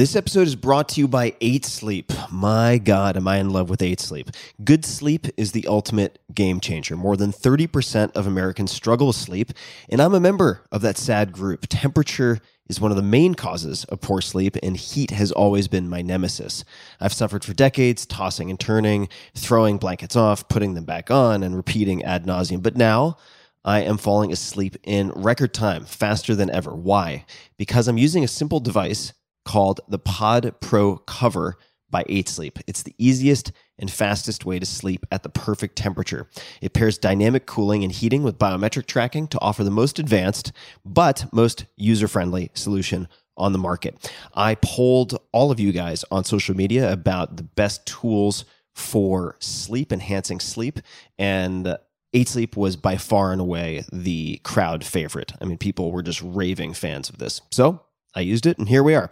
This 0.00 0.16
episode 0.16 0.46
is 0.46 0.56
brought 0.56 0.88
to 0.88 1.00
you 1.02 1.06
by 1.06 1.34
8 1.42 1.62
Sleep. 1.66 2.10
My 2.32 2.78
God, 2.78 3.18
am 3.18 3.28
I 3.28 3.36
in 3.36 3.50
love 3.50 3.68
with 3.68 3.82
8 3.82 4.00
Sleep. 4.00 4.30
Good 4.64 4.86
sleep 4.86 5.26
is 5.36 5.52
the 5.52 5.66
ultimate 5.66 6.18
game 6.34 6.58
changer. 6.58 6.96
More 6.96 7.18
than 7.18 7.32
30% 7.32 8.12
of 8.12 8.26
Americans 8.26 8.72
struggle 8.72 9.08
with 9.08 9.16
sleep, 9.16 9.52
and 9.90 10.00
I'm 10.00 10.14
a 10.14 10.18
member 10.18 10.62
of 10.72 10.80
that 10.80 10.96
sad 10.96 11.32
group. 11.32 11.66
Temperature 11.68 12.38
is 12.66 12.80
one 12.80 12.90
of 12.90 12.96
the 12.96 13.02
main 13.02 13.34
causes 13.34 13.84
of 13.90 14.00
poor 14.00 14.22
sleep, 14.22 14.56
and 14.62 14.74
heat 14.74 15.10
has 15.10 15.32
always 15.32 15.68
been 15.68 15.86
my 15.86 16.00
nemesis. 16.00 16.64
I've 16.98 17.12
suffered 17.12 17.44
for 17.44 17.52
decades, 17.52 18.06
tossing 18.06 18.48
and 18.48 18.58
turning, 18.58 19.10
throwing 19.34 19.76
blankets 19.76 20.16
off, 20.16 20.48
putting 20.48 20.72
them 20.72 20.86
back 20.86 21.10
on, 21.10 21.42
and 21.42 21.54
repeating 21.54 22.02
ad 22.04 22.24
nauseum. 22.24 22.62
But 22.62 22.74
now, 22.74 23.18
I 23.66 23.80
am 23.80 23.98
falling 23.98 24.32
asleep 24.32 24.78
in 24.82 25.10
record 25.10 25.52
time, 25.52 25.84
faster 25.84 26.34
than 26.34 26.48
ever. 26.48 26.74
Why? 26.74 27.26
Because 27.58 27.86
I'm 27.86 27.98
using 27.98 28.24
a 28.24 28.28
simple 28.28 28.60
device 28.60 29.12
called 29.44 29.80
the 29.88 29.98
Pod 29.98 30.54
Pro 30.60 30.96
Cover 30.96 31.56
by 31.90 32.04
8 32.08 32.28
Sleep. 32.28 32.58
It's 32.66 32.82
the 32.82 32.94
easiest 32.98 33.52
and 33.78 33.90
fastest 33.90 34.44
way 34.44 34.58
to 34.58 34.66
sleep 34.66 35.04
at 35.10 35.22
the 35.22 35.28
perfect 35.28 35.76
temperature. 35.76 36.28
It 36.60 36.72
pairs 36.72 36.98
dynamic 36.98 37.46
cooling 37.46 37.82
and 37.82 37.92
heating 37.92 38.22
with 38.22 38.38
biometric 38.38 38.86
tracking 38.86 39.26
to 39.28 39.40
offer 39.40 39.64
the 39.64 39.70
most 39.70 39.98
advanced 39.98 40.52
but 40.84 41.26
most 41.32 41.66
user 41.76 42.06
friendly 42.06 42.50
solution 42.54 43.08
on 43.36 43.52
the 43.52 43.58
market. 43.58 44.12
I 44.34 44.56
polled 44.56 45.18
all 45.32 45.50
of 45.50 45.58
you 45.58 45.72
guys 45.72 46.04
on 46.10 46.24
social 46.24 46.54
media 46.54 46.92
about 46.92 47.36
the 47.36 47.42
best 47.42 47.86
tools 47.86 48.44
for 48.74 49.36
sleep, 49.40 49.92
enhancing 49.92 50.40
sleep, 50.40 50.78
and 51.18 51.76
8 52.12 52.28
Sleep 52.28 52.56
was 52.56 52.76
by 52.76 52.96
far 52.96 53.32
and 53.32 53.40
away 53.40 53.84
the 53.92 54.40
crowd 54.42 54.84
favorite. 54.84 55.32
I 55.40 55.44
mean, 55.44 55.58
people 55.58 55.92
were 55.92 56.02
just 56.02 56.20
raving 56.22 56.74
fans 56.74 57.08
of 57.08 57.18
this. 57.18 57.40
So 57.52 57.82
I 58.14 58.20
used 58.20 58.44
it, 58.44 58.58
and 58.58 58.68
here 58.68 58.82
we 58.82 58.96
are. 58.96 59.08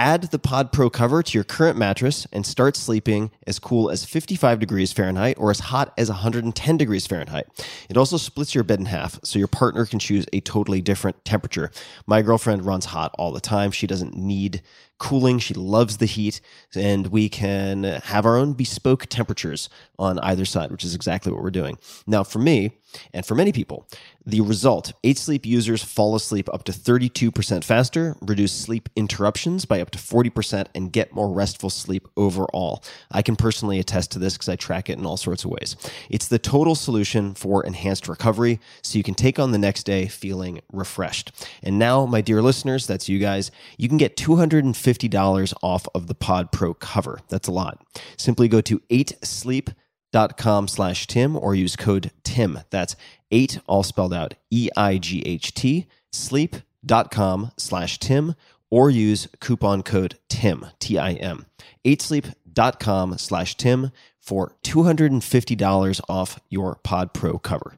Add 0.00 0.24
the 0.24 0.38
Pod 0.38 0.72
Pro 0.72 0.90
cover 0.90 1.22
to 1.22 1.38
your 1.38 1.44
current 1.44 1.78
mattress 1.78 2.26
and 2.32 2.44
start 2.44 2.76
sleeping 2.76 3.30
as 3.46 3.60
cool 3.60 3.88
as 3.88 4.04
55 4.04 4.58
degrees 4.58 4.92
Fahrenheit 4.92 5.38
or 5.38 5.50
as 5.52 5.60
hot 5.60 5.94
as 5.96 6.08
110 6.08 6.76
degrees 6.76 7.06
Fahrenheit. 7.06 7.46
It 7.88 7.96
also 7.96 8.16
splits 8.16 8.52
your 8.52 8.64
bed 8.64 8.80
in 8.80 8.86
half, 8.86 9.20
so 9.22 9.38
your 9.38 9.46
partner 9.46 9.86
can 9.86 10.00
choose 10.00 10.26
a 10.32 10.40
totally 10.40 10.80
different 10.80 11.24
temperature. 11.24 11.70
My 12.06 12.20
girlfriend 12.20 12.66
runs 12.66 12.86
hot 12.86 13.14
all 13.16 13.30
the 13.30 13.40
time. 13.40 13.70
She 13.70 13.86
doesn't 13.86 14.16
need 14.16 14.62
cooling. 14.98 15.38
She 15.38 15.54
loves 15.54 15.98
the 15.98 16.06
heat, 16.06 16.40
and 16.74 17.08
we 17.08 17.28
can 17.28 17.84
have 17.84 18.26
our 18.26 18.36
own 18.36 18.54
bespoke 18.54 19.06
temperatures 19.06 19.68
on 19.98 20.18
either 20.20 20.44
side, 20.44 20.70
which 20.70 20.84
is 20.84 20.94
exactly 20.94 21.32
what 21.32 21.42
we're 21.42 21.50
doing. 21.50 21.78
Now, 22.06 22.24
for 22.24 22.38
me, 22.38 22.72
and 23.12 23.24
for 23.24 23.34
many 23.34 23.52
people, 23.52 23.88
the 24.24 24.40
result 24.40 24.92
8 25.02 25.18
Sleep 25.18 25.46
users 25.46 25.82
fall 25.82 26.14
asleep 26.14 26.48
up 26.52 26.64
to 26.64 26.72
32% 26.72 27.64
faster, 27.64 28.16
reduce 28.20 28.52
sleep 28.52 28.88
interruptions 28.94 29.64
by 29.64 29.80
up 29.80 29.90
to 29.90 29.98
40%, 29.98 30.66
and 30.74 30.92
get 30.92 31.12
more 31.12 31.30
restful 31.30 31.70
sleep 31.70 32.06
overall. 32.16 32.82
I 33.10 33.22
can 33.22 33.36
personally 33.36 33.78
attest 33.78 34.12
to 34.12 34.18
this 34.18 34.34
because 34.34 34.48
I 34.48 34.56
track 34.56 34.88
it 34.88 34.98
in 34.98 35.06
all 35.06 35.16
sorts 35.16 35.44
of 35.44 35.50
ways. 35.50 35.76
It's 36.08 36.28
the 36.28 36.38
total 36.38 36.74
solution 36.74 37.34
for 37.34 37.64
enhanced 37.64 38.08
recovery, 38.08 38.60
so 38.82 38.98
you 38.98 39.04
can 39.04 39.14
take 39.14 39.38
on 39.38 39.52
the 39.52 39.58
next 39.58 39.84
day 39.84 40.06
feeling 40.06 40.60
refreshed. 40.72 41.32
And 41.62 41.78
now, 41.78 42.06
my 42.06 42.20
dear 42.20 42.42
listeners, 42.42 42.86
that's 42.86 43.08
you 43.08 43.18
guys, 43.18 43.50
you 43.76 43.88
can 43.88 43.98
get 43.98 44.16
$250 44.16 45.54
off 45.62 45.86
of 45.94 46.06
the 46.06 46.14
Pod 46.14 46.52
Pro 46.52 46.74
cover. 46.74 47.20
That's 47.28 47.48
a 47.48 47.52
lot. 47.52 47.84
Simply 48.16 48.48
go 48.48 48.60
to 48.60 48.78
8sleep.com 48.90 50.68
slash 50.68 51.06
Tim 51.06 51.36
or 51.36 51.54
use 51.54 51.76
code 51.76 52.12
Tim. 52.22 52.60
That's 52.70 52.96
eight, 53.32 53.58
all 53.66 53.82
spelled 53.82 54.14
out 54.14 54.34
E 54.50 54.68
I 54.76 54.98
G 54.98 55.22
H 55.26 55.52
T, 55.54 55.86
sleep.com 56.12 57.50
slash 57.56 57.98
Tim 57.98 58.34
or 58.70 58.88
use 58.88 59.28
coupon 59.40 59.82
code 59.82 60.18
TIM, 60.28 60.66
T 60.78 60.98
I 60.98 61.12
M. 61.12 61.46
8sleep.com 61.84 63.18
slash 63.18 63.56
Tim 63.56 63.90
for 64.20 64.54
$250 64.62 66.00
off 66.08 66.40
your 66.48 66.76
Pod 66.82 67.12
Pro 67.12 67.38
cover. 67.38 67.76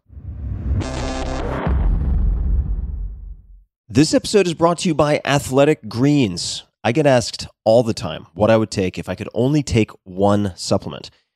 This 3.88 4.14
episode 4.14 4.46
is 4.46 4.54
brought 4.54 4.78
to 4.78 4.88
you 4.88 4.94
by 4.94 5.20
Athletic 5.24 5.88
Greens. 5.88 6.64
I 6.82 6.92
get 6.92 7.06
asked 7.06 7.46
all 7.64 7.82
the 7.82 7.94
time 7.94 8.26
what 8.34 8.50
I 8.50 8.56
would 8.56 8.70
take 8.70 8.98
if 8.98 9.08
I 9.08 9.14
could 9.14 9.28
only 9.34 9.62
take 9.62 9.90
one 10.04 10.52
supplement. 10.54 11.10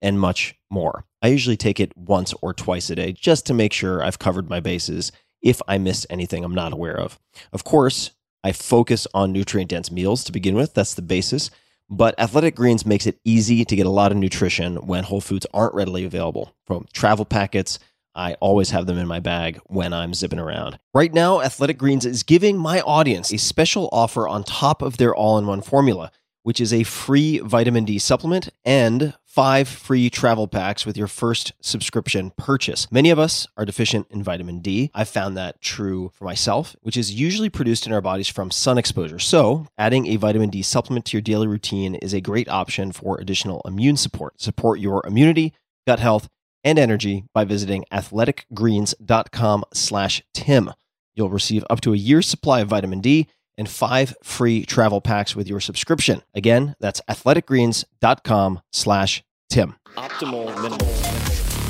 and 0.00 0.20
much 0.20 0.54
more. 0.70 1.04
I 1.22 1.28
usually 1.28 1.56
take 1.56 1.80
it 1.80 1.96
once 1.96 2.34
or 2.40 2.54
twice 2.54 2.90
a 2.90 2.94
day 2.94 3.12
just 3.12 3.46
to 3.46 3.54
make 3.54 3.72
sure 3.72 4.02
I've 4.02 4.18
covered 4.18 4.48
my 4.48 4.60
bases 4.60 5.12
if 5.42 5.60
I 5.68 5.78
missed 5.78 6.06
anything 6.10 6.44
I'm 6.44 6.54
not 6.54 6.72
aware 6.72 6.98
of. 6.98 7.18
Of 7.52 7.64
course, 7.64 8.10
I 8.44 8.52
focus 8.52 9.06
on 9.14 9.32
nutrient 9.32 9.70
dense 9.70 9.90
meals 9.90 10.24
to 10.24 10.32
begin 10.32 10.54
with, 10.54 10.74
that's 10.74 10.94
the 10.94 11.02
basis. 11.02 11.50
But 11.90 12.18
Athletic 12.20 12.54
Greens 12.54 12.84
makes 12.84 13.06
it 13.06 13.18
easy 13.24 13.64
to 13.64 13.76
get 13.76 13.86
a 13.86 13.90
lot 13.90 14.12
of 14.12 14.18
nutrition 14.18 14.86
when 14.86 15.04
whole 15.04 15.20
foods 15.20 15.46
aren't 15.54 15.74
readily 15.74 16.04
available. 16.04 16.54
From 16.66 16.86
travel 16.92 17.24
packets, 17.24 17.78
I 18.14 18.34
always 18.34 18.70
have 18.70 18.86
them 18.86 18.98
in 18.98 19.06
my 19.06 19.20
bag 19.20 19.60
when 19.66 19.92
I'm 19.92 20.12
zipping 20.12 20.38
around. 20.38 20.78
Right 20.92 21.12
now, 21.12 21.40
Athletic 21.40 21.78
Greens 21.78 22.04
is 22.04 22.22
giving 22.22 22.58
my 22.58 22.80
audience 22.80 23.32
a 23.32 23.38
special 23.38 23.88
offer 23.90 24.28
on 24.28 24.44
top 24.44 24.82
of 24.82 24.98
their 24.98 25.14
all 25.14 25.38
in 25.38 25.46
one 25.46 25.62
formula 25.62 26.10
which 26.48 26.62
is 26.62 26.72
a 26.72 26.82
free 26.82 27.40
vitamin 27.40 27.84
D 27.84 27.98
supplement 27.98 28.48
and 28.64 29.12
five 29.28 29.68
free 29.68 30.08
travel 30.10 30.48
packs 30.48 30.86
with 30.86 30.96
your 30.96 31.06
first 31.06 31.52
subscription 31.60 32.32
purchase. 32.36 32.90
Many 32.90 33.10
of 33.10 33.18
us 33.18 33.46
are 33.56 33.64
deficient 33.64 34.06
in 34.10 34.22
vitamin 34.22 34.60
D. 34.60 34.90
I've 34.94 35.08
found 35.08 35.36
that 35.36 35.60
true 35.60 36.10
for 36.14 36.24
myself, 36.24 36.74
which 36.80 36.96
is 36.96 37.14
usually 37.14 37.50
produced 37.50 37.86
in 37.86 37.92
our 37.92 38.00
bodies 38.00 38.28
from 38.28 38.50
sun 38.50 38.78
exposure. 38.78 39.18
So, 39.18 39.66
adding 39.76 40.06
a 40.06 40.16
vitamin 40.16 40.50
D 40.50 40.62
supplement 40.62 41.04
to 41.06 41.16
your 41.16 41.22
daily 41.22 41.46
routine 41.46 41.94
is 41.96 42.14
a 42.14 42.20
great 42.20 42.48
option 42.48 42.90
for 42.90 43.20
additional 43.20 43.62
immune 43.64 43.96
support. 43.96 44.40
Support 44.40 44.80
your 44.80 45.06
immunity, 45.06 45.52
gut 45.86 46.00
health, 46.00 46.28
and 46.64 46.78
energy 46.78 47.24
by 47.34 47.44
visiting 47.44 47.84
athleticgreens.com 47.92 49.64
slash 49.72 50.22
Tim. 50.34 50.72
You'll 51.14 51.30
receive 51.30 51.64
up 51.68 51.80
to 51.82 51.92
a 51.92 51.96
year's 51.96 52.26
supply 52.26 52.60
of 52.60 52.68
vitamin 52.68 53.00
D 53.00 53.28
and 53.58 53.68
five 53.68 54.16
free 54.22 54.64
travel 54.64 55.02
packs 55.02 55.36
with 55.36 55.46
your 55.48 55.60
subscription. 55.60 56.22
Again, 56.34 56.74
that's 56.80 57.02
athleticgreens.com 57.10 58.60
slash 58.72 59.22
Tim. 59.50 59.74
Optimal 59.96 60.46
minimal. 60.62 60.88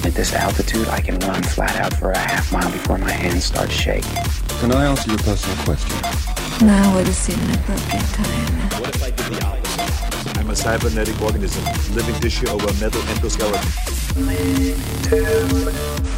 At 0.07 0.15
this 0.15 0.33
altitude, 0.33 0.87
I 0.89 1.01
can 1.01 1.19
run 1.21 1.43
flat 1.43 1.77
out 1.77 1.93
for 1.95 2.13
a 2.13 2.19
half 2.19 2.53
mile 2.53 2.71
before 2.71 2.99
my 2.99 3.11
hands 3.11 3.45
start 3.45 3.71
shaking. 3.71 4.11
Can 4.61 4.73
I 4.73 4.87
answer 4.87 5.11
your 5.11 5.19
personal 5.19 5.57
question? 5.65 6.67
Now 6.67 6.95
would 6.95 7.07
seem 7.09 7.39
an 7.41 7.55
appropriate 7.57 8.07
time. 8.15 8.81
What 8.81 8.95
if 8.95 9.03
I 9.03 9.11
did 9.11 9.27
the 9.27 9.45
opposite? 9.45 10.39
I'm 10.39 10.51
a 10.51 10.57
cybernetic 10.57 11.21
organism, 11.21 11.65
living 11.95 12.15
tissue 12.21 12.49
over 12.49 12.67
metal 12.81 13.01
endoskeleton. 13.03 13.65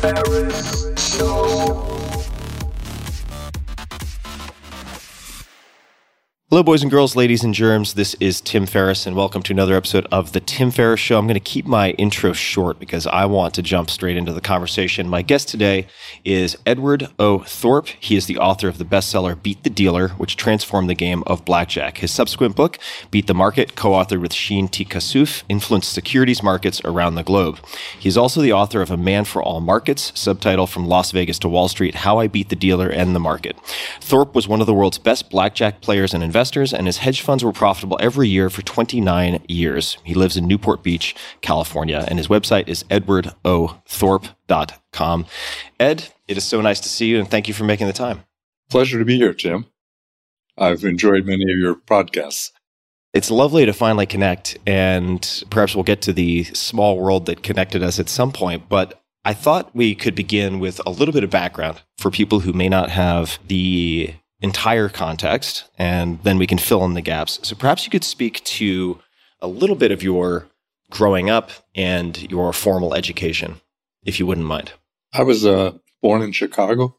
Ferriss 0.01 1.17
Show. 1.17 2.00
Hello, 6.51 6.65
boys 6.65 6.83
and 6.83 6.91
girls, 6.91 7.15
ladies 7.15 7.45
and 7.45 7.55
germs. 7.55 7.95
This 7.95 8.15
is 8.15 8.41
Tim 8.41 8.67
Ferriss, 8.67 9.07
and 9.07 9.15
welcome 9.15 9.41
to 9.45 9.53
another 9.53 9.77
episode 9.77 10.09
of 10.11 10.33
The 10.33 10.41
Tim 10.41 10.73
Ferriss 10.73 10.99
Show. 10.99 11.17
I'm 11.17 11.29
going 11.29 11.35
to 11.35 11.39
keep 11.39 11.65
my 11.65 11.91
intro 11.91 12.33
short 12.33 12.81
because 12.81 13.07
I 13.07 13.25
want 13.27 13.55
to 13.55 13.63
jump 13.63 13.89
straight 13.89 14.17
into 14.17 14.33
the 14.33 14.41
conversation. 14.41 15.09
My 15.09 15.23
guest 15.23 15.47
today 15.47 15.87
is 16.25 16.59
Edward 16.67 17.07
O. 17.21 17.39
Thorp. 17.39 17.87
He 17.87 18.17
is 18.17 18.27
the 18.27 18.39
author 18.39 18.67
of 18.67 18.79
the 18.79 18.85
bestseller 18.85 19.41
Beat 19.41 19.63
the 19.63 19.71
Dealer, 19.71 20.09
which 20.09 20.37
transformed 20.37 20.91
the 20.91 20.97
game 20.97 21.23
of 21.29 21.45
blackjack. 21.45 21.99
His 21.99 22.11
subsequent 22.11 22.57
book, 22.57 22.81
Beat 23.13 23.29
the 23.29 23.33
Market, 23.33 23.77
co 23.77 23.93
authored 23.93 24.21
with 24.21 24.35
Sheen 24.35 24.67
T. 24.67 24.85
Kassouf, 24.85 25.45
influenced 25.49 25.93
securities 25.93 26.43
markets 26.43 26.81
around 26.85 27.15
the 27.15 27.23
globe. 27.23 27.61
He 27.97 28.09
is 28.09 28.17
also 28.17 28.43
the 28.43 28.55
author 28.55 28.83
of 28.83 28.91
A 28.91 28.97
Man 28.97 29.25
for 29.25 29.41
All 29.41 29.61
Markets, 29.61 30.11
subtitle 30.17 30.67
From 30.67 30.85
Las 30.85 31.13
Vegas 31.13 31.39
to 31.39 31.49
Wall 31.49 31.69
Street 31.69 31.95
How 31.95 32.19
I 32.19 32.27
Beat 32.27 32.49
the 32.49 32.57
Dealer 32.57 32.89
and 32.89 33.15
the 33.15 33.21
Market. 33.21 33.57
Thorp 34.01 34.35
was 34.35 34.49
one 34.49 34.61
of 34.61 34.67
the 34.67 34.75
world's 34.75 34.99
best 34.99 35.31
blackjack 35.31 35.81
players 35.81 36.13
and 36.13 36.25
investors 36.25 36.40
investors, 36.41 36.73
and 36.73 36.87
his 36.87 36.97
hedge 36.99 37.21
funds 37.21 37.43
were 37.45 37.53
profitable 37.53 37.99
every 38.01 38.27
year 38.27 38.49
for 38.49 38.63
29 38.63 39.45
years. 39.47 39.99
He 40.05 40.15
lives 40.15 40.39
in 40.39 40.47
Newport 40.47 40.83
Beach, 40.83 41.15
California, 41.43 42.03
and 42.09 42.19
his 42.19 42.29
website 42.29 42.67
is 42.67 42.83
edwardothorp.com. 42.85 45.27
Ed, 45.79 46.09
it 46.27 46.39
is 46.39 46.45
so 46.45 46.63
nice 46.63 46.81
to 46.81 46.89
see 46.89 47.09
you, 47.09 47.19
and 47.19 47.31
thank 47.31 47.47
you 47.47 47.53
for 47.53 47.65
making 47.65 47.89
the 47.89 47.93
time. 47.93 48.25
Pleasure 48.71 48.99
to 48.99 49.05
be 49.05 49.19
here, 49.19 49.35
Jim. 49.35 49.67
I've 50.57 50.83
enjoyed 50.83 51.27
many 51.27 51.43
of 51.43 51.59
your 51.59 51.75
podcasts. 51.75 52.53
It's 53.13 53.31
lovely 53.31 53.67
to 53.67 53.75
finally 53.75 54.07
connect, 54.07 54.57
and 54.67 55.45
perhaps 55.51 55.75
we'll 55.75 55.85
get 55.85 56.01
to 56.03 56.13
the 56.15 56.45
small 56.45 56.99
world 56.99 57.27
that 57.27 57.43
connected 57.43 57.83
us 57.83 58.01
at 58.01 58.09
some 58.09 58.33
point. 58.33 58.67
But 58.71 58.99
I 59.27 59.35
thought 59.35 59.77
we 59.77 59.95
could 59.95 60.15
begin 60.15 60.59
with 60.59 60.81
a 60.87 60.91
little 60.91 61.13
bit 61.13 61.23
of 61.23 61.29
background 61.29 61.83
for 61.99 62.11
people 62.11 62.41
who 62.41 62.55
may 62.55 62.71
not 62.71 62.89
have 62.89 63.39
the 63.47 64.15
entire 64.41 64.89
context, 64.89 65.65
and 65.79 66.23
then 66.23 66.39
we 66.39 66.47
can 66.47 66.59
fill 66.59 66.85
in 66.85 66.95
the 66.95 67.01
gaps. 67.01 67.39
So 67.43 67.55
perhaps 67.55 67.85
you 67.85 67.91
could 67.91 68.05
speak 68.05 68.43
to 68.45 69.01
a 69.41 69.49
little 69.49 69.77
bit 69.77 69.93
of 69.93 70.03
your 70.03 70.47
growing 70.91 71.31
up 71.31 71.51
and 71.75 72.31
your 72.31 72.53
formal 72.53 72.95
education, 72.95 73.61
if 74.05 74.19
you 74.19 74.27
wouldn't 74.27 74.47
mind. 74.47 74.73
I 75.13 75.23
was 75.23 75.45
uh, 75.47 75.73
born 76.03 76.23
in 76.23 76.33
Chicago 76.33 76.97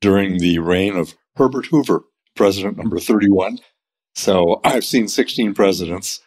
during 0.00 0.38
the 0.38 0.58
reign 0.58 0.96
of 0.96 1.14
Herbert 1.36 1.66
Hoover, 1.66 2.04
president 2.34 2.76
number 2.76 2.98
31. 2.98 3.58
So 4.14 4.60
I've 4.64 4.84
seen 4.84 5.08
16 5.08 5.54
presidents. 5.54 6.20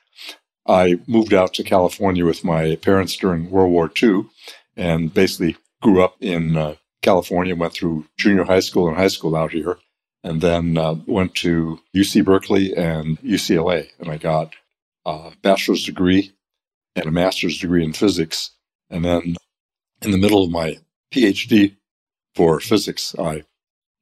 I 0.67 0.99
moved 1.07 1.33
out 1.33 1.53
to 1.55 1.63
California 1.63 2.25
with 2.25 2.43
my 2.43 2.75
parents 2.75 3.17
during 3.17 3.49
World 3.49 3.71
War 3.71 3.91
II 4.01 4.25
and 4.77 5.13
basically 5.13 5.57
grew 5.81 6.03
up 6.03 6.15
in 6.21 6.55
uh, 6.55 6.75
California, 7.01 7.55
went 7.55 7.73
through 7.73 8.05
junior 8.17 8.43
high 8.43 8.59
school 8.59 8.87
and 8.87 8.95
high 8.95 9.07
school 9.07 9.35
out 9.35 9.51
here, 9.51 9.77
and 10.23 10.41
then 10.41 10.77
uh, 10.77 10.95
went 11.07 11.35
to 11.35 11.79
UC 11.95 12.23
Berkeley 12.25 12.75
and 12.75 13.19
UCLA. 13.21 13.89
And 13.99 14.09
I 14.09 14.17
got 14.17 14.53
a 15.05 15.31
bachelor's 15.41 15.83
degree 15.83 16.33
and 16.95 17.05
a 17.05 17.11
master's 17.11 17.57
degree 17.57 17.83
in 17.83 17.93
physics. 17.93 18.51
And 18.89 19.03
then 19.03 19.35
in 20.01 20.11
the 20.11 20.17
middle 20.17 20.43
of 20.43 20.51
my 20.51 20.77
PhD 21.13 21.75
for 22.35 22.59
physics, 22.59 23.15
I 23.17 23.43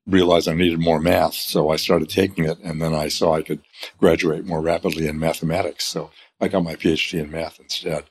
realized 0.06 0.48
I 0.48 0.56
needed 0.56 0.80
more 0.80 1.00
math. 1.00 1.36
So 1.36 1.70
I 1.70 1.78
started 1.78 2.10
taking 2.10 2.46
it. 2.46 2.60
And 2.60 2.82
then 2.82 2.94
I 2.94 3.08
saw 3.08 3.36
I 3.36 3.42
could 3.42 3.62
graduate 3.98 4.46
more 4.46 4.62
rapidly 4.62 5.08
in 5.08 5.20
mathematics. 5.20 5.86
So 5.86 6.12
I 6.42 6.48
got 6.48 6.64
my 6.64 6.76
PhD 6.76 7.22
in 7.22 7.32
math 7.32 7.60
instead. 7.60 8.06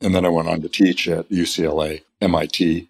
And 0.00 0.14
then 0.14 0.24
I 0.24 0.28
went 0.28 0.48
on 0.48 0.60
to 0.62 0.68
teach 0.68 1.08
at 1.08 1.28
UCLA, 1.28 2.02
MIT, 2.20 2.88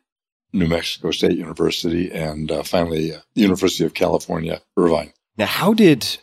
New 0.53 0.67
Mexico 0.67 1.11
State 1.11 1.37
University, 1.37 2.11
and 2.11 2.51
uh, 2.51 2.63
finally, 2.63 3.15
uh, 3.15 3.21
University 3.35 3.85
of 3.85 3.95
California, 3.95 4.61
Irvine. 4.77 5.13
Now, 5.37 5.47
how 5.47 5.75
did 5.75 6.19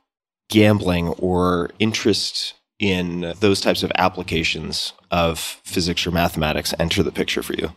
gambling 0.49 1.09
or 1.09 1.71
interest 1.79 2.53
in 2.79 3.33
those 3.39 3.61
types 3.61 3.83
of 3.83 3.91
applications 3.95 4.93
of 5.11 5.39
physics 5.39 6.05
or 6.05 6.11
mathematics 6.11 6.73
enter 6.79 7.03
the 7.03 7.11
picture 7.11 7.43
for 7.43 7.53
you? 7.53 7.71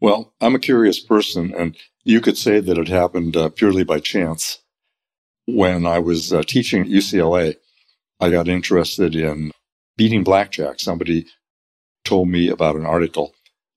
Well, 0.00 0.32
I'm 0.40 0.54
a 0.54 0.60
curious 0.60 0.98
person, 0.98 1.52
and 1.56 1.76
you 2.04 2.20
could 2.20 2.38
say 2.38 2.60
that 2.60 2.78
it 2.78 2.88
happened 2.88 3.36
uh, 3.36 3.50
purely 3.50 3.84
by 3.84 4.00
chance. 4.00 4.58
When 5.46 5.84
I 5.84 5.98
was 5.98 6.32
uh, 6.32 6.42
teaching 6.42 6.82
at 6.82 6.88
UCLA, 6.88 7.56
I 8.20 8.30
got 8.30 8.48
interested 8.48 9.14
in 9.14 9.50
beating 9.96 10.24
blackjack. 10.24 10.80
Somebody 10.80 11.26
told 12.04 12.28
me 12.28 12.48
about 12.48 12.76
an 12.76 12.86
article 12.86 13.34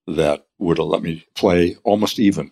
that 0.07 0.45
would 0.59 0.79
let 0.79 1.01
me 1.01 1.25
play 1.35 1.77
almost 1.83 2.19
even. 2.19 2.51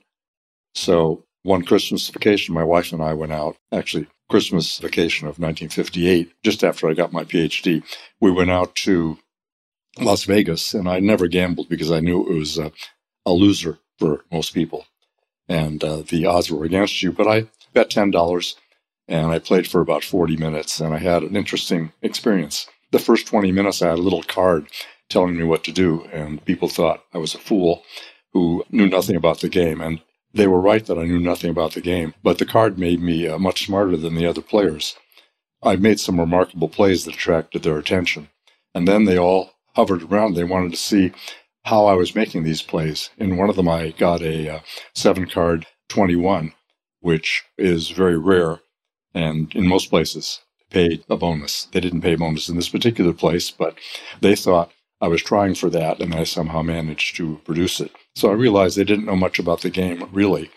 So 0.75 1.25
one 1.43 1.63
Christmas 1.63 2.09
vacation, 2.09 2.53
my 2.53 2.63
wife 2.63 2.91
and 2.91 3.01
I 3.01 3.13
went 3.13 3.33
out, 3.33 3.57
actually 3.71 4.07
Christmas 4.29 4.77
vacation 4.77 5.27
of 5.27 5.39
1958, 5.39 6.31
just 6.43 6.63
after 6.63 6.89
I 6.89 6.93
got 6.93 7.11
my 7.11 7.25
PhD. 7.25 7.83
We 8.21 8.31
went 8.31 8.49
out 8.49 8.75
to 8.77 9.19
Las 9.99 10.23
Vegas, 10.23 10.73
and 10.73 10.87
I 10.87 10.99
never 10.99 11.27
gambled 11.27 11.67
because 11.67 11.91
I 11.91 11.99
knew 11.99 12.21
it 12.21 12.33
was 12.33 12.57
a, 12.57 12.71
a 13.25 13.33
loser 13.33 13.79
for 13.99 14.23
most 14.31 14.53
people, 14.53 14.85
and 15.49 15.83
uh, 15.83 16.03
the 16.07 16.25
odds 16.25 16.49
were 16.49 16.63
against 16.63 17.03
you. 17.03 17.11
But 17.11 17.27
I 17.27 17.47
bet 17.73 17.89
ten 17.89 18.09
dollars, 18.09 18.55
and 19.07 19.31
I 19.31 19.39
played 19.39 19.67
for 19.67 19.81
about 19.81 20.05
40 20.05 20.37
minutes, 20.37 20.79
and 20.79 20.93
I 20.93 20.99
had 20.99 21.23
an 21.23 21.35
interesting 21.35 21.91
experience. 22.01 22.67
The 22.91 22.99
first 22.99 23.27
20 23.27 23.51
minutes, 23.51 23.81
I 23.81 23.89
had 23.89 23.99
a 23.99 24.01
little 24.01 24.23
card 24.23 24.67
telling 25.11 25.37
me 25.37 25.43
what 25.43 25.63
to 25.65 25.71
do, 25.71 26.05
and 26.11 26.43
people 26.45 26.67
thought 26.67 27.03
I 27.13 27.17
was 27.17 27.35
a 27.35 27.39
fool 27.39 27.83
who 28.33 28.63
knew 28.71 28.87
nothing 28.87 29.15
about 29.15 29.41
the 29.41 29.49
game. 29.49 29.81
And 29.81 30.01
they 30.33 30.47
were 30.47 30.61
right 30.61 30.85
that 30.85 30.97
I 30.97 31.03
knew 31.03 31.19
nothing 31.19 31.49
about 31.49 31.73
the 31.73 31.81
game, 31.81 32.13
but 32.23 32.37
the 32.37 32.45
card 32.45 32.79
made 32.79 33.01
me 33.01 33.27
uh, 33.27 33.37
much 33.37 33.65
smarter 33.65 33.97
than 33.97 34.15
the 34.15 34.25
other 34.25 34.41
players. 34.41 34.95
I 35.61 35.75
made 35.75 35.99
some 35.99 36.19
remarkable 36.19 36.69
plays 36.69 37.05
that 37.05 37.15
attracted 37.15 37.63
their 37.63 37.77
attention. 37.77 38.29
And 38.73 38.87
then 38.87 39.05
they 39.05 39.17
all 39.17 39.51
hovered 39.75 40.03
around. 40.03 40.33
They 40.33 40.43
wanted 40.43 40.71
to 40.71 40.77
see 40.77 41.11
how 41.65 41.85
I 41.85 41.93
was 41.93 42.15
making 42.15 42.43
these 42.43 42.61
plays. 42.61 43.09
In 43.17 43.37
one 43.37 43.49
of 43.49 43.55
them, 43.55 43.67
I 43.67 43.91
got 43.91 44.21
a 44.21 44.55
uh, 44.55 44.59
seven 44.95 45.27
card 45.27 45.67
21, 45.89 46.53
which 47.01 47.43
is 47.57 47.89
very 47.89 48.17
rare. 48.17 48.61
And 49.13 49.53
in 49.53 49.67
most 49.67 49.89
places, 49.89 50.39
paid 50.69 51.03
a 51.09 51.17
bonus. 51.17 51.67
They 51.73 51.81
didn't 51.81 52.01
pay 52.01 52.13
a 52.13 52.17
bonus 52.17 52.49
in 52.49 52.55
this 52.55 52.69
particular 52.69 53.13
place, 53.13 53.51
but 53.51 53.75
they 54.21 54.35
thought 54.35 54.71
I 55.01 55.07
was 55.07 55.23
trying 55.23 55.55
for 55.55 55.69
that, 55.71 55.99
and 55.99 56.13
I 56.13 56.23
somehow 56.23 56.61
managed 56.61 57.15
to 57.17 57.41
produce 57.43 57.79
it. 57.79 57.91
So 58.15 58.29
I 58.29 58.33
realized 58.33 58.77
they 58.77 58.83
didn't 58.83 59.05
know 59.05 59.15
much 59.15 59.39
about 59.39 59.61
the 59.61 59.69
game, 59.69 60.07
really. 60.11 60.51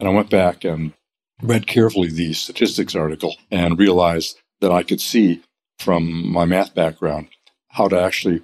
And 0.00 0.08
I 0.08 0.12
went 0.12 0.30
back 0.30 0.64
and 0.64 0.94
read 1.42 1.66
carefully 1.66 2.08
the 2.08 2.32
statistics 2.32 2.94
article 2.94 3.36
and 3.50 3.78
realized 3.78 4.38
that 4.60 4.72
I 4.72 4.82
could 4.82 5.00
see 5.00 5.42
from 5.78 6.26
my 6.32 6.44
math 6.44 6.74
background 6.74 7.28
how 7.68 7.88
to 7.88 8.00
actually 8.00 8.42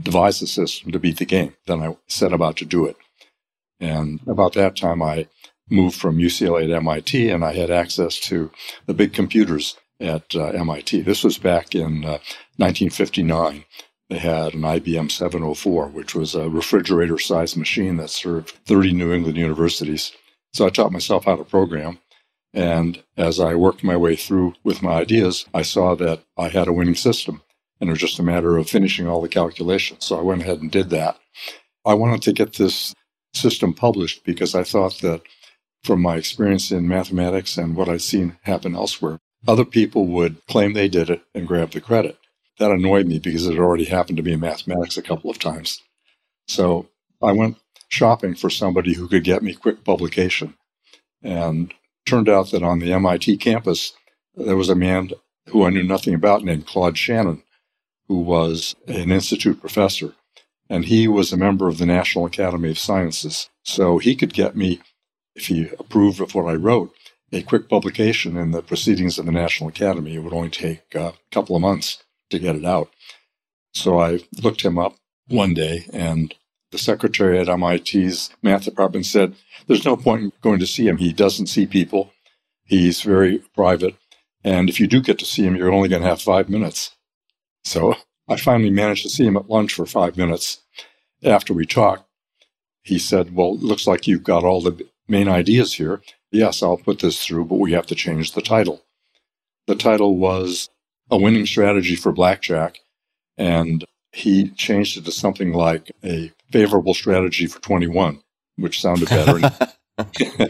devise 0.00 0.42
a 0.42 0.46
system 0.46 0.92
to 0.92 0.98
beat 0.98 1.18
the 1.18 1.24
game. 1.24 1.54
Then 1.66 1.82
I 1.82 1.96
set 2.08 2.32
about 2.32 2.56
to 2.58 2.64
do 2.64 2.86
it. 2.86 2.96
And 3.80 4.20
about 4.26 4.52
that 4.54 4.76
time, 4.76 5.02
I 5.02 5.28
moved 5.70 5.96
from 5.96 6.18
UCLA 6.18 6.66
to 6.66 6.76
MIT, 6.76 7.30
and 7.30 7.44
I 7.44 7.52
had 7.54 7.70
access 7.70 8.18
to 8.20 8.50
the 8.86 8.94
big 8.94 9.12
computers 9.12 9.76
at 10.00 10.34
uh, 10.34 10.46
MIT. 10.48 11.02
This 11.02 11.24
was 11.24 11.38
back 11.38 11.74
in 11.74 12.04
uh, 12.04 12.18
1959. 12.58 13.64
They 14.12 14.18
had 14.18 14.52
an 14.52 14.60
IBM 14.60 15.10
704, 15.10 15.88
which 15.88 16.14
was 16.14 16.34
a 16.34 16.50
refrigerator 16.50 17.18
sized 17.18 17.56
machine 17.56 17.96
that 17.96 18.10
served 18.10 18.50
30 18.66 18.92
New 18.92 19.10
England 19.10 19.38
universities. 19.38 20.12
So 20.52 20.66
I 20.66 20.68
taught 20.68 20.92
myself 20.92 21.24
how 21.24 21.36
to 21.36 21.44
program. 21.44 21.98
And 22.52 23.02
as 23.16 23.40
I 23.40 23.54
worked 23.54 23.82
my 23.82 23.96
way 23.96 24.14
through 24.16 24.52
with 24.64 24.82
my 24.82 25.00
ideas, 25.00 25.46
I 25.54 25.62
saw 25.62 25.94
that 25.94 26.24
I 26.36 26.48
had 26.48 26.68
a 26.68 26.74
winning 26.74 26.94
system. 26.94 27.40
And 27.80 27.88
it 27.88 27.92
was 27.92 28.00
just 28.00 28.18
a 28.18 28.22
matter 28.22 28.58
of 28.58 28.68
finishing 28.68 29.08
all 29.08 29.22
the 29.22 29.30
calculations. 29.30 30.04
So 30.04 30.18
I 30.18 30.22
went 30.22 30.42
ahead 30.42 30.60
and 30.60 30.70
did 30.70 30.90
that. 30.90 31.18
I 31.86 31.94
wanted 31.94 32.20
to 32.20 32.34
get 32.34 32.56
this 32.56 32.92
system 33.32 33.72
published 33.72 34.24
because 34.24 34.54
I 34.54 34.62
thought 34.62 34.98
that 35.00 35.22
from 35.84 36.02
my 36.02 36.16
experience 36.16 36.70
in 36.70 36.86
mathematics 36.86 37.56
and 37.56 37.74
what 37.74 37.88
I'd 37.88 38.02
seen 38.02 38.36
happen 38.42 38.74
elsewhere, 38.74 39.20
other 39.48 39.64
people 39.64 40.06
would 40.08 40.46
claim 40.48 40.74
they 40.74 40.88
did 40.88 41.08
it 41.08 41.22
and 41.34 41.48
grab 41.48 41.70
the 41.70 41.80
credit 41.80 42.18
that 42.58 42.70
annoyed 42.70 43.06
me 43.06 43.18
because 43.18 43.46
it 43.46 43.52
had 43.52 43.60
already 43.60 43.84
happened 43.84 44.16
to 44.18 44.22
me 44.22 44.32
in 44.32 44.40
mathematics 44.40 44.96
a 44.96 45.02
couple 45.02 45.30
of 45.30 45.38
times. 45.38 45.80
So 46.46 46.88
I 47.22 47.32
went 47.32 47.56
shopping 47.88 48.34
for 48.34 48.50
somebody 48.50 48.94
who 48.94 49.08
could 49.08 49.24
get 49.24 49.42
me 49.42 49.54
quick 49.54 49.84
publication. 49.84 50.54
And 51.22 51.72
turned 52.04 52.28
out 52.28 52.50
that 52.50 52.62
on 52.62 52.80
the 52.80 52.92
MIT 52.92 53.36
campus, 53.36 53.92
there 54.34 54.56
was 54.56 54.68
a 54.68 54.74
man 54.74 55.10
who 55.48 55.64
I 55.64 55.70
knew 55.70 55.82
nothing 55.82 56.14
about 56.14 56.42
named 56.42 56.66
Claude 56.66 56.98
Shannon, 56.98 57.42
who 58.08 58.20
was 58.20 58.74
an 58.88 59.12
institute 59.12 59.60
professor. 59.60 60.14
And 60.68 60.86
he 60.86 61.06
was 61.06 61.32
a 61.32 61.36
member 61.36 61.68
of 61.68 61.78
the 61.78 61.86
National 61.86 62.26
Academy 62.26 62.70
of 62.70 62.78
Sciences. 62.78 63.50
So 63.62 63.98
he 63.98 64.16
could 64.16 64.32
get 64.32 64.56
me, 64.56 64.80
if 65.34 65.46
he 65.46 65.68
approved 65.78 66.20
of 66.20 66.34
what 66.34 66.46
I 66.46 66.54
wrote, 66.54 66.92
a 67.30 67.42
quick 67.42 67.68
publication 67.68 68.36
in 68.36 68.50
the 68.50 68.62
Proceedings 68.62 69.18
of 69.18 69.26
the 69.26 69.32
National 69.32 69.68
Academy. 69.68 70.14
It 70.14 70.20
would 70.20 70.32
only 70.32 70.50
take 70.50 70.94
a 70.94 71.14
couple 71.30 71.56
of 71.56 71.62
months 71.62 72.02
to 72.32 72.38
get 72.38 72.56
it 72.56 72.64
out. 72.64 72.90
So 73.74 73.98
I 73.98 74.20
looked 74.42 74.62
him 74.62 74.78
up 74.78 74.96
one 75.28 75.54
day, 75.54 75.86
and 75.92 76.34
the 76.70 76.78
secretary 76.78 77.38
at 77.38 77.46
MIT's 77.58 78.30
math 78.42 78.64
department 78.64 79.06
said, 79.06 79.34
There's 79.66 79.84
no 79.84 79.96
point 79.96 80.22
in 80.22 80.32
going 80.42 80.58
to 80.58 80.66
see 80.66 80.88
him. 80.88 80.98
He 80.98 81.12
doesn't 81.12 81.46
see 81.46 81.66
people, 81.66 82.12
he's 82.64 83.02
very 83.02 83.38
private. 83.54 83.96
And 84.44 84.68
if 84.68 84.80
you 84.80 84.88
do 84.88 85.00
get 85.00 85.18
to 85.20 85.24
see 85.24 85.44
him, 85.44 85.54
you're 85.54 85.72
only 85.72 85.88
going 85.88 86.02
to 86.02 86.08
have 86.08 86.20
five 86.20 86.48
minutes. 86.48 86.96
So 87.64 87.94
I 88.28 88.36
finally 88.36 88.70
managed 88.70 89.04
to 89.04 89.08
see 89.08 89.24
him 89.24 89.36
at 89.36 89.48
lunch 89.48 89.72
for 89.74 89.86
five 89.86 90.16
minutes. 90.16 90.62
After 91.22 91.54
we 91.54 91.64
talked, 91.64 92.08
he 92.82 92.98
said, 92.98 93.34
Well, 93.34 93.54
it 93.54 93.62
looks 93.62 93.86
like 93.86 94.06
you've 94.06 94.24
got 94.24 94.44
all 94.44 94.60
the 94.60 94.86
main 95.08 95.28
ideas 95.28 95.74
here. 95.74 96.02
Yes, 96.30 96.62
I'll 96.62 96.78
put 96.78 97.00
this 97.00 97.24
through, 97.24 97.44
but 97.44 97.60
we 97.60 97.72
have 97.72 97.86
to 97.86 97.94
change 97.94 98.32
the 98.32 98.42
title. 98.42 98.82
The 99.66 99.76
title 99.76 100.16
was 100.16 100.70
a 101.12 101.18
winning 101.18 101.46
strategy 101.46 101.94
for 101.94 102.10
blackjack. 102.10 102.80
And 103.36 103.84
he 104.12 104.48
changed 104.50 104.98
it 104.98 105.04
to 105.04 105.12
something 105.12 105.52
like 105.52 105.92
a 106.02 106.32
favorable 106.50 106.94
strategy 106.94 107.46
for 107.46 107.60
21, 107.60 108.20
which 108.56 108.80
sounded 108.80 109.08
better. 109.08 109.38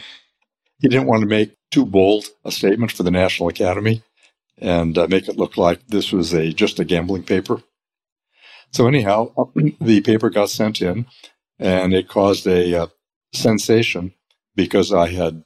he 0.79 0.89
didn't 0.89 1.07
want 1.07 1.21
to 1.21 1.29
make 1.29 1.55
too 1.71 1.85
bold 1.85 2.27
a 2.45 2.53
statement 2.53 2.93
for 2.93 3.03
the 3.03 3.11
National 3.11 3.49
Academy 3.49 4.03
and 4.59 4.97
uh, 4.97 5.07
make 5.09 5.29
it 5.29 5.37
look 5.37 5.57
like 5.57 5.87
this 5.89 6.13
was 6.13 6.33
a 6.33 6.53
just 6.53 6.79
a 6.79 6.85
gambling 6.85 7.25
paper. 7.25 7.63
So 8.71 8.87
anyhow, 8.87 9.33
the 9.81 10.01
paper 10.01 10.31
got 10.31 10.51
sent 10.51 10.81
in, 10.81 11.07
and 11.59 11.93
it 11.93 12.09
caused 12.09 12.47
a 12.47 12.83
uh, 12.83 12.87
sensation 13.35 14.15
because 14.55 14.93
I 14.93 15.09
had 15.09 15.45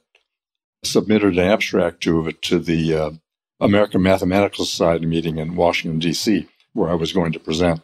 submitted 0.83 1.33
an 1.33 1.39
abstract 1.39 2.01
to 2.01 2.27
it 2.27 2.41
to 2.43 2.59
the 2.59 2.95
uh, 2.95 3.11
American 3.59 4.01
Mathematical 4.01 4.65
Society 4.65 5.05
meeting 5.05 5.37
in 5.37 5.55
Washington, 5.55 5.99
D.C., 5.99 6.47
where 6.73 6.89
I 6.89 6.95
was 6.95 7.13
going 7.13 7.31
to 7.31 7.39
present. 7.39 7.81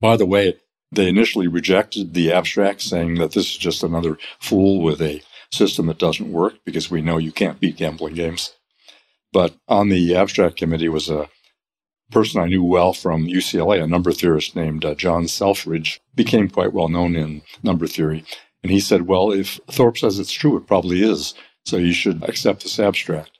By 0.00 0.16
the 0.16 0.26
way, 0.26 0.58
they 0.90 1.08
initially 1.08 1.48
rejected 1.48 2.14
the 2.14 2.32
abstract, 2.32 2.80
saying 2.82 3.16
that 3.16 3.32
this 3.32 3.50
is 3.50 3.56
just 3.56 3.82
another 3.82 4.18
fool 4.40 4.82
with 4.82 5.00
a 5.00 5.22
system 5.52 5.86
that 5.86 5.98
doesn't 5.98 6.32
work 6.32 6.54
because 6.64 6.90
we 6.90 7.02
know 7.02 7.18
you 7.18 7.32
can't 7.32 7.60
beat 7.60 7.76
gambling 7.76 8.14
games. 8.14 8.54
But 9.32 9.56
on 9.68 9.88
the 9.88 10.14
abstract 10.14 10.56
committee 10.56 10.88
was 10.88 11.08
a 11.08 11.28
person 12.10 12.40
I 12.40 12.46
knew 12.46 12.62
well 12.62 12.92
from 12.92 13.26
UCLA, 13.26 13.82
a 13.82 13.86
number 13.86 14.12
theorist 14.12 14.54
named 14.54 14.84
uh, 14.84 14.94
John 14.94 15.26
Selfridge, 15.26 16.00
became 16.14 16.48
quite 16.48 16.72
well 16.72 16.88
known 16.88 17.16
in 17.16 17.42
number 17.62 17.86
theory. 17.86 18.24
And 18.62 18.70
he 18.70 18.80
said, 18.80 19.08
Well, 19.08 19.32
if 19.32 19.58
Thorp 19.70 19.98
says 19.98 20.18
it's 20.18 20.32
true, 20.32 20.56
it 20.56 20.66
probably 20.66 21.02
is. 21.02 21.34
So 21.66 21.76
you 21.76 21.92
should 21.92 22.22
accept 22.24 22.62
this 22.62 22.78
abstract. 22.78 23.33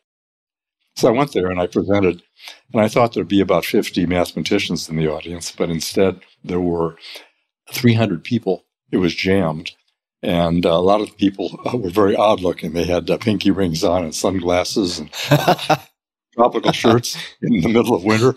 So 0.96 1.08
I 1.08 1.12
went 1.12 1.32
there 1.32 1.48
and 1.50 1.60
I 1.60 1.66
presented, 1.66 2.22
and 2.72 2.82
I 2.82 2.88
thought 2.88 3.14
there'd 3.14 3.28
be 3.28 3.40
about 3.40 3.64
50 3.64 4.06
mathematicians 4.06 4.88
in 4.88 4.96
the 4.96 5.08
audience, 5.08 5.50
but 5.50 5.70
instead 5.70 6.20
there 6.44 6.60
were 6.60 6.96
300 7.72 8.22
people. 8.22 8.64
It 8.90 8.98
was 8.98 9.14
jammed. 9.14 9.72
And 10.22 10.64
uh, 10.64 10.70
a 10.70 10.80
lot 10.80 11.00
of 11.00 11.10
the 11.10 11.16
people 11.16 11.60
uh, 11.66 11.76
were 11.76 11.90
very 11.90 12.16
odd 12.16 12.40
looking. 12.40 12.72
They 12.72 12.84
had 12.84 13.10
uh, 13.10 13.18
pinky 13.18 13.50
rings 13.50 13.84
on 13.84 14.04
and 14.04 14.14
sunglasses 14.14 14.98
and 14.98 15.12
tropical 16.34 16.72
shirts 16.72 17.16
in 17.42 17.60
the 17.60 17.68
middle 17.68 17.94
of 17.94 18.04
winter. 18.04 18.36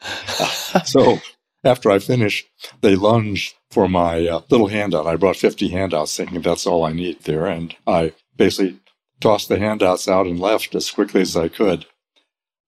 so 0.84 1.18
after 1.64 1.90
I 1.90 1.98
finished, 1.98 2.46
they 2.80 2.96
lunged 2.96 3.54
for 3.70 3.88
my 3.88 4.26
uh, 4.26 4.40
little 4.50 4.68
handout. 4.68 5.06
I 5.06 5.16
brought 5.16 5.36
50 5.36 5.68
handouts 5.68 6.16
thinking 6.16 6.40
that's 6.40 6.66
all 6.66 6.84
I 6.84 6.92
need 6.92 7.20
there. 7.24 7.46
And 7.46 7.74
I 7.86 8.12
basically 8.36 8.78
tossed 9.22 9.48
the 9.48 9.58
handouts 9.58 10.08
out 10.08 10.26
and 10.26 10.40
left 10.40 10.74
as 10.74 10.90
quickly 10.90 11.22
as 11.22 11.36
I 11.36 11.48
could. 11.48 11.86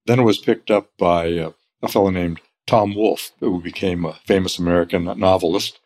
Then 0.06 0.20
it 0.20 0.24
was 0.24 0.38
picked 0.38 0.70
up 0.70 0.90
by 0.96 1.32
uh, 1.32 1.52
a 1.82 1.88
fellow 1.88 2.10
named 2.10 2.40
Tom 2.66 2.94
Wolfe, 2.94 3.32
who 3.40 3.60
became 3.60 4.04
a 4.04 4.14
famous 4.24 4.58
American 4.58 5.04
novelist. 5.18 5.80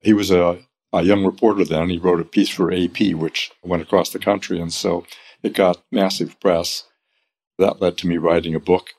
He 0.00 0.12
was 0.12 0.30
a, 0.30 0.60
a 0.92 1.02
young 1.02 1.24
reporter 1.24 1.64
then. 1.64 1.88
He 1.88 1.98
wrote 1.98 2.20
a 2.20 2.24
piece 2.24 2.48
for 2.48 2.72
AP, 2.72 3.14
which 3.14 3.50
went 3.62 3.82
across 3.82 4.10
the 4.10 4.18
country. 4.18 4.60
And 4.60 4.72
so 4.72 5.04
it 5.42 5.54
got 5.54 5.82
massive 5.90 6.38
press. 6.40 6.84
That 7.58 7.80
led 7.80 7.98
to 7.98 8.06
me 8.06 8.16
writing 8.16 8.54
a 8.54 8.60
book 8.60 8.90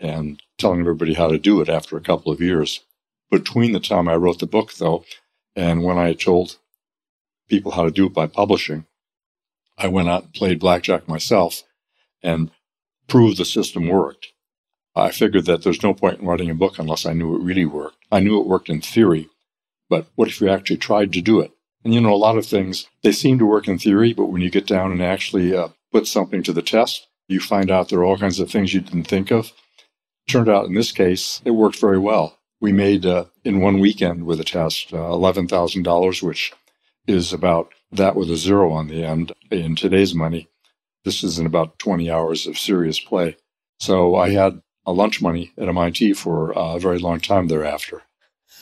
and 0.00 0.40
telling 0.58 0.80
everybody 0.80 1.14
how 1.14 1.28
to 1.28 1.38
do 1.38 1.60
it 1.60 1.68
after 1.68 1.96
a 1.96 2.02
couple 2.02 2.30
of 2.30 2.40
years. 2.40 2.80
Between 3.30 3.72
the 3.72 3.80
time 3.80 4.08
I 4.08 4.14
wrote 4.14 4.38
the 4.38 4.46
book, 4.46 4.74
though, 4.74 5.04
and 5.56 5.82
when 5.82 5.98
I 5.98 6.12
told 6.14 6.56
people 7.48 7.72
how 7.72 7.84
to 7.84 7.90
do 7.90 8.06
it 8.06 8.14
by 8.14 8.26
publishing, 8.26 8.86
I 9.78 9.86
went 9.88 10.08
out 10.08 10.24
and 10.24 10.34
played 10.34 10.58
blackjack 10.58 11.08
myself 11.08 11.62
and 12.22 12.50
proved 13.06 13.38
the 13.38 13.44
system 13.44 13.86
worked. 13.86 14.28
I 14.96 15.12
figured 15.12 15.46
that 15.46 15.62
there's 15.62 15.82
no 15.82 15.94
point 15.94 16.20
in 16.20 16.26
writing 16.26 16.50
a 16.50 16.54
book 16.54 16.78
unless 16.78 17.06
I 17.06 17.12
knew 17.12 17.36
it 17.36 17.42
really 17.42 17.64
worked. 17.64 18.04
I 18.10 18.18
knew 18.18 18.40
it 18.40 18.46
worked 18.46 18.68
in 18.68 18.80
theory, 18.80 19.28
but 19.88 20.06
what 20.16 20.28
if 20.28 20.40
you 20.40 20.48
actually 20.48 20.78
tried 20.78 21.12
to 21.12 21.20
do 21.20 21.40
it? 21.40 21.52
And 21.84 21.94
you 21.94 22.00
know, 22.00 22.12
a 22.12 22.16
lot 22.16 22.36
of 22.36 22.44
things, 22.44 22.88
they 23.02 23.12
seem 23.12 23.38
to 23.38 23.46
work 23.46 23.68
in 23.68 23.78
theory, 23.78 24.12
but 24.12 24.26
when 24.26 24.42
you 24.42 24.50
get 24.50 24.66
down 24.66 24.90
and 24.90 25.00
actually 25.00 25.54
uh, 25.54 25.68
put 25.92 26.08
something 26.08 26.42
to 26.42 26.52
the 26.52 26.62
test, 26.62 27.06
you 27.28 27.38
find 27.38 27.70
out 27.70 27.88
there 27.88 28.00
are 28.00 28.04
all 28.04 28.18
kinds 28.18 28.40
of 28.40 28.50
things 28.50 28.74
you 28.74 28.80
didn't 28.80 29.04
think 29.04 29.30
of. 29.30 29.52
Turned 30.28 30.48
out 30.48 30.66
in 30.66 30.74
this 30.74 30.90
case, 30.90 31.40
it 31.44 31.52
worked 31.52 31.78
very 31.78 31.98
well. 31.98 32.38
We 32.60 32.72
made 32.72 33.06
uh, 33.06 33.26
in 33.44 33.60
one 33.60 33.78
weekend 33.78 34.26
with 34.26 34.40
a 34.40 34.44
test 34.44 34.92
uh, 34.92 34.96
$11,000, 34.96 36.22
which 36.22 36.52
is 37.06 37.32
about 37.32 37.70
that 37.92 38.16
with 38.16 38.30
a 38.30 38.36
zero 38.36 38.72
on 38.72 38.88
the 38.88 39.04
end 39.04 39.32
in 39.50 39.76
today's 39.76 40.14
money. 40.14 40.48
This 41.04 41.22
is 41.22 41.38
in 41.38 41.46
about 41.46 41.78
20 41.78 42.10
hours 42.10 42.46
of 42.46 42.58
serious 42.58 43.00
play. 43.00 43.36
So 43.80 44.16
I 44.16 44.30
had 44.30 44.60
a 44.86 44.92
lunch 44.92 45.22
money 45.22 45.52
at 45.56 45.68
MIT 45.68 46.14
for 46.14 46.52
a 46.56 46.78
very 46.78 46.98
long 46.98 47.20
time 47.20 47.48
thereafter. 47.48 48.02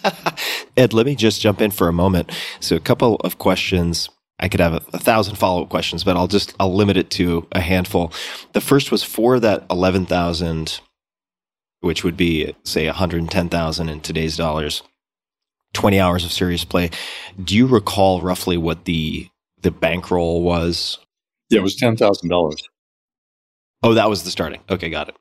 Ed, 0.76 0.92
let 0.92 1.06
me 1.06 1.14
just 1.14 1.40
jump 1.40 1.60
in 1.60 1.70
for 1.70 1.88
a 1.88 1.92
moment. 1.92 2.30
So, 2.60 2.76
a 2.76 2.80
couple 2.80 3.16
of 3.16 3.38
questions. 3.38 4.08
I 4.38 4.48
could 4.48 4.60
have 4.60 4.74
a, 4.74 4.82
a 4.92 4.98
thousand 4.98 5.36
follow 5.36 5.62
up 5.62 5.70
questions, 5.70 6.04
but 6.04 6.16
I'll 6.16 6.26
just 6.26 6.54
I'll 6.60 6.74
limit 6.74 6.98
it 6.98 7.10
to 7.12 7.46
a 7.52 7.60
handful. 7.60 8.12
The 8.52 8.60
first 8.60 8.92
was 8.92 9.02
for 9.02 9.40
that 9.40 9.64
eleven 9.70 10.04
thousand, 10.04 10.80
which 11.80 12.04
would 12.04 12.16
be 12.16 12.54
say 12.62 12.86
one 12.86 12.96
hundred 12.96 13.30
ten 13.30 13.48
thousand 13.48 13.88
in 13.88 14.00
today's 14.00 14.36
dollars. 14.36 14.82
20 15.76 16.00
hours 16.00 16.24
of 16.24 16.32
serious 16.32 16.64
play. 16.64 16.90
Do 17.42 17.54
you 17.54 17.66
recall 17.66 18.22
roughly 18.22 18.56
what 18.56 18.86
the 18.86 19.28
the 19.60 19.70
bankroll 19.70 20.42
was? 20.42 20.98
Yeah, 21.50 21.60
it 21.60 21.62
was 21.62 21.76
ten 21.76 21.96
thousand 21.96 22.30
dollars. 22.30 22.62
Oh, 23.82 23.94
that 23.94 24.08
was 24.08 24.24
the 24.24 24.30
starting. 24.30 24.60
Okay, 24.70 24.88
got 24.88 25.10
it. 25.10 25.16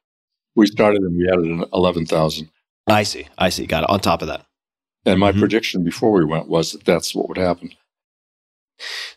We 0.55 0.65
started 0.67 1.01
and 1.01 1.17
we 1.17 1.29
added 1.29 1.45
an 1.45 1.65
eleven 1.74 2.05
thousand. 2.05 2.50
I 2.88 3.03
see. 3.03 3.27
I 3.38 3.50
see. 3.50 3.65
Got 3.65 3.83
it. 3.83 3.89
On 3.89 4.00
top 4.00 4.21
of 4.21 4.29
that. 4.29 4.45
And 5.05 5.19
my 5.19 5.31
mm-hmm. 5.31 5.39
prediction 5.39 5.83
before 5.83 6.12
we 6.12 6.24
went 6.24 6.47
was 6.47 6.71
that 6.71 6.85
that's 6.85 7.13
what 7.13 7.27
would 7.27 7.38
happen. 7.38 7.71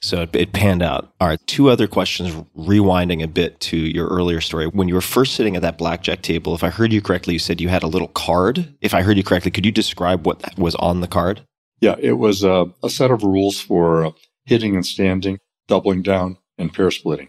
So 0.01 0.23
it, 0.23 0.35
it, 0.35 0.53
panned 0.53 0.83
out. 0.83 1.13
All 1.21 1.29
right, 1.29 1.41
two 1.47 1.69
other 1.69 1.87
questions, 1.87 2.35
rewinding 2.57 3.23
a 3.23 3.29
bit 3.29 3.59
to 3.61 3.77
your 3.77 4.07
earlier 4.09 4.41
story. 4.41 4.67
When 4.67 4.89
you 4.89 4.95
were 4.95 5.01
first 5.01 5.35
sitting 5.35 5.57
at 5.57 5.63
that 5.63 5.79
blackjack 5.79 6.23
table, 6.23 6.55
if 6.55 6.63
I 6.63 6.71
heard 6.71 6.93
you 6.93 7.03
correctly, 7.03 7.35
you 7.35 7.39
said 7.39 7.61
you 7.61 7.69
had 7.69 7.83
a 7.83 7.89
little 7.89 8.09
card. 8.09 8.75
If 8.81 8.95
I 8.95 9.03
heard 9.03 9.17
you 9.17 9.25
correctly, 9.25 9.51
could 9.51 9.67
you 9.67 9.73
describe 9.73 10.27
what 10.27 10.57
was 10.59 10.75
on 10.77 11.01
the 11.01 11.09
card? 11.09 11.43
Yeah, 11.81 11.97
it 11.99 12.15
was 12.15 12.45
a, 12.45 12.67
set 12.89 13.11
of 13.11 13.23
rules 13.23 13.61
for 13.61 14.07
uh, 14.07 14.11
hitting 14.45 14.75
and 14.75 14.87
standing, 14.87 15.39
doubling 15.69 16.03
down, 16.03 16.39
and 16.57 16.73
pair 16.73 16.91
splitting. 16.91 17.29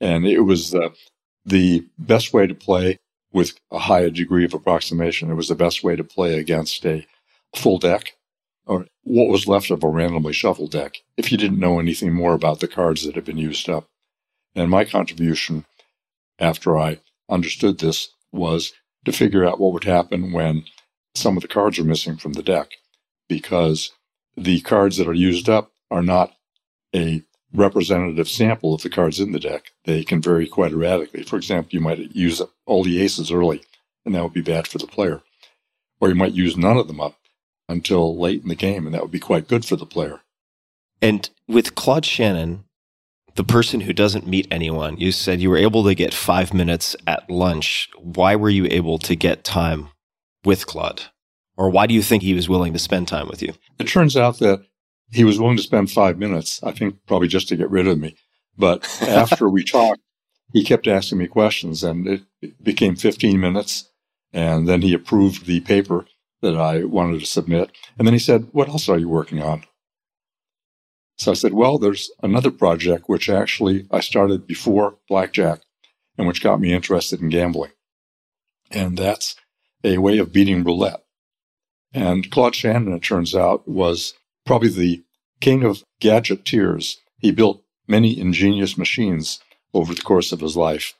And 0.00 0.26
it 0.26 0.40
was 0.40 0.74
uh, 0.74 0.90
the 1.44 1.86
best 1.98 2.32
way 2.32 2.46
to 2.46 2.54
play 2.54 2.98
with 3.32 3.58
a 3.70 3.78
higher 3.78 4.10
degree 4.10 4.44
of 4.44 4.54
approximation. 4.54 5.30
It 5.30 5.34
was 5.34 5.48
the 5.48 5.54
best 5.54 5.82
way 5.84 5.96
to 5.96 6.04
play 6.04 6.38
against 6.38 6.84
a 6.84 7.06
full 7.54 7.78
deck 7.78 8.14
or 8.66 8.86
what 9.02 9.28
was 9.28 9.46
left 9.46 9.70
of 9.70 9.82
a 9.82 9.88
randomly 9.88 10.32
shuffled 10.32 10.70
deck 10.70 10.96
if 11.16 11.32
you 11.32 11.38
didn't 11.38 11.58
know 11.58 11.78
anything 11.78 12.12
more 12.12 12.34
about 12.34 12.60
the 12.60 12.68
cards 12.68 13.04
that 13.04 13.14
had 13.14 13.24
been 13.24 13.38
used 13.38 13.68
up. 13.68 13.88
And 14.54 14.70
my 14.70 14.84
contribution 14.84 15.64
after 16.38 16.78
I 16.78 17.00
understood 17.28 17.78
this 17.78 18.10
was 18.32 18.72
to 19.04 19.12
figure 19.12 19.44
out 19.44 19.60
what 19.60 19.72
would 19.72 19.84
happen 19.84 20.32
when 20.32 20.64
some 21.14 21.36
of 21.36 21.42
the 21.42 21.48
cards 21.48 21.78
are 21.78 21.84
missing 21.84 22.16
from 22.16 22.34
the 22.34 22.42
deck 22.42 22.70
because 23.28 23.92
the 24.36 24.60
cards 24.60 24.96
that 24.96 25.08
are 25.08 25.14
used 25.14 25.48
up 25.48 25.70
are 25.90 26.02
not 26.02 26.32
a 26.94 27.22
representative 27.52 28.28
sample 28.28 28.74
of 28.74 28.82
the 28.82 28.90
cards 28.90 29.20
in 29.20 29.32
the 29.32 29.40
deck. 29.40 29.72
They 29.84 30.04
can 30.04 30.22
vary 30.22 30.46
quite 30.46 30.72
erratically. 30.72 31.24
For 31.24 31.36
example, 31.36 31.70
you 31.72 31.80
might 31.80 31.98
use 32.14 32.40
up 32.40 32.50
all 32.66 32.84
the 32.84 33.00
aces 33.00 33.32
early, 33.32 33.62
and 34.04 34.14
that 34.14 34.22
would 34.22 34.32
be 34.32 34.40
bad 34.40 34.68
for 34.68 34.78
the 34.78 34.86
player. 34.86 35.22
Or 36.00 36.08
you 36.08 36.14
might 36.14 36.32
use 36.32 36.56
none 36.56 36.76
of 36.76 36.86
them 36.86 37.00
up, 37.00 37.16
until 37.70 38.18
late 38.18 38.42
in 38.42 38.48
the 38.48 38.54
game, 38.54 38.86
and 38.86 38.94
that 38.94 39.02
would 39.02 39.10
be 39.10 39.20
quite 39.20 39.48
good 39.48 39.64
for 39.64 39.76
the 39.76 39.86
player. 39.86 40.20
And 41.00 41.30
with 41.48 41.74
Claude 41.74 42.04
Shannon, 42.04 42.64
the 43.36 43.44
person 43.44 43.80
who 43.80 43.92
doesn't 43.92 44.26
meet 44.26 44.48
anyone, 44.50 44.98
you 44.98 45.12
said 45.12 45.40
you 45.40 45.50
were 45.50 45.56
able 45.56 45.84
to 45.84 45.94
get 45.94 46.12
five 46.12 46.52
minutes 46.52 46.96
at 47.06 47.30
lunch. 47.30 47.88
Why 47.96 48.36
were 48.36 48.50
you 48.50 48.66
able 48.70 48.98
to 48.98 49.14
get 49.14 49.44
time 49.44 49.88
with 50.44 50.66
Claude? 50.66 51.04
Or 51.56 51.70
why 51.70 51.86
do 51.86 51.94
you 51.94 52.02
think 52.02 52.22
he 52.22 52.34
was 52.34 52.48
willing 52.48 52.72
to 52.72 52.78
spend 52.78 53.08
time 53.08 53.28
with 53.28 53.42
you? 53.42 53.54
It 53.78 53.84
turns 53.84 54.16
out 54.16 54.38
that 54.40 54.64
he 55.12 55.24
was 55.24 55.38
willing 55.38 55.56
to 55.56 55.62
spend 55.62 55.90
five 55.90 56.18
minutes, 56.18 56.62
I 56.62 56.72
think 56.72 56.96
probably 57.06 57.28
just 57.28 57.48
to 57.48 57.56
get 57.56 57.70
rid 57.70 57.86
of 57.86 57.98
me. 57.98 58.16
But 58.58 58.84
after 59.02 59.48
we 59.48 59.64
talked, 59.64 60.00
he 60.52 60.64
kept 60.64 60.88
asking 60.88 61.18
me 61.18 61.26
questions 61.28 61.84
and 61.84 62.06
it 62.42 62.62
became 62.62 62.96
15 62.96 63.38
minutes. 63.38 63.88
And 64.32 64.68
then 64.68 64.82
he 64.82 64.94
approved 64.94 65.46
the 65.46 65.60
paper 65.60 66.06
that 66.42 66.56
I 66.56 66.84
wanted 66.84 67.20
to 67.20 67.26
submit. 67.26 67.70
And 67.98 68.06
then 68.06 68.14
he 68.14 68.18
said, 68.18 68.48
What 68.52 68.68
else 68.68 68.88
are 68.88 68.98
you 68.98 69.08
working 69.08 69.42
on? 69.42 69.64
So 71.18 71.32
I 71.32 71.34
said, 71.34 71.52
Well, 71.52 71.78
there's 71.78 72.10
another 72.22 72.50
project 72.50 73.08
which 73.08 73.28
actually 73.28 73.86
I 73.90 74.00
started 74.00 74.46
before 74.46 74.96
Blackjack 75.08 75.60
and 76.16 76.26
which 76.26 76.42
got 76.42 76.60
me 76.60 76.72
interested 76.72 77.20
in 77.20 77.28
gambling. 77.28 77.72
And 78.70 78.96
that's 78.96 79.36
a 79.82 79.98
way 79.98 80.18
of 80.18 80.32
beating 80.32 80.64
roulette. 80.64 81.04
And 81.92 82.30
Claude 82.30 82.54
Shannon, 82.54 82.92
it 82.92 83.02
turns 83.02 83.34
out, 83.34 83.66
was 83.66 84.14
probably 84.46 84.68
the 84.68 85.02
king 85.40 85.64
of 85.64 85.82
gadgeteers. 86.00 86.96
He 87.18 87.32
built 87.32 87.62
many 87.88 88.18
ingenious 88.18 88.78
machines 88.78 89.40
over 89.74 89.94
the 89.94 90.02
course 90.02 90.32
of 90.32 90.40
his 90.40 90.56
life. 90.56 90.94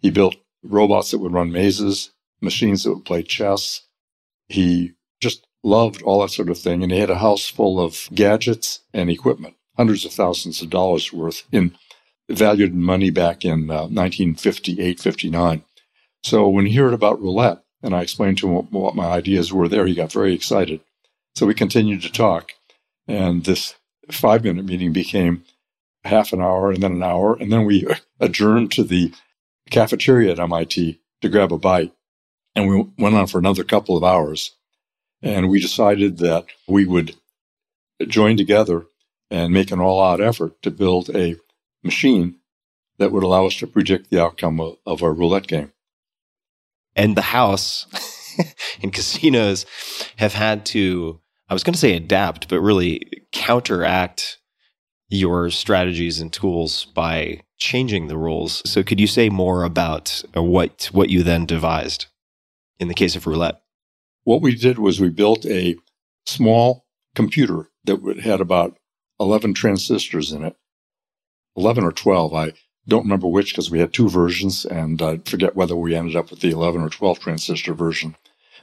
He 0.00 0.10
built 0.10 0.36
robots 0.62 1.10
that 1.10 1.18
would 1.18 1.32
run 1.32 1.50
mazes, 1.52 2.12
machines 2.40 2.84
that 2.84 2.94
would 2.94 3.04
play 3.04 3.22
chess, 3.22 3.82
he 4.52 4.92
just 5.20 5.46
loved 5.62 6.02
all 6.02 6.20
that 6.22 6.30
sort 6.30 6.50
of 6.50 6.58
thing. 6.58 6.82
And 6.82 6.92
he 6.92 6.98
had 6.98 7.10
a 7.10 7.18
house 7.18 7.48
full 7.48 7.80
of 7.80 8.08
gadgets 8.14 8.80
and 8.92 9.10
equipment, 9.10 9.54
hundreds 9.76 10.04
of 10.04 10.12
thousands 10.12 10.62
of 10.62 10.70
dollars 10.70 11.12
worth 11.12 11.44
in 11.52 11.76
valued 12.28 12.74
money 12.74 13.10
back 13.10 13.44
in 13.44 13.70
uh, 13.70 13.86
1958, 13.88 15.00
59. 15.00 15.64
So 16.24 16.48
when 16.48 16.66
he 16.66 16.74
heard 16.76 16.94
about 16.94 17.20
roulette 17.20 17.62
and 17.82 17.94
I 17.94 18.02
explained 18.02 18.38
to 18.38 18.48
him 18.48 18.66
what 18.70 18.94
my 18.94 19.06
ideas 19.06 19.52
were 19.52 19.68
there, 19.68 19.86
he 19.86 19.94
got 19.94 20.12
very 20.12 20.34
excited. 20.34 20.80
So 21.34 21.46
we 21.46 21.54
continued 21.54 22.02
to 22.02 22.12
talk. 22.12 22.52
And 23.08 23.44
this 23.44 23.74
five 24.10 24.44
minute 24.44 24.64
meeting 24.64 24.92
became 24.92 25.44
half 26.04 26.32
an 26.32 26.40
hour 26.40 26.70
and 26.70 26.82
then 26.82 26.92
an 26.92 27.02
hour. 27.02 27.34
And 27.34 27.52
then 27.52 27.64
we 27.64 27.86
adjourned 28.20 28.72
to 28.72 28.84
the 28.84 29.12
cafeteria 29.70 30.32
at 30.32 30.38
MIT 30.38 31.00
to 31.22 31.28
grab 31.28 31.52
a 31.52 31.58
bite. 31.58 31.92
And 32.54 32.68
we 32.68 32.84
went 32.98 33.14
on 33.14 33.26
for 33.26 33.38
another 33.38 33.64
couple 33.64 33.96
of 33.96 34.04
hours. 34.04 34.52
And 35.22 35.48
we 35.48 35.60
decided 35.60 36.18
that 36.18 36.46
we 36.66 36.84
would 36.84 37.16
join 38.06 38.36
together 38.36 38.86
and 39.30 39.52
make 39.52 39.70
an 39.70 39.80
all 39.80 40.02
out 40.02 40.20
effort 40.20 40.60
to 40.62 40.70
build 40.70 41.08
a 41.10 41.36
machine 41.82 42.36
that 42.98 43.12
would 43.12 43.22
allow 43.22 43.46
us 43.46 43.56
to 43.56 43.66
predict 43.66 44.10
the 44.10 44.22
outcome 44.22 44.60
of, 44.60 44.76
of 44.84 45.02
our 45.02 45.12
roulette 45.12 45.46
game. 45.46 45.72
And 46.94 47.16
the 47.16 47.22
house 47.22 47.86
and 48.82 48.92
casinos 48.92 49.64
have 50.16 50.34
had 50.34 50.66
to, 50.66 51.20
I 51.48 51.54
was 51.54 51.64
going 51.64 51.72
to 51.72 51.78
say 51.78 51.96
adapt, 51.96 52.48
but 52.48 52.60
really 52.60 53.24
counteract 53.32 54.38
your 55.08 55.50
strategies 55.50 56.20
and 56.20 56.32
tools 56.32 56.86
by 56.86 57.40
changing 57.58 58.08
the 58.08 58.16
rules. 58.16 58.62
So 58.68 58.82
could 58.82 59.00
you 59.00 59.06
say 59.06 59.28
more 59.28 59.62
about 59.64 60.22
what 60.34 60.90
what 60.92 61.10
you 61.10 61.22
then 61.22 61.46
devised 61.46 62.06
in 62.82 62.88
the 62.88 62.94
case 62.94 63.16
of 63.16 63.26
roulette? 63.26 63.62
What 64.24 64.42
we 64.42 64.54
did 64.54 64.78
was 64.78 65.00
we 65.00 65.08
built 65.08 65.46
a 65.46 65.76
small 66.26 66.84
computer 67.14 67.70
that 67.84 68.20
had 68.22 68.40
about 68.40 68.76
11 69.18 69.54
transistors 69.54 70.32
in 70.32 70.44
it. 70.44 70.56
11 71.56 71.84
or 71.84 71.92
12. 71.92 72.34
I 72.34 72.52
don't 72.86 73.04
remember 73.04 73.28
which 73.28 73.52
because 73.52 73.70
we 73.70 73.78
had 73.78 73.92
two 73.92 74.08
versions 74.08 74.64
and 74.64 75.00
I 75.00 75.18
forget 75.18 75.56
whether 75.56 75.76
we 75.76 75.94
ended 75.94 76.16
up 76.16 76.30
with 76.30 76.40
the 76.40 76.50
11 76.50 76.80
or 76.80 76.88
12 76.88 77.20
transistor 77.20 77.74
version. 77.74 78.16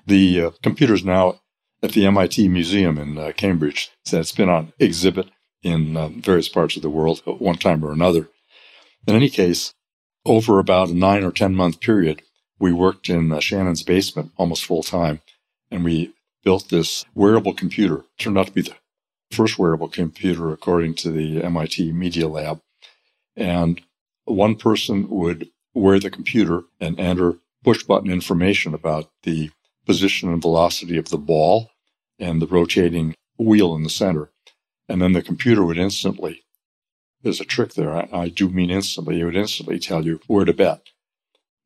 The 0.05 0.41
uh, 0.41 0.51
computer 0.61 0.93
is 0.93 1.05
now 1.05 1.39
at 1.81 1.91
the 1.91 2.05
MIT 2.05 2.47
Museum 2.49 2.97
in 2.97 3.17
uh, 3.17 3.31
Cambridge. 3.35 3.91
So 4.05 4.19
it's 4.19 4.31
been 4.31 4.49
on 4.49 4.73
exhibit 4.79 5.29
in 5.63 5.95
uh, 5.95 6.09
various 6.09 6.49
parts 6.49 6.75
of 6.75 6.81
the 6.81 6.89
world 6.89 7.21
at 7.25 7.41
one 7.41 7.57
time 7.57 7.83
or 7.83 7.91
another. 7.91 8.29
In 9.07 9.15
any 9.15 9.29
case, 9.29 9.73
over 10.25 10.59
about 10.59 10.89
a 10.89 10.93
nine 10.93 11.23
or 11.23 11.31
10 11.31 11.55
month 11.55 11.79
period, 11.79 12.21
we 12.59 12.73
worked 12.73 13.09
in 13.09 13.31
uh, 13.31 13.39
Shannon's 13.39 13.83
basement 13.83 14.31
almost 14.37 14.65
full 14.65 14.83
time, 14.83 15.21
and 15.71 15.83
we 15.83 16.13
built 16.43 16.69
this 16.69 17.05
wearable 17.15 17.53
computer. 17.53 17.99
It 17.99 18.05
turned 18.17 18.37
out 18.37 18.47
to 18.47 18.53
be 18.53 18.61
the 18.61 18.75
first 19.31 19.57
wearable 19.57 19.89
computer 19.89 20.51
according 20.51 20.95
to 20.95 21.11
the 21.11 21.43
MIT 21.43 21.91
Media 21.91 22.27
Lab. 22.27 22.61
And 23.35 23.81
one 24.25 24.55
person 24.55 25.09
would 25.09 25.49
wear 25.73 25.99
the 25.99 26.09
computer 26.09 26.63
and 26.79 26.99
enter 26.99 27.37
push 27.63 27.83
button 27.83 28.11
information 28.11 28.73
about 28.73 29.09
the 29.23 29.51
position 29.85 30.31
and 30.31 30.41
velocity 30.41 30.97
of 30.97 31.09
the 31.09 31.17
ball 31.17 31.71
and 32.19 32.41
the 32.41 32.47
rotating 32.47 33.15
wheel 33.37 33.75
in 33.75 33.83
the 33.83 33.89
center. 33.89 34.29
And 34.87 35.01
then 35.01 35.13
the 35.13 35.21
computer 35.21 35.63
would 35.63 35.77
instantly, 35.77 36.43
there's 37.21 37.41
a 37.41 37.45
trick 37.45 37.73
there. 37.73 37.93
I, 37.93 38.09
I 38.11 38.29
do 38.29 38.49
mean 38.49 38.69
instantly. 38.69 39.19
It 39.19 39.25
would 39.25 39.35
instantly 39.35 39.79
tell 39.79 40.05
you 40.05 40.19
where 40.27 40.45
to 40.45 40.53
bet. 40.53 40.81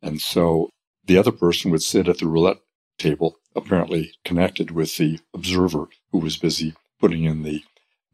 And 0.01 0.19
so 0.19 0.69
the 1.05 1.17
other 1.17 1.31
person 1.31 1.71
would 1.71 1.83
sit 1.83 2.07
at 2.07 2.19
the 2.19 2.27
roulette 2.27 2.59
table, 2.97 3.37
apparently 3.55 4.13
connected 4.23 4.71
with 4.71 4.95
the 4.97 5.19
observer 5.33 5.87
who 6.11 6.19
was 6.19 6.37
busy 6.37 6.73
putting 6.99 7.25
in 7.25 7.43
the 7.43 7.63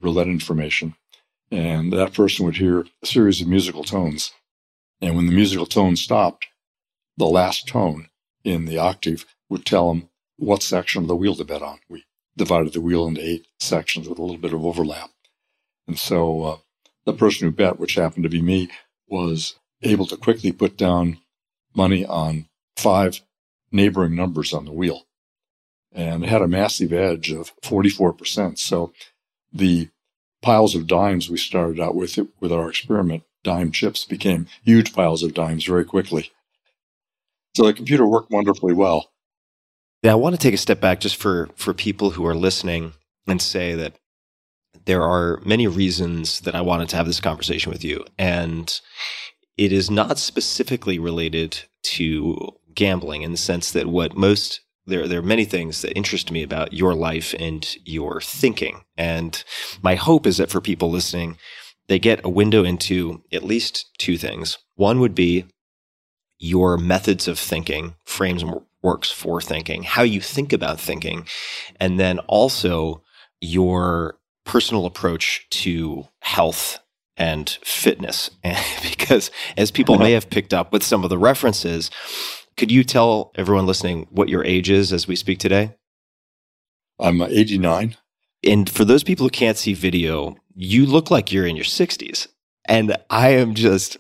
roulette 0.01 0.27
information. 0.27 0.95
And 1.51 1.91
that 1.93 2.13
person 2.13 2.45
would 2.45 2.57
hear 2.57 2.85
a 3.01 3.05
series 3.05 3.41
of 3.41 3.47
musical 3.47 3.83
tones. 3.83 4.31
And 5.01 5.15
when 5.15 5.25
the 5.25 5.31
musical 5.31 5.65
tone 5.65 5.95
stopped, 5.95 6.47
the 7.17 7.25
last 7.25 7.67
tone 7.67 8.09
in 8.43 8.65
the 8.65 8.77
octave 8.77 9.25
would 9.49 9.65
tell 9.65 9.89
them 9.89 10.09
what 10.37 10.63
section 10.63 11.03
of 11.03 11.07
the 11.07 11.15
wheel 11.15 11.35
to 11.35 11.45
bet 11.45 11.61
on. 11.61 11.79
We 11.89 12.05
divided 12.37 12.73
the 12.73 12.81
wheel 12.81 13.07
into 13.07 13.23
eight 13.23 13.47
sections 13.59 14.07
with 14.07 14.17
a 14.19 14.21
little 14.21 14.37
bit 14.37 14.53
of 14.53 14.65
overlap. 14.65 15.09
And 15.87 15.97
so 15.97 16.43
uh, 16.43 16.57
the 17.05 17.13
person 17.13 17.47
who 17.47 17.51
bet, 17.51 17.79
which 17.79 17.95
happened 17.95 18.23
to 18.23 18.29
be 18.29 18.41
me, 18.41 18.69
was 19.07 19.55
able 19.81 20.05
to 20.07 20.17
quickly 20.17 20.51
put 20.51 20.77
down 20.77 21.19
money 21.75 22.05
on 22.05 22.48
five 22.79 23.21
neighboring 23.71 24.15
numbers 24.15 24.53
on 24.53 24.65
the 24.65 24.71
wheel 24.71 25.05
and 25.91 26.25
had 26.25 26.41
a 26.41 26.47
massive 26.47 26.93
edge 26.93 27.31
of 27.31 27.53
44%. 27.61 28.57
So 28.57 28.93
the 29.51 29.89
piles 30.41 30.75
of 30.75 30.87
dimes 30.87 31.29
we 31.29 31.37
started 31.37 31.79
out 31.79 31.95
with 31.95 32.17
with 32.39 32.51
our 32.51 32.69
experiment, 32.69 33.23
dime 33.43 33.71
chips, 33.71 34.05
became 34.05 34.47
huge 34.63 34.93
piles 34.93 35.23
of 35.23 35.33
dimes 35.33 35.65
very 35.65 35.85
quickly. 35.85 36.31
So 37.55 37.65
the 37.65 37.73
computer 37.73 38.05
worked 38.05 38.31
wonderfully 38.31 38.73
well. 38.73 39.11
Yeah, 40.03 40.13
I 40.13 40.15
want 40.15 40.35
to 40.35 40.41
take 40.41 40.53
a 40.53 40.57
step 40.57 40.79
back 40.79 40.99
just 41.01 41.17
for 41.17 41.49
for 41.55 41.73
people 41.73 42.11
who 42.11 42.25
are 42.25 42.35
listening 42.35 42.93
and 43.27 43.41
say 43.41 43.73
that 43.75 43.95
there 44.85 45.01
are 45.01 45.41
many 45.43 45.67
reasons 45.67 46.41
that 46.41 46.55
I 46.55 46.61
wanted 46.61 46.89
to 46.89 46.95
have 46.95 47.05
this 47.05 47.19
conversation 47.19 47.71
with 47.71 47.83
you, 47.83 48.05
and 48.17 48.79
it 49.57 49.73
is 49.73 49.91
not 49.91 50.17
specifically 50.17 50.99
related 50.99 51.63
to 51.83 52.55
gambling 52.79 53.23
in 53.23 53.31
the 53.31 53.37
sense 53.37 53.73
that 53.73 53.87
what 53.87 54.15
most 54.15 54.61
there 54.85 55.05
there 55.05 55.19
are 55.19 55.33
many 55.35 55.43
things 55.43 55.81
that 55.81 55.97
interest 55.97 56.31
me 56.31 56.41
about 56.41 56.71
your 56.71 56.95
life 56.95 57.35
and 57.37 57.75
your 57.83 58.21
thinking, 58.21 58.85
and 58.97 59.43
my 59.83 59.95
hope 59.95 60.25
is 60.25 60.37
that 60.37 60.49
for 60.49 60.61
people 60.61 60.89
listening, 60.89 61.37
they 61.89 61.99
get 61.99 62.23
a 62.23 62.29
window 62.29 62.63
into 62.63 63.21
at 63.33 63.43
least 63.43 63.89
two 63.97 64.17
things. 64.17 64.57
One 64.75 65.01
would 65.01 65.13
be 65.13 65.45
your 66.39 66.77
methods 66.77 67.27
of 67.27 67.37
thinking, 67.37 67.95
frames 68.05 68.45
works 68.81 69.11
for 69.11 69.41
thinking, 69.41 69.83
how 69.83 70.03
you 70.03 70.21
think 70.21 70.53
about 70.53 70.79
thinking, 70.79 71.27
and 71.81 71.99
then 71.99 72.19
also 72.19 73.03
your 73.41 74.17
personal 74.45 74.85
approach 74.85 75.45
to 75.49 76.07
health 76.21 76.79
and 77.17 77.49
fitness. 77.61 78.31
because 78.89 79.31
as 79.57 79.69
people 79.69 79.97
may 79.97 80.13
have 80.13 80.29
picked 80.29 80.53
up 80.53 80.71
with 80.71 80.81
some 80.81 81.03
of 81.03 81.09
the 81.09 81.17
references, 81.17 81.91
could 82.59 82.71
you 82.71 82.83
tell 82.83 83.31
everyone 83.35 83.65
listening 83.65 84.05
what 84.11 84.27
your 84.27 84.43
age 84.43 84.69
is 84.69 84.91
as 84.91 85.07
we 85.07 85.15
speak 85.15 85.39
today? 85.39 85.75
I'm 86.99 87.21
89. 87.21 87.95
And 88.43 88.69
for 88.69 88.83
those 88.83 89.01
people 89.01 89.25
who 89.25 89.29
can't 89.29 89.57
see 89.57 89.73
video, 89.73 90.35
you 90.53 90.85
look 90.85 91.09
like 91.09 91.31
you're 91.31 91.47
in 91.47 91.55
your 91.55 91.63
60s. 91.63 92.27
And 92.65 92.97
I 93.09 93.29
am 93.29 93.55
just, 93.55 93.97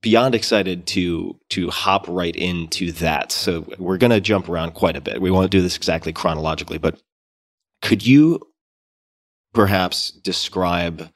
beyond 0.00 0.34
excited 0.34 0.86
to 0.86 1.38
to 1.50 1.68
hop 1.68 2.06
right 2.08 2.34
into 2.34 2.90
that. 2.92 3.30
So 3.30 3.66
we're 3.78 3.98
going 3.98 4.12
to 4.12 4.20
jump 4.20 4.48
around 4.48 4.72
quite 4.72 4.96
a 4.96 5.02
bit. 5.02 5.20
We 5.20 5.30
won't 5.30 5.50
do 5.50 5.60
this 5.60 5.76
exactly 5.76 6.12
chronologically, 6.12 6.78
but 6.78 7.02
could 7.82 8.06
you 8.06 8.40
perhaps 9.52 10.10
describe 10.10 11.10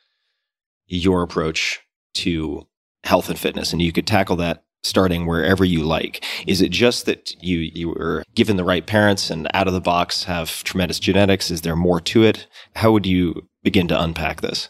your 0.87 1.23
approach 1.23 1.81
to 2.15 2.67
health 3.05 3.31
and 3.31 3.39
fitness 3.39 3.73
and 3.73 3.81
you 3.81 3.91
could 3.91 4.07
tackle 4.07 4.37
that 4.37 4.65
starting 4.89 5.27
wherever 5.27 5.65
you 5.65 5.83
like 5.85 6.25
is 6.47 6.61
it 6.61 6.71
just 6.71 7.07
that 7.07 7.33
you 7.43 7.59
you 7.59 7.89
were 7.89 8.23
given 8.35 8.57
the 8.57 8.65
right 8.65 8.87
parents 8.87 9.31
and 9.31 9.49
out 9.55 9.69
of 9.69 9.75
the 9.75 9.81
box 9.81 10.25
have 10.25 10.65
tremendous 10.65 10.99
genetics 10.99 11.51
is 11.51 11.63
there 11.63 11.77
more 11.77 12.01
to 12.01 12.23
it 12.25 12.47
how 12.77 12.91
would 12.91 13.07
you 13.07 13.47
begin 13.63 13.87
to 13.87 14.01
unpack 14.01 14.41
this 14.41 14.69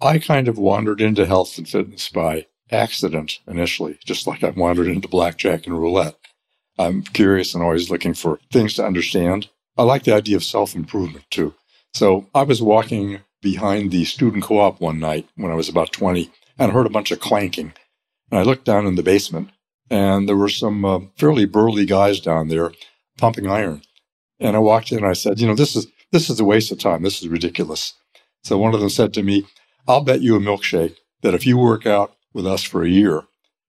i 0.00 0.18
kind 0.18 0.48
of 0.48 0.58
wandered 0.58 1.00
into 1.00 1.26
health 1.26 1.58
and 1.58 1.68
fitness 1.68 2.08
by 2.08 2.46
accident 2.70 3.40
initially, 3.46 3.98
just 4.04 4.26
like 4.26 4.42
I 4.42 4.50
wandered 4.50 4.88
into 4.88 5.08
blackjack 5.08 5.66
and 5.66 5.78
roulette. 5.78 6.16
I'm 6.78 7.02
curious 7.02 7.54
and 7.54 7.62
always 7.62 7.90
looking 7.90 8.14
for 8.14 8.40
things 8.50 8.74
to 8.74 8.86
understand. 8.86 9.48
I 9.76 9.84
like 9.84 10.04
the 10.04 10.14
idea 10.14 10.36
of 10.36 10.44
self 10.44 10.74
improvement 10.74 11.24
too. 11.30 11.54
So 11.94 12.26
I 12.34 12.42
was 12.42 12.60
walking 12.60 13.20
behind 13.40 13.90
the 13.90 14.04
student 14.04 14.42
co 14.42 14.58
op 14.58 14.80
one 14.80 14.98
night 14.98 15.28
when 15.36 15.52
I 15.52 15.54
was 15.54 15.68
about 15.68 15.92
20 15.92 16.30
and 16.58 16.72
heard 16.72 16.86
a 16.86 16.90
bunch 16.90 17.10
of 17.10 17.20
clanking. 17.20 17.72
And 18.30 18.40
I 18.40 18.42
looked 18.42 18.64
down 18.64 18.86
in 18.86 18.94
the 18.94 19.02
basement 19.02 19.50
and 19.90 20.28
there 20.28 20.36
were 20.36 20.48
some 20.48 20.84
uh, 20.84 21.00
fairly 21.16 21.44
burly 21.44 21.86
guys 21.86 22.20
down 22.20 22.48
there 22.48 22.72
pumping 23.18 23.46
iron. 23.46 23.82
And 24.40 24.56
I 24.56 24.58
walked 24.58 24.92
in 24.92 24.98
and 24.98 25.06
I 25.06 25.12
said, 25.12 25.40
you 25.40 25.46
know, 25.46 25.54
this 25.54 25.76
is, 25.76 25.86
this 26.10 26.30
is 26.30 26.40
a 26.40 26.44
waste 26.44 26.72
of 26.72 26.78
time. 26.78 27.02
This 27.02 27.22
is 27.22 27.28
ridiculous. 27.28 27.94
So 28.42 28.58
one 28.58 28.74
of 28.74 28.80
them 28.80 28.90
said 28.90 29.14
to 29.14 29.22
me, 29.22 29.46
I'll 29.86 30.02
bet 30.02 30.20
you 30.20 30.36
a 30.36 30.40
milkshake 30.40 30.96
that 31.22 31.34
if 31.34 31.46
you 31.46 31.56
work 31.56 31.86
out 31.86 32.16
with 32.32 32.46
us 32.46 32.62
for 32.62 32.82
a 32.82 32.88
year, 32.88 33.22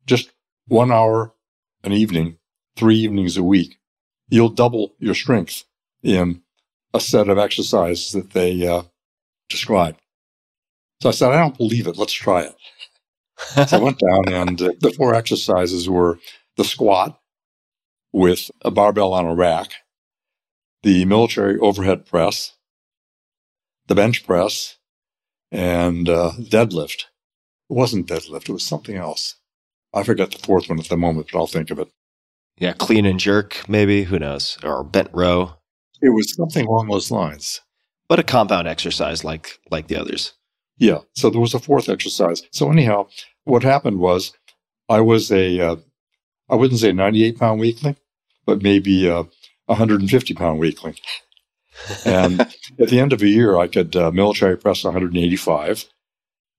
just 0.06 0.32
one 0.68 0.92
hour 0.92 1.34
an 1.84 1.94
evening, 1.94 2.38
three 2.76 2.98
evenings 2.98 3.38
a 3.38 3.44
week, 3.44 3.78
you'll 4.28 4.50
double 4.50 4.96
your 5.00 5.14
strength 5.14 5.64
in 6.02 6.42
a 6.94 7.00
set 7.00 7.30
of 7.30 7.38
exercises 7.38 8.12
that 8.14 8.32
they 8.32 8.68
uh. 8.68 8.84
So 11.02 11.10
I 11.10 11.12
said, 11.12 11.32
I 11.32 11.38
don't 11.38 11.58
believe 11.58 11.88
it. 11.88 11.98
Let's 11.98 12.14
try 12.14 12.42
it. 12.42 12.56
So 13.38 13.78
I 13.78 13.80
went 13.80 14.00
down, 14.00 14.34
and 14.34 14.62
uh, 14.62 14.72
the 14.80 14.92
four 14.92 15.14
exercises 15.14 15.90
were 15.90 16.20
the 16.58 16.64
squat 16.64 17.20
with 18.14 18.50
a 18.62 18.72
barbell 18.72 19.14
on 19.14 19.26
a 19.26 19.36
rack, 19.36 19.72
the 20.84 21.06
military 21.06 21.60
overhead 21.60 22.06
press, 22.06 22.54
the 23.88 23.96
bench 23.96 24.26
press, 24.26 24.78
and 25.52 26.08
uh, 26.08 26.32
deadlift. 26.40 27.06
It 27.70 27.74
wasn't 27.74 28.08
deadlift. 28.08 28.50
It 28.50 28.54
was 28.54 28.66
something 28.66 28.96
else. 28.96 29.36
I 29.94 30.04
forgot 30.04 30.32
the 30.32 30.40
fourth 30.40 30.70
one 30.70 30.80
at 30.80 30.90
the 30.90 30.98
moment, 30.98 31.30
but 31.32 31.40
I'll 31.40 31.48
think 31.48 31.72
of 31.72 31.80
it. 31.80 31.90
Yeah, 32.58 32.74
clean 32.74 33.06
and 33.06 33.20
jerk, 33.20 33.68
maybe. 33.68 34.04
Who 34.04 34.20
knows? 34.20 34.58
Or 34.64 34.84
bent 34.84 35.10
row. 35.14 35.56
It 36.02 36.10
was 36.10 36.34
something 36.36 36.66
along 36.66 36.88
those 36.88 37.12
lines. 37.12 37.62
But 38.08 38.20
a 38.20 38.24
compound 38.24 38.68
exercise 38.68 39.24
like 39.24 39.60
like 39.72 39.88
the 39.88 39.98
others. 39.98 40.34
Yeah. 40.78 41.00
So 41.14 41.30
there 41.30 41.42
was 41.42 41.54
a 41.54 41.60
fourth 41.60 41.90
exercise. 41.90 42.44
So 42.52 42.72
anyhow, 42.72 43.08
what 43.44 43.64
happened 43.64 44.00
was 44.00 44.34
I 44.90 45.02
was 45.02 45.32
a 45.32 45.60
uh, 45.60 45.76
I 46.50 46.56
wouldn't 46.56 46.80
say 46.80 46.92
98 46.92 47.40
pound 47.40 47.60
weakling, 47.60 47.96
but 48.46 48.62
maybe 48.62 49.08
a 49.08 49.26
150 49.66 50.34
pound 50.34 50.60
weakling. 50.60 50.96
and 52.06 52.42
at 52.80 52.90
the 52.90 53.00
end 53.00 53.14
of 53.14 53.22
a 53.22 53.28
year, 53.28 53.58
I 53.58 53.68
could 53.68 53.96
uh, 53.96 54.12
military 54.12 54.58
press 54.58 54.84
185, 54.84 55.86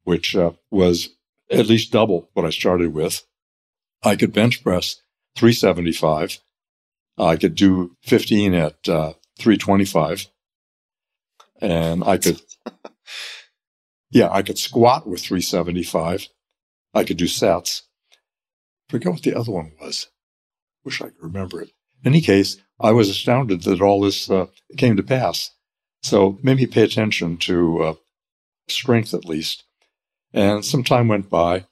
which 0.04 0.34
uh, 0.34 0.52
was 0.70 1.10
at 1.50 1.66
least 1.66 1.92
double 1.92 2.28
what 2.34 2.46
I 2.46 2.50
started 2.50 2.92
with. 2.92 3.24
I 4.02 4.16
could 4.16 4.32
bench 4.32 4.62
press 4.62 5.00
375. 5.36 6.38
I 7.18 7.36
could 7.36 7.54
do 7.54 7.96
15 8.02 8.54
at 8.54 8.88
uh, 8.88 9.14
325. 9.38 10.26
And 11.60 12.04
I 12.04 12.18
could, 12.18 12.40
yeah, 14.16 14.30
I 14.32 14.40
could 14.40 14.58
squat 14.58 15.06
with 15.06 15.20
375. 15.20 16.28
I 16.94 17.04
could 17.04 17.18
do 17.18 17.26
sets. 17.26 17.82
Forget 18.88 19.12
what 19.12 19.22
the 19.22 19.34
other 19.34 19.52
one 19.52 19.72
was. 19.78 20.06
Wish 20.86 21.02
I 21.02 21.08
could 21.08 21.22
remember 21.22 21.60
it. 21.60 21.68
In 22.02 22.12
any 22.12 22.22
case, 22.22 22.56
I 22.80 22.92
was 22.92 23.10
astounded 23.10 23.64
that 23.64 23.82
all 23.82 24.00
this 24.00 24.30
uh, 24.30 24.46
came 24.78 24.96
to 24.96 25.02
pass. 25.02 25.50
So 26.02 26.38
made 26.42 26.56
me 26.56 26.66
pay 26.66 26.82
attention 26.82 27.36
to 27.48 27.82
uh, 27.82 27.94
strength 28.68 29.12
at 29.12 29.26
least. 29.26 29.64
And 30.32 30.64
some 30.64 30.82
time 30.82 31.08
went 31.08 31.28
by, 31.28 31.66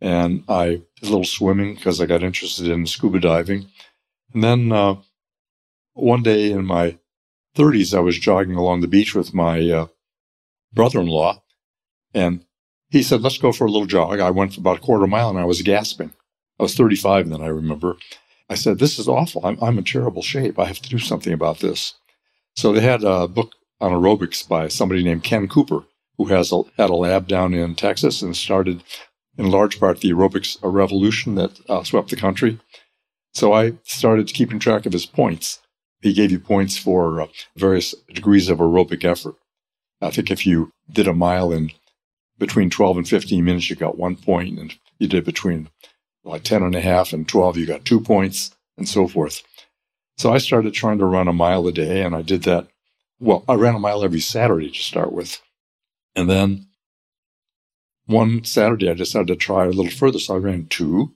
and 0.00 0.42
I 0.48 0.80
did 0.96 1.02
a 1.02 1.06
little 1.06 1.24
swimming 1.24 1.74
because 1.74 2.00
I 2.00 2.06
got 2.06 2.22
interested 2.22 2.66
in 2.66 2.86
scuba 2.86 3.20
diving. 3.20 3.66
And 4.32 4.42
then 4.42 4.72
uh, 4.72 4.96
one 5.92 6.22
day 6.22 6.50
in 6.50 6.64
my 6.64 6.96
30s, 7.56 7.94
I 7.94 8.00
was 8.00 8.18
jogging 8.18 8.56
along 8.56 8.80
the 8.80 8.88
beach 8.88 9.14
with 9.14 9.34
my 9.34 9.68
uh, 9.68 9.86
brother 10.72 11.00
in 11.00 11.06
law, 11.06 11.42
and 12.14 12.44
he 12.90 13.02
said, 13.02 13.22
Let's 13.22 13.38
go 13.38 13.52
for 13.52 13.66
a 13.66 13.70
little 13.70 13.86
jog. 13.86 14.20
I 14.20 14.30
went 14.30 14.54
for 14.54 14.60
about 14.60 14.78
a 14.78 14.80
quarter 14.80 15.06
mile 15.06 15.30
and 15.30 15.38
I 15.38 15.44
was 15.44 15.62
gasping. 15.62 16.12
I 16.58 16.64
was 16.64 16.74
35 16.74 17.28
then, 17.30 17.42
I 17.42 17.46
remember. 17.46 17.96
I 18.48 18.54
said, 18.54 18.78
This 18.78 18.98
is 18.98 19.08
awful. 19.08 19.44
I'm, 19.44 19.58
I'm 19.62 19.78
in 19.78 19.84
terrible 19.84 20.22
shape. 20.22 20.58
I 20.58 20.66
have 20.66 20.80
to 20.82 20.88
do 20.88 20.98
something 20.98 21.32
about 21.32 21.60
this. 21.60 21.94
So 22.56 22.72
they 22.72 22.80
had 22.80 23.04
a 23.04 23.28
book 23.28 23.52
on 23.80 23.92
aerobics 23.92 24.46
by 24.46 24.68
somebody 24.68 25.02
named 25.02 25.24
Ken 25.24 25.48
Cooper, 25.48 25.84
who 26.18 26.26
has 26.26 26.52
a, 26.52 26.62
had 26.76 26.90
a 26.90 26.94
lab 26.94 27.28
down 27.28 27.54
in 27.54 27.74
Texas 27.74 28.20
and 28.22 28.36
started 28.36 28.82
in 29.38 29.50
large 29.50 29.80
part 29.80 30.00
the 30.00 30.10
aerobics 30.10 30.58
revolution 30.62 31.36
that 31.36 31.58
uh, 31.70 31.82
swept 31.84 32.10
the 32.10 32.16
country. 32.16 32.58
So 33.32 33.52
I 33.52 33.74
started 33.84 34.34
keeping 34.34 34.58
track 34.58 34.84
of 34.84 34.92
his 34.92 35.06
points. 35.06 35.60
He 36.00 36.12
gave 36.12 36.32
you 36.32 36.40
points 36.40 36.76
for 36.76 37.20
uh, 37.20 37.26
various 37.56 37.94
degrees 38.12 38.48
of 38.48 38.58
aerobic 38.58 39.04
effort. 39.04 39.36
I 40.02 40.10
think 40.10 40.30
if 40.30 40.46
you 40.46 40.72
did 40.90 41.06
a 41.06 41.14
mile 41.14 41.52
in 41.52 41.70
between 42.40 42.70
12 42.70 42.96
and 42.96 43.08
15 43.08 43.44
minutes, 43.44 43.70
you 43.70 43.76
got 43.76 43.98
one 43.98 44.16
point, 44.16 44.58
and 44.58 44.74
you 44.98 45.06
did 45.06 45.24
between 45.24 45.68
like 46.24 46.42
10 46.42 46.62
and 46.62 46.74
a 46.74 46.80
half 46.80 47.12
and 47.12 47.28
12, 47.28 47.56
you 47.56 47.66
got 47.66 47.84
two 47.84 48.00
points, 48.00 48.56
and 48.76 48.88
so 48.88 49.06
forth. 49.06 49.42
So 50.18 50.32
I 50.32 50.38
started 50.38 50.74
trying 50.74 50.98
to 50.98 51.06
run 51.06 51.28
a 51.28 51.32
mile 51.32 51.66
a 51.68 51.72
day, 51.72 52.02
and 52.02 52.16
I 52.16 52.22
did 52.22 52.42
that. 52.42 52.66
Well, 53.20 53.44
I 53.48 53.54
ran 53.54 53.74
a 53.74 53.78
mile 53.78 54.02
every 54.02 54.20
Saturday 54.20 54.70
to 54.70 54.78
start 54.78 55.12
with. 55.12 55.40
And 56.16 56.28
then 56.28 56.66
one 58.06 58.44
Saturday, 58.44 58.90
I 58.90 58.94
decided 58.94 59.28
to 59.28 59.36
try 59.36 59.66
a 59.66 59.70
little 59.70 59.90
further. 59.90 60.18
So 60.18 60.34
I 60.34 60.38
ran 60.38 60.66
two 60.66 61.14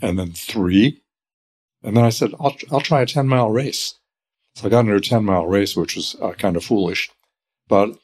and 0.00 0.18
then 0.18 0.32
three. 0.32 1.02
And 1.82 1.96
then 1.96 2.04
I 2.04 2.10
said, 2.10 2.32
I'll, 2.40 2.56
I'll 2.70 2.80
try 2.80 3.02
a 3.02 3.06
10 3.06 3.28
mile 3.28 3.50
race. 3.50 3.98
So 4.54 4.66
I 4.66 4.70
got 4.70 4.80
into 4.80 4.94
a 4.94 5.00
10 5.00 5.24
mile 5.24 5.46
race, 5.46 5.76
which 5.76 5.96
was 5.96 6.16
uh, 6.20 6.32
kind 6.32 6.56
of 6.56 6.64
foolish. 6.64 7.10
But 7.68 7.98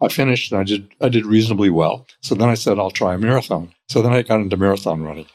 I 0.00 0.08
finished 0.08 0.52
and 0.52 0.60
I 0.60 0.64
did, 0.64 0.88
I 1.00 1.08
did 1.08 1.24
reasonably 1.24 1.70
well. 1.70 2.06
So 2.22 2.34
then 2.34 2.48
I 2.48 2.54
said, 2.54 2.78
I'll 2.78 2.90
try 2.90 3.14
a 3.14 3.18
marathon. 3.18 3.72
So 3.88 4.02
then 4.02 4.12
I 4.12 4.22
got 4.22 4.40
into 4.40 4.56
marathon 4.56 5.02
running. 5.02 5.26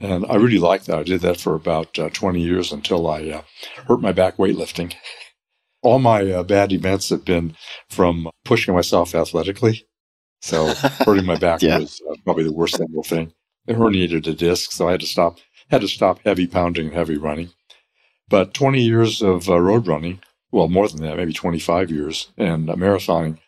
And 0.00 0.26
I 0.26 0.34
really 0.34 0.58
liked 0.58 0.86
that. 0.86 0.98
I 0.98 1.02
did 1.04 1.20
that 1.20 1.40
for 1.40 1.54
about 1.54 1.96
uh, 1.98 2.10
20 2.10 2.40
years 2.40 2.72
until 2.72 3.08
I 3.08 3.28
uh, 3.28 3.42
hurt 3.86 4.00
my 4.00 4.10
back 4.10 4.36
weightlifting. 4.36 4.94
All 5.82 6.00
my 6.00 6.30
uh, 6.30 6.42
bad 6.42 6.72
events 6.72 7.10
have 7.10 7.24
been 7.24 7.56
from 7.88 8.28
pushing 8.44 8.74
myself 8.74 9.14
athletically. 9.14 9.86
So 10.40 10.74
hurting 10.74 11.26
my 11.26 11.36
back 11.36 11.62
yeah. 11.62 11.78
was 11.78 12.00
uh, 12.10 12.16
probably 12.24 12.44
the 12.44 12.52
worst 12.52 12.76
single 12.76 13.04
thing. 13.04 13.32
I 13.68 13.72
herniated 13.72 14.26
a 14.26 14.34
disc, 14.34 14.72
so 14.72 14.88
I 14.88 14.92
had 14.92 15.00
to 15.00 15.06
stop. 15.06 15.38
Had 15.70 15.82
to 15.82 15.88
stop 15.88 16.18
heavy 16.24 16.46
pounding 16.46 16.86
and 16.86 16.94
heavy 16.94 17.16
running. 17.16 17.50
But 18.28 18.52
20 18.52 18.82
years 18.82 19.22
of 19.22 19.48
uh, 19.48 19.58
road 19.58 19.86
running, 19.86 20.20
well, 20.50 20.68
more 20.68 20.88
than 20.88 21.00
that, 21.02 21.16
maybe 21.16 21.32
25 21.32 21.90
years, 21.90 22.32
and 22.36 22.68
uh, 22.68 22.74
marathoning 22.74 23.38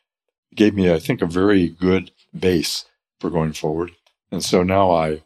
gave 0.54 0.74
me, 0.74 0.92
I 0.92 0.98
think, 0.98 1.22
a 1.22 1.26
very 1.26 1.68
good 1.68 2.10
base 2.38 2.84
for 3.20 3.30
going 3.30 3.52
forward. 3.52 3.92
And 4.30 4.44
so 4.44 4.62
now 4.62 4.90
I 4.90 5.22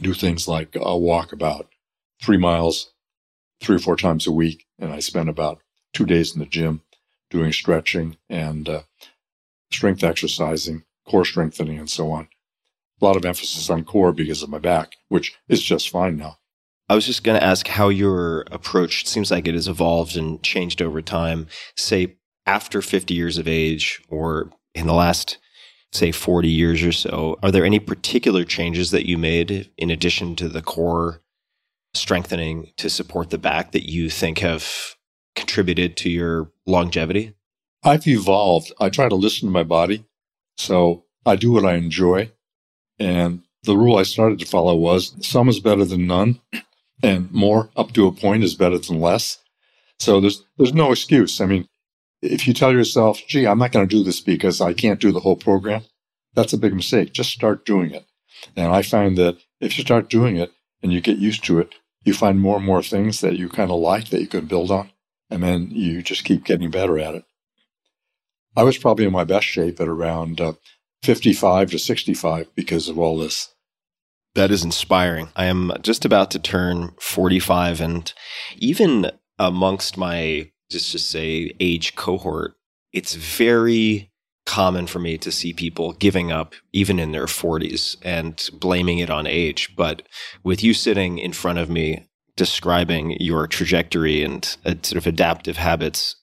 do 0.00 0.14
things 0.14 0.48
like 0.48 0.76
I'll 0.76 1.00
walk 1.00 1.32
about 1.32 1.68
three 2.22 2.38
miles 2.38 2.90
three 3.60 3.76
or 3.76 3.80
four 3.80 3.96
times 3.96 4.26
a 4.26 4.32
week, 4.32 4.66
and 4.78 4.92
I 4.92 5.00
spend 5.00 5.28
about 5.28 5.60
two 5.92 6.04
days 6.04 6.34
in 6.34 6.40
the 6.40 6.46
gym 6.46 6.82
doing 7.30 7.52
stretching 7.52 8.16
and 8.28 8.68
uh, 8.68 8.82
strength 9.70 10.04
exercising, 10.04 10.84
core 11.06 11.24
strengthening, 11.24 11.78
and 11.78 11.88
so 11.88 12.10
on. 12.10 12.28
A 13.00 13.04
lot 13.04 13.16
of 13.16 13.24
emphasis 13.24 13.70
on 13.70 13.84
core 13.84 14.12
because 14.12 14.42
of 14.42 14.50
my 14.50 14.58
back, 14.58 14.96
which 15.08 15.36
is 15.48 15.62
just 15.62 15.88
fine 15.88 16.16
now. 16.16 16.38
I 16.88 16.94
was 16.94 17.06
just 17.06 17.24
going 17.24 17.38
to 17.38 17.46
ask 17.46 17.66
how 17.66 17.88
your 17.88 18.42
approach 18.50 19.06
seems 19.06 19.30
like 19.30 19.48
it 19.48 19.54
has 19.54 19.68
evolved 19.68 20.16
and 20.16 20.42
changed 20.42 20.82
over 20.82 21.00
time, 21.00 21.46
say 21.76 22.16
after 22.46 22.82
50 22.82 23.14
years 23.14 23.38
of 23.38 23.48
age 23.48 24.02
or 24.08 24.50
in 24.74 24.86
the 24.86 24.94
last 24.94 25.38
say 25.92 26.10
40 26.10 26.48
years 26.48 26.82
or 26.82 26.92
so, 26.92 27.38
are 27.42 27.50
there 27.50 27.64
any 27.64 27.78
particular 27.78 28.44
changes 28.44 28.90
that 28.90 29.08
you 29.08 29.16
made 29.16 29.70
in 29.78 29.90
addition 29.90 30.36
to 30.36 30.48
the 30.48 30.62
core 30.62 31.22
strengthening 31.94 32.72
to 32.76 32.90
support 32.90 33.30
the 33.30 33.38
back 33.38 33.72
that 33.72 33.88
you 33.88 34.10
think 34.10 34.38
have 34.38 34.96
contributed 35.36 35.96
to 35.98 36.10
your 36.10 36.50
longevity? 36.66 37.34
I've 37.84 38.06
evolved. 38.06 38.72
I 38.80 38.88
try 38.88 39.08
to 39.08 39.14
listen 39.14 39.48
to 39.48 39.52
my 39.52 39.62
body. 39.62 40.04
So 40.56 41.04
I 41.26 41.36
do 41.36 41.52
what 41.52 41.64
I 41.64 41.74
enjoy. 41.74 42.32
And 42.98 43.42
the 43.64 43.76
rule 43.76 43.96
I 43.96 44.02
started 44.02 44.38
to 44.40 44.46
follow 44.46 44.74
was 44.74 45.14
some 45.26 45.48
is 45.48 45.60
better 45.60 45.84
than 45.84 46.06
none, 46.06 46.40
and 47.02 47.30
more 47.32 47.70
up 47.76 47.92
to 47.92 48.06
a 48.06 48.12
point 48.12 48.44
is 48.44 48.54
better 48.54 48.78
than 48.78 49.00
less. 49.00 49.38
So 49.98 50.20
there's 50.20 50.44
there's 50.58 50.74
no 50.74 50.92
excuse. 50.92 51.40
I 51.40 51.46
mean, 51.46 51.68
if 52.24 52.46
you 52.46 52.54
tell 52.54 52.72
yourself, 52.72 53.20
gee, 53.26 53.46
I'm 53.46 53.58
not 53.58 53.72
going 53.72 53.86
to 53.86 53.96
do 53.96 54.02
this 54.02 54.20
because 54.20 54.60
I 54.60 54.72
can't 54.72 55.00
do 55.00 55.12
the 55.12 55.20
whole 55.20 55.36
program, 55.36 55.82
that's 56.34 56.52
a 56.52 56.58
big 56.58 56.74
mistake. 56.74 57.12
Just 57.12 57.30
start 57.30 57.66
doing 57.66 57.92
it. 57.92 58.06
And 58.56 58.72
I 58.72 58.82
find 58.82 59.16
that 59.18 59.38
if 59.60 59.78
you 59.78 59.84
start 59.84 60.10
doing 60.10 60.36
it 60.36 60.52
and 60.82 60.92
you 60.92 61.00
get 61.00 61.18
used 61.18 61.44
to 61.44 61.58
it, 61.60 61.74
you 62.04 62.12
find 62.12 62.40
more 62.40 62.56
and 62.56 62.66
more 62.66 62.82
things 62.82 63.20
that 63.20 63.36
you 63.36 63.48
kind 63.48 63.70
of 63.70 63.78
like 63.78 64.08
that 64.08 64.20
you 64.20 64.26
can 64.26 64.46
build 64.46 64.70
on. 64.70 64.90
And 65.30 65.42
then 65.42 65.70
you 65.70 66.02
just 66.02 66.24
keep 66.24 66.44
getting 66.44 66.70
better 66.70 66.98
at 66.98 67.14
it. 67.14 67.24
I 68.56 68.62
was 68.62 68.78
probably 68.78 69.04
in 69.04 69.12
my 69.12 69.24
best 69.24 69.46
shape 69.46 69.80
at 69.80 69.88
around 69.88 70.40
uh, 70.40 70.52
55 71.02 71.72
to 71.72 71.78
65 71.78 72.54
because 72.54 72.88
of 72.88 72.98
all 72.98 73.18
this. 73.18 73.54
That 74.34 74.50
is 74.50 74.64
inspiring. 74.64 75.28
I 75.36 75.46
am 75.46 75.72
just 75.80 76.04
about 76.04 76.30
to 76.32 76.38
turn 76.38 76.94
45 77.00 77.80
and 77.80 78.12
even 78.56 79.10
amongst 79.38 79.96
my 79.96 80.50
just 80.74 80.90
to 80.90 80.98
say 80.98 81.52
age 81.60 81.94
cohort, 81.94 82.54
it's 82.92 83.14
very 83.14 84.10
common 84.44 84.88
for 84.88 84.98
me 84.98 85.16
to 85.18 85.30
see 85.30 85.52
people 85.52 85.92
giving 85.92 86.32
up 86.32 86.52
even 86.72 86.98
in 86.98 87.12
their 87.12 87.26
40s 87.26 87.96
and 88.02 88.50
blaming 88.58 88.98
it 88.98 89.08
on 89.08 89.24
age. 89.24 89.74
But 89.76 90.02
with 90.42 90.64
you 90.64 90.74
sitting 90.74 91.18
in 91.18 91.32
front 91.32 91.60
of 91.60 91.70
me 91.70 92.08
describing 92.36 93.12
your 93.20 93.46
trajectory 93.46 94.24
and 94.24 94.56
uh, 94.66 94.74
sort 94.82 94.98
of 94.98 95.06
adaptive 95.06 95.58
habits, 95.58 96.16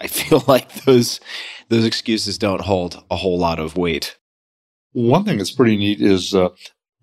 I 0.00 0.06
feel 0.18 0.42
like 0.48 0.84
those 0.84 1.20
those 1.68 1.84
excuses 1.84 2.38
don't 2.38 2.62
hold 2.62 3.04
a 3.10 3.16
whole 3.16 3.38
lot 3.38 3.58
of 3.58 3.76
weight. 3.76 4.16
One 4.92 5.24
thing 5.24 5.36
that's 5.36 5.50
pretty 5.50 5.76
neat 5.76 6.00
is 6.00 6.34
uh, 6.34 6.48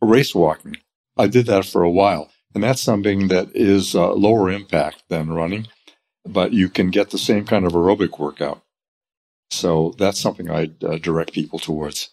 race 0.01 0.33
walking. 0.33 0.77
I 1.15 1.27
did 1.27 1.45
that 1.45 1.65
for 1.65 1.83
a 1.83 1.91
while, 1.91 2.31
and 2.55 2.63
that's 2.63 2.81
something 2.81 3.27
that 3.27 3.49
is 3.53 3.93
uh, 3.93 4.11
lower 4.13 4.49
impact 4.49 5.03
than 5.07 5.29
running 5.29 5.67
but 6.25 6.53
you 6.53 6.69
can 6.69 6.89
get 6.89 7.09
the 7.11 7.17
same 7.17 7.45
kind 7.45 7.65
of 7.65 7.73
aerobic 7.73 8.19
workout. 8.19 8.61
So 9.51 9.93
that's 9.97 10.19
something 10.19 10.49
I 10.49 10.71
uh, 10.83 10.97
direct 10.97 11.33
people 11.33 11.59
towards. 11.59 12.09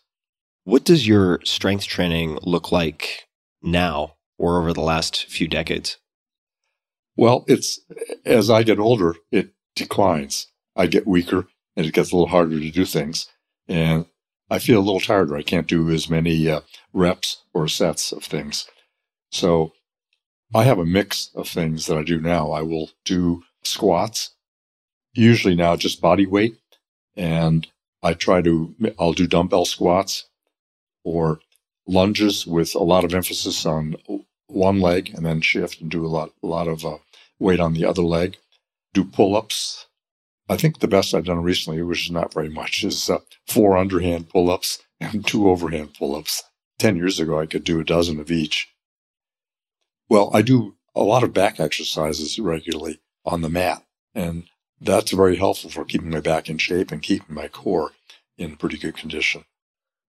What 0.64 0.85
does 0.85 1.09
your 1.09 1.40
strength 1.44 1.87
training 1.87 2.38
look 2.42 2.70
like 2.70 3.27
now 3.62 4.14
or 4.38 4.61
over 4.61 4.72
the 4.72 4.83
last 4.83 5.25
few 5.25 5.48
decades? 5.48 5.96
Well, 7.16 7.44
it's 7.48 7.81
as 8.25 8.48
I 8.51 8.62
get 8.62 8.79
older, 8.79 9.16
it 9.31 9.51
declines. 9.75 10.46
I 10.77 10.87
get 10.87 11.07
weaker 11.07 11.46
and 11.77 11.87
it 11.87 11.94
gets 11.94 12.12
a 12.12 12.16
little 12.16 12.29
harder 12.29 12.59
to 12.59 12.70
do 12.70 12.85
things. 12.85 13.29
And 13.68 14.07
I 14.51 14.59
feel 14.59 14.79
a 14.79 14.85
little 14.85 15.01
tired. 15.01 15.33
I 15.33 15.42
can't 15.42 15.66
do 15.66 15.90
as 15.90 16.11
many 16.11 16.48
uh, 16.48 16.61
reps 16.92 17.42
or 17.55 17.68
sets 17.68 18.12
of 18.12 18.25
things. 18.25 18.66
So 19.31 19.72
I 20.55 20.64
have 20.64 20.79
a 20.79 20.85
mix 20.85 21.31
of 21.35 21.48
things 21.48 21.87
that 21.87 21.96
I 21.96 22.03
do 22.03 22.20
now. 22.20 22.53
I 22.53 22.62
will 22.62 22.90
do 23.05 23.42
squats, 23.64 24.31
usually 25.14 25.55
now 25.55 25.77
just 25.77 26.01
body 26.01 26.27
weight. 26.27 26.57
And 27.16 27.66
I 28.03 28.14
try 28.14 28.42
to, 28.42 28.75
I'll 28.98 29.12
do 29.12 29.27
dumbbell 29.27 29.64
squats 29.64 30.29
or 31.05 31.40
lunges 31.87 32.46
with 32.46 32.75
a 32.75 32.83
lot 32.83 33.05
of 33.05 33.14
emphasis 33.14 33.66
on 33.66 33.96
one 34.46 34.81
leg 34.81 35.12
and 35.14 35.25
then 35.25 35.40
shift 35.40 35.81
and 35.81 35.90
do 35.90 36.05
a 36.05 36.09
lot, 36.09 36.33
a 36.42 36.46
lot 36.46 36.68
of 36.68 36.85
uh, 36.85 36.98
weight 37.38 37.61
on 37.61 37.75
the 37.75 37.85
other 37.85 38.03
leg. 38.03 38.37
Do 38.94 39.05
pull 39.05 39.37
ups. 39.37 39.87
I 40.48 40.57
think 40.57 40.79
the 40.79 40.88
best 40.88 41.14
I've 41.14 41.25
done 41.25 41.42
recently, 41.42 41.83
which 41.83 42.07
is 42.07 42.11
not 42.11 42.35
very 42.35 42.48
much, 42.48 42.85
is 42.85 43.09
uh, 43.09 43.18
four 43.46 43.77
underhand 43.77 44.29
pull 44.29 44.51
ups 44.51 44.83
and 45.01 45.27
two 45.27 45.48
overhand 45.48 45.94
pull 45.94 46.14
ups. 46.14 46.42
10 46.79 46.96
years 46.96 47.20
ago, 47.20 47.38
I 47.38 47.46
could 47.46 47.64
do 47.64 47.81
a 47.81 47.85
dozen 47.85 48.18
of 48.18 48.31
each. 48.31 48.68
Well, 50.09 50.31
I 50.35 50.42
do 50.42 50.75
a 50.94 51.03
lot 51.03 51.22
of 51.22 51.33
back 51.33 51.59
exercises 51.59 52.38
regularly 52.38 53.01
on 53.24 53.40
the 53.42 53.48
mat, 53.48 53.85
and 54.14 54.44
that's 54.80 55.12
very 55.12 55.37
helpful 55.37 55.70
for 55.70 55.85
keeping 55.85 56.11
my 56.11 56.20
back 56.20 56.48
in 56.48 56.58
shape 56.58 56.90
and 56.90 57.02
keeping 57.02 57.35
my 57.35 57.48
core 57.48 57.92
in 58.37 58.56
pretty 58.56 58.76
good 58.76 58.96
condition. 58.96 59.44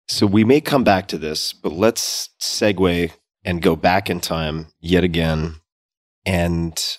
So 0.08 0.26
we 0.26 0.44
may 0.44 0.60
come 0.60 0.84
back 0.84 1.08
to 1.08 1.18
this, 1.18 1.52
but 1.52 1.72
let's 1.72 2.30
segue 2.40 3.12
and 3.44 3.62
go 3.62 3.76
back 3.76 4.10
in 4.10 4.20
time 4.20 4.68
yet 4.80 5.04
again 5.04 5.56
and 6.24 6.98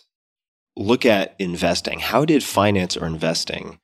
look 0.76 1.06
at 1.06 1.36
investing. 1.40 2.00
How 2.00 2.26
did 2.26 2.44
finance 2.44 2.98
or 2.98 3.06
investing 3.06 3.80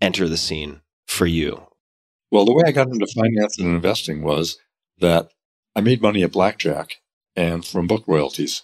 enter 0.00 0.28
the 0.28 0.36
scene 0.36 0.80
for 1.06 1.26
you? 1.26 1.68
Well, 2.30 2.44
the 2.44 2.54
way 2.54 2.62
I 2.66 2.72
got 2.72 2.88
into 2.88 3.06
finance 3.06 3.58
and 3.58 3.68
investing 3.68 4.22
was 4.22 4.58
that 4.98 5.30
I 5.76 5.80
made 5.80 6.02
money 6.02 6.22
at 6.22 6.32
blackjack 6.32 6.96
and 7.36 7.64
from 7.64 7.86
book 7.86 8.04
royalties. 8.06 8.62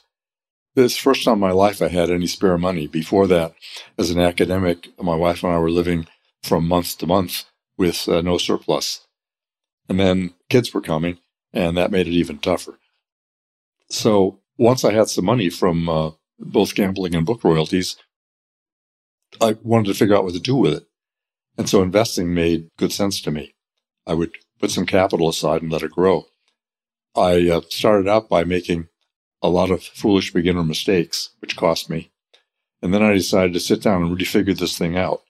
This 0.77 0.97
first 0.97 1.25
time 1.25 1.35
in 1.35 1.41
my 1.41 1.51
life 1.51 1.83
I 1.83 1.89
had 1.89 2.11
any 2.11 2.27
spare 2.27 2.57
money. 2.57 2.87
Before 2.87 3.27
that, 3.27 3.55
as 3.99 4.11
an 4.11 4.21
academic, 4.21 4.89
my 5.03 5.17
wife 5.17 5.43
and 5.43 5.53
I 5.53 5.59
were 5.59 5.71
living 5.71 6.07
from 6.45 6.69
month 6.69 6.99
to 6.99 7.07
month 7.07 7.45
with 7.77 8.09
uh, 8.09 8.21
no 8.21 8.39
surplus. 8.39 9.07
And 9.89 9.99
then 9.99 10.35
kids 10.49 10.73
were 10.73 10.81
coming, 10.81 11.19
and 11.53 11.77
that 11.77 11.91
made 11.91 12.07
it 12.07 12.13
even 12.13 12.39
tougher. 12.39 12.79
So 13.89 14.39
once 14.59 14.85
I 14.85 14.93
had 14.93 15.09
some 15.09 15.25
money 15.25 15.51
from 15.51 15.89
uh, 15.89 16.11
both 16.39 16.77
gambling 16.77 17.17
and 17.17 17.27
book 17.27 17.43
royalties, 17.43 17.97
I 19.41 19.57
wanted 19.63 19.89
to 19.89 19.95
figure 19.95 20.15
out 20.15 20.23
what 20.23 20.35
to 20.35 20.41
do 20.41 20.55
with 20.55 20.75
it. 20.75 20.87
And 21.59 21.69
so 21.69 21.83
investing 21.83 22.33
made 22.33 22.69
good 22.79 22.93
sense 22.93 23.21
to 23.23 23.33
me. 23.33 23.55
I 24.07 24.15
would 24.15 24.37
put 24.61 24.71
some 24.71 24.87
capital 24.87 25.29
aside 25.29 25.63
and 25.63 25.73
let 25.73 25.83
it 25.83 25.91
grow. 25.91 26.27
I 27.17 27.49
uh, 27.49 27.63
started 27.71 28.07
out 28.07 28.29
by 28.29 28.45
making 28.45 28.89
a 29.43 29.49
lot 29.49 29.71
of 29.71 29.83
foolish 29.83 30.33
beginner 30.33 30.65
mistakes, 30.65 31.31
which 31.41 31.57
cost 31.57 31.89
me. 31.89 32.11
And 32.83 32.95
then 32.95 33.03
I 33.03 33.13
decided 33.13 33.53
to 33.55 33.61
sit 33.61 33.83
down 33.83 34.03
and 34.03 34.11
really 34.11 34.25
figure 34.25 34.55
this 34.55 34.77
thing 34.77 34.97
out. 34.97 35.23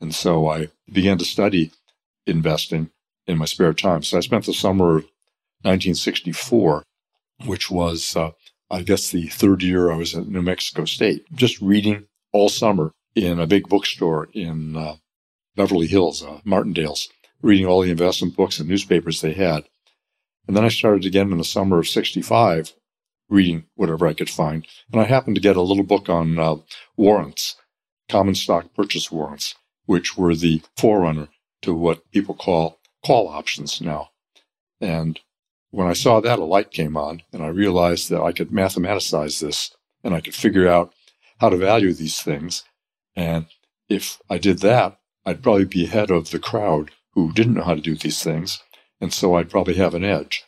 And 0.00 0.14
so 0.14 0.48
I 0.48 0.68
began 0.90 1.18
to 1.18 1.24
study 1.24 1.70
investing 2.26 2.90
in 3.26 3.38
my 3.38 3.44
spare 3.44 3.72
time. 3.72 4.02
So 4.02 4.18
I 4.18 4.20
spent 4.20 4.46
the 4.46 4.52
summer 4.52 4.98
of 4.98 5.04
1964, 5.62 6.82
which 7.46 7.70
was, 7.70 8.16
uh, 8.16 8.32
I 8.70 8.82
guess, 8.82 9.10
the 9.10 9.28
third 9.28 9.62
year 9.62 9.90
I 9.90 9.96
was 9.96 10.14
at 10.14 10.28
New 10.28 10.42
Mexico 10.42 10.84
State, 10.84 11.24
just 11.34 11.60
reading 11.60 12.06
all 12.32 12.48
summer 12.48 12.92
in 13.14 13.38
a 13.38 13.46
big 13.46 13.68
bookstore 13.68 14.28
in 14.32 14.76
uh, 14.76 14.96
Beverly 15.56 15.86
Hills, 15.86 16.22
uh, 16.22 16.40
Martindale's, 16.44 17.08
reading 17.40 17.66
all 17.66 17.82
the 17.82 17.90
investment 17.90 18.36
books 18.36 18.58
and 18.58 18.68
newspapers 18.68 19.20
they 19.20 19.32
had. 19.32 19.64
And 20.46 20.56
then 20.56 20.64
I 20.64 20.68
started 20.68 21.06
again 21.06 21.32
in 21.32 21.38
the 21.38 21.44
summer 21.44 21.78
of 21.78 21.88
65, 21.88 22.74
reading 23.28 23.64
whatever 23.74 24.06
I 24.06 24.14
could 24.14 24.30
find. 24.30 24.66
And 24.92 25.00
I 25.00 25.04
happened 25.04 25.36
to 25.36 25.42
get 25.42 25.56
a 25.56 25.62
little 25.62 25.84
book 25.84 26.08
on 26.08 26.38
uh, 26.38 26.56
warrants, 26.96 27.56
common 28.08 28.34
stock 28.34 28.74
purchase 28.74 29.10
warrants, 29.10 29.54
which 29.86 30.16
were 30.16 30.34
the 30.34 30.62
forerunner 30.76 31.28
to 31.62 31.74
what 31.74 32.10
people 32.10 32.34
call 32.34 32.78
call 33.04 33.28
options 33.28 33.80
now. 33.80 34.10
And 34.80 35.20
when 35.70 35.86
I 35.86 35.92
saw 35.92 36.20
that, 36.20 36.38
a 36.38 36.44
light 36.44 36.70
came 36.70 36.96
on, 36.96 37.22
and 37.32 37.42
I 37.42 37.48
realized 37.48 38.08
that 38.10 38.22
I 38.22 38.32
could 38.32 38.52
mathematicize 38.52 39.40
this 39.40 39.74
and 40.02 40.14
I 40.14 40.20
could 40.20 40.34
figure 40.34 40.68
out 40.68 40.92
how 41.38 41.48
to 41.48 41.56
value 41.56 41.92
these 41.92 42.20
things. 42.20 42.64
And 43.16 43.46
if 43.88 44.20
I 44.30 44.38
did 44.38 44.60
that, 44.60 44.98
I'd 45.26 45.42
probably 45.42 45.64
be 45.64 45.84
ahead 45.84 46.10
of 46.10 46.30
the 46.30 46.38
crowd 46.38 46.90
who 47.12 47.32
didn't 47.32 47.54
know 47.54 47.64
how 47.64 47.74
to 47.74 47.80
do 47.80 47.94
these 47.94 48.22
things 48.22 48.62
and 49.04 49.12
so 49.12 49.34
I'd 49.34 49.50
probably 49.50 49.74
have 49.74 49.94
an 49.94 50.04
edge. 50.04 50.44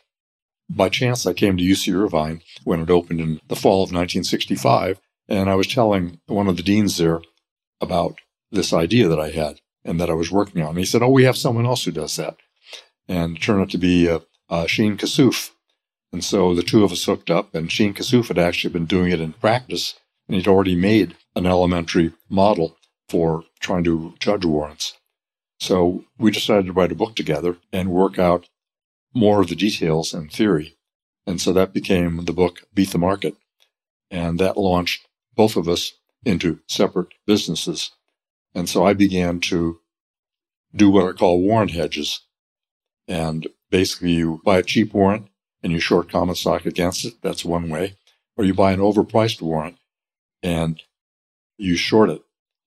By 0.69 0.89
chance, 0.89 1.25
I 1.25 1.33
came 1.33 1.57
to 1.57 1.63
UC 1.63 1.93
Irvine 1.93 2.41
when 2.63 2.81
it 2.81 2.89
opened 2.89 3.21
in 3.21 3.39
the 3.47 3.55
fall 3.55 3.83
of 3.83 3.91
1965, 3.91 4.99
and 5.29 5.49
I 5.49 5.55
was 5.55 5.67
telling 5.67 6.19
one 6.27 6.47
of 6.47 6.57
the 6.57 6.63
deans 6.63 6.97
there 6.97 7.21
about 7.79 8.19
this 8.51 8.73
idea 8.73 9.07
that 9.07 9.19
I 9.19 9.31
had 9.31 9.61
and 9.85 9.99
that 9.99 10.09
I 10.09 10.13
was 10.13 10.31
working 10.31 10.61
on. 10.61 10.69
And 10.69 10.79
he 10.79 10.85
said, 10.85 11.01
"Oh, 11.01 11.09
we 11.09 11.23
have 11.23 11.37
someone 11.37 11.65
else 11.65 11.85
who 11.85 11.91
does 11.91 12.15
that," 12.17 12.37
and 13.07 13.37
it 13.37 13.41
turned 13.41 13.61
out 13.61 13.69
to 13.71 13.77
be 13.77 14.09
uh, 14.09 14.19
uh, 14.49 14.67
Sheen 14.67 14.97
Kassouf. 14.97 15.51
And 16.11 16.23
so 16.23 16.53
the 16.53 16.63
two 16.63 16.83
of 16.83 16.91
us 16.91 17.05
hooked 17.05 17.29
up, 17.29 17.53
and 17.53 17.71
Sheen 17.71 17.93
Kassouf 17.93 18.27
had 18.27 18.37
actually 18.37 18.73
been 18.73 18.85
doing 18.85 19.11
it 19.11 19.21
in 19.21 19.33
practice, 19.33 19.93
and 20.27 20.35
he'd 20.35 20.47
already 20.47 20.75
made 20.75 21.15
an 21.35 21.45
elementary 21.45 22.13
model 22.29 22.77
for 23.07 23.43
trying 23.59 23.83
to 23.85 24.15
judge 24.19 24.45
warrants. 24.45 24.97
So 25.59 26.05
we 26.17 26.31
decided 26.31 26.67
to 26.67 26.73
write 26.73 26.91
a 26.91 26.95
book 26.95 27.15
together 27.15 27.57
and 27.71 27.89
work 27.89 28.19
out 28.19 28.47
more 29.17 29.41
of 29.41 29.47
the 29.47 29.55
details 29.55 30.13
and 30.13 30.31
theory. 30.31 30.77
And 31.25 31.41
so 31.41 31.51
that 31.53 31.73
became 31.73 32.25
the 32.25 32.33
book 32.33 32.63
Beat 32.73 32.91
the 32.91 32.97
Market. 32.97 33.35
And 34.09 34.39
that 34.39 34.57
launched 34.57 35.07
both 35.35 35.57
of 35.57 35.67
us 35.67 35.93
into 36.23 36.59
separate 36.67 37.09
businesses. 37.25 37.91
And 38.55 38.69
so 38.69 38.85
I 38.85 38.93
began 38.93 39.39
to 39.41 39.79
do 40.73 40.89
what 40.89 41.07
I 41.07 41.11
call 41.11 41.41
warrant 41.41 41.71
hedges. 41.71 42.21
And 43.07 43.47
basically, 43.69 44.11
you 44.11 44.41
buy 44.45 44.59
a 44.59 44.63
cheap 44.63 44.93
warrant 44.93 45.27
and 45.63 45.73
you 45.73 45.79
short 45.79 46.09
common 46.09 46.35
stock 46.35 46.65
against 46.65 47.03
it. 47.05 47.15
That's 47.21 47.43
one 47.43 47.69
way. 47.69 47.95
Or 48.37 48.45
you 48.45 48.53
buy 48.53 48.71
an 48.71 48.79
overpriced 48.79 49.41
warrant 49.41 49.77
and 50.43 50.81
you 51.57 51.75
short 51.75 52.09
it. 52.09 52.21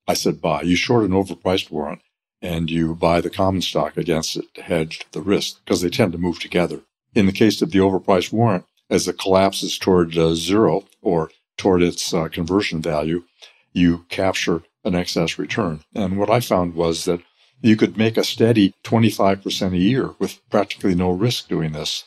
I 0.06 0.14
said 0.14 0.40
buy. 0.40 0.62
You 0.62 0.76
short 0.76 1.04
an 1.04 1.12
overpriced 1.12 1.70
warrant 1.70 2.02
and 2.42 2.70
you 2.70 2.94
buy 2.94 3.20
the 3.20 3.30
common 3.30 3.62
stock 3.62 3.96
against 3.96 4.36
it 4.36 4.52
to 4.54 4.62
hedge 4.62 5.04
the 5.12 5.20
risk 5.20 5.64
because 5.64 5.82
they 5.82 5.90
tend 5.90 6.12
to 6.12 6.18
move 6.18 6.38
together. 6.40 6.80
In 7.14 7.26
the 7.26 7.32
case 7.32 7.60
of 7.60 7.70
the 7.70 7.78
overpriced 7.78 8.32
warrant, 8.32 8.64
as 8.88 9.06
it 9.06 9.18
collapses 9.18 9.78
toward 9.78 10.16
uh, 10.16 10.34
zero 10.34 10.84
or 11.02 11.30
toward 11.56 11.82
its 11.82 12.12
uh, 12.12 12.28
conversion 12.28 12.80
value, 12.80 13.24
you 13.72 14.04
capture 14.08 14.62
an 14.84 14.94
excess 14.94 15.38
return. 15.38 15.80
And 15.94 16.18
what 16.18 16.30
I 16.30 16.40
found 16.40 16.74
was 16.74 17.04
that 17.04 17.20
you 17.60 17.76
could 17.76 17.96
make 17.96 18.16
a 18.16 18.24
steady 18.24 18.74
25% 18.84 19.72
a 19.72 19.76
year 19.76 20.14
with 20.18 20.40
practically 20.50 20.94
no 20.94 21.10
risk 21.10 21.48
doing 21.48 21.72
this. 21.72 22.04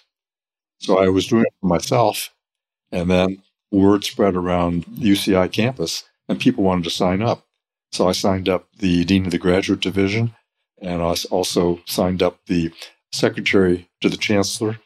So 0.79 0.97
I 0.97 1.09
was 1.09 1.27
doing 1.27 1.43
it 1.43 1.53
for 1.61 1.67
myself. 1.67 2.31
And 2.91 3.09
then 3.09 3.43
word 3.71 4.03
spread 4.03 4.35
around 4.35 4.85
UCI 4.85 5.51
campus 5.51 6.03
and 6.27 6.39
people 6.39 6.63
wanted 6.63 6.83
to 6.85 6.89
sign 6.89 7.21
up. 7.21 7.45
So 7.93 8.09
I 8.09 8.11
signed 8.11 8.49
up 8.49 8.65
the 8.79 9.05
dean 9.05 9.25
of 9.25 9.31
the 9.31 9.37
graduate 9.37 9.79
division, 9.79 10.33
and 10.81 11.03
I 11.03 11.15
also 11.29 11.79
signed 11.85 12.23
up 12.23 12.39
the 12.47 12.71
secretary 13.11 13.87
to 14.01 14.09
the 14.09 14.17
chancellor 14.17 14.79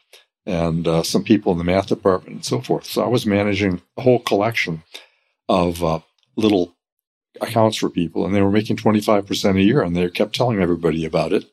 and 0.44 0.86
uh, 0.86 1.02
some 1.02 1.24
people 1.24 1.52
in 1.52 1.58
the 1.58 1.64
math 1.64 1.86
department 1.86 2.34
and 2.36 2.44
so 2.44 2.60
forth. 2.60 2.84
So 2.84 3.02
I 3.02 3.08
was 3.08 3.24
managing 3.24 3.80
a 3.96 4.02
whole 4.02 4.18
collection 4.18 4.82
of 5.48 5.82
uh, 5.82 6.00
little 6.36 6.76
accounts 7.40 7.78
for 7.78 7.88
people, 7.88 8.26
and 8.26 8.34
they 8.34 8.42
were 8.42 8.50
making 8.50 8.76
25% 8.76 9.56
a 9.56 9.62
year, 9.62 9.80
and 9.80 9.96
they 9.96 10.10
kept 10.10 10.34
telling 10.34 10.60
everybody 10.60 11.06
about 11.06 11.32
it. 11.32 11.46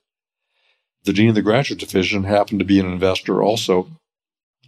The 1.05 1.13
dean 1.13 1.29
of 1.29 1.35
the 1.35 1.41
graduate 1.41 1.79
division 1.79 2.25
happened 2.25 2.59
to 2.59 2.65
be 2.65 2.81
an 2.81 2.85
investor 2.85 3.41
also 3.41 3.89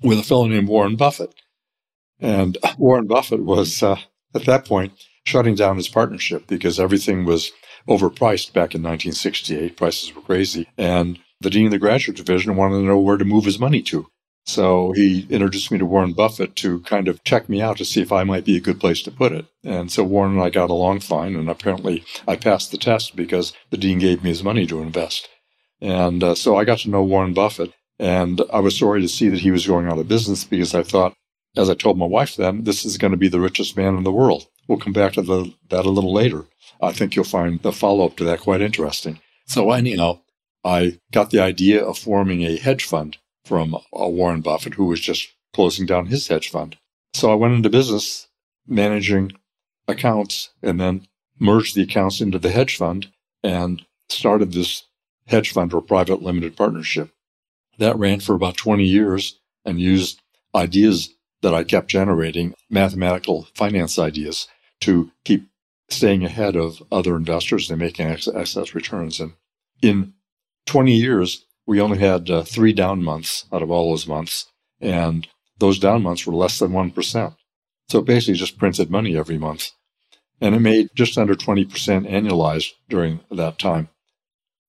with 0.02 0.20
a 0.20 0.24
fellow 0.24 0.48
named 0.48 0.70
Warren 0.70 0.96
Buffett. 0.96 1.36
And 2.18 2.58
Warren 2.78 3.08
Buffett 3.08 3.44
was, 3.44 3.84
uh, 3.84 4.00
at 4.34 4.46
that 4.46 4.64
point, 4.64 4.94
shutting 5.28 5.56
down 5.56 5.76
his 5.76 5.90
partnership 5.90 6.48
because 6.48 6.80
everything 6.80 7.26
was 7.26 7.52
overpriced 7.88 8.54
back 8.54 8.74
in 8.74 8.82
1968. 8.82 9.76
Prices 9.76 10.16
were 10.16 10.22
crazy. 10.22 10.68
And 10.78 11.20
the 11.42 11.50
dean 11.50 11.66
of 11.66 11.72
the 11.72 11.80
graduate 11.80 12.18
division 12.18 12.56
wanted 12.56 12.78
to 12.78 12.84
know 12.84 13.00
where 13.00 13.18
to 13.18 13.26
move 13.26 13.46
his 13.46 13.60
money 13.60 13.82
to. 13.84 14.08
So 14.46 14.94
he 14.94 15.28
introduced 15.30 15.72
me 15.72 15.78
to 15.78 15.86
Warren 15.86 16.14
Buffett 16.14 16.56
to 16.58 16.80
kind 16.82 17.10
of 17.10 17.22
check 17.26 17.50
me 17.50 17.62
out 17.62 17.78
to 17.78 17.86
see 17.86 18.02
if 18.02 18.14
I 18.14 18.24
might 18.24 18.46
be 18.46 18.56
a 18.56 18.62
good 18.62 18.80
place 18.80 19.02
to 19.02 19.12
put 19.12 19.34
it. 19.34 19.46
And 19.64 19.92
so 19.92 20.06
Warren 20.06 20.34
and 20.34 20.42
I 20.42 20.50
got 20.50 20.70
along 20.70 21.02
fine. 21.02 21.36
And 21.36 21.50
apparently 21.50 22.06
I 22.26 22.38
passed 22.38 22.72
the 22.72 22.78
test 22.78 23.16
because 23.16 23.52
the 23.70 23.78
dean 23.78 24.00
gave 24.00 24.24
me 24.24 24.30
his 24.30 24.44
money 24.44 24.66
to 24.68 24.82
invest. 24.82 25.28
And 25.82 26.24
uh, 26.24 26.36
so 26.36 26.56
I 26.56 26.64
got 26.64 26.80
to 26.80 26.90
know 26.90 27.04
Warren 27.04 27.34
Buffett. 27.34 27.74
And 28.00 28.42
I 28.54 28.60
was 28.60 28.80
sorry 28.80 29.02
to 29.02 29.10
see 29.10 29.28
that 29.28 29.42
he 29.42 29.52
was 29.52 29.68
going 29.68 29.88
out 29.88 30.00
of 30.00 30.08
business 30.08 30.46
because 30.46 30.74
I 30.74 30.84
thought, 30.84 31.14
as 31.58 31.70
I 31.70 31.74
told 31.74 31.98
my 31.98 32.06
wife 32.06 32.36
then, 32.36 32.64
this 32.64 32.86
is 32.86 32.98
going 32.98 33.12
to 33.12 33.18
be 33.18 33.28
the 33.28 33.42
richest 33.42 33.76
man 33.76 33.98
in 33.98 34.04
the 34.04 34.12
world. 34.12 34.48
We'll 34.68 34.80
come 34.80 34.94
back 34.94 35.14
to 35.14 35.22
the, 35.22 35.54
that 35.70 35.86
a 35.86 35.90
little 35.90 36.14
later. 36.14 36.46
I 36.82 36.92
think 36.92 37.16
you'll 37.16 37.26
find 37.26 37.62
the 37.62 37.72
follow 37.72 38.06
up 38.06 38.18
to 38.18 38.24
that 38.26 38.42
quite 38.42 38.62
interesting. 38.62 39.20
So 39.46 39.72
anyhow, 39.72 40.20
I 40.64 41.00
got 41.12 41.30
the 41.30 41.40
idea 41.40 41.84
of 41.84 41.98
forming 41.98 42.44
a 42.44 42.58
hedge 42.58 42.84
fund 42.84 43.18
from 43.46 43.76
uh, 43.76 43.80
Warren 44.08 44.42
Buffett, 44.42 44.74
who 44.74 44.86
was 44.86 45.00
just 45.00 45.30
closing 45.54 45.86
down 45.86 46.08
his 46.08 46.28
hedge 46.28 46.50
fund. 46.50 46.78
So 47.14 47.32
I 47.32 47.36
went 47.36 47.54
into 47.54 47.70
business 47.70 48.28
managing 48.68 49.32
accounts 49.88 50.50
and 50.62 50.80
then 50.80 51.08
merged 51.40 51.76
the 51.76 51.84
accounts 51.84 52.20
into 52.20 52.38
the 52.38 52.52
hedge 52.52 52.76
fund 52.76 53.08
and 53.44 53.86
started 54.10 54.52
this 54.52 54.84
hedge 55.28 55.52
fund 55.52 55.74
or 55.74 55.82
private 55.82 56.22
limited 56.22 56.56
partnership. 56.56 57.12
That 57.78 57.98
ran 57.98 58.20
for 58.20 58.36
about 58.36 58.58
20 58.58 58.84
years 58.84 59.40
and 59.64 59.80
used 59.80 60.22
ideas 60.54 61.14
that 61.42 61.54
I 61.54 61.64
kept 61.64 61.88
generating, 61.88 62.56
mathematical 62.70 63.48
finance 63.54 64.00
ideas, 64.00 64.48
to 64.82 65.12
keep 65.24 65.48
staying 65.90 66.24
ahead 66.24 66.56
of 66.56 66.84
other 66.92 67.16
investors 67.16 67.70
and 67.70 67.80
making 67.80 68.08
excess 68.08 68.76
returns. 68.76 69.20
And 69.20 69.34
in 69.82 70.14
20 70.66 70.94
years, 70.94 71.46
we 71.66 71.82
only 71.82 72.00
had 72.00 72.30
uh, 72.30 72.44
three 72.44 72.74
down 72.74 73.04
months 73.04 73.46
out 73.52 73.62
of 73.62 73.72
all 73.72 73.92
those 73.92 74.08
months. 74.08 74.48
And 74.80 75.28
those 75.60 75.80
down 75.80 76.04
months 76.04 76.26
were 76.26 76.34
less 76.34 76.60
than 76.60 76.72
1%. 76.72 77.36
So 77.90 78.00
it 78.00 78.06
basically 78.06 78.36
just 78.36 78.58
printed 78.58 78.92
money 78.92 79.18
every 79.18 79.38
month. 79.38 79.72
And 80.40 80.54
it 80.54 80.60
made 80.60 80.90
just 80.94 81.18
under 81.18 81.36
20% 81.36 81.68
annualized 82.10 82.74
during 82.90 83.22
that 83.32 83.58
time. 83.58 83.90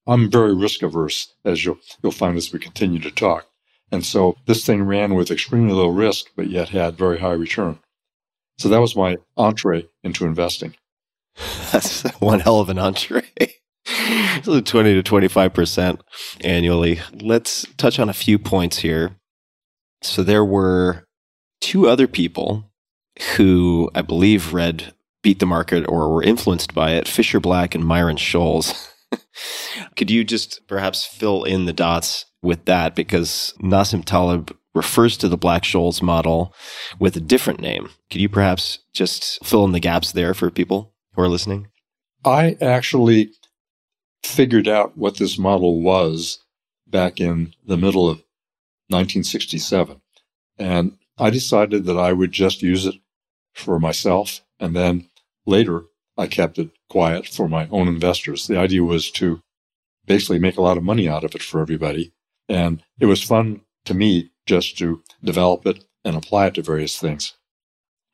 I'm 0.07 0.31
very 0.31 0.55
risk 0.55 0.83
averse, 0.83 1.35
as 1.45 1.65
you'll, 1.65 1.79
you'll 2.03 2.13
find 2.13 2.37
as 2.37 2.53
we 2.53 2.59
continue 2.59 3.01
to 3.01 3.11
talk. 3.11 3.47
And 3.91 4.05
so 4.05 4.37
this 4.47 4.65
thing 4.65 4.83
ran 4.83 5.15
with 5.15 5.31
extremely 5.31 5.75
low 5.75 5.89
risk, 5.89 6.27
but 6.37 6.49
yet 6.49 6.71
had 6.71 6.97
very 6.97 7.19
high 7.19 7.33
return. 7.33 7.79
So 8.59 8.69
that 8.69 8.81
was 8.81 8.97
my 8.97 9.19
entree 9.37 9.87
into 10.03 10.27
investing. 10.27 10.75
That's 11.73 12.03
one 12.21 12.41
hell 12.41 12.61
of 12.61 12.69
an 12.69 12.79
entree. 12.79 13.23
so 14.43 14.61
20 14.61 15.01
to 15.01 15.03
25% 15.03 16.01
annually. 16.43 17.01
Let's 17.13 17.67
touch 17.77 17.99
on 17.99 18.09
a 18.09 18.15
few 18.15 18.39
points 18.39 18.79
here. 18.79 19.17
So 20.03 20.23
there 20.23 20.45
were 20.45 21.07
two 21.61 21.89
other 21.89 22.07
people 22.07 22.71
who 23.37 23.91
I 23.95 24.03
believe 24.03 24.53
read 24.53 24.95
Beat 25.23 25.41
the 25.41 25.47
Market 25.47 25.85
or 25.89 26.13
were 26.13 26.23
influenced 26.23 26.75
by 26.75 26.93
it 26.93 27.09
Fischer 27.09 27.41
Black 27.41 27.75
and 27.75 27.85
Myron 27.85 28.17
Scholes. 28.17 28.89
Could 29.97 30.11
you 30.11 30.25
just 30.25 30.67
perhaps 30.67 31.05
fill 31.05 31.45
in 31.45 31.67
the 31.67 31.73
dots 31.73 32.27
with 32.43 32.65
that? 32.67 32.95
Because 32.95 33.55
Nassim 33.61 34.05
Taleb 34.05 34.57
refers 34.79 35.19
to 35.19 35.29
the 35.29 35.37
Black 35.37 35.65
Scholes 35.65 36.01
model 36.01 36.55
with 36.99 37.17
a 37.17 37.21
different 37.21 37.61
name. 37.61 37.91
Could 38.11 38.23
you 38.23 38.29
perhaps 38.31 38.79
just 38.95 39.45
fill 39.45 39.65
in 39.65 39.73
the 39.73 39.81
gaps 39.81 40.13
there 40.13 40.33
for 40.33 40.51
people 40.51 40.95
who 41.15 41.23
are 41.23 41.29
listening? 41.29 41.69
I 42.25 42.57
actually 42.63 43.33
figured 44.25 44.67
out 44.67 44.97
what 44.97 45.19
this 45.19 45.39
model 45.39 45.83
was 45.83 46.39
back 46.87 47.21
in 47.21 47.55
the 47.67 47.77
middle 47.77 48.09
of 48.09 48.19
1967. 48.89 50.01
And 50.59 50.97
I 51.19 51.31
decided 51.31 51.85
that 51.85 51.99
I 51.99 52.13
would 52.13 52.33
just 52.33 52.63
use 52.63 52.87
it 52.87 52.95
for 53.53 53.79
myself. 53.79 54.41
And 54.59 54.75
then 54.75 55.09
later, 55.47 55.85
I 56.17 56.27
kept 56.27 56.59
it 56.59 56.71
quiet 56.89 57.27
for 57.27 57.49
my 57.49 57.69
own 57.69 57.89
investors. 57.89 58.47
The 58.47 58.59
idea 58.59 58.83
was 58.83 59.11
to 59.13 59.43
basically 60.07 60.39
make 60.39 60.57
a 60.57 60.63
lot 60.63 60.77
of 60.77 60.83
money 60.83 61.09
out 61.09 61.25
of 61.25 61.35
it 61.35 61.43
for 61.43 61.61
everybody. 61.61 62.13
And 62.49 62.83
it 62.99 63.07
was 63.07 63.23
fun 63.23 63.61
to 63.85 63.95
me 63.95 64.31
just 64.49 64.77
to 64.79 65.03
develop 65.23 65.67
it 65.67 65.85
and 66.05 66.17
apply 66.17 66.47
it 66.47 66.55
to 66.55 66.63
various 66.63 66.99
things. 66.99 67.35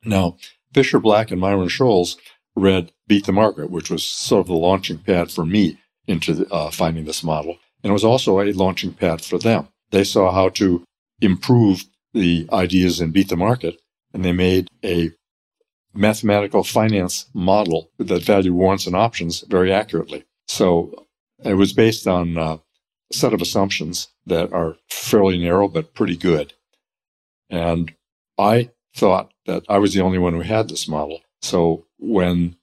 Now, 0.05 0.37
Fischer 0.75 0.99
Black 0.99 1.31
and 1.31 1.41
Myron 1.41 1.69
Scholes 1.69 2.17
read 2.57 2.93
Beat 3.07 3.27
the 3.27 3.33
Market, 3.33 3.71
which 3.71 3.91
was 3.91 4.07
sort 4.07 4.41
of 4.41 4.47
the 4.49 4.55
launching 4.55 4.99
pad 4.99 5.31
for 5.31 5.47
me 5.47 5.79
into 6.07 6.35
the, 6.35 6.53
uh, 6.53 6.71
finding 6.71 7.05
this 7.05 7.25
model. 7.25 7.59
And 7.83 7.91
it 7.91 7.93
was 7.95 8.05
also 8.05 8.41
a 8.41 8.53
launching 8.53 8.93
pad 8.93 9.23
for 9.23 9.39
them. 9.39 9.69
They 9.91 10.05
saw 10.05 10.33
how 10.33 10.51
to 10.51 10.85
improve 11.21 11.85
the 12.13 12.49
ideas 12.53 13.01
in 13.01 13.13
Beat 13.13 13.29
the 13.29 13.37
Market, 13.37 13.81
and 14.13 14.25
they 14.25 14.33
made 14.33 14.69
a 14.85 15.11
mathematical 15.95 16.65
finance 16.65 17.27
model 17.33 17.91
that 17.99 18.25
valued 18.25 18.55
warrants 18.55 18.87
and 18.87 18.97
options 18.97 19.45
very 19.49 19.73
accurately. 19.73 20.25
So 20.49 21.07
it 21.45 21.55
was 21.55 21.73
based 21.73 22.07
on 22.07 22.37
uh, 22.37 22.57
set 23.13 23.33
of 23.33 23.41
assumptions 23.41 24.09
that 24.27 24.53
are 24.53 24.77
fairly 24.89 25.39
narrow 25.39 25.69
but 25.69 25.95
pretty 25.95 26.17
good. 26.17 26.55
And 27.51 27.95
I 28.39 28.71
thought 28.97 29.33
that 29.47 29.65
I 29.69 29.79
was 29.79 29.95
the 29.95 30.01
only 30.01 30.19
one 30.19 30.33
who 30.35 30.41
had 30.41 30.69
this 30.69 30.89
model. 30.89 31.21
So 31.43 31.87
when 31.99 32.57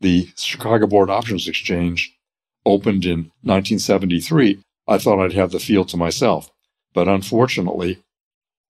the 0.00 0.28
Chicago 0.36 0.86
Board 0.86 1.10
Options 1.10 1.48
Exchange 1.48 2.16
opened 2.64 3.04
in 3.04 3.30
1973, 3.42 4.62
I 4.86 4.98
thought 4.98 5.22
I'd 5.22 5.32
have 5.32 5.50
the 5.50 5.58
field 5.58 5.88
to 5.88 5.96
myself. 5.96 6.50
But 6.92 7.08
unfortunately, 7.08 8.02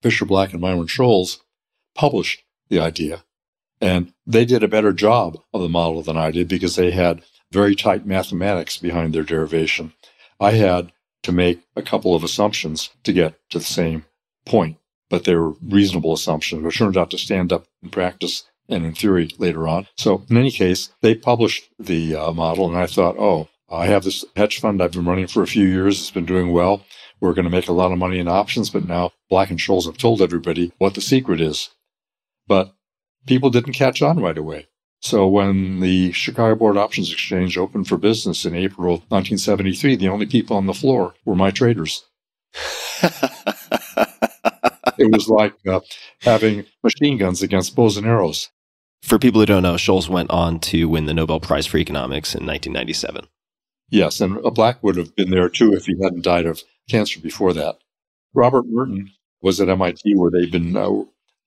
Fischer 0.02 0.24
Black 0.24 0.52
and 0.52 0.60
Myron 0.60 0.86
Scholes 0.86 1.38
published 1.94 2.42
the 2.68 2.80
idea 2.80 3.24
and 3.84 4.14
they 4.26 4.44
did 4.44 4.62
a 4.62 4.68
better 4.68 4.92
job 4.92 5.38
of 5.52 5.60
the 5.60 5.68
model 5.68 6.02
than 6.02 6.16
I 6.16 6.30
did 6.30 6.48
because 6.48 6.76
they 6.76 6.90
had 6.90 7.22
very 7.50 7.74
tight 7.74 8.06
mathematics 8.06 8.78
behind 8.78 9.12
their 9.12 9.22
derivation. 9.22 9.92
I 10.40 10.52
had 10.52 10.92
to 11.22 11.32
make 11.32 11.62
a 11.74 11.82
couple 11.82 12.14
of 12.14 12.22
assumptions 12.22 12.90
to 13.02 13.12
get 13.12 13.38
to 13.50 13.58
the 13.58 13.64
same 13.64 14.04
point, 14.44 14.76
but 15.08 15.24
they 15.24 15.34
were 15.34 15.54
reasonable 15.62 16.12
assumptions, 16.12 16.62
which 16.62 16.78
turned 16.78 16.96
out 16.96 17.10
to 17.10 17.18
stand 17.18 17.52
up 17.52 17.66
in 17.82 17.90
practice 17.90 18.44
and 18.68 18.84
in 18.84 18.94
theory 18.94 19.30
later 19.38 19.66
on. 19.68 19.86
So, 19.96 20.24
in 20.28 20.36
any 20.36 20.50
case, 20.50 20.90
they 21.00 21.14
published 21.14 21.70
the 21.78 22.14
uh, 22.14 22.32
model, 22.32 22.68
and 22.68 22.76
I 22.76 22.86
thought, 22.86 23.16
oh, 23.18 23.48
I 23.70 23.86
have 23.86 24.04
this 24.04 24.24
hedge 24.36 24.60
fund 24.60 24.82
I've 24.82 24.92
been 24.92 25.04
running 25.04 25.26
for 25.26 25.42
a 25.42 25.46
few 25.46 25.66
years. 25.66 25.98
It's 25.98 26.10
been 26.10 26.26
doing 26.26 26.52
well. 26.52 26.84
We're 27.20 27.34
going 27.34 27.46
to 27.46 27.50
make 27.50 27.68
a 27.68 27.72
lot 27.72 27.92
of 27.92 27.98
money 27.98 28.18
in 28.18 28.28
options, 28.28 28.70
but 28.70 28.86
now 28.86 29.12
Black 29.30 29.50
and 29.50 29.58
Scholes 29.58 29.86
have 29.86 29.96
told 29.96 30.20
everybody 30.20 30.72
what 30.78 30.94
the 30.94 31.00
secret 31.00 31.40
is. 31.40 31.70
But 32.46 32.74
people 33.26 33.50
didn't 33.50 33.72
catch 33.72 34.02
on 34.02 34.20
right 34.20 34.36
away. 34.36 34.66
So 35.04 35.28
when 35.28 35.80
the 35.80 36.12
Chicago 36.12 36.54
Board 36.54 36.78
Options 36.78 37.12
Exchange 37.12 37.58
opened 37.58 37.86
for 37.86 37.98
business 37.98 38.46
in 38.46 38.54
April 38.54 39.02
1973, 39.10 39.96
the 39.96 40.08
only 40.08 40.24
people 40.24 40.56
on 40.56 40.64
the 40.64 40.72
floor 40.72 41.12
were 41.26 41.34
my 41.34 41.50
traders. 41.50 42.06
it 43.02 43.12
was 45.12 45.28
like 45.28 45.52
uh, 45.68 45.80
having 46.22 46.64
machine 46.82 47.18
guns 47.18 47.42
against 47.42 47.76
bows 47.76 47.98
and 47.98 48.06
arrows. 48.06 48.48
For 49.02 49.18
people 49.18 49.42
who 49.42 49.46
don't 49.46 49.62
know, 49.62 49.74
Scholes 49.74 50.08
went 50.08 50.30
on 50.30 50.58
to 50.60 50.88
win 50.88 51.04
the 51.04 51.12
Nobel 51.12 51.38
Prize 51.38 51.66
for 51.66 51.76
Economics 51.76 52.34
in 52.34 52.46
1997. 52.46 53.26
Yes, 53.90 54.22
and 54.22 54.42
Black 54.54 54.82
would 54.82 54.96
have 54.96 55.14
been 55.14 55.28
there 55.28 55.50
too 55.50 55.74
if 55.74 55.84
he 55.84 56.02
hadn't 56.02 56.24
died 56.24 56.46
of 56.46 56.62
cancer 56.88 57.20
before 57.20 57.52
that. 57.52 57.76
Robert 58.32 58.64
Merton 58.66 59.10
was 59.42 59.60
at 59.60 59.68
MIT 59.68 60.14
where 60.14 60.30
they'd 60.30 60.50
been 60.50 60.74
uh, 60.74 61.02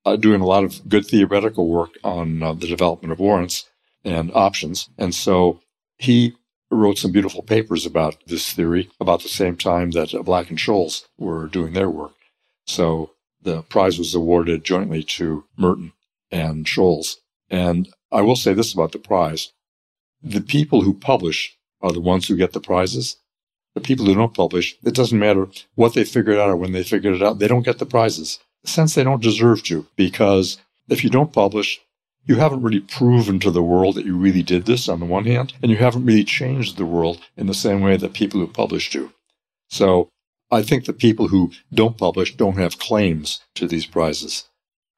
uh, 0.08 0.16
doing 0.16 0.40
a 0.40 0.46
lot 0.46 0.64
of 0.64 0.88
good 0.88 1.06
theoretical 1.06 1.68
work 1.68 1.98
on 2.02 2.42
uh, 2.42 2.54
the 2.54 2.68
development 2.68 3.12
of 3.12 3.20
warrants 3.20 3.66
and 4.06 4.32
options. 4.34 4.90
And 4.98 5.14
so 5.14 5.60
he 5.98 6.34
wrote 6.72 6.98
some 6.98 7.12
beautiful 7.12 7.44
papers 7.44 7.86
about 7.86 8.16
this 8.26 8.54
theory 8.54 8.90
about 9.02 9.22
the 9.22 9.30
same 9.30 9.58
time 9.58 9.92
that 9.92 10.14
Black 10.24 10.50
and 10.50 10.58
Scholes 10.58 11.04
were 11.18 11.48
doing 11.48 11.74
their 11.74 11.90
work. 11.90 12.14
So 12.66 13.12
the 13.42 13.64
prize 13.64 14.00
was 14.00 14.16
awarded 14.16 14.64
jointly 14.64 15.04
to 15.04 15.44
Merton 15.58 15.92
and 16.32 16.66
Scholes. 16.66 17.16
And 17.50 17.90
I 18.10 18.22
will 18.22 18.38
say 18.38 18.54
this 18.54 18.74
about 18.74 18.94
the 18.94 19.00
prize. 19.00 19.52
The 20.24 20.42
people 20.42 20.82
who 20.84 20.94
publish 20.94 21.58
are 21.82 21.92
the 21.92 22.00
ones 22.00 22.28
who 22.28 22.38
get 22.38 22.54
the 22.54 22.62
prizes. 22.62 23.18
The 23.76 23.82
people 23.82 24.06
who 24.06 24.16
don't 24.16 24.34
publish, 24.34 24.78
it 24.84 24.96
doesn't 24.96 25.20
matter 25.20 25.48
what 25.76 25.94
they 25.94 26.06
figured 26.06 26.38
out 26.38 26.50
or 26.50 26.56
when 26.56 26.72
they 26.72 26.84
figured 26.84 27.16
it 27.16 27.22
out, 27.22 27.40
they 27.40 27.48
don't 27.48 27.66
get 27.66 27.78
the 27.80 27.86
prizes 27.86 28.40
sense 28.68 28.96
they 28.96 29.04
don't 29.04 29.22
deserve 29.22 29.64
to, 29.64 29.88
because 29.96 30.58
if 30.90 31.04
you 31.04 31.10
don't 31.10 31.34
publish, 31.34 31.80
you 32.26 32.36
haven't 32.36 32.62
really 32.62 32.82
proven 32.82 33.40
to 33.40 33.52
the 33.52 33.64
world 33.64 33.96
that 33.96 34.06
you 34.06 34.18
really 34.18 34.44
did 34.44 34.66
this 34.66 34.90
on 34.90 35.00
the 35.00 35.06
one 35.06 35.26
hand, 35.26 35.54
and 35.62 35.72
you 35.72 35.78
haven't 35.78 36.06
really 36.06 36.24
changed 36.24 36.78
the 36.78 36.86
world 36.86 37.20
in 37.38 37.48
the 37.48 37.54
same 37.54 37.82
way 37.82 37.98
that 37.98 38.14
people 38.14 38.40
who 38.40 38.48
publish 38.48 38.90
do. 38.90 39.12
So 39.70 40.10
I 40.52 40.62
think 40.62 40.86
the 40.86 40.94
people 40.94 41.30
who 41.30 41.52
don't 41.74 41.98
publish 41.98 42.36
don't 42.36 42.58
have 42.58 42.80
claims 42.80 43.42
to 43.56 43.68
these 43.68 43.86
prizes. 43.86 44.46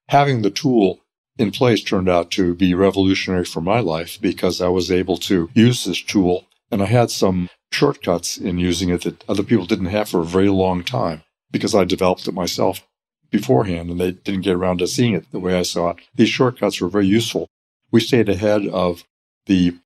Having 0.10 0.42
the 0.42 0.50
tool 0.50 1.00
in 1.38 1.52
place 1.52 1.84
turned 1.84 2.10
out 2.10 2.32
to 2.32 2.54
be 2.54 2.74
revolutionary 2.74 3.46
for 3.46 3.62
my 3.62 3.80
life 3.80 4.20
because 4.22 4.62
I 4.62 4.68
was 4.68 4.92
able 4.92 5.18
to 5.18 5.50
use 5.54 5.86
this 5.86 6.02
tool 6.02 6.46
and 6.72 6.82
I 6.82 6.86
had 6.86 7.10
some 7.10 7.50
shortcuts 7.72 8.38
in 8.38 8.58
using 8.58 8.90
it 8.90 9.04
that 9.04 9.28
other 9.30 9.44
people 9.44 9.66
didn't 9.66 9.88
have 9.88 10.10
for 10.10 10.22
a 10.22 10.26
very 10.26 10.50
long 10.50 10.84
time 10.84 11.24
because 11.52 11.74
I 11.74 11.84
developed 11.84 12.28
it 12.28 12.34
myself 12.34 12.86
beforehand 13.30 13.90
and 13.90 14.00
they 14.00 14.12
didn't 14.12 14.42
get 14.42 14.56
around 14.56 14.80
to 14.80 14.88
seeing 14.88 15.14
it 15.14 15.32
the 15.32 15.40
way 15.40 15.58
I 15.58 15.64
saw 15.64 15.92
it. 15.92 15.98
These 16.16 16.30
shortcuts 16.30 16.82
were 16.82 16.90
very 16.90 17.08
useful. 17.08 17.48
We 17.92 18.00
stayed 18.00 18.30
ahead 18.30 18.68
of 18.68 19.04
the 19.46 19.78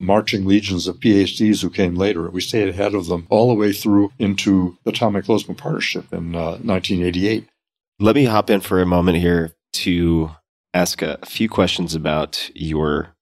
marching 0.00 0.46
legions 0.46 0.86
of 0.86 0.98
PhDs 0.98 1.62
who 1.62 1.70
came 1.70 1.94
later. 1.94 2.30
We 2.30 2.40
stayed 2.40 2.68
ahead 2.68 2.94
of 2.94 3.06
them 3.06 3.26
all 3.28 3.48
the 3.48 3.54
way 3.54 3.72
through 3.72 4.12
into 4.18 4.78
the 4.84 4.90
Atomic 4.90 5.26
Closed 5.26 5.46
Partnership 5.56 6.12
in 6.12 6.34
uh, 6.34 6.58
1988. 6.62 7.46
Let 7.98 8.16
me 8.16 8.24
hop 8.24 8.48
in 8.48 8.60
for 8.60 8.80
a 8.80 8.86
moment 8.86 9.18
here 9.18 9.52
to 9.72 10.30
ask 10.72 11.02
a 11.02 11.18
few 11.26 11.48
questions 11.48 11.94
about 11.94 12.50
your 12.54 13.14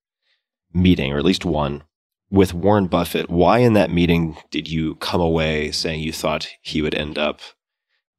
meeting, 0.73 1.13
or 1.13 1.19
at 1.19 1.25
least 1.25 1.45
one, 1.45 1.83
with 2.31 2.55
Warren 2.55 2.87
Buffett. 2.87 3.29
Why 3.29 3.59
in 3.59 3.73
that 3.73 3.91
meeting 3.91 4.37
did 4.51 4.69
you 4.69 4.95
come 4.97 5.21
away 5.21 5.73
saying 5.73 6.01
you 6.01 6.13
thought 6.13 6.49
he 6.63 6.81
would 6.81 6.95
end 6.95 7.19
up 7.19 7.41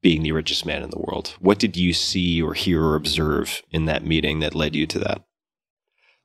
being 0.01 0.23
the 0.23 0.31
richest 0.31 0.65
man 0.65 0.83
in 0.83 0.89
the 0.89 0.99
world. 0.99 1.35
What 1.39 1.59
did 1.59 1.75
you 1.75 1.93
see 1.93 2.41
or 2.41 2.53
hear 2.53 2.83
or 2.83 2.95
observe 2.95 3.61
in 3.71 3.85
that 3.85 4.05
meeting 4.05 4.39
that 4.39 4.55
led 4.55 4.75
you 4.75 4.87
to 4.87 4.99
that? 4.99 5.23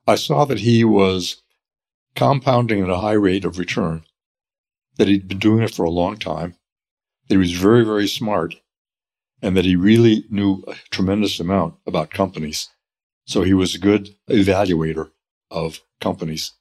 I 0.07 0.15
saw 0.15 0.45
that 0.45 0.59
he 0.59 0.83
was 0.83 1.41
compounding 2.15 2.81
at 2.81 2.89
a 2.89 2.99
high 2.99 3.13
rate 3.13 3.43
of 3.43 3.57
return, 3.57 4.05
that 4.97 5.07
he'd 5.07 5.27
been 5.27 5.39
doing 5.39 5.63
it 5.63 5.73
for 5.73 5.83
a 5.83 5.89
long 5.89 6.17
time, 6.17 6.55
that 7.27 7.35
he 7.35 7.39
was 7.39 7.51
very, 7.51 7.83
very 7.83 8.07
smart, 8.07 8.55
and 9.41 9.57
that 9.57 9.65
he 9.65 9.75
really 9.75 10.25
knew 10.29 10.63
a 10.67 10.75
tremendous 10.91 11.39
amount 11.39 11.75
about 11.85 12.11
companies. 12.11 12.69
So 13.25 13.41
he 13.41 13.53
was 13.53 13.75
a 13.75 13.79
good 13.79 14.15
evaluator 14.29 15.11
of 15.51 15.81
companies. 15.99 16.53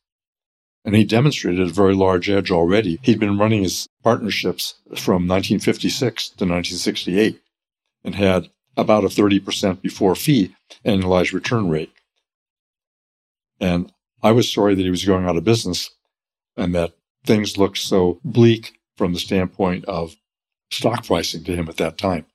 And 0.85 0.95
he 0.95 1.05
demonstrated 1.05 1.61
a 1.61 1.73
very 1.73 1.95
large 1.95 2.29
edge 2.29 2.51
already. 2.51 2.99
He'd 3.03 3.19
been 3.19 3.39
running 3.39 3.63
his 3.63 3.89
partnerships 4.03 4.75
from 4.97 5.27
1956 5.27 6.29
to 6.29 6.45
1968 6.45 7.41
and 8.05 8.15
had 8.15 8.51
about 8.77 9.05
a 9.05 9.09
30% 9.09 9.81
before 9.81 10.15
fee 10.15 10.55
annualized 10.85 11.33
return 11.33 11.71
rate. 11.71 11.93
And 13.61 13.93
I 14.23 14.33
was 14.33 14.53
sorry 14.53 14.75
that 14.75 14.83
he 14.83 14.91
was 14.91 15.05
going 15.05 15.27
out 15.27 15.37
of 15.37 15.45
business 15.45 15.91
and 16.57 16.75
that 16.75 16.93
things 17.25 17.57
looked 17.57 17.79
so 17.79 18.21
bleak 18.25 18.79
from 18.99 19.15
the 19.15 19.21
standpoint 19.21 19.87
of 19.87 20.17
stock 20.71 21.07
pricing 21.07 21.45
to 21.45 21.57
him 21.57 21.69
at 21.69 21.79
that 21.79 21.97
time. 21.97 22.27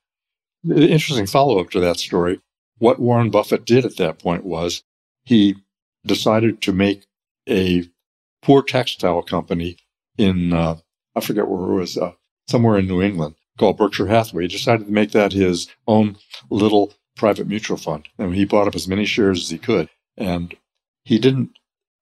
The 0.64 0.88
interesting 0.88 1.26
follow 1.26 1.60
up 1.60 1.70
to 1.70 1.80
that 1.80 1.98
story 1.98 2.40
what 2.80 2.98
Warren 2.98 3.30
Buffett 3.30 3.64
did 3.64 3.84
at 3.84 3.98
that 3.98 4.18
point 4.18 4.44
was 4.44 4.82
he 5.24 5.56
decided 6.04 6.60
to 6.62 6.72
make 6.72 7.04
a 7.48 7.84
poor 8.42 8.62
textile 8.62 9.22
company 9.22 9.76
in, 10.16 10.52
uh, 10.52 10.76
I 11.14 11.20
forget 11.20 11.48
where 11.48 11.70
it 11.70 11.80
was, 11.80 11.96
uh, 11.96 12.12
somewhere 12.48 12.78
in 12.78 12.86
New 12.86 13.02
England 13.02 13.34
called 13.58 13.76
Berkshire 13.76 14.06
Hathaway. 14.06 14.44
He 14.44 14.48
decided 14.48 14.86
to 14.86 14.92
make 14.92 15.12
that 15.12 15.32
his 15.32 15.68
own 15.86 16.16
little 16.50 16.94
private 17.16 17.46
mutual 17.46 17.76
fund. 17.76 18.08
And 18.18 18.34
he 18.34 18.44
bought 18.44 18.66
up 18.66 18.74
as 18.74 18.88
many 18.88 19.04
shares 19.04 19.42
as 19.42 19.50
he 19.50 19.58
could. 19.58 19.88
And 20.16 20.54
he 21.04 21.18
didn't 21.18 21.50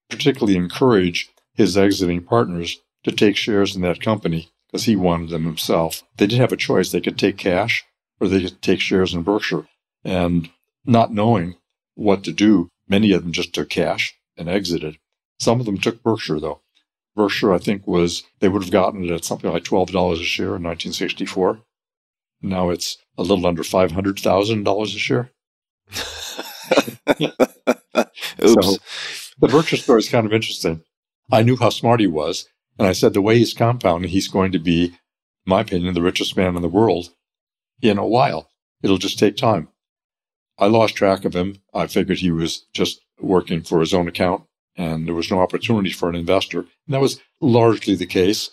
particularly 0.08 0.56
encourage 0.56 1.28
his 1.54 1.76
exiting 1.76 2.22
partners 2.22 2.80
to 3.04 3.12
take 3.12 3.36
shares 3.36 3.74
in 3.74 3.82
that 3.82 4.00
company 4.00 4.50
because 4.66 4.84
he 4.84 4.96
wanted 4.96 5.30
them 5.30 5.44
himself. 5.44 6.02
They 6.16 6.26
did 6.26 6.38
have 6.38 6.52
a 6.52 6.56
choice. 6.56 6.92
They 6.92 7.00
could 7.00 7.18
take 7.18 7.36
cash 7.36 7.84
or 8.20 8.28
they 8.28 8.42
could 8.42 8.62
take 8.62 8.80
shares 8.80 9.14
in 9.14 9.22
Berkshire. 9.22 9.66
And 10.04 10.50
not 10.84 11.12
knowing 11.12 11.56
what 11.94 12.22
to 12.24 12.32
do, 12.32 12.68
many 12.88 13.12
of 13.12 13.22
them 13.22 13.32
just 13.32 13.52
took 13.52 13.68
cash 13.68 14.16
and 14.36 14.48
exited. 14.48 14.98
Some 15.38 15.60
of 15.60 15.66
them 15.66 15.78
took 15.78 16.02
Berkshire, 16.02 16.40
though. 16.40 16.60
Berkshire, 17.14 17.52
I 17.52 17.58
think, 17.58 17.86
was, 17.86 18.22
they 18.40 18.48
would 18.48 18.62
have 18.62 18.72
gotten 18.72 19.04
it 19.04 19.10
at 19.10 19.24
something 19.24 19.50
like 19.50 19.64
$12 19.64 20.20
a 20.20 20.24
share 20.24 20.56
in 20.56 20.62
1964. 20.62 21.60
Now 22.42 22.70
it's 22.70 22.96
a 23.16 23.22
little 23.22 23.46
under 23.46 23.62
$500,000 23.62 24.82
a 24.82 24.86
share. 24.86 25.30
Oops. 28.44 28.66
So 28.66 28.76
the 29.40 29.48
Berkshire 29.48 29.76
story 29.76 29.98
is 29.98 30.08
kind 30.08 30.26
of 30.26 30.32
interesting. 30.32 30.82
I 31.30 31.42
knew 31.42 31.56
how 31.56 31.70
smart 31.70 32.00
he 32.00 32.06
was. 32.06 32.46
And 32.78 32.86
I 32.86 32.92
said, 32.92 33.12
the 33.12 33.20
way 33.20 33.38
he's 33.38 33.54
compounding, 33.54 34.10
he's 34.10 34.28
going 34.28 34.52
to 34.52 34.60
be, 34.60 34.84
in 34.84 34.92
my 35.44 35.62
opinion, 35.62 35.94
the 35.94 36.02
richest 36.02 36.36
man 36.36 36.54
in 36.54 36.62
the 36.62 36.68
world 36.68 37.10
in 37.82 37.98
a 37.98 38.06
while. 38.06 38.48
It'll 38.82 38.98
just 38.98 39.18
take 39.18 39.36
time. 39.36 39.68
I 40.58 40.66
lost 40.66 40.94
track 40.94 41.24
of 41.24 41.34
him. 41.34 41.56
I 41.74 41.88
figured 41.88 42.18
he 42.18 42.30
was 42.30 42.66
just 42.72 43.00
working 43.20 43.62
for 43.62 43.80
his 43.80 43.92
own 43.92 44.06
account 44.06 44.44
and 44.78 45.06
there 45.06 45.14
was 45.14 45.30
no 45.30 45.40
opportunity 45.40 45.90
for 45.90 46.08
an 46.08 46.14
investor. 46.14 46.60
And 46.60 46.94
that 46.94 47.00
was 47.00 47.20
largely 47.40 47.96
the 47.96 48.06
case. 48.06 48.50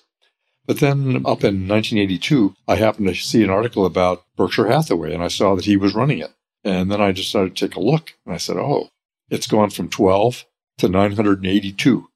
But 0.66 0.80
then 0.80 1.18
up 1.18 1.44
in 1.44 1.68
1982, 1.68 2.56
I 2.68 2.76
happened 2.76 3.08
to 3.08 3.16
see 3.16 3.44
an 3.44 3.52
article 3.52 3.86
about 3.86 4.26
Berkshire 4.36 4.68
Hathaway 4.68 5.14
and 5.14 5.24
I 5.24 5.28
saw 5.28 5.56
that 5.56 5.66
he 5.66 5.78
was 5.78 5.94
running 5.94 6.18
it. 6.18 6.34
And 6.64 6.92
then 6.92 7.00
I 7.00 7.12
decided 7.12 7.56
to 7.56 7.68
take 7.68 7.78
a 7.78 7.80
look 7.82 8.14
and 8.26 8.34
I 8.34 8.38
said, 8.38 8.58
oh, 8.58 8.90
it's 9.30 9.46
gone 9.46 9.70
from 9.70 9.90
12 9.90 10.46
to 10.80 10.90
982. 10.90 12.10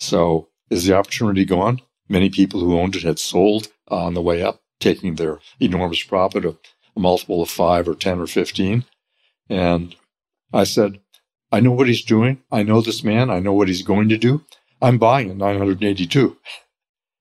So 0.00 0.48
is 0.70 0.86
the 0.86 0.96
opportunity 0.96 1.44
gone? 1.44 1.82
Many 2.08 2.30
people 2.30 2.60
who 2.60 2.78
owned 2.78 2.96
it 2.96 3.02
had 3.02 3.18
sold 3.18 3.68
on 3.88 4.14
the 4.14 4.22
way 4.22 4.42
up, 4.42 4.62
taking 4.80 5.16
their 5.16 5.38
enormous 5.60 6.02
profit 6.02 6.46
of 6.46 6.58
a 6.96 7.00
multiple 7.00 7.42
of 7.42 7.50
five 7.50 7.86
or 7.86 7.94
10 7.94 8.20
or 8.20 8.26
15. 8.26 8.84
And 9.50 9.94
I 10.52 10.64
said, 10.64 11.00
I 11.52 11.60
know 11.60 11.72
what 11.72 11.88
he's 11.88 12.02
doing. 12.02 12.42
I 12.52 12.62
know 12.62 12.80
this 12.80 13.02
man. 13.02 13.30
I 13.30 13.40
know 13.40 13.52
what 13.52 13.68
he's 13.68 13.82
going 13.82 14.08
to 14.10 14.18
do. 14.18 14.44
I'm 14.80 14.98
buying 14.98 15.30
at 15.30 15.36
982, 15.36 16.36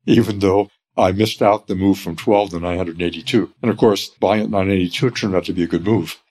even 0.06 0.40
though 0.40 0.70
I 0.96 1.12
missed 1.12 1.42
out 1.42 1.68
the 1.68 1.76
move 1.76 1.98
from 1.98 2.16
12 2.16 2.52
to 2.52 2.60
982. 2.60 3.54
And 3.62 3.72
of 3.72 3.78
course, 3.78 4.10
buying 4.10 4.44
at 4.44 4.50
982 4.50 5.12
turned 5.12 5.36
out 5.36 5.46
to 5.46 5.54
be 5.54 5.64
a 5.64 5.68
good 5.68 5.86
move. 5.86 6.22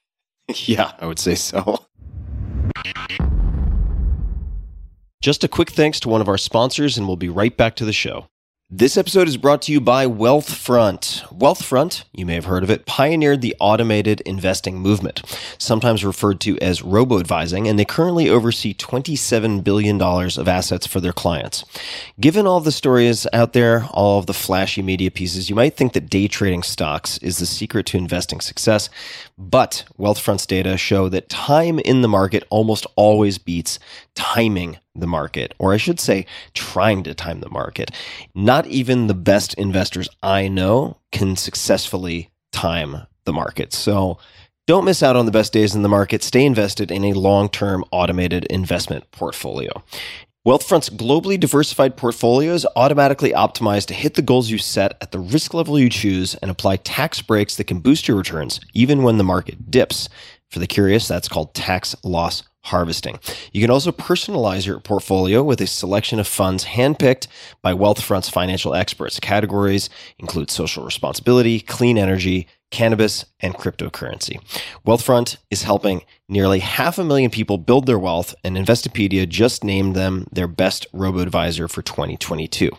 Yeah, 0.64 0.92
I 0.98 1.04
would 1.04 1.18
say 1.18 1.34
so. 1.34 1.84
Just 5.20 5.44
a 5.44 5.48
quick 5.48 5.68
thanks 5.68 6.00
to 6.00 6.08
one 6.08 6.22
of 6.22 6.28
our 6.28 6.38
sponsors, 6.38 6.96
and 6.96 7.06
we'll 7.06 7.16
be 7.16 7.28
right 7.28 7.54
back 7.54 7.76
to 7.76 7.84
the 7.84 7.92
show. 7.92 8.28
This 8.70 8.98
episode 8.98 9.28
is 9.28 9.38
brought 9.38 9.62
to 9.62 9.72
you 9.72 9.80
by 9.80 10.04
Wealthfront. 10.04 11.26
Wealthfront, 11.34 12.04
you 12.12 12.26
may 12.26 12.34
have 12.34 12.44
heard 12.44 12.62
of 12.62 12.68
it, 12.68 12.84
pioneered 12.84 13.40
the 13.40 13.56
automated 13.58 14.20
investing 14.26 14.78
movement, 14.78 15.22
sometimes 15.56 16.04
referred 16.04 16.38
to 16.40 16.58
as 16.58 16.82
robo 16.82 17.18
advising, 17.18 17.66
and 17.66 17.78
they 17.78 17.86
currently 17.86 18.28
oversee 18.28 18.74
$27 18.74 19.64
billion 19.64 19.98
of 20.02 20.48
assets 20.48 20.86
for 20.86 21.00
their 21.00 21.14
clients. 21.14 21.64
Given 22.20 22.46
all 22.46 22.60
the 22.60 22.70
stories 22.70 23.26
out 23.32 23.54
there, 23.54 23.86
all 23.90 24.18
of 24.18 24.26
the 24.26 24.34
flashy 24.34 24.82
media 24.82 25.10
pieces, 25.10 25.48
you 25.48 25.56
might 25.56 25.74
think 25.74 25.94
that 25.94 26.10
day 26.10 26.28
trading 26.28 26.62
stocks 26.62 27.16
is 27.18 27.38
the 27.38 27.46
secret 27.46 27.86
to 27.86 27.96
investing 27.96 28.42
success, 28.42 28.90
but 29.38 29.84
Wealthfront's 29.96 30.46
data 30.46 30.76
show 30.76 31.08
that 31.08 31.28
time 31.28 31.78
in 31.78 32.02
the 32.02 32.08
market 32.08 32.44
almost 32.50 32.86
always 32.96 33.38
beats 33.38 33.78
timing 34.16 34.78
the 34.94 35.06
market, 35.06 35.54
or 35.58 35.72
I 35.72 35.76
should 35.76 36.00
say, 36.00 36.26
trying 36.54 37.04
to 37.04 37.14
time 37.14 37.40
the 37.40 37.48
market. 37.48 37.92
Not 38.34 38.66
even 38.66 39.06
the 39.06 39.14
best 39.14 39.54
investors 39.54 40.08
I 40.22 40.48
know 40.48 40.98
can 41.12 41.36
successfully 41.36 42.30
time 42.50 43.06
the 43.24 43.32
market. 43.32 43.72
So 43.72 44.18
don't 44.66 44.84
miss 44.84 45.02
out 45.02 45.16
on 45.16 45.24
the 45.24 45.32
best 45.32 45.52
days 45.52 45.74
in 45.74 45.82
the 45.82 45.88
market. 45.88 46.22
Stay 46.22 46.44
invested 46.44 46.90
in 46.90 47.04
a 47.04 47.12
long 47.12 47.48
term 47.48 47.84
automated 47.92 48.44
investment 48.46 49.10
portfolio. 49.12 49.70
Wealthfront's 50.46 50.88
globally 50.88 51.38
diversified 51.38 51.96
portfolios 51.96 52.64
automatically 52.76 53.32
optimize 53.32 53.84
to 53.86 53.92
hit 53.92 54.14
the 54.14 54.22
goals 54.22 54.50
you 54.50 54.56
set 54.56 54.96
at 55.00 55.10
the 55.10 55.18
risk 55.18 55.52
level 55.52 55.78
you 55.78 55.90
choose 55.90 56.36
and 56.36 56.50
apply 56.50 56.76
tax 56.76 57.20
breaks 57.20 57.56
that 57.56 57.64
can 57.64 57.80
boost 57.80 58.06
your 58.06 58.16
returns 58.16 58.60
even 58.72 59.02
when 59.02 59.18
the 59.18 59.24
market 59.24 59.68
dips. 59.70 60.08
For 60.48 60.60
the 60.60 60.68
curious, 60.68 61.08
that's 61.08 61.28
called 61.28 61.54
tax 61.54 61.96
loss 62.04 62.44
harvesting. 62.62 63.18
You 63.52 63.60
can 63.60 63.70
also 63.70 63.90
personalize 63.90 64.64
your 64.64 64.78
portfolio 64.78 65.42
with 65.42 65.60
a 65.60 65.66
selection 65.66 66.20
of 66.20 66.26
funds 66.28 66.64
handpicked 66.66 67.26
by 67.60 67.72
Wealthfront's 67.72 68.28
financial 68.28 68.74
experts. 68.74 69.18
Categories 69.18 69.90
include 70.18 70.50
social 70.50 70.84
responsibility, 70.84 71.60
clean 71.60 71.98
energy, 71.98 72.46
cannabis, 72.70 73.24
and 73.40 73.54
cryptocurrency. 73.54 74.40
Wealthfront 74.86 75.38
is 75.50 75.62
helping 75.62 76.02
nearly 76.28 76.60
half 76.60 76.98
a 76.98 77.04
million 77.04 77.30
people 77.30 77.58
build 77.58 77.86
their 77.86 77.98
wealth, 77.98 78.34
and 78.44 78.56
Investopedia 78.56 79.28
just 79.28 79.64
named 79.64 79.94
them 79.94 80.26
their 80.32 80.48
best 80.48 80.86
robo 80.92 81.20
advisor 81.20 81.68
for 81.68 81.82
2022. 81.82 82.70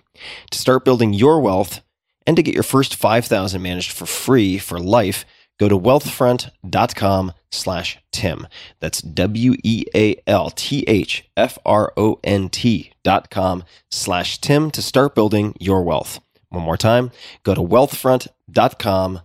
To 0.51 0.57
start 0.57 0.85
building 0.85 1.13
your 1.13 1.39
wealth 1.39 1.81
and 2.27 2.35
to 2.35 2.43
get 2.43 2.53
your 2.53 2.63
first 2.63 2.95
5000 2.95 3.61
managed 3.61 3.91
for 3.91 4.05
free 4.05 4.57
for 4.57 4.79
life, 4.79 5.25
go 5.59 5.67
to 5.67 5.77
wealthfront.com 5.79 7.33
slash 7.51 7.97
Tim. 8.11 8.47
That's 8.79 9.01
W 9.01 9.55
E 9.63 9.85
A 9.95 10.15
L 10.27 10.51
T 10.51 10.83
H 10.87 11.27
F 11.35 11.57
R 11.65 11.91
O 11.97 12.19
N 12.23 12.49
T 12.49 12.91
dot 13.03 13.29
com 13.31 13.63
slash 13.89 14.39
Tim 14.39 14.69
to 14.71 14.81
start 14.81 15.15
building 15.15 15.55
your 15.59 15.81
wealth. 15.81 16.19
One 16.49 16.63
more 16.63 16.77
time, 16.77 17.11
go 17.43 17.55
to 17.55 17.61
wealthfront.com 17.61 18.33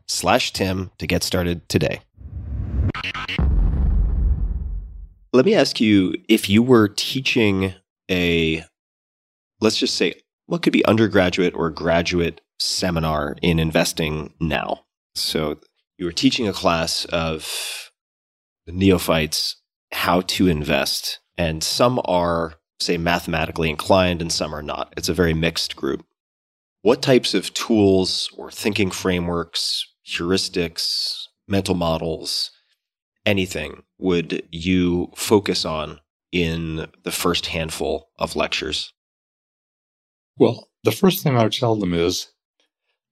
slash 0.07 0.53
Tim 0.53 0.91
to 0.99 1.07
get 1.07 1.23
started 1.23 1.69
today. 1.69 2.01
Let 5.33 5.45
me 5.45 5.55
ask 5.55 5.81
you 5.81 6.15
if 6.29 6.49
you 6.49 6.63
were 6.63 6.89
teaching 6.89 7.75
a, 8.11 8.65
let's 9.61 9.79
just 9.79 9.97
say, 9.97 10.15
what 10.47 10.63
could 10.63 10.73
be 10.73 10.85
undergraduate 10.85 11.55
or 11.55 11.71
graduate 11.71 12.41
seminar 12.61 13.37
in 13.43 13.59
investing 13.59 14.33
now? 14.41 14.85
So 15.15 15.59
you 15.99 16.07
were 16.07 16.13
teaching 16.13 16.47
a 16.47 16.53
class 16.53 17.05
of 17.07 17.91
neophytes 18.67 19.57
how 19.93 20.21
to 20.23 20.49
invest, 20.49 21.21
and 21.39 21.63
some 21.63 22.01
are, 22.05 22.55
say, 22.81 22.97
mathematically 22.97 23.71
inclined 23.71 24.21
and 24.21 24.31
some 24.31 24.55
are 24.55 24.63
not. 24.63 24.93
It's 24.97 25.09
a 25.09 25.15
very 25.15 25.35
mixed 25.35 25.77
group. 25.77 26.05
What 26.85 27.01
types 27.01 27.33
of 27.33 27.55
tools 27.55 28.29
or 28.37 28.51
thinking 28.51 28.91
frameworks, 28.91 29.87
heuristics, 30.07 31.29
mental 31.49 31.75
models, 31.75 32.51
anything 33.25 33.85
would 33.97 34.47
you 34.51 35.11
focus 35.17 35.65
on 35.65 36.01
in 36.31 36.89
the 37.03 37.11
first 37.11 37.47
handful 37.47 38.11
of 38.19 38.37
lectures? 38.37 38.93
Well, 40.37 40.69
the 40.83 40.93
first 40.93 41.23
thing 41.23 41.39
I 41.39 41.45
would 41.45 41.55
tell 41.55 41.75
them 41.75 41.95
is 41.95 42.27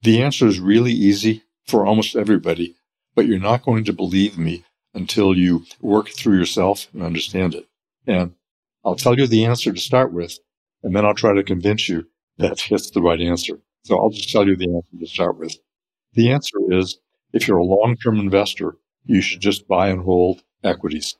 the 0.03 0.23
answer 0.23 0.47
is 0.47 0.61
really 0.61 0.93
easy 0.93 1.43
for 1.67 1.87
almost 1.87 2.15
everybody, 2.15 2.77
but 3.15 3.25
you're 3.25 3.39
not 3.39 3.65
going 3.65 3.85
to 3.85 3.95
believe 3.95 4.37
me 4.37 4.67
until 4.93 5.35
you 5.35 5.65
work 5.81 6.11
through 6.11 6.37
yourself 6.37 6.89
and 6.93 7.03
understand 7.03 7.55
it. 7.55 7.67
And 8.07 8.35
I'll 8.85 8.97
tell 8.97 9.19
you 9.19 9.27
the 9.27 9.47
answer 9.47 9.73
to 9.73 9.81
start 9.81 10.13
with, 10.13 10.39
and 10.83 10.95
then 10.95 11.07
I'll 11.07 11.15
try 11.15 11.33
to 11.33 11.43
convince 11.43 11.89
you 11.89 12.05
that 12.43 12.67
it's 12.71 12.91
the 12.91 13.03
right 13.03 13.21
answer. 13.21 13.59
So 13.85 13.99
I'll 13.99 14.11
just 14.11 14.31
tell 14.31 14.47
you 14.47 14.57
the 14.57 14.75
answer 14.75 14.99
to 14.99 15.07
start 15.07 15.39
with. 15.39 15.57
The 16.15 16.31
answer 16.31 16.59
is 16.71 16.99
if 17.33 17.49
you're 17.49 17.59
a 17.59 17.65
long 17.65 17.97
term 17.97 18.19
investor, 18.19 18.77
you 19.05 19.21
should 19.21 19.41
just 19.41 19.67
buy 19.67 19.89
and 19.89 20.03
hold 20.03 20.43
equities. 20.63 21.17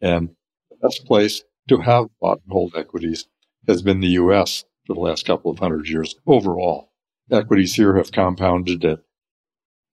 And 0.00 0.30
the 0.70 0.76
best 0.80 1.04
place 1.04 1.42
to 1.68 1.78
have 1.78 2.06
bought 2.20 2.40
and 2.44 2.52
hold 2.52 2.74
equities 2.76 3.26
has 3.66 3.82
been 3.82 4.00
the 4.00 4.08
US 4.08 4.64
for 4.86 4.94
the 4.94 5.00
last 5.00 5.26
couple 5.26 5.50
of 5.50 5.58
hundred 5.58 5.88
years 5.88 6.14
overall. 6.26 6.90
Equities 7.30 7.74
here 7.74 7.96
have 7.96 8.12
compounded 8.12 8.84
at 8.84 9.00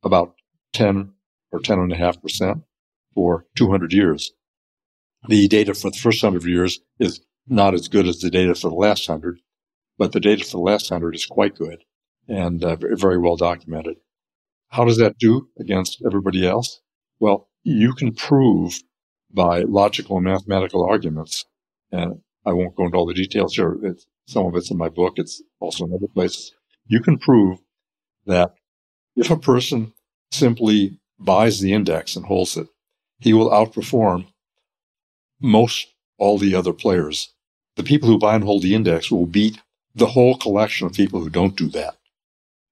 about 0.03 0.35
10 0.73 1.11
or 1.51 1.59
10.5% 1.59 2.63
for 3.13 3.45
200 3.55 3.93
years. 3.93 4.31
The 5.27 5.47
data 5.47 5.73
for 5.73 5.91
the 5.91 5.97
first 5.97 6.23
100 6.23 6.47
years 6.47 6.79
is 6.99 7.21
not 7.47 7.73
as 7.73 7.87
good 7.87 8.07
as 8.07 8.19
the 8.19 8.29
data 8.29 8.55
for 8.55 8.69
the 8.69 8.75
last 8.75 9.07
100, 9.07 9.39
but 9.97 10.11
the 10.11 10.19
data 10.19 10.43
for 10.43 10.51
the 10.51 10.59
last 10.59 10.89
100 10.89 11.15
is 11.15 11.25
quite 11.25 11.55
good 11.55 11.83
and 12.27 12.63
uh, 12.63 12.75
very 12.75 13.17
well 13.17 13.35
documented. 13.35 13.97
How 14.69 14.85
does 14.85 14.97
that 14.97 15.17
do 15.17 15.47
against 15.59 16.01
everybody 16.05 16.45
else? 16.45 16.81
Well, 17.19 17.49
you 17.63 17.93
can 17.93 18.13
prove 18.13 18.81
by 19.31 19.61
logical 19.61 20.17
and 20.17 20.25
mathematical 20.25 20.85
arguments, 20.85 21.45
and 21.91 22.21
I 22.45 22.53
won't 22.53 22.75
go 22.75 22.85
into 22.85 22.97
all 22.97 23.05
the 23.05 23.13
details 23.13 23.55
here. 23.55 23.77
It's, 23.83 24.05
some 24.27 24.45
of 24.45 24.55
it's 24.55 24.71
in 24.71 24.77
my 24.77 24.89
book. 24.89 25.13
It's 25.17 25.41
also 25.59 25.85
in 25.85 25.93
other 25.93 26.07
places. 26.07 26.53
You 26.85 27.01
can 27.01 27.17
prove 27.17 27.59
that 28.25 28.53
if 29.15 29.31
a 29.31 29.37
person 29.37 29.93
simply 30.31 30.99
buys 31.19 31.59
the 31.59 31.73
index 31.73 32.15
and 32.15 32.25
holds 32.25 32.57
it, 32.57 32.67
he 33.19 33.33
will 33.33 33.49
outperform 33.49 34.27
most 35.41 35.87
all 36.17 36.37
the 36.37 36.55
other 36.55 36.73
players. 36.73 37.33
The 37.75 37.83
people 37.83 38.09
who 38.09 38.19
buy 38.19 38.35
and 38.35 38.43
hold 38.43 38.63
the 38.63 38.75
index 38.75 39.11
will 39.11 39.25
beat 39.25 39.61
the 39.97 40.07
whole 40.07 40.37
collection 40.37 40.85
of 40.85 40.93
people 40.93 41.19
who 41.19 41.29
don't 41.29 41.55
do 41.55 41.67
that. 41.69 41.95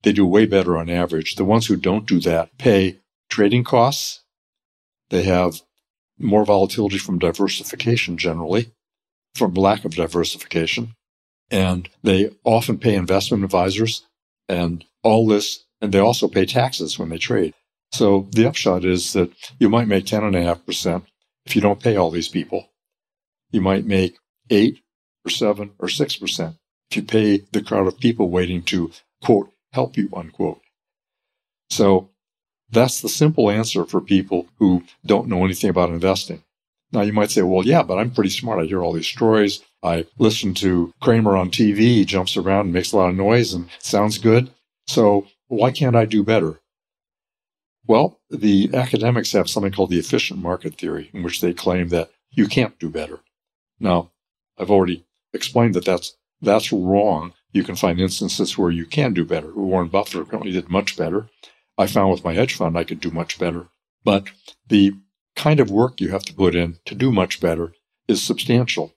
They 0.03 0.13
do 0.13 0.25
way 0.25 0.45
better 0.45 0.77
on 0.77 0.89
average. 0.89 1.35
The 1.35 1.43
ones 1.43 1.65
who 1.65 1.75
don't 1.75 2.05
do 2.05 2.19
that 2.21 2.55
pay 2.59 2.99
trading 3.29 3.63
costs. 3.63 4.23
They 5.09 5.23
have 5.23 5.61
more 6.19 6.45
volatility 6.45 6.99
from 6.99 7.19
diversification 7.19 8.17
generally, 8.17 8.71
from 9.33 9.55
lack 9.55 9.85
of 9.85 9.95
diversification. 9.95 10.93
And 11.49 11.89
they 12.03 12.29
often 12.43 12.77
pay 12.77 12.95
investment 12.95 13.43
advisors 13.43 14.05
and 14.47 14.85
all 15.03 15.27
this, 15.27 15.65
and 15.81 15.91
they 15.91 15.99
also 15.99 16.27
pay 16.27 16.45
taxes 16.45 16.99
when 16.99 17.09
they 17.09 17.17
trade. 17.17 17.53
So 17.91 18.27
the 18.31 18.47
upshot 18.47 18.85
is 18.85 19.13
that 19.13 19.31
you 19.59 19.69
might 19.69 19.87
make 19.87 20.05
10.5% 20.05 21.03
if 21.45 21.55
you 21.55 21.61
don't 21.61 21.81
pay 21.81 21.95
all 21.95 22.11
these 22.11 22.27
people. 22.27 22.69
You 23.51 23.61
might 23.61 23.85
make 23.85 24.17
8 24.51 24.79
or 25.25 25.29
7 25.29 25.71
or 25.79 25.87
6% 25.87 26.57
if 26.89 26.97
you 26.97 27.03
pay 27.03 27.43
the 27.51 27.61
crowd 27.61 27.87
of 27.87 27.99
people 27.99 28.29
waiting 28.29 28.63
to, 28.63 28.91
quote, 29.23 29.51
help 29.73 29.97
you, 29.97 30.09
unquote. 30.15 30.61
So 31.69 32.09
that's 32.69 33.01
the 33.01 33.09
simple 33.09 33.49
answer 33.49 33.85
for 33.85 34.01
people 34.01 34.47
who 34.59 34.83
don't 35.05 35.27
know 35.27 35.43
anything 35.45 35.69
about 35.69 35.89
investing. 35.89 36.43
Now 36.91 37.01
you 37.01 37.13
might 37.13 37.31
say, 37.31 37.41
well, 37.41 37.65
yeah, 37.65 37.83
but 37.83 37.97
I'm 37.97 38.11
pretty 38.11 38.29
smart. 38.29 38.61
I 38.61 38.65
hear 38.65 38.83
all 38.83 38.93
these 38.93 39.07
stories. 39.07 39.61
I 39.83 40.05
listen 40.17 40.53
to 40.55 40.93
Cramer 41.01 41.35
on 41.35 41.51
TV. 41.51 41.77
He 41.77 42.05
jumps 42.05 42.37
around 42.37 42.65
and 42.65 42.73
makes 42.73 42.91
a 42.91 42.97
lot 42.97 43.09
of 43.09 43.15
noise 43.15 43.53
and 43.53 43.69
sounds 43.79 44.17
good. 44.17 44.51
So 44.87 45.27
why 45.47 45.71
can't 45.71 45.95
I 45.95 46.05
do 46.05 46.23
better? 46.23 46.59
Well, 47.87 48.19
the 48.29 48.71
academics 48.73 49.31
have 49.33 49.49
something 49.49 49.71
called 49.71 49.91
the 49.91 49.99
efficient 49.99 50.39
market 50.39 50.75
theory, 50.75 51.11
in 51.13 51.21
which 51.21 51.41
they 51.41 51.53
claim 51.53 51.89
that 51.89 52.09
you 52.31 52.47
can't 52.47 52.77
do 52.79 52.89
better. 52.89 53.19
Now, 53.79 54.11
I've 54.57 54.71
already 54.71 55.05
explained 55.33 55.75
that 55.75 55.85
that's 55.85 56.15
that's 56.41 56.71
wrong. 56.71 57.33
You 57.51 57.63
can 57.63 57.75
find 57.75 57.99
instances 57.99 58.57
where 58.57 58.71
you 58.71 58.85
can 58.85 59.13
do 59.13 59.25
better. 59.25 59.51
Warren 59.53 59.87
Buffett 59.87 60.21
apparently 60.21 60.51
did 60.51 60.69
much 60.69 60.97
better. 60.97 61.29
I 61.77 61.87
found 61.87 62.11
with 62.11 62.23
my 62.23 62.33
hedge 62.33 62.55
fund 62.55 62.77
I 62.77 62.83
could 62.83 62.99
do 62.99 63.11
much 63.11 63.39
better. 63.39 63.67
But 64.03 64.25
the 64.67 64.93
kind 65.35 65.59
of 65.59 65.71
work 65.71 65.99
you 65.99 66.09
have 66.09 66.23
to 66.25 66.33
put 66.33 66.55
in 66.55 66.77
to 66.85 66.95
do 66.95 67.11
much 67.11 67.39
better 67.39 67.73
is 68.07 68.21
substantial. 68.21 68.93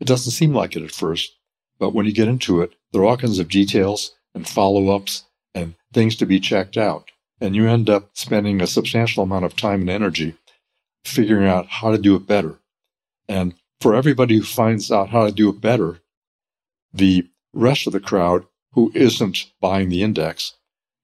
It 0.00 0.06
doesn't 0.06 0.32
seem 0.32 0.54
like 0.54 0.76
it 0.76 0.82
at 0.82 0.92
first, 0.92 1.36
but 1.78 1.94
when 1.94 2.06
you 2.06 2.12
get 2.12 2.28
into 2.28 2.60
it, 2.60 2.74
there 2.92 3.02
are 3.02 3.06
all 3.06 3.16
kinds 3.16 3.38
of 3.38 3.48
details 3.48 4.14
and 4.34 4.48
follow 4.48 4.94
ups 4.94 5.24
and 5.54 5.74
things 5.92 6.16
to 6.16 6.26
be 6.26 6.40
checked 6.40 6.76
out. 6.76 7.10
And 7.40 7.54
you 7.54 7.68
end 7.68 7.90
up 7.90 8.10
spending 8.14 8.60
a 8.60 8.66
substantial 8.66 9.22
amount 9.22 9.44
of 9.44 9.56
time 9.56 9.82
and 9.82 9.90
energy 9.90 10.36
figuring 11.04 11.48
out 11.48 11.66
how 11.66 11.90
to 11.90 11.98
do 11.98 12.14
it 12.16 12.26
better. 12.26 12.58
And 13.28 13.54
for 13.80 13.94
everybody 13.94 14.36
who 14.36 14.42
finds 14.42 14.90
out 14.90 15.10
how 15.10 15.26
to 15.26 15.32
do 15.32 15.48
it 15.48 15.60
better, 15.60 16.00
the 16.96 17.28
rest 17.52 17.86
of 17.86 17.92
the 17.92 18.00
crowd 18.00 18.46
who 18.72 18.92
isn't 18.94 19.46
buying 19.60 19.88
the 19.88 20.02
index 20.02 20.54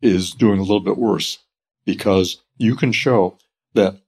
is 0.01 0.33
doing 0.33 0.59
a 0.59 0.63
little 0.63 0.81
bit 0.81 0.99
worse 0.99 1.39
because 1.85 2.43
you 2.59 2.75
can 2.75 2.93
show 2.93 3.39
that 3.75 4.01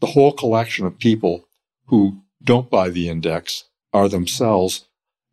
the 0.00 0.08
whole 0.08 0.32
collection 0.32 0.86
of 0.86 0.98
people 0.98 1.46
who 1.86 2.22
don't 2.42 2.70
buy 2.70 2.88
the 2.88 3.08
index 3.08 3.64
are 3.92 4.08
themselves 4.08 4.86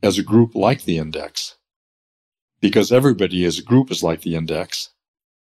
as 0.03 0.17
a 0.17 0.23
group 0.23 0.55
like 0.55 0.83
the 0.83 0.97
index. 0.97 1.55
Because 2.59 2.91
everybody 2.91 3.45
as 3.45 3.59
a 3.59 3.63
group 3.63 3.91
is 3.91 4.03
like 4.03 4.21
the 4.21 4.35
index. 4.35 4.89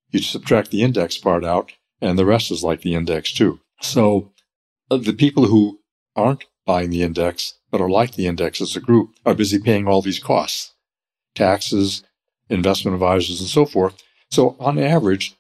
You 0.10 0.20
subtract 0.20 0.72
the 0.72 0.82
index 0.82 1.18
part 1.18 1.44
out 1.44 1.74
and 2.02 2.18
the 2.18 2.26
rest 2.26 2.52
is 2.52 2.64
like 2.64 2.82
the 2.82 2.96
index 2.96 3.32
too. 3.32 3.60
So 3.82 4.32
uh, 4.90 4.98
the 4.98 5.14
people 5.14 5.46
who 5.46 5.80
aren't 6.16 6.46
buying 6.66 6.90
the 6.90 7.04
index 7.04 7.56
but 7.74 7.82
are 7.82 7.90
like 7.90 8.14
the 8.14 8.28
index 8.28 8.62
as 8.62 8.76
a 8.76 8.80
group 8.80 9.16
are 9.26 9.34
busy 9.34 9.58
paying 9.58 9.88
all 9.88 10.04
these 10.04 10.20
costs, 10.20 10.76
taxes, 11.34 12.04
investment 12.48 12.94
advisors, 12.94 13.40
and 13.40 13.50
so 13.50 13.66
forth. 13.66 13.96
So 14.30 14.56
on 14.60 14.78
average, 14.78 15.36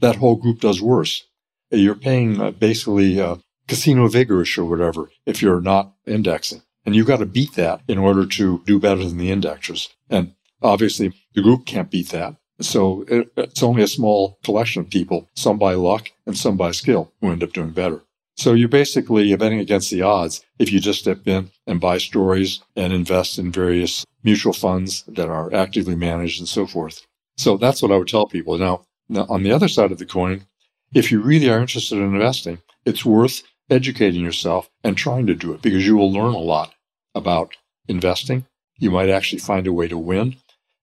that 0.00 0.16
whole 0.16 0.36
group 0.36 0.60
does 0.60 0.80
worse. 0.80 1.26
You're 1.70 1.94
paying 1.94 2.40
uh, 2.40 2.52
basically 2.52 3.20
uh, 3.20 3.36
casino 3.68 4.08
vigorish 4.08 4.56
or 4.56 4.64
whatever 4.64 5.10
if 5.26 5.42
you're 5.42 5.60
not 5.60 5.92
indexing. 6.06 6.62
And 6.86 6.96
you've 6.96 7.06
got 7.06 7.18
to 7.18 7.26
beat 7.26 7.52
that 7.54 7.82
in 7.86 7.98
order 7.98 8.24
to 8.24 8.62
do 8.64 8.80
better 8.80 9.04
than 9.04 9.18
the 9.18 9.30
indexers. 9.30 9.88
And 10.08 10.32
obviously, 10.62 11.12
the 11.34 11.42
group 11.42 11.66
can't 11.66 11.90
beat 11.90 12.08
that. 12.10 12.36
So 12.60 13.04
it, 13.08 13.30
it's 13.36 13.62
only 13.62 13.82
a 13.82 13.88
small 13.88 14.38
collection 14.42 14.80
of 14.80 14.90
people, 14.90 15.28
some 15.34 15.58
by 15.58 15.74
luck 15.74 16.12
and 16.24 16.36
some 16.36 16.56
by 16.56 16.70
skill, 16.70 17.12
who 17.20 17.30
end 17.30 17.42
up 17.42 17.52
doing 17.52 17.70
better. 17.70 18.02
So 18.36 18.52
you're 18.52 18.68
basically 18.68 19.34
betting 19.36 19.60
against 19.60 19.90
the 19.90 20.02
odds 20.02 20.44
if 20.58 20.72
you 20.72 20.80
just 20.80 21.00
step 21.00 21.26
in 21.26 21.50
and 21.66 21.80
buy 21.80 21.98
stories 21.98 22.60
and 22.74 22.92
invest 22.92 23.38
in 23.38 23.52
various 23.52 24.04
mutual 24.24 24.52
funds 24.52 25.04
that 25.06 25.28
are 25.28 25.54
actively 25.54 25.94
managed 25.94 26.40
and 26.40 26.48
so 26.48 26.66
forth. 26.66 27.06
So 27.36 27.56
that's 27.56 27.80
what 27.80 27.92
I 27.92 27.96
would 27.96 28.08
tell 28.08 28.26
people. 28.26 28.58
Now, 28.58 28.84
now 29.08 29.26
on 29.28 29.42
the 29.42 29.52
other 29.52 29.68
side 29.68 29.92
of 29.92 29.98
the 29.98 30.06
coin, 30.06 30.46
if 30.94 31.12
you 31.12 31.20
really 31.20 31.48
are 31.48 31.60
interested 31.60 31.96
in 31.98 32.14
investing, 32.14 32.58
it's 32.84 33.04
worth 33.04 33.42
educating 33.70 34.22
yourself 34.22 34.68
and 34.82 34.96
trying 34.96 35.26
to 35.26 35.34
do 35.34 35.52
it 35.52 35.62
because 35.62 35.86
you 35.86 35.96
will 35.96 36.12
learn 36.12 36.34
a 36.34 36.38
lot 36.38 36.74
about 37.14 37.56
investing. 37.88 38.46
You 38.78 38.90
might 38.90 39.08
actually 39.08 39.38
find 39.38 39.66
a 39.66 39.72
way 39.72 39.88
to 39.88 39.98
win 39.98 40.36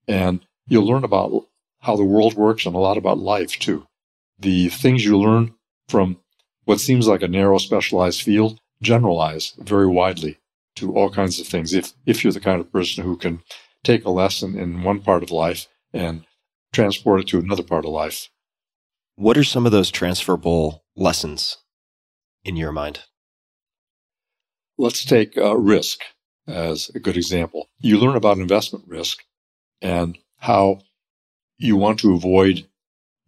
and 0.08 0.44
you'll 0.66 0.86
learn 0.86 1.04
about 1.04 1.46
how 1.80 1.96
the 1.96 2.04
world 2.04 2.34
works 2.34 2.64
and 2.64 2.74
a 2.74 2.78
lot 2.78 2.96
about 2.96 3.18
life 3.18 3.58
too. 3.58 3.86
The 4.38 4.68
things 4.68 5.04
you 5.04 5.18
learn 5.18 5.54
from 5.88 6.18
what 6.64 6.80
seems 6.80 7.08
like 7.08 7.22
a 7.22 7.28
narrow 7.28 7.58
specialized 7.58 8.22
field 8.22 8.60
generalize 8.80 9.52
very 9.58 9.86
widely 9.86 10.38
to 10.76 10.94
all 10.94 11.10
kinds 11.10 11.40
of 11.40 11.46
things 11.46 11.72
if, 11.74 11.92
if 12.06 12.24
you're 12.24 12.32
the 12.32 12.40
kind 12.40 12.60
of 12.60 12.72
person 12.72 13.04
who 13.04 13.16
can 13.16 13.42
take 13.84 14.04
a 14.04 14.10
lesson 14.10 14.58
in 14.58 14.82
one 14.82 15.00
part 15.00 15.22
of 15.22 15.30
life 15.30 15.66
and 15.92 16.24
transport 16.72 17.20
it 17.20 17.28
to 17.28 17.38
another 17.38 17.62
part 17.62 17.84
of 17.84 17.90
life. 17.90 18.28
What 19.16 19.36
are 19.36 19.44
some 19.44 19.66
of 19.66 19.72
those 19.72 19.90
transferable 19.90 20.84
lessons 20.96 21.58
in 22.44 22.56
your 22.56 22.72
mind? 22.72 23.00
Let's 24.78 25.04
take 25.04 25.36
uh, 25.36 25.56
risk 25.56 26.00
as 26.46 26.90
a 26.94 26.98
good 26.98 27.16
example. 27.16 27.68
You 27.78 27.98
learn 27.98 28.16
about 28.16 28.38
investment 28.38 28.84
risk 28.88 29.22
and 29.80 30.18
how 30.38 30.80
you 31.58 31.76
want 31.76 32.00
to 32.00 32.14
avoid 32.14 32.66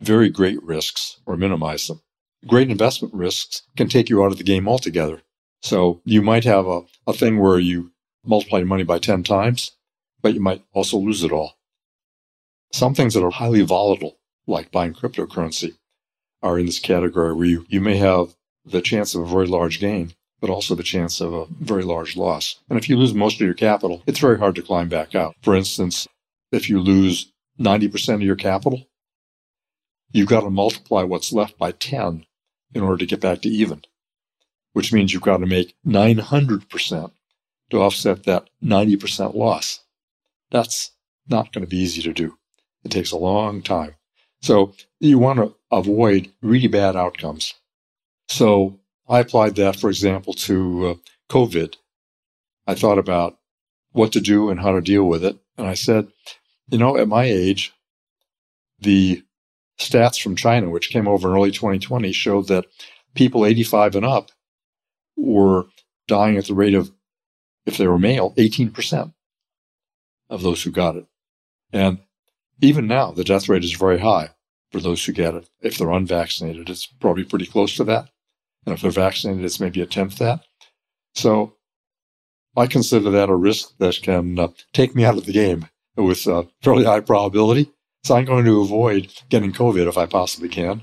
very 0.01 0.31
great 0.31 0.61
risks 0.63 1.21
or 1.27 1.37
minimize 1.37 1.87
them 1.87 2.01
great 2.47 2.71
investment 2.71 3.15
risks 3.15 3.63
can 3.77 3.89
take 3.89 4.09
you 4.09 4.23
out 4.23 4.33
of 4.33 4.39
the 4.39 4.45
game 4.45 4.69
altogether. 4.69 5.23
So 5.63 6.01
you 6.05 6.23
might 6.23 6.45
have 6.45 6.67
a, 6.67 6.83
a 7.07 7.13
thing 7.13 7.39
where 7.39 7.59
you 7.59 7.93
multiply 8.25 8.59
your 8.59 8.67
money 8.67 8.85
by 8.85 8.99
10 8.99 9.23
times, 9.23 9.73
but 10.23 10.35
you 10.35 10.41
might 10.41 10.63
also 10.73 10.99
lose 10.99 11.25
it 11.25 11.33
all. 11.33 11.55
Some 12.73 12.95
things 12.95 13.15
that 13.15 13.25
are 13.25 13.31
highly 13.31 13.63
volatile, 13.63 14.19
like 14.47 14.71
buying 14.71 14.95
cryptocurrency, 14.95 15.77
are 16.43 16.59
in 16.59 16.67
this 16.67 16.79
category 16.79 17.33
where 17.33 17.47
you, 17.47 17.67
you 17.69 17.81
may 17.81 17.97
have 17.97 18.35
the 18.65 18.83
chance 18.83 19.15
of 19.15 19.23
a 19.23 19.27
very 19.27 19.47
large 19.47 19.81
gain, 19.81 20.13
but 20.41 20.51
also 20.51 20.75
the 20.75 20.83
chance 20.83 21.21
of 21.21 21.33
a 21.33 21.47
very 21.61 21.83
large 21.83 22.17
loss. 22.17 22.61
And 22.69 22.79
if 22.79 22.89
you 22.89 22.97
lose 22.97 23.15
most 23.15 23.37
of 23.37 23.47
your 23.47 23.55
capital, 23.55 24.03
it's 24.07 24.19
very 24.19 24.39
hard 24.39 24.55
to 24.57 24.63
climb 24.63 24.89
back 24.89 25.15
out. 25.15 25.35
For 25.43 25.55
instance, 25.55 26.07
if 26.53 26.69
you 26.69 26.81
lose 26.81 27.33
90% 27.59 28.15
of 28.15 28.23
your 28.23 28.37
capital, 28.37 28.87
you've 30.13 30.29
got 30.29 30.41
to 30.41 30.51
multiply 30.51 31.03
what's 31.03 31.33
left 31.33 31.57
by 31.59 31.73
10 31.73 32.27
in 32.75 32.83
order 32.83 32.99
to 32.99 33.07
get 33.07 33.21
back 33.21 33.41
to 33.43 33.49
even, 33.49 33.83
which 34.73 34.93
means 34.93 35.13
you've 35.13 35.23
got 35.23 35.39
to 35.39 35.47
make 35.47 35.75
900% 35.87 37.13
to 37.71 37.81
offset 37.81 38.25
that 38.25 38.51
90% 38.63 39.35
loss. 39.35 39.81
That's 40.51 40.91
not 41.29 41.53
going 41.53 41.65
to 41.65 41.71
be 41.71 41.79
easy 41.79 42.03
to 42.03 42.13
do. 42.13 42.37
It 42.85 42.91
takes 42.91 43.13
a 43.13 43.17
long 43.17 43.63
time. 43.63 43.95
So 44.43 44.75
you 45.01 45.19
want 45.19 45.39
to 45.39 45.55
avoid 45.71 46.31
really 46.43 46.69
bad 46.69 46.97
outcomes. 46.97 47.55
So 48.29 48.79
I 49.09 49.21
applied 49.21 49.57
that, 49.57 49.77
for 49.77 49.89
example, 49.89 50.35
to 50.35 50.87
uh, 50.87 50.95
COVID. 51.31 51.77
I 52.67 52.75
thought 52.75 52.99
about 52.99 53.39
what 53.93 54.13
to 54.13 54.21
do 54.21 54.51
and 54.51 54.61
how 54.61 54.73
to 54.73 54.81
deal 54.81 55.05
with 55.05 55.25
it. 55.25 55.39
And 55.57 55.67
I 55.67 55.75
said, 55.75 56.09
you 56.69 56.79
know, 56.79 56.97
at 56.97 57.09
my 57.09 57.25
age, 57.25 57.73
the 58.79 59.23
stats 59.79 60.21
from 60.21 60.37
China, 60.37 60.71
which 60.71 60.91
came 60.91 61.09
over 61.09 61.29
in 61.29 61.35
early 61.35 61.51
2020, 61.51 62.13
showed 62.13 62.49
that 62.49 62.67
people 63.15 63.47
85 63.47 63.97
and 63.97 64.07
up 64.07 64.31
were 65.17 65.67
dying 66.07 66.37
at 66.37 66.47
the 66.47 66.55
rate 66.55 66.75
of, 66.75 66.91
if 67.67 67.77
they 67.77 67.87
were 67.87 67.99
male, 67.99 68.33
18% 68.37 69.13
of 70.31 70.43
those 70.43 70.63
who 70.63 70.71
got 70.71 70.97
it. 70.97 71.07
And 71.73 71.99
even 72.61 72.87
now, 72.87 73.11
the 73.11 73.25
death 73.25 73.49
rate 73.49 73.65
is 73.65 73.73
very 73.73 73.99
high 73.99 74.31
for 74.71 74.81
those 74.81 75.05
who 75.05 75.13
get 75.13 75.35
it. 75.35 75.49
If 75.61 75.79
they're 75.79 75.91
unvaccinated, 75.91 76.69
it's 76.69 76.87
probably 76.87 77.25
pretty 77.25 77.47
close 77.47 77.77
to 77.77 77.85
that. 77.85 78.09
And 78.67 78.75
if 78.75 78.83
they're 78.83 78.91
vaccinated, 78.91 79.45
it's 79.45 79.61
maybe 79.61 79.81
a 79.81 79.87
tenth 79.87 80.19
that. 80.19 80.41
So 81.15 81.55
I 82.57 82.67
consider 82.67 83.11
that 83.11 83.29
a 83.29 83.37
risk 83.37 83.77
that 83.79 84.01
can 84.03 84.39
uh, 84.39 84.49
take 84.73 84.95
me 84.95 85.05
out 85.05 85.19
of 85.19 85.27
the 85.27 85.33
game 85.33 85.69
with 85.97 86.27
a 86.27 86.47
fairly 86.63 86.85
high 86.85 87.01
probability. 87.01 87.71
So 88.05 88.15
I'm 88.15 88.27
going 88.27 88.45
to 88.45 88.61
avoid 88.61 89.11
getting 89.31 89.53
COVID 89.53 89.89
if 89.89 89.97
I 89.97 90.07
possibly 90.07 90.49
can. 90.49 90.83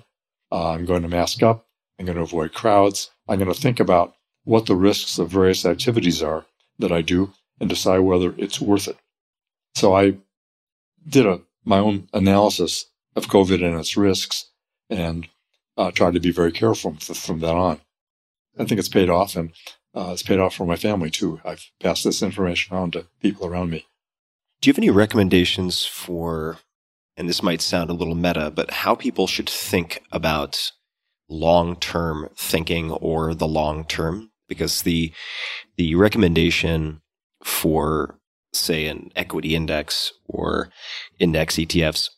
Uh, 0.51 0.71
I'm 0.71 0.85
going 0.85 1.03
to 1.03 1.07
mask 1.07 1.43
up. 1.43 1.67
I'm 1.99 2.05
going 2.05 2.17
to 2.17 2.23
avoid 2.23 2.53
crowds. 2.53 3.11
I'm 3.29 3.37
going 3.37 3.53
to 3.53 3.59
think 3.59 3.79
about 3.79 4.15
what 4.43 4.65
the 4.65 4.75
risks 4.75 5.19
of 5.19 5.29
various 5.29 5.65
activities 5.65 6.23
are 6.23 6.45
that 6.79 6.91
I 6.91 7.01
do 7.01 7.31
and 7.59 7.69
decide 7.69 7.99
whether 7.99 8.33
it's 8.37 8.59
worth 8.59 8.87
it. 8.87 8.97
So 9.75 9.95
I 9.95 10.17
did 11.07 11.27
a, 11.27 11.41
my 11.63 11.77
own 11.77 12.09
analysis 12.11 12.87
of 13.15 13.27
COVID 13.27 13.63
and 13.63 13.79
its 13.79 13.95
risks 13.95 14.49
and 14.89 15.27
uh, 15.77 15.91
tried 15.91 16.15
to 16.15 16.19
be 16.19 16.31
very 16.31 16.51
careful 16.51 16.95
from, 16.95 17.15
from 17.15 17.39
that 17.39 17.55
on. 17.55 17.79
I 18.57 18.65
think 18.65 18.79
it's 18.79 18.89
paid 18.89 19.09
off 19.09 19.35
and 19.35 19.51
uh, 19.93 20.09
it's 20.11 20.23
paid 20.23 20.39
off 20.39 20.55
for 20.55 20.65
my 20.65 20.75
family 20.75 21.11
too. 21.11 21.39
I've 21.45 21.69
passed 21.79 22.03
this 22.03 22.23
information 22.23 22.75
on 22.75 22.91
to 22.91 23.05
people 23.21 23.45
around 23.45 23.69
me. 23.69 23.85
Do 24.59 24.69
you 24.69 24.73
have 24.73 24.79
any 24.79 24.89
recommendations 24.89 25.85
for, 25.85 26.57
and 27.17 27.27
this 27.27 27.43
might 27.43 27.61
sound 27.61 27.89
a 27.89 27.93
little 27.93 28.15
meta, 28.15 28.51
but 28.51 28.71
how 28.71 28.95
people 28.95 29.27
should 29.27 29.49
think 29.49 30.03
about 30.11 30.71
long 31.29 31.75
term 31.75 32.29
thinking 32.35 32.91
or 32.91 33.33
the 33.33 33.47
long 33.47 33.85
term? 33.85 34.31
Because 34.47 34.81
the 34.81 35.13
the 35.77 35.95
recommendation 35.95 37.01
for 37.43 38.19
say 38.53 38.87
an 38.87 39.11
equity 39.15 39.55
index 39.55 40.11
or 40.27 40.69
index 41.19 41.55
ETFs 41.55 42.09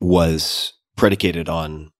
was 0.00 0.72
predicated 0.96 1.48
on 1.48 1.92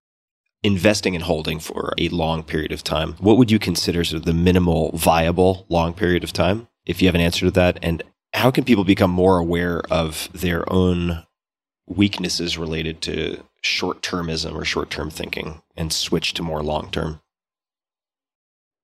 investing 0.62 1.14
and 1.14 1.24
holding 1.24 1.60
for 1.60 1.92
a 1.98 2.08
long 2.08 2.42
period 2.42 2.72
of 2.72 2.82
time. 2.82 3.12
What 3.14 3.36
would 3.36 3.50
you 3.50 3.58
consider 3.58 4.02
sort 4.02 4.20
of 4.20 4.24
the 4.24 4.34
minimal 4.34 4.90
viable 4.96 5.66
long 5.68 5.92
period 5.92 6.24
of 6.24 6.32
time? 6.32 6.68
If 6.86 7.00
you 7.00 7.08
have 7.08 7.14
an 7.14 7.20
answer 7.20 7.46
to 7.46 7.50
that, 7.52 7.78
and 7.82 8.02
how 8.32 8.50
can 8.50 8.64
people 8.64 8.84
become 8.84 9.10
more 9.10 9.38
aware 9.38 9.82
of 9.90 10.28
their 10.32 10.70
own 10.72 11.24
weaknesses 11.86 12.58
related 12.58 13.00
to 13.02 13.44
short 13.60 14.02
termism 14.02 14.54
or 14.54 14.64
short 14.64 14.90
term 14.90 15.10
thinking 15.10 15.62
and 15.76 15.92
switch 15.92 16.34
to 16.34 16.42
more 16.42 16.62
long 16.62 16.90
term? 16.90 17.20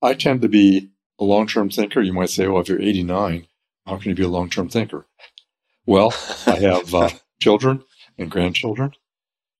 I 0.02 0.14
tend 0.14 0.42
to 0.42 0.48
be 0.48 0.90
a 1.18 1.24
long 1.24 1.46
term 1.46 1.70
thinker. 1.70 2.00
You 2.00 2.12
might 2.12 2.30
say, 2.30 2.46
well, 2.46 2.62
if 2.62 2.68
you're 2.68 2.80
89, 2.80 3.46
how 3.86 3.98
can 3.98 4.08
you 4.10 4.14
be 4.14 4.22
a 4.22 4.28
long 4.28 4.50
term 4.50 4.68
thinker? 4.68 5.06
Well, 5.86 6.14
I 6.46 6.56
have 6.60 6.94
uh, 6.94 7.10
children 7.40 7.84
and 8.18 8.30
grandchildren. 8.30 8.92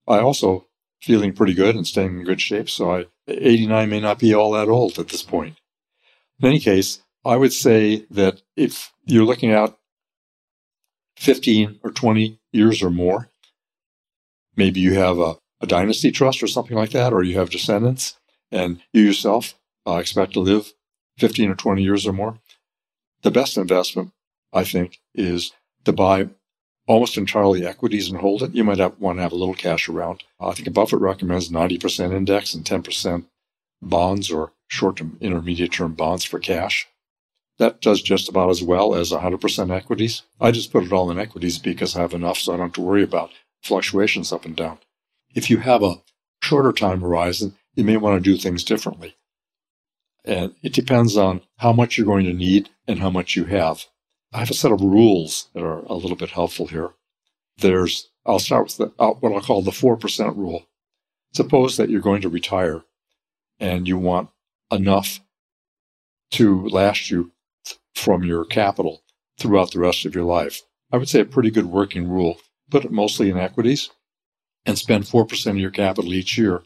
I 0.07 0.19
also 0.19 0.67
feeling 1.01 1.33
pretty 1.33 1.55
good 1.55 1.77
and 1.77 1.87
staying 1.87 2.19
in 2.19 2.25
good 2.25 2.41
shape. 2.41 2.69
So 2.69 2.95
I, 2.95 3.07
89 3.27 3.89
may 3.89 4.01
not 4.01 4.19
be 4.19 4.35
all 4.35 4.53
that 4.53 4.69
old 4.69 4.99
at 4.99 5.09
this 5.09 5.23
point. 5.23 5.57
In 6.41 6.49
any 6.49 6.61
case, 6.61 7.03
I 7.25 7.37
would 7.37 7.53
say 7.53 8.07
that 8.11 8.43
if 8.57 8.93
you're 9.05 9.25
looking 9.25 9.53
out 9.53 9.79
15 11.17 11.81
or 11.83 11.91
20 11.91 12.41
years 12.53 12.83
or 12.83 12.91
more, 12.91 13.30
maybe 14.57 14.81
you 14.81 14.95
have 14.95 15.19
a, 15.19 15.37
a 15.61 15.67
dynasty 15.67 16.11
trust 16.11 16.43
or 16.43 16.47
something 16.47 16.77
like 16.77 16.91
that, 16.91 17.13
or 17.13 17.23
you 17.23 17.39
have 17.39 17.51
descendants, 17.51 18.19
and 18.51 18.81
you 18.93 19.03
yourself 19.03 19.55
uh, 19.87 19.97
expect 19.97 20.33
to 20.35 20.41
live 20.41 20.73
15 21.19 21.51
or 21.51 21.55
20 21.55 21.83
years 21.83 22.07
or 22.07 22.13
more, 22.13 22.39
the 23.23 23.31
best 23.31 23.57
investment, 23.57 24.13
I 24.53 24.65
think, 24.65 24.99
is 25.15 25.53
to 25.85 25.93
buy 25.93 26.29
almost 26.87 27.17
entirely 27.17 27.65
equities 27.65 28.09
and 28.09 28.21
hold 28.21 28.43
it. 28.43 28.55
You 28.55 28.65
might 28.65 28.79
have, 28.79 28.99
want 28.99 29.19
to 29.19 29.23
have 29.23 29.33
a 29.33 29.37
little 29.37 29.55
cash 29.55 29.89
around. 29.89 30.25
I 30.41 30.53
think 30.53 30.73
Buffett 30.73 31.01
recommends 31.01 31.51
90% 31.51 32.13
index 32.13 32.55
and 32.55 32.65
10% 32.65 33.27
bonds 33.83 34.31
or 34.31 34.53
short 34.69 34.97
term, 34.97 35.17
intermediate 35.21 35.73
term 35.73 35.95
bonds 35.95 36.25
for 36.25 36.39
cash. 36.39 36.89
That 37.59 37.83
does 37.83 38.01
just 38.01 38.29
about 38.29 38.49
as 38.49 38.63
well 38.63 38.95
as 38.95 39.13
100% 39.13 39.71
equities. 39.71 40.23
I 40.41 40.51
just 40.51 40.73
put 40.73 40.85
it 40.85 40.93
all 40.93 41.11
in 41.11 41.19
equities 41.19 41.59
because 41.59 41.95
I 41.95 42.01
have 42.01 42.15
enough 42.15 42.39
so 42.39 42.55
I 42.55 42.57
don't 42.57 42.67
have 42.67 42.75
to 42.75 42.81
worry 42.81 43.03
about 43.03 43.31
fluctuations 43.63 44.33
up 44.33 44.45
and 44.45 44.57
down. 44.57 44.79
If 45.35 45.51
you 45.51 45.59
have 45.59 45.83
a 45.83 46.03
shorter 46.43 46.73
time 46.73 47.01
horizon, 47.01 47.55
you 47.75 47.85
may 47.85 47.97
want 47.97 48.23
to 48.23 48.31
do 48.31 48.37
things 48.37 48.65
differently. 48.65 49.17
And 50.25 50.55
it 50.63 50.73
depends 50.73 51.17
on 51.17 51.43
how 51.59 51.73
much 51.73 51.97
you're 51.97 52.07
going 52.07 52.27
to 52.27 52.33
need 52.33 52.69
and 52.87 52.99
how 52.99 53.11
much 53.11 53.37
you 53.37 53.45
have. 53.45 53.85
I 54.33 54.39
have 54.39 54.51
a 54.51 54.55
set 54.55 54.73
of 54.73 54.81
rules 54.81 55.49
that 55.55 55.63
are 55.63 55.81
a 55.81 55.95
little 55.95 56.17
bit 56.17 56.31
helpful 56.31 56.67
here. 56.67 56.91
There's, 57.59 58.11
I'll 58.27 58.39
start 58.39 58.65
with 58.65 58.77
the, 58.77 58.93
uh, 58.99 59.13
what 59.13 59.33
I'll 59.33 59.41
call 59.41 59.63
the 59.63 59.71
4% 59.71 60.37
rule. 60.37 60.67
Suppose 61.33 61.77
that 61.77 61.91
you're 61.91 62.01
going 62.01 62.23
to 62.23 62.29
retire 62.29 62.83
and 63.59 63.87
you 63.87 63.99
want 63.99 64.31
enough 64.71 65.21
to 66.33 66.67
last 66.69 67.11
you 67.11 67.33
from 67.95 68.25
your 68.25 68.45
capital 68.45 69.03
throughout 69.39 69.73
the 69.73 69.81
rest 69.81 70.07
of 70.07 70.15
your 70.15 70.25
life. 70.25 70.63
I 70.93 70.97
would 70.97 71.09
say 71.09 71.21
a 71.21 71.25
pretty 71.25 71.51
good 71.51 71.67
working 71.67 72.09
rule. 72.09 72.39
Put 72.71 72.85
it 72.85 72.93
mostly 72.93 73.31
in 73.31 73.39
equities 73.39 73.91
and 74.65 74.79
spend 74.79 75.05
4% 75.05 75.47
of 75.51 75.59
your 75.59 75.71
capital 75.71 76.15
each 76.15 76.39
year 76.39 76.63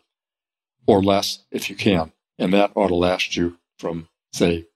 or 0.87 1.03
less 1.03 1.45
if 1.51 1.71
you 1.71 1.77
can. 1.77 2.13
And 2.39 2.53
that 2.53 2.73
ought 2.75 2.89
to 2.89 2.95
last 2.95 3.37
you 3.37 3.59
from, 3.79 4.09
say, 4.33 4.67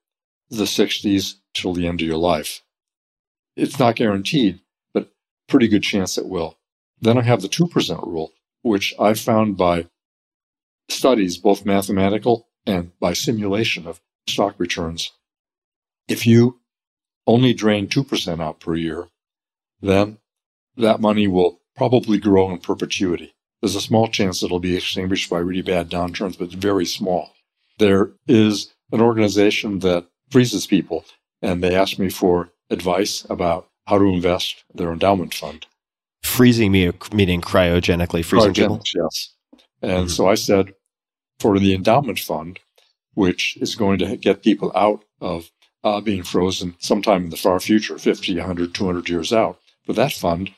the 0.49 0.65
60s 0.65 1.35
till 1.55 1.75
the 1.75 1.87
end 1.87 2.01
of 2.01 2.07
your 2.07 2.17
life. 2.17 2.63
It's 3.57 3.79
not 3.79 3.97
guaranteed, 3.97 4.61
but 4.95 5.13
pretty 5.49 5.69
good 5.69 5.83
chance 5.83 6.17
it 6.17 6.27
will. 6.27 6.57
Then 7.01 7.19
I 7.19 7.23
have 7.23 7.43
the 7.43 7.49
2% 7.49 8.07
rule, 8.07 8.33
which 8.63 8.95
I 8.99 9.15
found 9.15 9.57
by 9.57 9.87
studies, 10.89 11.37
both 11.37 11.67
mathematical 11.67 12.49
and 12.67 12.99
by 12.99 13.13
simulation 13.13 13.87
of 13.87 14.01
stock 14.27 14.55
returns. 14.59 15.13
If 16.07 16.27
you 16.27 16.61
only 17.27 17.53
drain 17.53 17.89
2% 17.89 18.41
out 18.41 18.61
per 18.61 18.75
year, 18.75 19.09
then 19.81 20.19
that 20.79 21.01
money 21.01 21.27
will 21.27 21.61
probably 21.77 22.19
grow 22.19 22.51
in 22.51 22.59
perpetuity. 22.59 23.35
There's 23.61 23.77
a 23.77 23.81
small 23.81 24.09
chance 24.09 24.43
it'll 24.43 24.61
be 24.61 24.77
extinguished 24.77 25.29
by 25.29 25.39
really 25.39 25.63
bad 25.63 25.91
downturns, 25.91 26.39
but 26.39 26.51
very 26.51 26.87
small. 26.87 27.33
There 27.79 28.13
is 28.27 28.73
an 28.93 29.01
organization 29.01 29.81
that 29.81 30.07
freezes 30.31 30.67
people, 30.67 31.05
and 31.43 31.63
they 31.63 31.75
asked 31.75 31.99
me 31.99 32.09
for 32.09 32.51
advice 32.71 33.27
about 33.29 33.69
how 33.87 33.99
to 33.99 34.05
invest 34.05 34.65
their 34.75 34.93
endowment 34.93 35.35
fund. 35.35 35.67
Freezing 36.23 36.73
me, 36.73 36.93
meaning 37.13 37.41
cryogenically 37.41 38.25
freezing 38.25 38.55
people? 38.55 38.83
Yes. 38.95 39.35
And 39.83 39.93
mm-hmm. 39.93 40.09
so 40.09 40.29
I 40.29 40.35
said, 40.35 40.75
for 41.39 41.59
the 41.59 41.75
endowment 41.75 42.19
fund, 42.19 42.61
which 43.15 43.57
is 43.61 43.75
going 43.75 43.99
to 43.99 44.17
get 44.17 44.43
people 44.43 44.73
out 44.77 45.05
of 45.21 45.51
uh, 45.85 46.01
being 46.01 46.23
frozen 46.23 46.75
sometime 46.79 47.25
in 47.25 47.31
the 47.31 47.37
far 47.37 47.59
future, 47.61 47.99
50, 47.99 48.37
100, 48.37 48.75
200 48.75 49.09
years 49.09 49.33
out, 49.33 49.59
for 49.85 49.93
that 49.95 50.13
fund, 50.13 50.51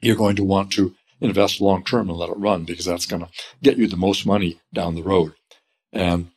you're 0.00 0.16
going 0.16 0.36
to 0.36 0.44
want 0.44 0.72
to 0.72 0.94
invest 1.20 1.60
long 1.60 1.84
term 1.84 2.08
and 2.08 2.18
let 2.18 2.30
it 2.30 2.36
run 2.36 2.64
because 2.64 2.84
that's 2.84 3.06
going 3.06 3.22
to 3.22 3.28
get 3.62 3.78
you 3.78 3.86
the 3.86 3.96
most 3.96 4.26
money 4.26 4.60
down 4.72 4.94
the 4.94 5.02
road. 5.02 5.32
And 5.92 6.30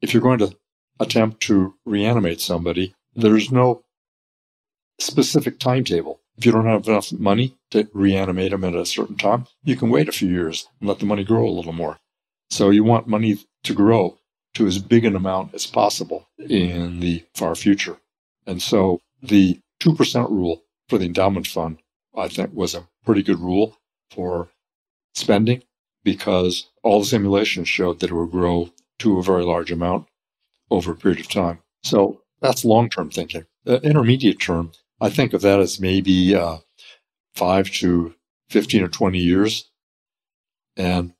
if 0.00 0.12
you're 0.12 0.22
going 0.22 0.38
to 0.38 0.56
attempt 1.00 1.40
to 1.42 1.74
reanimate 1.84 2.40
somebody, 2.40 2.94
there's 3.14 3.50
no 3.50 3.82
specific 4.98 5.58
timetable. 5.58 6.20
If 6.36 6.46
you 6.46 6.52
don't 6.52 6.66
have 6.66 6.88
enough 6.88 7.12
money 7.12 7.56
to 7.70 7.88
reanimate 7.92 8.50
them 8.50 8.64
at 8.64 8.74
a 8.74 8.86
certain 8.86 9.16
time, 9.16 9.46
you 9.62 9.76
can 9.76 9.90
wait 9.90 10.08
a 10.08 10.12
few 10.12 10.28
years 10.28 10.68
and 10.80 10.88
let 10.88 10.98
the 10.98 11.06
money 11.06 11.24
grow 11.24 11.46
a 11.46 11.50
little 11.50 11.72
more. 11.72 11.98
So 12.50 12.70
you 12.70 12.84
want 12.84 13.06
money 13.06 13.38
to 13.64 13.74
grow 13.74 14.18
to 14.54 14.66
as 14.66 14.78
big 14.78 15.04
an 15.04 15.16
amount 15.16 15.54
as 15.54 15.66
possible 15.66 16.28
in 16.38 17.00
the 17.00 17.24
far 17.34 17.54
future. 17.54 17.98
And 18.46 18.62
so 18.62 19.00
the 19.22 19.60
2% 19.80 20.30
rule 20.30 20.62
for 20.88 20.98
the 20.98 21.06
endowment 21.06 21.46
fund, 21.46 21.78
I 22.16 22.28
think, 22.28 22.52
was 22.52 22.74
a 22.74 22.88
pretty 23.04 23.22
good 23.22 23.40
rule 23.40 23.78
for 24.10 24.48
spending 25.14 25.62
because 26.02 26.70
all 26.82 27.00
the 27.00 27.06
simulations 27.06 27.68
showed 27.68 28.00
that 28.00 28.10
it 28.10 28.14
would 28.14 28.30
grow 28.30 28.70
to 28.98 29.18
a 29.18 29.22
very 29.22 29.44
large 29.44 29.72
amount 29.72 30.06
over 30.70 30.92
a 30.92 30.96
period 30.96 31.20
of 31.20 31.28
time. 31.28 31.60
So 31.82 32.22
that's 32.40 32.64
long 32.64 32.88
term 32.88 33.10
thinking. 33.10 33.46
The 33.64 33.80
intermediate 33.82 34.40
term 34.40 34.72
I 35.00 35.10
think 35.10 35.32
of 35.32 35.42
that 35.42 35.60
as 35.60 35.80
maybe 35.80 36.34
uh, 36.34 36.58
five 37.34 37.70
to 37.72 38.14
15 38.50 38.82
or 38.82 38.88
20 38.88 39.18
years. 39.18 39.70
And 40.76 41.14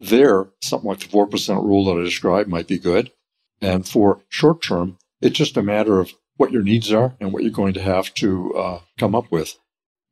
there, 0.00 0.48
something 0.60 0.88
like 0.88 1.00
the 1.00 1.06
4% 1.06 1.64
rule 1.64 1.84
that 1.86 1.98
I 1.98 2.04
described 2.04 2.48
might 2.48 2.68
be 2.68 2.78
good. 2.78 3.12
And 3.60 3.88
for 3.88 4.20
short 4.28 4.62
term, 4.62 4.98
it's 5.20 5.38
just 5.38 5.56
a 5.56 5.62
matter 5.62 6.00
of 6.00 6.12
what 6.36 6.52
your 6.52 6.62
needs 6.62 6.92
are 6.92 7.14
and 7.20 7.32
what 7.32 7.42
you're 7.42 7.52
going 7.52 7.74
to 7.74 7.82
have 7.82 8.12
to 8.14 8.54
uh, 8.54 8.80
come 8.98 9.14
up 9.14 9.30
with. 9.30 9.58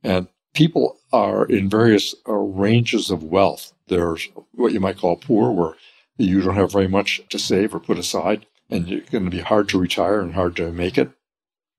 And 0.02 0.28
people 0.54 0.98
are 1.12 1.44
in 1.44 1.68
various 1.68 2.14
uh, 2.28 2.32
ranges 2.32 3.10
of 3.10 3.22
wealth. 3.22 3.72
There's 3.88 4.28
what 4.52 4.72
you 4.72 4.80
might 4.80 4.98
call 4.98 5.16
poor, 5.16 5.50
where 5.50 5.74
you 6.16 6.40
don't 6.40 6.54
have 6.56 6.72
very 6.72 6.88
much 6.88 7.20
to 7.30 7.38
save 7.38 7.74
or 7.74 7.80
put 7.80 7.98
aside, 7.98 8.46
and 8.70 8.88
you're 8.88 9.00
going 9.00 9.24
to 9.24 9.30
be 9.30 9.40
hard 9.40 9.68
to 9.70 9.78
retire 9.78 10.20
and 10.20 10.34
hard 10.34 10.56
to 10.56 10.72
make 10.72 10.98
it. 10.98 11.10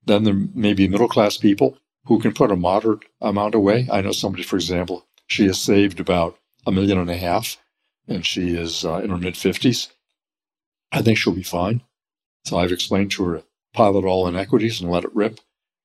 Then 0.05 0.23
there 0.23 0.33
may 0.53 0.73
be 0.73 0.87
middle 0.87 1.07
class 1.07 1.37
people 1.37 1.77
who 2.05 2.19
can 2.19 2.33
put 2.33 2.51
a 2.51 2.55
moderate 2.55 3.03
amount 3.21 3.55
away. 3.55 3.87
I 3.91 4.01
know 4.01 4.11
somebody, 4.11 4.43
for 4.43 4.57
example, 4.57 5.05
she 5.27 5.45
has 5.47 5.61
saved 5.61 5.99
about 5.99 6.37
a 6.65 6.71
million 6.71 6.97
and 6.97 7.09
a 7.09 7.17
half, 7.17 7.57
and 8.07 8.25
she 8.25 8.55
is 8.55 8.83
uh, 8.83 8.97
in 8.97 9.09
her 9.09 9.17
mid 9.17 9.35
50s. 9.35 9.89
I 10.91 11.01
think 11.01 11.17
she'll 11.17 11.33
be 11.33 11.43
fine. 11.43 11.81
So 12.45 12.57
I've 12.57 12.71
explained 12.71 13.11
to 13.11 13.23
her 13.25 13.43
pile 13.73 13.97
it 13.97 14.05
all 14.05 14.27
in 14.27 14.35
equities 14.35 14.81
and 14.81 14.91
let 14.91 15.03
it 15.03 15.15
rip. 15.15 15.39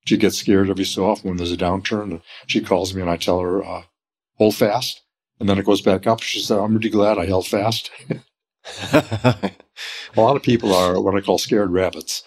She 0.05 0.17
gets 0.17 0.37
scared 0.37 0.69
every 0.69 0.85
so 0.85 1.05
often 1.09 1.29
when 1.29 1.37
there's 1.37 1.51
a 1.51 1.57
downturn. 1.57 2.03
And 2.03 2.21
she 2.47 2.61
calls 2.61 2.93
me 2.93 3.01
and 3.01 3.09
I 3.09 3.17
tell 3.17 3.39
her, 3.39 3.63
uh, 3.63 3.83
hold 4.37 4.55
fast. 4.55 5.01
And 5.39 5.47
then 5.47 5.57
it 5.57 5.65
goes 5.65 5.81
back 5.81 6.07
up. 6.07 6.21
She 6.21 6.39
said, 6.39 6.59
I'm 6.59 6.75
really 6.75 6.89
glad 6.89 7.17
I 7.17 7.25
held 7.25 7.47
fast. 7.47 7.91
a 8.93 9.51
lot 10.15 10.35
of 10.35 10.43
people 10.43 10.73
are 10.73 10.99
what 10.99 11.15
I 11.15 11.21
call 11.21 11.37
scared 11.37 11.71
rabbits. 11.71 12.23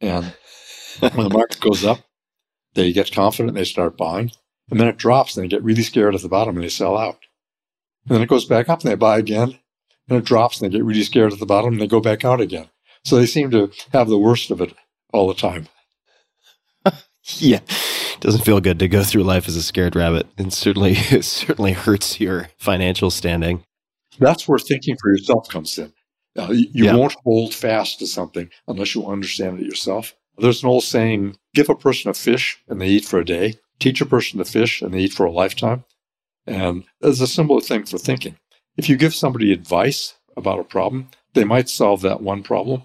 And 0.00 0.34
when 1.00 1.28
the 1.28 1.34
market 1.34 1.60
goes 1.60 1.84
up, 1.84 2.00
they 2.74 2.92
get 2.92 3.12
confident, 3.12 3.50
and 3.50 3.56
they 3.56 3.64
start 3.64 3.96
buying. 3.96 4.32
And 4.70 4.78
then 4.78 4.88
it 4.88 4.96
drops 4.96 5.36
and 5.36 5.44
they 5.44 5.48
get 5.48 5.64
really 5.64 5.82
scared 5.82 6.14
at 6.14 6.22
the 6.22 6.28
bottom 6.28 6.56
and 6.56 6.64
they 6.64 6.68
sell 6.68 6.96
out. 6.96 7.18
And 8.06 8.14
then 8.14 8.22
it 8.22 8.28
goes 8.28 8.44
back 8.44 8.68
up 8.68 8.82
and 8.82 8.90
they 8.90 8.94
buy 8.94 9.18
again. 9.18 9.58
And 10.08 10.18
it 10.18 10.24
drops 10.24 10.60
and 10.60 10.70
they 10.70 10.76
get 10.76 10.84
really 10.84 11.02
scared 11.02 11.32
at 11.32 11.40
the 11.40 11.46
bottom 11.46 11.74
and 11.74 11.80
they 11.80 11.86
go 11.86 12.00
back 12.00 12.24
out 12.24 12.40
again. 12.40 12.68
So 13.04 13.16
they 13.16 13.26
seem 13.26 13.50
to 13.50 13.70
have 13.92 14.08
the 14.08 14.18
worst 14.18 14.50
of 14.50 14.60
it 14.60 14.74
all 15.12 15.26
the 15.26 15.34
time. 15.34 15.68
yeah. 17.38 17.60
It 17.68 18.20
doesn't 18.20 18.44
feel 18.44 18.60
good 18.60 18.78
to 18.78 18.88
go 18.88 19.02
through 19.02 19.22
life 19.24 19.48
as 19.48 19.56
a 19.56 19.62
scared 19.62 19.96
rabbit. 19.96 20.26
And 20.38 20.52
certainly 20.52 20.92
it 20.96 21.24
certainly 21.24 21.72
hurts 21.72 22.20
your 22.20 22.48
financial 22.56 23.10
standing. 23.10 23.64
That's 24.18 24.46
where 24.46 24.58
thinking 24.58 24.96
for 25.00 25.10
yourself 25.10 25.48
comes 25.48 25.78
in. 25.78 25.92
Uh, 26.38 26.50
you, 26.50 26.68
you 26.72 26.84
yeah. 26.84 26.94
won't 26.94 27.16
hold 27.24 27.54
fast 27.54 27.98
to 27.98 28.06
something 28.06 28.50
unless 28.68 28.94
you 28.94 29.06
understand 29.06 29.58
it 29.58 29.66
yourself. 29.66 30.14
There's 30.38 30.62
an 30.62 30.68
old 30.68 30.84
saying 30.84 31.36
give 31.54 31.68
a 31.68 31.74
person 31.74 32.10
a 32.10 32.14
fish 32.14 32.62
and 32.68 32.80
they 32.80 32.88
eat 32.88 33.04
for 33.04 33.18
a 33.18 33.24
day, 33.24 33.54
teach 33.78 34.00
a 34.00 34.06
person 34.06 34.38
to 34.38 34.44
fish 34.44 34.80
and 34.80 34.94
they 34.94 35.00
eat 35.00 35.12
for 35.12 35.26
a 35.26 35.32
lifetime. 35.32 35.84
And 36.46 36.84
there's 37.00 37.20
a 37.20 37.26
similar 37.26 37.60
thing 37.60 37.84
for 37.84 37.98
thinking. 37.98 38.36
If 38.76 38.88
you 38.88 38.96
give 38.96 39.14
somebody 39.14 39.52
advice 39.52 40.14
about 40.36 40.60
a 40.60 40.64
problem, 40.64 41.08
they 41.34 41.44
might 41.44 41.68
solve 41.68 42.00
that 42.02 42.22
one 42.22 42.42
problem. 42.42 42.84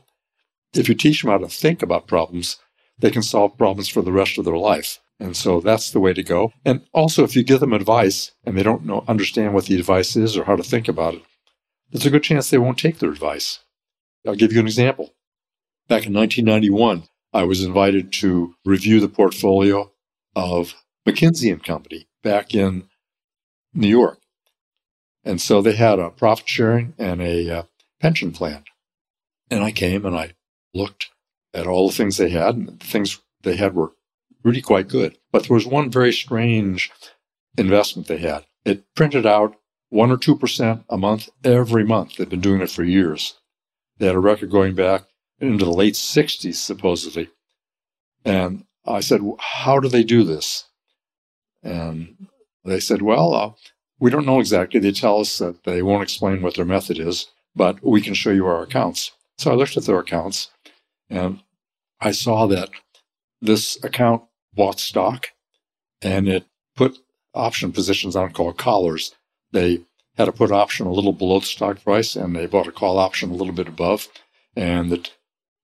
If 0.74 0.90
you 0.90 0.96
teach 0.96 1.22
them 1.22 1.32
how 1.32 1.38
to 1.38 1.48
think 1.48 1.82
about 1.82 2.08
problems, 2.08 2.58
they 3.00 3.12
can 3.12 3.24
solve 3.24 3.58
problems 3.58 3.90
for 3.90 4.02
the 4.02 4.12
rest 4.12 4.38
of 4.38 4.46
their 4.46 4.58
life. 4.58 5.00
And 5.20 5.36
so 5.36 5.62
that's 5.62 5.92
the 5.92 6.00
way 6.00 6.14
to 6.14 6.24
go. 6.24 6.52
And 6.66 6.86
also, 6.94 7.24
if 7.24 7.36
you 7.36 7.44
give 7.44 7.62
them 7.62 7.74
advice 7.74 8.32
and 8.44 8.58
they 8.58 8.64
don't 8.64 8.86
know, 8.86 9.06
understand 9.08 9.54
what 9.54 9.66
the 9.66 9.80
advice 9.80 10.16
is 10.16 10.36
or 10.38 10.44
how 10.44 10.56
to 10.56 10.64
think 10.64 10.88
about 10.88 11.16
it, 11.16 11.24
there's 11.92 12.06
a 12.06 12.10
good 12.10 12.24
chance 12.24 12.50
they 12.50 12.58
won't 12.58 12.78
take 12.78 13.00
their 13.00 13.12
advice. 13.12 13.60
I'll 14.28 14.36
give 14.36 14.52
you 14.52 14.60
an 14.60 14.66
example. 14.66 15.14
Back 15.88 16.06
in 16.06 16.14
1991, 16.14 17.04
I 17.32 17.44
was 17.44 17.64
invited 17.64 18.12
to 18.14 18.56
review 18.66 19.00
the 19.00 19.08
portfolio 19.08 19.92
of 20.36 20.76
McKinsey 21.08 21.52
and 21.52 21.64
Company 21.64 22.08
back 22.24 22.54
in 22.54 22.88
New 23.74 23.88
York. 23.88 24.20
And 25.24 25.42
so 25.42 25.62
they 25.62 25.74
had 25.74 26.00
a 26.00 26.10
profit 26.10 26.50
sharing 26.50 26.94
and 26.98 27.22
a 27.22 27.50
uh, 27.50 27.64
pension 28.00 28.32
plan. 28.32 28.64
And 29.50 29.64
I 29.64 29.72
came 29.72 30.06
and 30.06 30.16
I 30.16 30.34
looked 30.74 31.10
at 31.56 31.68
all 31.68 31.90
the 31.90 31.96
things 31.96 32.18
they 32.18 32.30
had, 32.30 32.56
and 32.56 32.68
the 32.68 32.86
things 32.86 33.20
they 33.42 33.56
had 33.56 33.74
were 33.74 33.94
really 34.44 34.62
quite 34.62 34.88
good. 34.88 35.18
But 35.32 35.48
there 35.48 35.56
was 35.56 35.66
one 35.66 35.90
very 35.90 36.14
strange 36.14 36.92
investment 37.58 38.08
they 38.08 38.18
had. 38.18 38.46
It 38.66 38.84
printed 38.96 39.26
out 39.26 39.56
one 39.90 40.12
or 40.12 40.18
two 40.18 40.36
percent 40.36 40.84
a 40.90 40.98
month 40.98 41.30
every 41.44 41.86
month. 41.86 42.18
They've 42.18 42.30
been 42.30 42.42
doing 42.42 42.62
it 42.62 42.70
for 42.70 42.84
years. 42.84 43.36
They 43.98 44.08
had 44.08 44.16
a 44.16 44.20
record 44.20 44.52
going 44.52 44.76
back 44.76 45.04
into 45.40 45.66
the 45.66 45.72
late 45.72 45.94
60s, 45.94 46.56
supposedly. 46.56 47.30
And 48.26 48.66
I 48.86 49.00
said, 49.00 49.22
How 49.40 49.80
do 49.80 49.88
they 49.88 50.04
do 50.04 50.24
this? 50.24 50.66
And 51.64 52.28
they 52.64 52.80
said, 52.80 53.02
Well, 53.02 53.34
uh, 53.34 53.52
we 54.00 54.12
don't 54.12 54.26
know 54.26 54.40
exactly. 54.40 54.80
They 54.80 54.92
tell 54.92 55.20
us 55.22 55.38
that 55.38 55.64
they 55.64 55.82
won't 55.82 56.04
explain 56.04 56.42
what 56.42 56.56
their 56.56 56.66
method 56.66 57.00
is, 57.00 57.28
but 57.56 57.82
we 57.84 58.02
can 58.02 58.14
show 58.14 58.32
you 58.32 58.46
our 58.46 58.64
accounts. 58.64 59.12
So 59.38 59.52
I 59.52 59.56
looked 59.56 59.78
at 59.78 59.86
their 59.86 60.00
accounts 60.00 60.50
and 61.10 61.42
I 62.00 62.12
saw 62.12 62.48
that 62.48 62.70
this 63.42 63.84
account 63.84 64.24
bought 64.54 64.80
stock 64.80 65.28
and 66.02 66.28
it 66.28 66.46
put 66.76 66.98
option 67.34 67.72
positions 67.72 68.16
on 68.16 68.32
called 68.32 68.58
collars. 68.58 69.14
They 69.52 69.82
had 70.18 70.28
a 70.28 70.34
put 70.34 70.52
option 70.52 70.88
a 70.88 70.92
little 70.92 71.14
below 71.14 71.40
the 71.40 71.46
stock 71.46 71.84
price 71.84 72.16
and 72.16 72.36
they 72.36 72.46
bought 72.46 72.68
a 72.68 72.72
call 72.72 72.98
option 72.98 73.32
a 73.32 73.36
little 73.36 73.54
bit 73.54 73.68
above. 73.68 74.08
And 74.56 74.92
the, 74.92 75.10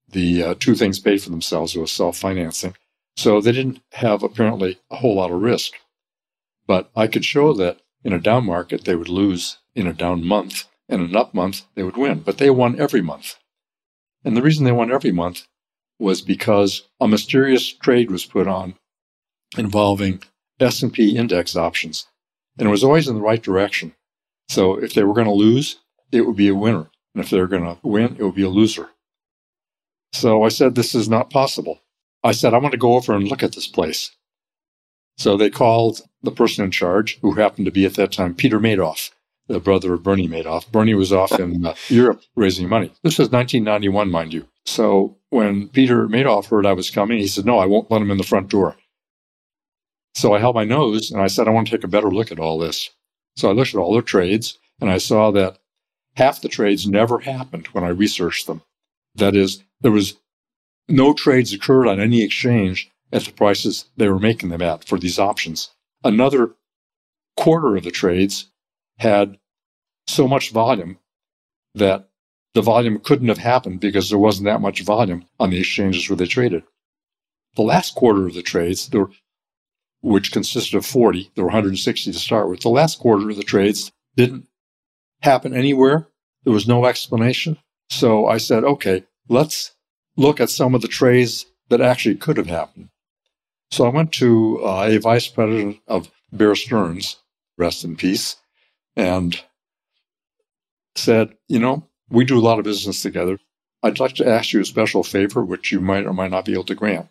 the 0.10 0.44
uh, 0.44 0.56
two 0.60 0.76
things 0.76 1.00
paid 1.00 1.22
for 1.22 1.30
themselves 1.30 1.76
was 1.76 1.92
self 1.92 2.18
financing. 2.18 2.76
So 3.16 3.42
they 3.42 3.52
didn't 3.52 3.82
have 3.94 4.24
apparently 4.24 4.80
a 4.90 4.98
whole 4.98 5.16
lot 5.16 5.32
of 5.32 5.42
risk. 5.42 5.74
But 6.68 6.90
I 6.96 7.08
could 7.08 7.26
show 7.26 7.54
that 7.54 7.82
in 8.04 8.14
a 8.14 8.20
down 8.20 8.46
market, 8.46 8.86
they 8.86 8.96
would 8.96 9.10
lose 9.10 9.58
in 9.76 9.88
a 9.88 9.94
down 9.94 10.26
month. 10.26 10.66
And 10.90 11.02
in 11.02 11.10
an 11.10 11.16
up 11.16 11.34
month, 11.34 11.64
they 11.76 11.84
would 11.84 11.98
win. 11.98 12.20
But 12.20 12.38
they 12.38 12.50
won 12.50 12.80
every 12.80 13.02
month. 13.02 13.36
And 14.24 14.38
the 14.38 14.42
reason 14.42 14.66
they 14.66 14.72
won 14.72 14.92
every 14.92 15.12
month 15.12 15.48
was 16.00 16.22
because 16.22 16.88
a 17.00 17.08
mysterious 17.08 17.72
trade 17.72 18.12
was 18.12 18.26
put 18.26 18.48
on 18.48 18.76
involving 19.58 20.24
S&P 20.60 21.16
index 21.16 21.56
options. 21.56 22.08
And 22.58 22.68
it 22.68 22.72
was 22.72 22.84
always 22.84 23.08
in 23.08 23.16
the 23.16 23.22
right 23.22 23.42
direction. 23.42 23.94
So 24.50 24.76
if 24.76 24.94
they 24.94 25.04
were 25.04 25.14
going 25.14 25.28
to 25.28 25.34
lose, 25.34 25.80
it 26.12 26.22
would 26.22 26.36
be 26.36 26.50
a 26.50 26.56
winner. 26.56 26.90
And 27.14 27.24
if 27.24 27.30
they 27.30 27.40
were 27.40 27.48
going 27.48 27.64
to 27.64 27.78
win, 27.84 28.16
it 28.20 28.24
would 28.24 28.36
be 28.36 28.44
a 28.44 28.50
loser. 28.50 28.90
So 30.14 30.44
I 30.44 30.50
said, 30.50 30.76
this 30.76 30.94
is 30.94 31.10
not 31.10 31.30
possible. 31.30 31.82
I 32.24 32.32
said, 32.34 32.54
I 32.54 32.58
want 32.58 32.74
to 32.74 32.78
go 32.78 32.96
over 32.96 33.14
and 33.14 33.28
look 33.28 33.44
at 33.44 33.54
this 33.54 33.68
place. 33.68 34.12
So 35.18 35.38
they 35.38 35.50
called 35.50 36.02
the 36.22 36.32
person 36.32 36.64
in 36.66 36.72
charge, 36.72 37.20
who 37.22 37.34
happened 37.34 37.66
to 37.66 37.72
be 37.72 37.86
at 37.86 37.96
that 37.96 38.12
time 38.12 38.36
Peter 38.36 38.60
Madoff, 38.60 39.12
the 39.52 39.60
brother 39.60 39.94
of 39.94 40.04
Bernie 40.04 40.28
Madoff. 40.28 40.72
Bernie 40.72 40.94
was 40.94 41.14
off 41.14 41.32
in 41.40 41.66
uh, 41.66 41.76
Europe 41.90 42.22
raising 42.36 42.70
money. 42.70 42.92
This 43.04 43.18
was 43.18 43.30
1991, 43.30 44.10
mind 44.10 44.34
you. 44.34 44.48
So 44.66 45.18
when 45.30 45.70
Peter 45.70 46.08
Madoff 46.08 46.48
heard 46.48 46.66
I 46.66 46.74
was 46.74 46.90
coming, 46.90 47.18
he 47.18 47.28
said, 47.28 47.46
No, 47.46 47.60
I 47.60 47.66
won't 47.66 47.90
let 47.90 48.02
him 48.02 48.12
in 48.12 48.18
the 48.18 48.24
front 48.24 48.50
door. 48.50 48.76
So 50.14 50.34
I 50.34 50.40
held 50.40 50.56
my 50.56 50.66
nose 50.66 51.12
and 51.12 51.22
I 51.22 51.28
said, 51.28 51.48
I 51.48 51.52
want 51.52 51.68
to 51.68 51.78
take 51.78 51.84
a 51.84 51.90
better 51.90 52.12
look 52.12 52.32
at 52.32 52.40
all 52.40 52.60
this. 52.60 52.90
So 53.38 53.50
I 53.50 53.54
looked 53.54 53.74
at 53.74 53.80
all 53.80 53.94
their 53.94 54.02
trades 54.02 54.58
and 54.80 54.90
I 54.90 54.98
saw 54.98 55.32
that 55.32 55.58
half 56.16 56.42
the 56.42 56.50
trades 56.50 56.88
never 56.88 57.20
happened 57.20 57.68
when 57.68 57.84
I 57.84 57.90
researched 57.90 58.48
them. 58.48 58.62
That 59.16 59.36
is, 59.36 59.64
there 59.82 59.92
was 59.92 60.16
no 60.90 61.14
trades 61.14 61.54
occurred 61.54 61.88
on 61.88 62.00
any 62.00 62.24
exchange 62.24 62.92
at 63.14 63.24
the 63.24 63.32
prices 63.32 63.86
they 63.98 64.10
were 64.10 64.20
making 64.20 64.50
them 64.50 64.62
at 64.62 64.86
for 64.86 64.98
these 64.98 65.20
options. 65.20 65.70
Another 66.04 66.56
quarter 67.38 67.78
of 67.78 67.84
the 67.84 67.92
trades 67.92 68.50
had 68.98 69.38
so 70.08 70.28
much 70.28 70.52
volume 70.52 70.98
that 71.76 72.10
the 72.54 72.62
volume 72.62 73.00
couldn't 73.00 73.30
have 73.30 73.38
happened 73.38 73.80
because 73.80 74.10
there 74.10 74.20
wasn't 74.20 74.46
that 74.46 74.62
much 74.62 74.82
volume 74.82 75.26
on 75.40 75.50
the 75.50 75.60
exchanges 75.60 76.10
where 76.10 76.18
they 76.18 76.26
traded. 76.26 76.64
The 77.56 77.62
last 77.62 77.96
quarter 77.96 78.28
of 78.28 78.34
the 78.34 78.42
trades, 78.42 78.90
there, 78.90 79.08
which 80.02 80.32
consisted 80.32 80.76
of 80.78 80.86
40, 80.86 81.32
there 81.36 81.44
were 81.44 81.50
160 81.50 82.12
to 82.12 82.20
start 82.20 82.50
with, 82.50 82.62
the 82.62 82.70
last 82.70 83.00
quarter 83.00 83.30
of 83.30 83.36
the 83.36 83.44
trades 83.44 83.92
didn't 84.16 84.48
happen 85.22 85.54
anywhere. 85.54 86.08
There 86.44 86.54
was 86.54 86.68
no 86.68 86.86
explanation. 86.86 87.58
So 87.90 88.28
I 88.28 88.38
said, 88.38 88.64
okay, 88.64 89.04
let's 89.30 89.76
look 90.18 90.40
at 90.40 90.50
some 90.50 90.76
of 90.76 90.82
the 90.82 90.88
trades 90.88 91.46
that 91.70 91.82
actually 91.82 92.16
could 92.16 92.38
have 92.38 92.48
happened. 92.48 92.90
So 93.70 93.86
I 93.86 93.90
went 93.90 94.12
to 94.14 94.66
uh, 94.66 94.88
a 94.90 94.98
vice 94.98 95.28
president 95.28 95.80
of 95.88 96.12
Bear 96.34 96.56
Stearns, 96.56 97.18
rest 97.58 97.86
in 97.86 97.96
peace, 97.96 98.38
and 98.96 99.42
said, 100.96 101.36
you 101.48 101.60
know, 101.60 101.88
we 102.10 102.26
do 102.26 102.38
a 102.38 102.42
lot 102.42 102.60
of 102.60 102.66
business 102.66 103.02
together. 103.02 103.40
I'd 103.84 104.00
like 104.00 104.16
to 104.16 104.28
ask 104.28 104.54
you 104.54 104.62
a 104.62 104.66
special 104.66 105.04
favor, 105.04 105.44
which 105.44 105.72
you 105.72 105.80
might 105.80 106.06
or 106.06 106.14
might 106.14 106.32
not 106.32 106.46
be 106.46 106.54
able 106.54 106.66
to 106.66 106.76
grant. 106.76 107.08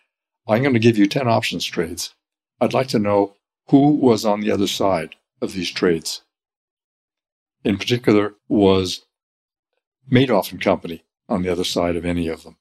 I'm 0.47 0.63
going 0.63 0.75
to 0.75 0.81
give 0.81 0.99
you 0.99 1.07
10 1.07 1.29
options 1.29 1.65
trades. 1.65 2.15
I'd 2.61 2.73
like 2.73 2.89
to 2.89 2.99
know 2.99 3.35
who 3.69 3.93
was 3.93 4.25
on 4.25 4.41
the 4.41 4.51
other 4.51 4.67
side 4.67 5.15
of 5.41 5.53
these 5.53 5.71
trades. 5.71 6.23
In 7.65 7.79
particular, 7.79 8.35
was 8.49 9.05
Madoff 10.11 10.51
and 10.51 10.61
Company 10.61 11.05
on 11.29 11.43
the 11.43 11.51
other 11.51 11.65
side 11.65 11.97
of 11.97 12.05
any 12.05 12.29
of 12.29 12.43
them. 12.43 12.57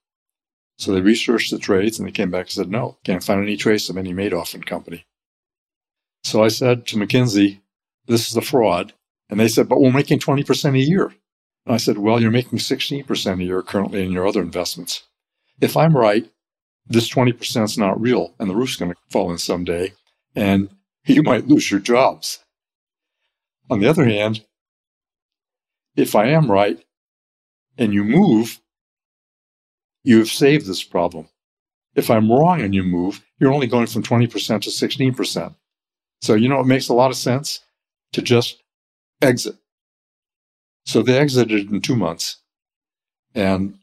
So 0.78 0.94
they 0.94 1.02
researched 1.02 1.52
the 1.52 1.60
trades 1.60 2.00
and 2.00 2.08
they 2.08 2.12
came 2.12 2.32
back 2.32 2.46
and 2.46 2.52
said, 2.52 2.72
no, 2.72 2.98
can't 3.04 3.24
find 3.24 3.42
any 3.42 3.58
trace 3.58 3.90
of 3.90 3.98
any 3.98 4.14
Madoff 4.14 4.54
and 4.54 4.66
Company. 4.66 5.06
So 6.24 6.44
I 6.44 6.48
said 6.48 6.86
to 6.88 6.98
McKinsey, 6.98 7.62
this 8.08 8.30
is 8.30 8.38
a 8.38 8.42
fraud. 8.42 8.94
And 9.30 9.40
they 9.40 9.48
said, 9.48 9.70
but 9.70 9.80
we're 9.80 9.92
making 9.92 10.20
20% 10.20 10.74
a 10.74 10.80
year. 10.80 11.06
And 11.66 11.76
I 11.76 11.78
said, 11.78 11.98
well, 11.98 12.22
you're 12.22 12.32
making 12.32 12.60
16% 12.60 13.40
a 13.40 13.44
year 13.44 13.62
currently 13.62 14.04
in 14.04 14.12
your 14.12 14.28
other 14.28 14.42
investments. 14.42 15.04
If 15.62 15.78
I'm 15.78 15.96
right, 15.96 16.30
this 16.88 17.10
20% 17.10 17.64
is 17.64 17.78
not 17.78 18.02
real 18.02 18.34
and 18.40 18.50
the 18.50 18.56
roof's 18.56 18.76
going 18.76 18.92
to 18.92 18.98
fall 19.10 19.32
in 19.32 19.38
someday 19.38 19.94
and 20.36 20.70
you 21.06 21.22
might 21.24 21.48
lose 21.48 21.70
your 21.70 21.80
jobs. 21.80 22.40
On 23.70 23.80
the 23.80 23.88
other 23.88 24.06
hand, 24.06 24.44
if 25.96 26.16
I 26.16 26.28
am 26.28 26.50
right 26.50 26.84
and 27.78 27.94
you 27.94 28.04
move, 28.04 28.60
you 30.04 30.18
have 30.18 30.30
saved 30.30 30.66
this 30.66 30.84
problem. 30.84 31.28
If 31.96 32.10
I'm 32.10 32.32
wrong 32.32 32.62
and 32.62 32.74
you 32.74 32.84
move, 32.84 33.24
you're 33.40 33.54
only 33.54 33.68
going 33.68 33.88
from 33.88 34.04
20% 34.04 34.30
to 34.62 34.70
16%. 34.70 35.56
So, 36.22 36.34
you 36.34 36.50
know, 36.50 36.60
it 36.60 36.68
makes 36.68 36.90
a 36.90 36.94
lot 36.94 37.12
of 37.12 37.18
sense 37.18 37.60
to 38.14 38.22
just 38.22 38.64
exit. 39.22 39.56
So 40.86 41.02
they 41.02 41.18
exited 41.18 41.72
in 41.72 41.82
two 41.82 41.96
months. 41.96 42.38
And 43.36 43.78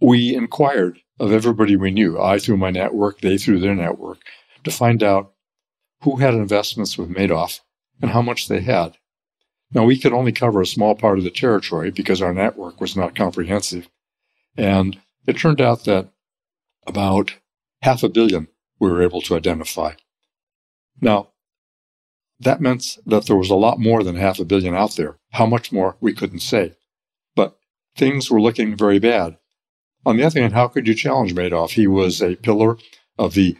we 0.00 0.34
inquired 0.34 1.00
of 1.20 1.32
everybody 1.32 1.76
we 1.76 1.90
knew, 1.90 2.20
I 2.20 2.38
through 2.38 2.56
my 2.56 2.70
network, 2.70 3.20
they 3.20 3.36
through 3.36 3.60
their 3.60 3.74
network, 3.74 4.18
to 4.64 4.70
find 4.70 5.02
out 5.02 5.32
who 6.02 6.16
had 6.16 6.34
investments 6.34 6.96
with 6.96 7.10
Madoff 7.10 7.60
and 8.00 8.12
how 8.12 8.22
much 8.22 8.48
they 8.48 8.60
had. 8.60 8.96
Now, 9.72 9.84
we 9.84 9.98
could 9.98 10.12
only 10.12 10.32
cover 10.32 10.62
a 10.62 10.66
small 10.66 10.94
part 10.94 11.18
of 11.18 11.24
the 11.24 11.30
territory 11.30 11.90
because 11.90 12.22
our 12.22 12.32
network 12.32 12.80
was 12.80 12.96
not 12.96 13.14
comprehensive. 13.14 13.88
And 14.56 14.98
it 15.26 15.38
turned 15.38 15.60
out 15.60 15.84
that 15.84 16.08
about 16.86 17.34
half 17.82 18.02
a 18.02 18.08
billion 18.08 18.48
we 18.80 18.90
were 18.90 19.02
able 19.02 19.20
to 19.22 19.36
identify. 19.36 19.94
Now, 21.00 21.28
that 22.40 22.60
meant 22.60 22.98
that 23.06 23.26
there 23.26 23.36
was 23.36 23.50
a 23.50 23.56
lot 23.56 23.80
more 23.80 24.02
than 24.02 24.16
half 24.16 24.38
a 24.38 24.44
billion 24.44 24.74
out 24.74 24.96
there. 24.96 25.18
How 25.32 25.46
much 25.46 25.72
more, 25.72 25.96
we 26.00 26.12
couldn't 26.12 26.40
say. 26.40 26.74
But 27.34 27.56
things 27.96 28.30
were 28.30 28.40
looking 28.40 28.76
very 28.76 28.98
bad. 28.98 29.38
On 30.06 30.16
the 30.16 30.24
other 30.24 30.40
hand, 30.40 30.54
how 30.54 30.68
could 30.68 30.86
you 30.86 30.94
challenge 30.94 31.34
Madoff? 31.34 31.72
He 31.72 31.86
was 31.86 32.22
a 32.22 32.36
pillar 32.36 32.78
of 33.18 33.34
the 33.34 33.58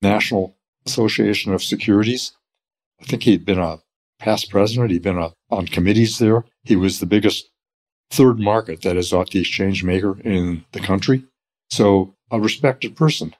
National 0.00 0.56
Association 0.86 1.52
of 1.52 1.62
Securities. 1.62 2.32
I 3.00 3.04
think 3.04 3.24
he'd 3.24 3.44
been 3.44 3.58
a 3.58 3.80
past 4.18 4.50
president. 4.50 4.90
He'd 4.90 5.02
been 5.02 5.18
a, 5.18 5.32
on 5.50 5.66
committees 5.66 6.18
there. 6.18 6.44
He 6.62 6.76
was 6.76 7.00
the 7.00 7.06
biggest 7.06 7.50
third 8.10 8.40
market, 8.40 8.82
that 8.82 8.96
is, 8.96 9.10
the 9.10 9.40
exchange 9.40 9.84
maker 9.84 10.18
in 10.20 10.64
the 10.72 10.80
country. 10.80 11.24
So 11.70 12.14
a 12.30 12.40
respected 12.40 12.96
person 12.96 13.34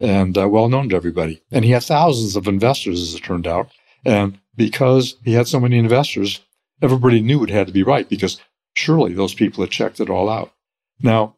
and 0.00 0.36
uh, 0.36 0.48
well 0.48 0.68
known 0.68 0.88
to 0.88 0.96
everybody. 0.96 1.42
And 1.52 1.64
he 1.64 1.70
had 1.70 1.84
thousands 1.84 2.34
of 2.34 2.48
investors, 2.48 3.00
as 3.00 3.14
it 3.14 3.22
turned 3.22 3.46
out. 3.46 3.70
And 4.04 4.38
because 4.56 5.16
he 5.24 5.34
had 5.34 5.48
so 5.48 5.60
many 5.60 5.78
investors, 5.78 6.40
everybody 6.80 7.20
knew 7.20 7.42
it 7.44 7.50
had 7.50 7.66
to 7.66 7.72
be 7.72 7.82
right 7.82 8.08
because 8.08 8.40
surely 8.74 9.12
those 9.12 9.34
people 9.34 9.62
had 9.62 9.70
checked 9.70 10.00
it 10.00 10.10
all 10.10 10.28
out. 10.28 10.52
Now, 11.00 11.36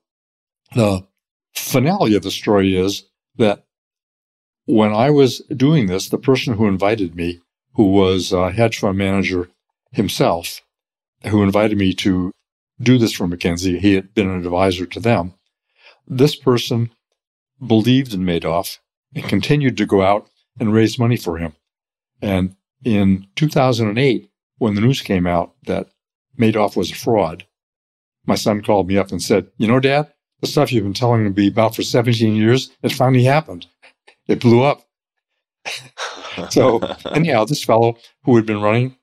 the 0.75 1.07
finale 1.55 2.15
of 2.15 2.23
the 2.23 2.31
story 2.31 2.77
is 2.77 3.05
that 3.37 3.65
when 4.67 4.93
I 4.93 5.11
was 5.11 5.41
doing 5.55 5.87
this, 5.87 6.09
the 6.09 6.19
person 6.19 6.55
who 6.55 6.67
invited 6.67 7.15
me, 7.15 7.41
who 7.75 7.91
was 7.91 8.33
a 8.33 8.51
hedge 8.51 8.79
fund 8.79 8.97
manager 8.97 9.51
himself, 9.93 10.63
who 11.27 11.43
invited 11.43 11.77
me 11.77 11.93
to 11.95 12.33
do 12.81 12.99
this 12.99 13.13
for 13.13 13.27
McKinsey, 13.27 13.79
he 13.79 13.95
had 13.95 14.15
been 14.15 14.29
an 14.29 14.39
advisor 14.39 14.87
to 14.87 15.01
them. 15.01 15.35
This 16.07 16.35
person 16.35 16.91
believed 17.65 18.15
in 18.15 18.25
Madoff 18.25 18.79
and 19.15 19.25
continued 19.25 19.77
to 19.77 19.87
go 19.87 20.03
out 20.03 20.29
and 20.59 20.73
raise 20.73 20.99
money 20.99 21.17
for 21.17 21.39
him. 21.39 21.55
And 22.25 22.57
in 22.85 23.27
2008, 23.37 24.31
when 24.57 24.75
the 24.75 24.81
news 24.81 25.03
came 25.03 25.27
out 25.27 25.55
that 25.65 25.89
Madoff 26.41 26.75
was 26.75 26.91
a 26.91 26.95
fraud, 26.95 27.45
my 28.27 28.35
son 28.35 28.63
called 28.63 28.89
me 28.89 28.97
up 28.97 29.11
and 29.11 29.23
said, 29.23 29.49
You 29.59 29.69
know, 29.69 29.79
Dad, 29.79 30.11
the 30.41 30.47
stuff 30.47 30.73
you've 30.73 30.85
been 30.85 30.95
telling 30.95 31.35
me 31.35 31.49
about 31.49 31.77
for 31.77 31.83
17 31.83 32.35
years, 32.35 32.71
it 32.83 32.93
finally 32.93 33.25
happened. 33.25 33.67
It 34.27 34.41
blew 34.41 34.63
up. 34.63 34.87
so, 36.51 36.81
anyhow, 37.13 37.45
this 37.45 37.63
fellow 37.63 37.99
who 38.25 38.37
had 38.37 38.47
been 38.47 38.63
running 38.63 38.97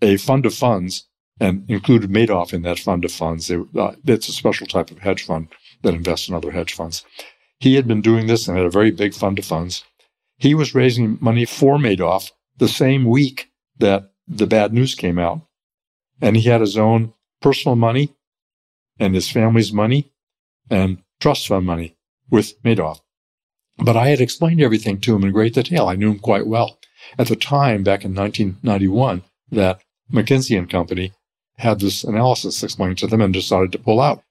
a 0.00 0.16
fund 0.16 0.46
of 0.46 0.54
funds 0.54 1.08
and 1.40 1.68
included 1.68 2.10
Madoff 2.10 2.52
in 2.52 2.62
that 2.62 2.78
fund 2.78 3.04
of 3.04 3.10
funds, 3.10 3.50
it, 3.50 3.60
uh, 3.76 3.92
it's 4.06 4.28
a 4.28 4.32
special 4.32 4.68
type 4.68 4.92
of 4.92 5.00
hedge 5.00 5.24
fund 5.24 5.48
that 5.82 5.94
invests 5.94 6.28
in 6.28 6.36
other 6.36 6.52
hedge 6.52 6.74
funds. 6.74 7.04
He 7.58 7.74
had 7.74 7.88
been 7.88 8.00
doing 8.00 8.28
this 8.28 8.46
and 8.46 8.56
had 8.56 8.66
a 8.66 8.70
very 8.70 8.92
big 8.92 9.12
fund 9.12 9.40
of 9.40 9.44
funds. 9.44 9.82
He 10.36 10.54
was 10.54 10.74
raising 10.74 11.18
money 11.20 11.44
for 11.44 11.76
Madoff 11.76 12.30
the 12.60 12.68
same 12.68 13.04
week 13.06 13.50
that 13.78 14.12
the 14.28 14.46
bad 14.46 14.72
news 14.72 14.94
came 14.94 15.18
out. 15.18 15.40
And 16.20 16.36
he 16.36 16.42
had 16.42 16.60
his 16.60 16.76
own 16.76 17.14
personal 17.40 17.74
money 17.74 18.14
and 19.00 19.14
his 19.14 19.30
family's 19.30 19.72
money 19.72 20.12
and 20.70 21.02
trust 21.18 21.48
fund 21.48 21.66
money 21.66 21.96
with 22.30 22.62
Madoff. 22.62 23.00
But 23.78 23.96
I 23.96 24.08
had 24.08 24.20
explained 24.20 24.60
everything 24.60 25.00
to 25.00 25.16
him 25.16 25.24
in 25.24 25.32
great 25.32 25.54
detail. 25.54 25.88
I 25.88 25.96
knew 25.96 26.10
him 26.10 26.18
quite 26.18 26.46
well. 26.46 26.78
At 27.18 27.28
the 27.28 27.36
time, 27.36 27.82
back 27.82 28.04
in 28.04 28.14
1991, 28.14 29.22
that 29.50 29.80
McKinsey 30.12 30.56
and 30.58 30.68
Company 30.68 31.12
had 31.56 31.80
this 31.80 32.04
analysis 32.04 32.62
explained 32.62 32.98
to 32.98 33.06
them 33.06 33.22
and 33.22 33.32
decided 33.32 33.72
to 33.72 33.78
pull 33.78 34.00
out. 34.00 34.22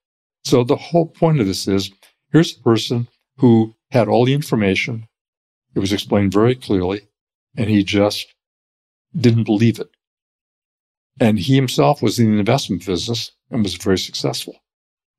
So 0.43 0.63
the 0.63 0.75
whole 0.75 1.07
point 1.07 1.39
of 1.39 1.47
this 1.47 1.67
is 1.67 1.91
here's 2.31 2.55
a 2.55 2.61
person 2.61 3.07
who 3.37 3.73
had 3.91 4.07
all 4.07 4.25
the 4.25 4.35
information. 4.35 5.07
It 5.73 5.79
was 5.79 5.91
explained 5.91 6.31
very 6.31 6.55
clearly, 6.55 7.08
and 7.55 7.69
he 7.69 7.83
just 7.83 8.27
didn't 9.15 9.43
believe 9.43 9.79
it. 9.79 9.89
And 11.19 11.39
he 11.39 11.55
himself 11.55 12.01
was 12.01 12.19
in 12.19 12.31
the 12.31 12.39
investment 12.39 12.85
business 12.85 13.31
and 13.51 13.63
was 13.63 13.75
very 13.75 13.97
successful. 13.97 14.55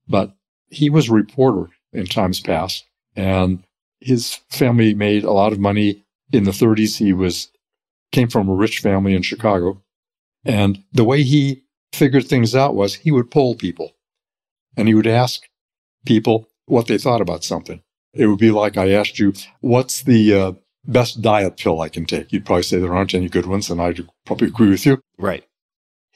But 0.09 0.35
he 0.69 0.89
was 0.89 1.09
a 1.09 1.15
reporter 1.15 1.71
in 1.93 2.07
times 2.07 2.41
past, 2.41 2.85
and 3.17 3.65
his 4.01 4.37
family 4.49 4.95
made 4.95 5.25
a 5.25 5.33
lot 5.33 5.53
of 5.53 5.59
money 5.59 6.05
in 6.33 6.45
the 6.45 6.53
30s. 6.53 6.97
He 6.97 7.13
was 7.13 7.51
came 8.13 8.29
from 8.29 8.49
a 8.49 8.55
rich 8.55 8.79
family 8.79 9.15
in 9.15 9.23
Chicago, 9.23 9.83
and 10.45 10.83
the 10.93 11.05
way 11.05 11.23
he 11.23 11.65
figured 11.93 12.27
things 12.27 12.55
out 12.55 12.75
was 12.75 12.95
he 12.95 13.11
would 13.11 13.31
poll 13.31 13.55
people, 13.55 13.93
and 14.77 14.89
he 14.89 14.95
would 14.95 15.07
ask 15.07 15.43
people 16.07 16.49
what 16.67 16.87
they 16.87 16.99
thought 16.99 17.21
about 17.21 17.45
something. 17.45 17.83
It 18.15 18.27
would 18.27 18.39
be 18.39 18.51
like 18.51 18.77
I 18.77 18.91
asked 18.91 19.19
you, 19.19 19.35
"What's 19.61 20.03
the 20.03 20.35
uh, 20.35 20.53
best 20.85 21.23
diet 21.23 21.57
pill 21.57 21.81
I 21.81 21.89
can 21.89 22.07
take?" 22.07 22.33
You'd 22.33 22.47
probably 22.47 22.63
say 22.63 22.79
there 22.79 22.95
aren't 22.95 23.15
any 23.15 23.29
good 23.29 23.47
ones, 23.47 23.71
and 23.71 23.81
I'd 23.81 24.07
probably 24.25 24.49
agree 24.49 24.71
with 24.71 24.87
you. 24.87 25.01
Right. 25.19 25.45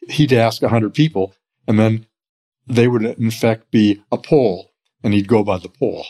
He'd 0.09 0.33
ask 0.33 0.63
hundred 0.63 0.95
people, 0.95 1.35
and 1.67 1.79
then 1.79 2.07
they 2.67 2.89
would 2.89 3.05
in 3.05 3.31
fact 3.31 3.71
be 3.71 4.03
a 4.11 4.19
poll, 4.19 4.73
and 5.03 5.15
he'd 5.15 5.29
go 5.29 5.43
by 5.45 5.59
the 5.59 5.69
poll. 5.69 6.07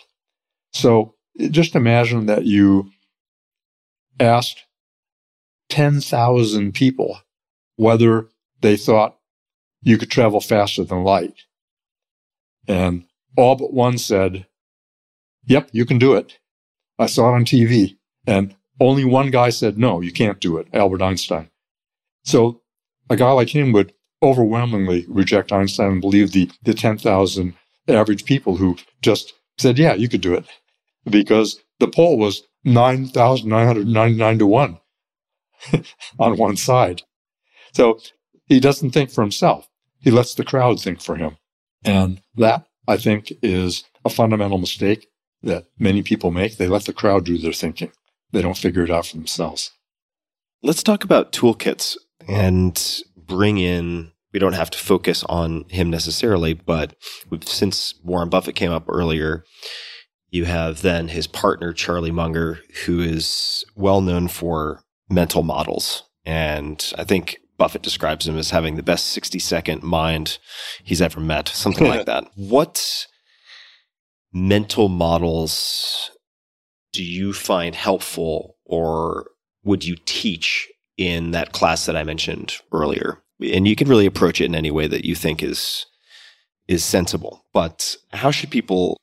So 0.73 1.15
just 1.51 1.75
imagine 1.75 2.27
that 2.27 2.45
you 2.45 2.91
asked 4.21 4.65
10,000 5.71 6.73
people 6.73 7.21
whether 7.77 8.29
they 8.61 8.77
thought 8.77 9.19
you 9.83 9.99
could 9.99 10.11
travel 10.11 10.41
faster 10.41 10.85
than 10.85 11.05
light. 11.05 11.35
And 12.67 13.05
all 13.37 13.57
but 13.57 13.73
one 13.73 13.99
said, 13.99 14.47
Yep, 15.47 15.71
you 15.73 15.85
can 15.85 15.99
do 15.99 16.15
it. 16.15 16.39
I 16.99 17.07
saw 17.07 17.31
it 17.31 17.35
on 17.35 17.45
TV. 17.45 17.97
And 18.27 18.55
only 18.81 19.05
one 19.05 19.31
guy 19.31 19.51
said, 19.51 19.79
No, 19.79 20.01
you 20.01 20.13
can't 20.13 20.41
do 20.41 20.57
it, 20.59 20.69
Albert 20.73 21.03
Einstein. 21.03 21.51
So 22.25 22.63
a 23.11 23.17
guy 23.17 23.31
like 23.33 23.55
him 23.55 23.73
would 23.73 23.93
overwhelmingly 24.23 25.05
reject 25.09 25.53
Einstein 25.53 25.93
and 25.93 26.01
believe 26.01 26.33
the, 26.33 26.51
the 26.63 26.75
10,000 26.75 27.55
average 27.89 28.25
people 28.25 28.57
who 28.57 28.77
just 29.03 29.35
said, 29.59 29.79
Yeah, 29.79 29.95
you 29.95 30.09
could 30.09 30.23
do 30.23 30.35
it 30.35 30.47
because 31.09 31.61
the 31.81 31.89
poll 31.89 32.19
was 32.19 32.43
9,999 32.65 34.39
to 34.39 34.47
1 34.47 34.79
on 36.19 36.37
one 36.37 36.57
side. 36.57 37.03
So 37.73 38.01
he 38.47 38.61
doesn't 38.61 38.91
think 38.91 39.11
for 39.11 39.23
himself. 39.23 39.69
He 40.01 40.11
lets 40.11 40.35
the 40.35 40.45
crowd 40.45 40.81
think 40.81 41.01
for 41.01 41.17
him. 41.17 41.37
And 41.85 42.21
that, 42.37 42.67
I 42.87 42.97
think, 42.97 43.33
is 43.43 43.85
a 44.05 44.11
fundamental 44.11 44.59
mistake 44.59 45.09
that 45.43 45.67
many 45.79 46.03
people 46.03 46.31
make. 46.31 46.57
They 46.57 46.69
let 46.69 46.85
the 46.85 46.93
crowd 46.93 47.25
do 47.25 47.39
their 47.39 47.53
thinking. 47.53 47.93
They 48.35 48.43
don't 48.43 48.59
figure 48.59 48.83
it 48.83 48.91
out 48.91 49.07
for 49.07 49.17
themselves. 49.17 49.71
Let's 50.63 50.83
talk 50.83 51.05
about 51.05 51.33
toolkits 51.33 51.97
and 52.29 53.03
bring 53.17 53.59
in 53.59 54.13
we 54.33 54.41
don't 54.41 54.55
have 54.55 54.71
to 54.71 54.79
focus 54.79 55.23
on 55.29 55.65
him 55.69 55.89
necessarily, 55.89 56.55
but 56.55 56.97
since 57.45 57.95
Warren 58.03 58.29
Buffett 58.29 58.57
came 58.57 58.73
up 58.73 58.85
earlier, 58.89 59.45
you 60.29 60.45
have 60.45 60.83
then 60.83 61.07
his 61.07 61.29
partner, 61.29 61.73
Charlie 61.73 62.11
Munger, 62.11 62.59
who 62.85 63.01
is 63.01 63.65
well 63.77 64.01
known 64.01 64.27
for 64.27 64.83
mental 65.09 65.45
models. 65.45 66.03
And 66.25 66.93
I 66.99 67.05
think 67.05 67.39
Buffett 67.59 67.83
describes 67.83 68.27
him 68.27 68.37
as 68.37 68.51
having 68.51 68.75
the 68.75 68.83
best 68.83 69.07
60 69.07 69.39
second 69.39 69.85
mind 69.85 70.39
he's 70.83 71.01
ever 71.01 71.21
met, 71.21 71.49
something 71.49 71.87
like 71.87 72.07
that. 72.07 72.25
What 72.35 73.07
mental 74.33 74.89
models 74.89 76.11
do 76.95 77.05
you 77.05 77.33
find 77.33 77.75
helpful 77.75 78.57
or 78.65 79.31
would 79.65 79.85
you 79.85 79.97
teach 80.05 80.69
in 80.97 81.33
that 81.33 81.53
class 81.53 81.87
that 81.87 81.97
I 81.97 82.05
mentioned 82.05 82.55
earlier? 82.73 83.25
and 83.41 83.67
you 83.67 83.77
can 83.77 83.89
really 83.89 84.07
approach 84.07 84.41
it 84.41 84.47
in 84.47 84.55
any 84.55 84.71
way 84.71 84.87
that 84.87 85.05
you 85.05 85.15
think 85.15 85.43
is 85.43 85.87
is 86.67 86.85
sensible. 86.85 87.45
But 87.53 87.97
how 88.13 88.31
should 88.31 88.51
people 88.51 88.97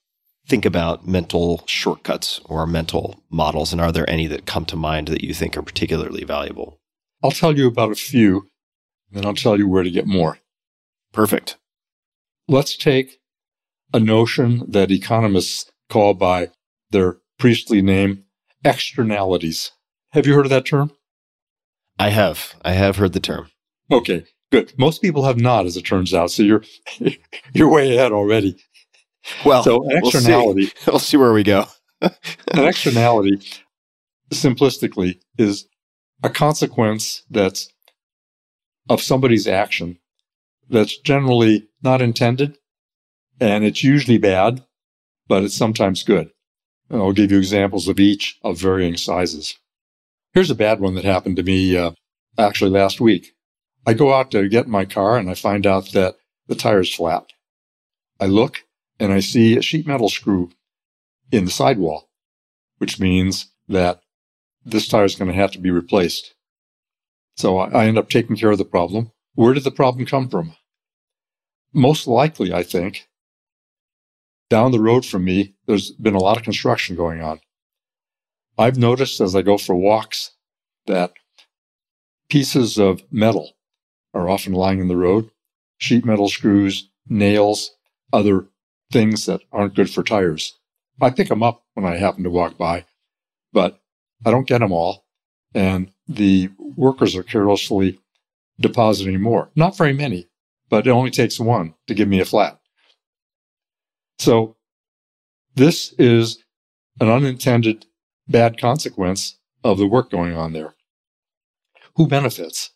think 0.47 0.65
about 0.65 1.07
mental 1.07 1.63
shortcuts 1.67 2.41
or 2.45 2.65
mental 2.65 3.23
models? 3.29 3.71
And 3.71 3.79
are 3.79 3.91
there 3.91 4.09
any 4.09 4.25
that 4.27 4.47
come 4.47 4.65
to 4.65 4.75
mind 4.75 5.09
that 5.09 5.23
you 5.23 5.33
think 5.33 5.55
are 5.55 5.61
particularly 5.61 6.23
valuable? 6.23 6.79
I'll 7.23 7.31
tell 7.31 7.55
you 7.55 7.67
about 7.67 7.91
a 7.91 7.95
few, 7.95 8.47
and 9.13 9.25
I'll 9.27 9.35
tell 9.35 9.59
you 9.59 9.67
where 9.67 9.83
to 9.83 9.91
get 9.91 10.07
more. 10.07 10.39
Perfect. 11.13 11.57
Let's 12.47 12.75
take 12.75 13.19
a 13.93 13.99
notion 13.99 14.63
that 14.67 14.89
economists 14.89 15.69
call 15.87 16.15
by 16.15 16.49
their 16.89 17.17
priestly 17.41 17.81
name 17.81 18.23
externalities. 18.63 19.71
Have 20.11 20.27
you 20.27 20.35
heard 20.35 20.45
of 20.45 20.51
that 20.51 20.63
term? 20.63 20.91
I 21.97 22.09
have. 22.09 22.53
I 22.63 22.73
have 22.73 22.97
heard 22.97 23.13
the 23.13 23.19
term. 23.19 23.49
Okay, 23.91 24.25
good. 24.51 24.71
Most 24.77 25.01
people 25.01 25.25
have 25.25 25.41
not, 25.41 25.65
as 25.65 25.75
it 25.75 25.81
turns 25.81 26.13
out. 26.13 26.29
So 26.29 26.43
you're 26.43 26.63
you're 27.53 27.67
way 27.67 27.97
ahead 27.97 28.11
already. 28.11 28.57
Well, 29.43 29.63
so 29.63 29.83
an 29.89 29.97
externality. 29.97 30.61
We'll 30.61 30.69
see, 30.69 30.81
we'll 30.91 30.99
see 30.99 31.17
where 31.17 31.33
we 31.33 31.41
go. 31.41 31.65
an 32.01 32.11
externality, 32.53 33.41
simplistically, 34.29 35.19
is 35.39 35.67
a 36.21 36.29
consequence 36.29 37.23
that's 37.31 37.69
of 38.87 39.01
somebody's 39.01 39.47
action 39.47 39.97
that's 40.69 40.95
generally 40.99 41.67
not 41.81 42.03
intended, 42.03 42.59
and 43.39 43.63
it's 43.63 43.83
usually 43.83 44.19
bad, 44.19 44.63
but 45.27 45.43
it's 45.43 45.57
sometimes 45.57 46.03
good. 46.03 46.29
And 46.91 47.01
I'll 47.01 47.13
give 47.13 47.31
you 47.31 47.37
examples 47.37 47.87
of 47.87 48.01
each 48.01 48.37
of 48.43 48.59
varying 48.59 48.97
sizes. 48.97 49.57
Here's 50.33 50.51
a 50.51 50.55
bad 50.55 50.81
one 50.81 50.95
that 50.95 51.05
happened 51.05 51.37
to 51.37 51.43
me 51.43 51.77
uh, 51.77 51.91
actually 52.37 52.69
last 52.69 52.99
week. 52.99 53.33
I 53.85 53.93
go 53.93 54.13
out 54.13 54.29
to 54.31 54.49
get 54.49 54.67
my 54.67 54.83
car 54.83 55.17
and 55.17 55.29
I 55.29 55.33
find 55.33 55.65
out 55.65 55.93
that 55.93 56.17
the 56.47 56.55
tire's 56.55 56.93
flat. 56.93 57.31
I 58.19 58.25
look 58.25 58.65
and 58.99 59.13
I 59.13 59.21
see 59.21 59.57
a 59.57 59.61
sheet 59.61 59.87
metal 59.87 60.09
screw 60.09 60.51
in 61.31 61.45
the 61.45 61.51
sidewall, 61.51 62.09
which 62.77 62.99
means 62.99 63.47
that 63.69 64.01
this 64.65 64.87
tire 64.87 65.05
is 65.05 65.15
going 65.15 65.31
to 65.31 65.37
have 65.37 65.51
to 65.51 65.59
be 65.59 65.71
replaced. 65.71 66.35
So 67.37 67.57
I, 67.57 67.85
end 67.85 67.97
up 67.97 68.09
taking 68.09 68.35
care 68.35 68.51
of 68.51 68.57
the 68.57 68.65
problem. 68.65 69.11
Where 69.33 69.53
did 69.53 69.63
the 69.63 69.71
problem 69.71 70.05
come 70.05 70.27
from? 70.27 70.55
Most 71.73 72.05
likely, 72.05 72.53
I 72.53 72.63
think, 72.63 73.07
down 74.51 74.73
the 74.73 74.81
road 74.81 75.05
from 75.05 75.23
me, 75.23 75.55
there's 75.65 75.91
been 75.91 76.13
a 76.13 76.19
lot 76.19 76.35
of 76.35 76.43
construction 76.43 76.93
going 76.93 77.21
on. 77.21 77.39
I've 78.57 78.77
noticed 78.77 79.21
as 79.21 79.33
I 79.33 79.41
go 79.41 79.57
for 79.57 79.75
walks 79.75 80.31
that 80.87 81.13
pieces 82.29 82.77
of 82.77 83.01
metal 83.09 83.53
are 84.13 84.29
often 84.29 84.51
lying 84.51 84.81
in 84.81 84.89
the 84.89 84.97
road 84.97 85.31
sheet 85.77 86.05
metal 86.05 86.27
screws, 86.27 86.89
nails, 87.07 87.71
other 88.13 88.45
things 88.91 89.25
that 89.25 89.41
aren't 89.53 89.73
good 89.73 89.89
for 89.89 90.03
tires. 90.03 90.59
I 91.01 91.09
pick 91.09 91.29
them 91.29 91.41
up 91.41 91.63
when 91.73 91.85
I 91.85 91.95
happen 91.95 92.23
to 92.23 92.29
walk 92.29 92.57
by, 92.57 92.85
but 93.51 93.79
I 94.25 94.31
don't 94.31 94.47
get 94.47 94.59
them 94.59 94.73
all. 94.73 95.05
And 95.55 95.91
the 96.07 96.49
workers 96.59 97.15
are 97.15 97.23
carelessly 97.23 97.99
depositing 98.59 99.19
more. 99.21 99.49
Not 99.55 99.77
very 99.77 99.93
many, 99.93 100.27
but 100.69 100.85
it 100.85 100.91
only 100.91 101.09
takes 101.09 101.39
one 101.39 101.73
to 101.87 101.95
give 101.95 102.07
me 102.07 102.19
a 102.19 102.25
flat. 102.25 102.60
So 104.21 104.55
this 105.55 105.95
is 105.97 106.43
an 106.99 107.09
unintended 107.09 107.87
bad 108.27 108.59
consequence 108.59 109.39
of 109.63 109.79
the 109.79 109.87
work 109.87 110.11
going 110.11 110.35
on 110.35 110.53
there. 110.53 110.75
Who 111.95 112.05
benefits? 112.05 112.69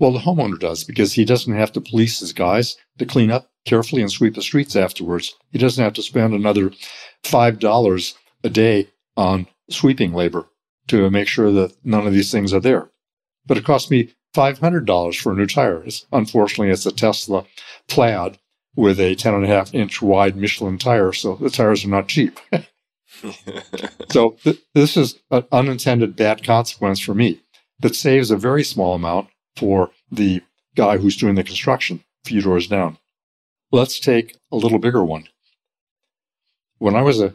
Well, 0.00 0.10
the 0.10 0.18
homeowner 0.18 0.58
does 0.58 0.82
because 0.82 1.12
he 1.12 1.24
doesn't 1.24 1.54
have 1.54 1.70
to 1.74 1.80
police 1.80 2.18
his 2.18 2.32
guys 2.32 2.76
to 2.98 3.06
clean 3.06 3.30
up 3.30 3.48
carefully 3.64 4.02
and 4.02 4.10
sweep 4.10 4.34
the 4.34 4.42
streets 4.42 4.74
afterwards. 4.74 5.32
He 5.52 5.58
doesn't 5.58 5.84
have 5.84 5.92
to 5.92 6.02
spend 6.02 6.34
another 6.34 6.72
$5 7.22 8.14
a 8.42 8.50
day 8.50 8.88
on 9.16 9.46
sweeping 9.70 10.12
labor 10.12 10.48
to 10.88 11.08
make 11.10 11.28
sure 11.28 11.52
that 11.52 11.76
none 11.84 12.08
of 12.08 12.12
these 12.12 12.32
things 12.32 12.52
are 12.52 12.58
there. 12.58 12.90
But 13.46 13.56
it 13.56 13.64
cost 13.64 13.88
me 13.88 14.14
$500 14.34 15.20
for 15.20 15.32
a 15.32 15.36
new 15.36 15.46
tire. 15.46 15.84
It's, 15.84 16.06
unfortunately, 16.10 16.70
it's 16.70 16.86
a 16.86 16.90
Tesla 16.90 17.44
plaid 17.86 18.40
with 18.74 18.98
a 18.98 19.14
10 19.14 19.34
and 19.34 19.44
a 19.44 19.48
half 19.48 19.74
inch 19.74 20.00
wide 20.00 20.36
Michelin 20.36 20.78
tire. 20.78 21.12
So 21.12 21.36
the 21.36 21.50
tires 21.50 21.84
are 21.84 21.88
not 21.88 22.08
cheap. 22.08 22.40
so 24.10 24.36
th- 24.42 24.62
this 24.74 24.96
is 24.96 25.18
an 25.30 25.44
unintended 25.52 26.16
bad 26.16 26.42
consequence 26.42 27.00
for 27.00 27.14
me 27.14 27.42
that 27.80 27.94
saves 27.94 28.30
a 28.30 28.36
very 28.36 28.64
small 28.64 28.94
amount 28.94 29.28
for 29.56 29.90
the 30.10 30.40
guy 30.74 30.96
who's 30.96 31.16
doing 31.16 31.34
the 31.34 31.44
construction 31.44 32.02
a 32.24 32.28
few 32.28 32.40
doors 32.40 32.66
down. 32.66 32.96
Let's 33.70 34.00
take 34.00 34.38
a 34.50 34.56
little 34.56 34.78
bigger 34.78 35.04
one. 35.04 35.28
When 36.78 36.96
I 36.96 37.02
was 37.02 37.20
a 37.20 37.34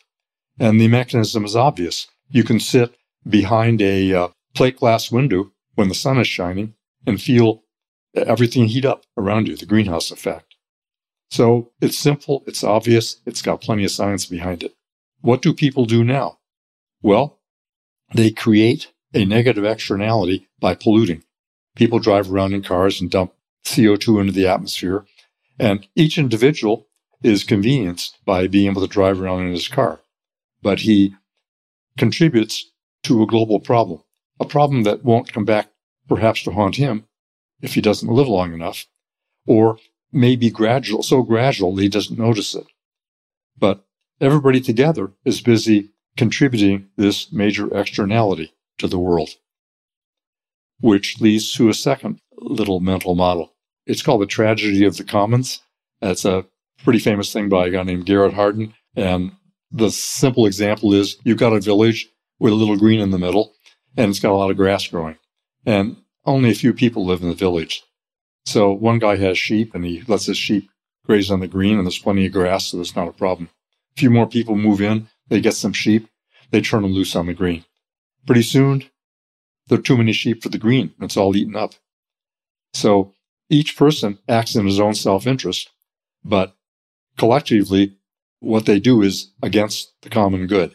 And 0.59 0.81
the 0.81 0.89
mechanism 0.89 1.45
is 1.45 1.55
obvious. 1.55 2.09
You 2.29 2.45
can 2.45 2.61
sit 2.61 2.95
behind 3.29 3.81
a 3.81 4.13
uh, 4.13 4.29
plate 4.55 4.77
glass 4.77 5.11
window 5.11 5.53
when 5.75 5.89
the 5.89 5.95
sun 5.95 6.19
is 6.19 6.27
shining 6.27 6.75
and 7.07 7.21
feel 7.21 7.63
everything 8.15 8.67
heat 8.67 8.85
up 8.85 9.05
around 9.17 9.49
you, 9.49 9.57
the 9.57 9.67
greenhouse 9.67 10.11
effect. 10.11 10.57
So 11.31 11.73
it's 11.81 11.99
simple, 11.99 12.43
it's 12.47 12.65
obvious, 12.65 13.21
it's 13.27 13.43
got 13.43 13.61
plenty 13.61 13.85
of 13.85 13.91
science 13.91 14.27
behind 14.27 14.63
it. 14.63 14.75
What 15.21 15.43
do 15.43 15.53
people 15.53 15.85
do 15.85 16.03
now? 16.03 16.39
Well, 17.03 17.39
they 18.15 18.31
create 18.31 18.93
a 19.15 19.25
negative 19.25 19.65
externality 19.65 20.49
by 20.59 20.75
polluting. 20.75 21.23
People 21.79 22.01
drive 22.01 22.31
around 22.31 22.55
in 22.55 22.63
cars 22.63 23.01
and 23.01 23.09
dump 23.09 23.33
CO2 23.65 24.21
into 24.21 24.33
the 24.33 24.49
atmosphere, 24.49 25.07
and 25.61 25.87
each 25.95 26.19
individual 26.19 26.89
is 27.23 27.45
convenienced 27.45 28.19
by 28.25 28.49
being 28.49 28.69
able 28.69 28.83
to 28.83 28.93
drive 28.93 29.23
around 29.23 29.47
in 29.47 29.53
his 29.53 29.69
car. 29.69 30.01
But 30.61 30.81
he 30.81 31.15
contributes 31.97 32.71
to 33.05 33.23
a 33.23 33.27
global 33.27 33.61
problem 33.61 34.03
a 34.41 34.45
problem 34.45 34.83
that 34.85 35.05
won't 35.05 35.33
come 35.33 35.45
back 35.45 35.69
perhaps 36.09 36.43
to 36.43 36.53
haunt 36.53 36.77
him 36.77 37.05
if 37.61 37.75
he 37.75 37.81
doesn't 37.81 38.13
live 38.13 38.29
long 38.29 38.53
enough, 38.53 38.87
or 39.47 39.79
may 40.13 40.37
be 40.37 40.51
gradual, 40.51 41.03
so 41.03 41.23
gradual 41.23 41.77
he 41.77 41.89
doesn't 41.89 42.19
notice 42.19 42.55
it. 42.55 42.67
But 43.57 43.85
everybody 44.21 44.61
together 44.61 45.13
is 45.25 45.41
busy 45.41 45.91
contributing 46.17 46.89
this 46.97 47.33
major 47.33 47.69
externality 47.77 48.53
to 48.79 48.89
the 48.89 48.99
world, 48.99 49.31
which 50.81 51.21
leads 51.21 51.53
to 51.55 51.69
a 51.69 51.75
second 51.75 52.21
little 52.37 52.81
mental 52.81 53.15
model. 53.15 53.55
It's 53.87 54.03
called 54.03 54.23
the 54.23 54.27
tragedy 54.27 54.85
of 54.85 54.97
the 54.97 55.05
commons. 55.05 55.61
That's 56.01 56.25
a 56.25 56.45
pretty 56.85 56.99
famous 56.99 57.33
thing 57.33 57.49
by 57.49 57.67
a 57.67 57.71
guy 57.71 57.83
named 57.83 58.07
Garrett 58.07 58.35
Hardin. 58.35 58.75
And 58.95 59.33
the 59.71 59.91
simple 59.91 60.47
example 60.47 60.93
is 60.95 61.17
you've 61.25 61.39
got 61.39 61.53
a 61.53 61.61
village 61.61 62.09
with 62.39 62.53
a 62.53 62.57
little 62.57 62.77
green 62.77 63.01
in 63.01 63.11
the 63.11 63.19
middle, 63.19 63.55
and 63.97 64.11
it's 64.11 64.21
got 64.21 64.33
a 64.33 64.37
lot 64.37 64.51
of 64.51 64.57
grass 64.57 64.87
growing. 64.87 65.17
And 65.67 65.97
only 66.25 66.51
a 66.51 66.55
few 66.55 66.73
people 66.73 67.05
live 67.05 67.23
in 67.23 67.29
the 67.29 67.35
village. 67.35 67.83
So 68.45 68.73
one 68.73 68.99
guy 68.99 69.17
has 69.17 69.39
sheep 69.39 69.75
and 69.75 69.85
he 69.85 70.03
lets 70.07 70.27
his 70.27 70.39
sheep 70.39 70.71
graze 71.05 71.31
on 71.31 71.41
the 71.41 71.49
green 71.49 71.77
and 71.77 71.87
there's 71.87 71.99
plenty 71.99 72.27
of 72.27 72.33
grass, 72.33 72.67
so 72.67 72.77
that's 72.77 72.97
not 72.97 73.09
a 73.09 73.13
problem. 73.13 73.51
A 73.97 74.01
few 74.01 74.11
more 74.11 74.27
people 74.27 74.57
move 74.57 74.81
in, 74.81 75.09
they 75.29 75.41
get 75.41 75.55
some 75.55 75.73
sheep, 75.73 76.09
they 76.51 76.61
turn 76.61 76.83
them 76.83 76.93
loose 76.93 77.17
on 77.17 77.27
the 77.27 77.35
green. 77.35 77.65
Pretty 78.27 78.43
soon, 78.43 78.85
there 79.69 79.79
are 79.79 79.83
too 79.83 79.97
many 79.97 80.13
sheep 80.13 80.43
for 80.43 80.49
the 80.49 80.59
green. 80.59 80.93
It's 81.01 81.17
all 81.17 81.37
eaten 81.37 81.57
up. 81.57 81.75
So 82.75 83.13
each 83.51 83.77
person 83.77 84.19
acts 84.29 84.55
in 84.55 84.67
his 84.67 84.81
own 84.81 84.95
self 84.95 85.27
interest, 85.27 85.71
but 86.25 86.55
collectively, 87.17 87.97
what 88.41 88.67
they 88.67 88.79
do 88.79 89.03
is 89.03 89.33
against 89.43 89.93
the 90.03 90.11
common 90.11 90.47
good. 90.47 90.75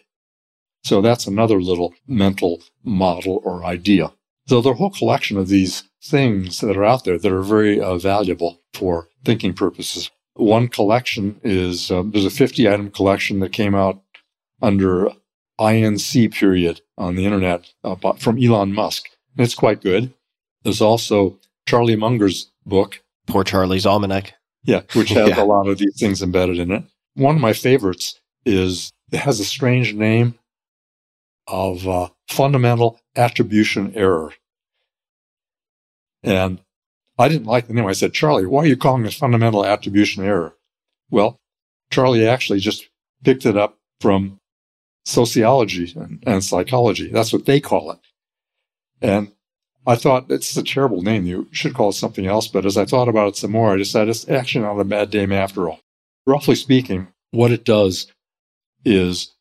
So 0.84 1.02
that's 1.02 1.28
another 1.28 1.62
little 1.62 1.94
mental 2.08 2.62
model 2.84 3.42
or 3.46 3.64
idea. 3.64 4.12
So 4.48 4.62
there 4.62 4.72
are 4.72 4.76
a 4.76 4.78
whole 4.78 4.90
collection 4.90 5.38
of 5.38 5.48
these 5.48 5.84
things 6.04 6.60
that 6.60 6.76
are 6.76 6.84
out 6.84 7.06
there 7.06 7.18
that 7.18 7.32
are 7.32 7.42
very 7.42 7.80
uh, 7.80 7.98
valuable 7.98 8.60
for 8.74 9.08
thinking 9.24 9.54
purposes. 9.54 10.12
One 10.34 10.68
collection 10.68 11.40
is 11.44 11.90
uh, 11.90 12.04
there's 12.06 12.26
a 12.26 12.30
50 12.30 12.68
item 12.68 12.92
collection 12.92 13.40
that 13.40 13.54
came 13.54 13.76
out 13.76 14.02
under 14.62 15.10
INC 15.60 16.34
period 16.34 16.82
on 16.98 17.16
the 17.16 17.26
internet 17.26 17.72
uh, 17.84 17.96
from 18.18 18.42
Elon 18.42 18.74
Musk. 18.74 19.10
And 19.38 19.46
it's 19.46 19.56
quite 19.56 19.82
good. 19.82 20.14
There's 20.64 20.82
also 20.82 21.40
Charlie 21.68 21.96
Munger's 21.96 22.52
book. 22.66 23.02
Poor 23.28 23.44
Charlie's 23.44 23.86
Almanac. 23.86 24.34
Yeah, 24.64 24.82
which 24.94 25.10
has 25.12 25.30
yeah. 25.30 25.42
a 25.42 25.46
lot 25.46 25.68
of 25.68 25.78
these 25.78 25.98
things 26.00 26.22
embedded 26.22 26.60
in 26.60 26.72
it. 26.72 26.84
One 27.16 27.36
of 27.36 27.42
my 27.42 27.54
favorites 27.54 28.20
is 28.46 28.92
it 29.12 29.20
has 29.20 29.40
a 29.40 29.46
strange 29.46 29.94
name 29.94 30.36
of 31.48 31.88
uh, 31.88 32.10
fundamental 32.28 33.00
attribution 33.16 33.94
error. 33.96 34.34
And 36.24 36.60
I 37.20 37.28
didn't 37.28 37.48
like 37.48 37.68
the 37.68 37.74
name. 37.74 37.86
I 37.86 37.94
said, 37.94 38.14
Charlie, 38.14 38.46
why 38.46 38.64
are 38.64 38.68
you 38.68 38.78
calling 38.78 39.06
it 39.06 39.14
fundamental 39.14 39.66
attribution 39.66 40.24
error? 40.24 40.56
Well, 41.12 41.38
Charlie 41.92 42.28
actually 42.28 42.60
just 42.60 42.90
picked 43.24 43.46
it 43.46 43.58
up 43.58 43.78
from 44.00 44.40
sociology 45.06 45.94
and, 45.96 46.24
and 46.26 46.44
psychology. 46.44 47.10
That's 47.10 47.34
what 47.34 47.46
they 47.46 47.60
call 47.60 47.92
it. 47.92 48.00
And 49.02 49.32
I 49.86 49.96
thought 49.96 50.32
it's 50.32 50.56
a 50.56 50.64
terrible 50.64 51.02
name. 51.02 51.26
You 51.26 51.48
should 51.52 51.74
call 51.74 51.90
it 51.90 51.94
something 51.94 52.26
else. 52.26 52.48
But 52.48 52.66
as 52.66 52.78
I 52.78 52.86
thought 52.86 53.10
about 53.10 53.30
it 53.30 53.36
some 53.36 53.52
more, 53.52 53.74
I 53.74 53.78
decided 53.78 54.10
it's 54.10 54.30
actually 54.30 54.64
not 54.64 54.80
a 54.80 54.86
bad 54.86 55.14
name 55.14 55.32
after 55.32 55.70
all. 55.70 55.80
Roughly 56.26 56.56
speaking, 56.56 57.08
what 57.32 57.52
it 57.52 57.66
does 57.66 58.08
is 58.86 59.34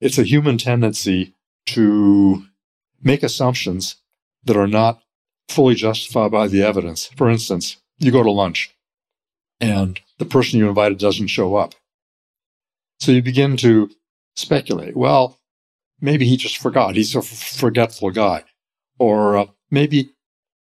it's 0.00 0.18
a 0.18 0.22
human 0.22 0.58
tendency 0.58 1.34
to 1.66 2.44
make 3.02 3.22
assumptions 3.22 3.96
that 4.44 4.56
are 4.56 4.68
not 4.68 5.02
fully 5.48 5.74
justified 5.74 6.30
by 6.30 6.46
the 6.46 6.62
evidence. 6.62 7.06
For 7.16 7.28
instance, 7.28 7.78
you 7.98 8.12
go 8.12 8.22
to 8.22 8.30
lunch 8.30 8.74
and 9.60 10.00
the 10.18 10.24
person 10.24 10.58
you 10.58 10.68
invited 10.68 10.98
doesn't 10.98 11.28
show 11.28 11.56
up. 11.56 11.74
So 13.00 13.12
you 13.12 13.22
begin 13.22 13.56
to 13.58 13.90
speculate. 14.38 14.96
Well, 14.96 15.38
maybe 16.00 16.26
he 16.26 16.36
just 16.36 16.58
forgot. 16.58 16.94
He's 16.94 17.14
a 17.14 17.22
forgetful 17.22 18.10
guy. 18.10 18.44
Or 18.98 19.36
uh, 19.36 19.46
maybe 19.70 20.12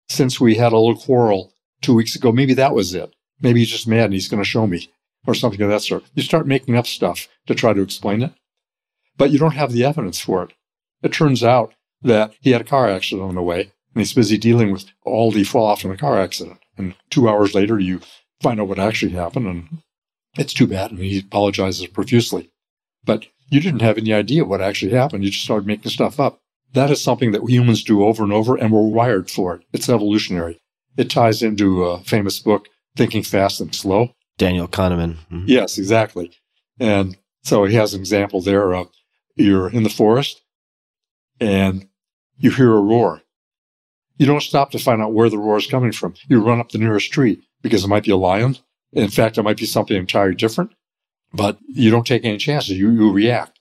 since 0.10 0.40
we 0.40 0.56
had 0.56 0.74
a 0.74 0.78
little 0.78 1.02
quarrel 1.02 1.54
two 1.82 1.96
weeks 1.96 2.16
ago, 2.16 2.32
maybe 2.32 2.54
that 2.56 2.76
was 2.76 2.94
it. 2.94 3.14
Maybe 3.42 3.60
he's 3.60 3.70
just 3.70 3.88
mad 3.88 4.06
and 4.06 4.14
he's 4.14 4.28
going 4.28 4.44
to 4.44 4.48
show 4.50 4.68
me 4.68 4.90
or 5.26 5.34
something 5.34 5.62
of 5.62 5.70
that 5.70 5.82
sort. 5.82 6.04
You 6.14 6.24
start 6.24 6.48
making 6.48 6.76
up 6.76 6.86
stuff 6.86 7.28
to 7.48 7.56
try 7.56 7.74
to 7.74 7.82
explain 7.82 8.22
it, 8.22 8.34
but 9.18 9.32
you 9.32 9.40
don't 9.40 9.56
have 9.56 9.72
the 9.72 9.86
evidence 9.86 10.20
for 10.20 10.44
it. 10.44 10.54
It 11.02 11.14
turns 11.14 11.44
out 11.44 11.74
that 12.02 12.34
he 12.40 12.52
had 12.52 12.62
a 12.62 12.66
car 12.66 12.90
accident 12.90 13.28
on 13.28 13.36
the 13.36 13.42
way 13.42 13.62
and 13.62 14.02
he's 14.02 14.14
busy 14.14 14.38
dealing 14.38 14.72
with 14.72 14.86
all 15.04 15.32
the 15.32 15.44
fallout 15.44 15.80
from 15.80 15.92
the 15.92 15.98
car 15.98 16.20
accident. 16.20 16.60
And 16.78 16.96
two 17.10 17.28
hours 17.28 17.56
later, 17.56 17.80
you 17.80 18.02
find 18.42 18.60
out 18.60 18.68
what 18.68 18.80
actually 18.80 19.12
happened 19.12 19.48
and 19.48 19.82
it's 20.38 20.54
too 20.54 20.68
bad. 20.68 20.92
And 20.92 21.00
he 21.00 21.20
apologizes 21.20 21.86
profusely. 21.88 22.52
But 23.04 23.28
you 23.52 23.60
didn't 23.60 23.82
have 23.82 23.98
any 23.98 24.14
idea 24.14 24.46
what 24.46 24.62
actually 24.62 24.94
happened. 24.94 25.24
You 25.24 25.30
just 25.30 25.44
started 25.44 25.68
making 25.68 25.92
stuff 25.92 26.20
up. 26.20 26.40
That 26.74 26.90
is 26.90 27.04
something 27.04 27.34
that 27.34 27.48
humans 27.48 27.84
do 27.84 28.06
over 28.06 28.24
and 28.24 28.32
over, 28.32 28.56
and 28.56 28.72
we're 28.72 28.88
wired 28.88 29.30
for 29.30 29.56
it. 29.56 29.66
It's 29.74 29.90
evolutionary. 29.90 30.60
It 30.96 31.10
ties 31.10 31.44
into 31.44 31.84
a 31.84 32.02
famous 32.04 32.40
book, 32.40 32.70
Thinking 32.96 33.24
Fast 33.24 33.60
and 33.60 33.76
Slow. 33.76 34.16
Daniel 34.38 34.70
Kahneman. 34.70 35.18
Mm-hmm. 35.30 35.44
Yes, 35.48 35.78
exactly. 35.78 36.32
And 36.80 37.18
so 37.44 37.66
he 37.66 37.76
has 37.76 37.94
an 37.94 38.00
example 38.00 38.42
there 38.42 38.74
of 38.74 38.88
you're 39.36 39.70
in 39.70 39.84
the 39.84 39.90
forest 39.90 40.42
and 41.40 41.88
you 42.38 42.52
hear 42.52 42.74
a 42.74 42.82
roar. 42.82 43.22
You 44.18 44.26
don't 44.26 44.42
stop 44.42 44.72
to 44.72 44.80
find 44.80 45.02
out 45.02 45.14
where 45.14 45.30
the 45.30 45.38
roar 45.38 45.58
is 45.58 45.68
coming 45.68 45.92
from. 45.92 46.14
You 46.28 46.42
run 46.42 46.60
up 46.60 46.72
the 46.72 46.78
nearest 46.78 47.12
tree 47.12 47.42
because 47.62 47.84
it 47.84 47.90
might 47.90 48.04
be 48.04 48.12
a 48.12 48.18
lion. 48.18 48.58
In 48.94 49.10
fact, 49.10 49.38
it 49.38 49.44
might 49.44 49.58
be 49.58 49.66
something 49.66 49.98
entirely 49.98 50.36
different 50.36 50.72
but 51.34 51.58
you 51.68 51.92
don't 51.92 52.08
take 52.08 52.26
any 52.26 52.38
chances. 52.38 52.78
You, 52.78 52.92
you 52.92 53.12
react. 53.12 53.60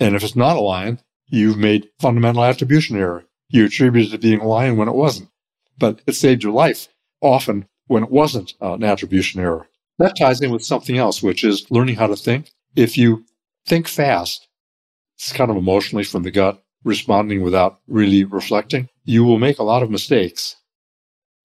And 0.00 0.14
if 0.14 0.22
it's 0.22 0.36
not 0.36 0.56
a 0.56 0.60
lion, 0.60 1.00
you've 1.28 1.58
made 1.58 1.90
fundamental 2.00 2.44
attribution 2.44 2.96
error. 2.96 3.24
You 3.48 3.66
attributed 3.66 4.14
it 4.14 4.20
being 4.20 4.40
a 4.40 4.46
lion 4.46 4.76
when 4.76 4.88
it 4.88 4.94
wasn't, 4.94 5.30
but 5.78 6.00
it 6.06 6.12
saved 6.12 6.42
your 6.42 6.52
life 6.52 6.88
often 7.20 7.66
when 7.86 8.04
it 8.04 8.10
wasn't 8.10 8.54
uh, 8.60 8.74
an 8.74 8.84
attribution 8.84 9.40
error. 9.40 9.68
That 9.98 10.16
ties 10.16 10.40
in 10.40 10.50
with 10.50 10.64
something 10.64 10.96
else, 10.96 11.22
which 11.22 11.42
is 11.42 11.70
learning 11.70 11.96
how 11.96 12.06
to 12.06 12.16
think. 12.16 12.52
If 12.76 12.96
you 12.96 13.24
think 13.66 13.88
fast, 13.88 14.46
it's 15.16 15.32
kind 15.32 15.50
of 15.50 15.56
emotionally 15.56 16.04
from 16.04 16.22
the 16.22 16.30
gut, 16.30 16.62
responding 16.84 17.42
without 17.42 17.80
really 17.88 18.24
reflecting, 18.24 18.88
you 19.04 19.24
will 19.24 19.38
make 19.38 19.58
a 19.58 19.64
lot 19.64 19.82
of 19.82 19.90
mistakes. 19.90 20.56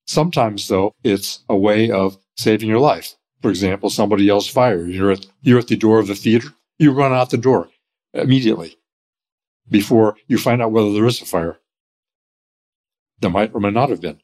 Sometimes, 0.05 0.67
though, 0.67 0.93
it's 1.03 1.43
a 1.49 1.55
way 1.55 1.89
of 1.89 2.17
saving 2.37 2.69
your 2.69 2.79
life. 2.79 3.15
For 3.43 3.49
example, 3.49 3.89
somebody 3.89 4.23
yells 4.23 4.47
fire. 4.47 4.85
You're 4.85 5.11
at, 5.11 5.25
you're 5.41 5.59
at 5.59 5.67
the 5.67 5.75
door 5.75 5.99
of 5.99 6.07
the 6.07 6.15
theater. 6.15 6.47
You 6.79 6.93
run 6.93 7.11
out 7.11 7.29
the 7.29 7.37
door 7.37 7.67
immediately 8.13 8.77
before 9.69 10.15
you 10.27 10.37
find 10.37 10.61
out 10.61 10.71
whether 10.71 10.93
there 10.93 11.05
is 11.05 11.21
a 11.21 11.25
fire. 11.25 11.59
There 13.19 13.29
might 13.29 13.53
or 13.53 13.59
may 13.59 13.69
not 13.69 13.89
have 13.89 13.99
been. 13.99 14.21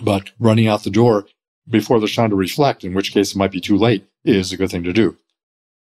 But 0.00 0.30
running 0.38 0.68
out 0.68 0.84
the 0.84 0.90
door 0.90 1.26
before 1.68 1.98
there's 1.98 2.14
time 2.14 2.30
to 2.30 2.36
reflect, 2.36 2.84
in 2.84 2.94
which 2.94 3.12
case 3.12 3.32
it 3.32 3.36
might 3.36 3.50
be 3.50 3.60
too 3.60 3.76
late, 3.76 4.06
is 4.24 4.52
a 4.52 4.56
good 4.56 4.70
thing 4.70 4.84
to 4.84 4.92
do. 4.92 5.16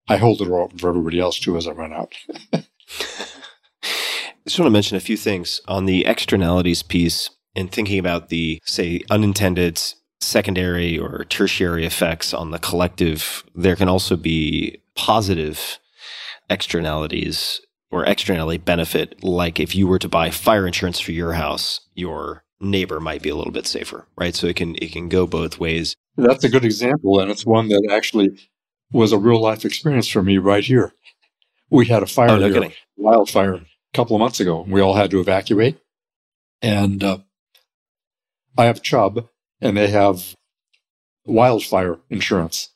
I 0.07 0.15
hold 0.15 0.39
the 0.39 0.45
door 0.45 0.61
open 0.61 0.77
for 0.77 0.87
everybody 0.87 1.19
else 1.19 1.37
too 1.37 1.57
as 1.57 1.67
I 1.67 1.71
run 1.71 1.91
out. 1.91 2.13
I 2.53 2.65
just 4.45 4.57
want 4.57 4.67
to 4.67 4.69
mention 4.69 4.95
a 4.95 5.01
few 5.01 5.17
things 5.17 5.59
on 5.67 5.85
the 5.85 6.05
externalities 6.05 6.81
piece 6.81 7.29
and 7.57 7.69
thinking 7.69 7.99
about 7.99 8.29
the, 8.29 8.61
say, 8.63 9.01
unintended 9.09 9.81
secondary 10.21 10.97
or 10.97 11.25
tertiary 11.25 11.85
effects 11.85 12.33
on 12.33 12.51
the 12.51 12.59
collective, 12.59 13.43
there 13.55 13.75
can 13.75 13.87
also 13.87 14.15
be 14.15 14.81
positive 14.95 15.79
externalities 16.49 17.61
or 17.91 18.05
externally 18.05 18.57
benefit. 18.57 19.23
Like 19.23 19.59
if 19.59 19.75
you 19.75 19.87
were 19.87 19.99
to 19.99 20.09
buy 20.09 20.29
fire 20.29 20.67
insurance 20.67 20.99
for 20.99 21.11
your 21.11 21.33
house, 21.33 21.81
your 21.93 22.43
neighbor 22.59 22.99
might 22.99 23.21
be 23.21 23.29
a 23.29 23.35
little 23.35 23.53
bit 23.53 23.67
safer, 23.67 24.07
right? 24.17 24.35
So 24.35 24.47
it 24.47 24.55
can 24.55 24.75
it 24.75 24.91
can 24.91 25.09
go 25.09 25.27
both 25.27 25.59
ways. 25.59 25.95
That's 26.15 26.43
a 26.43 26.49
good 26.49 26.65
example, 26.65 27.19
and 27.19 27.29
it's 27.29 27.45
one 27.45 27.67
that 27.69 27.87
actually 27.91 28.29
was 28.91 29.11
a 29.11 29.17
real 29.17 29.41
life 29.41 29.65
experience 29.65 30.07
for 30.07 30.23
me 30.23 30.37
right 30.37 30.63
here. 30.63 30.93
We 31.69 31.85
had 31.85 32.01
a 32.01 32.07
fire, 32.07 32.29
oh, 32.29 32.37
no 32.37 32.49
here, 32.49 32.71
wildfire, 32.95 33.53
a 33.53 33.65
couple 33.93 34.15
of 34.15 34.19
months 34.19 34.39
ago. 34.39 34.65
We 34.67 34.81
all 34.81 34.95
had 34.95 35.11
to 35.11 35.19
evacuate, 35.19 35.77
and 36.61 37.03
uh, 37.03 37.19
I 38.57 38.65
have 38.65 38.81
Chubb, 38.81 39.27
and 39.61 39.75
they 39.75 39.87
have 39.87 40.35
wildfire 41.25 41.99
insurance. 42.09 42.69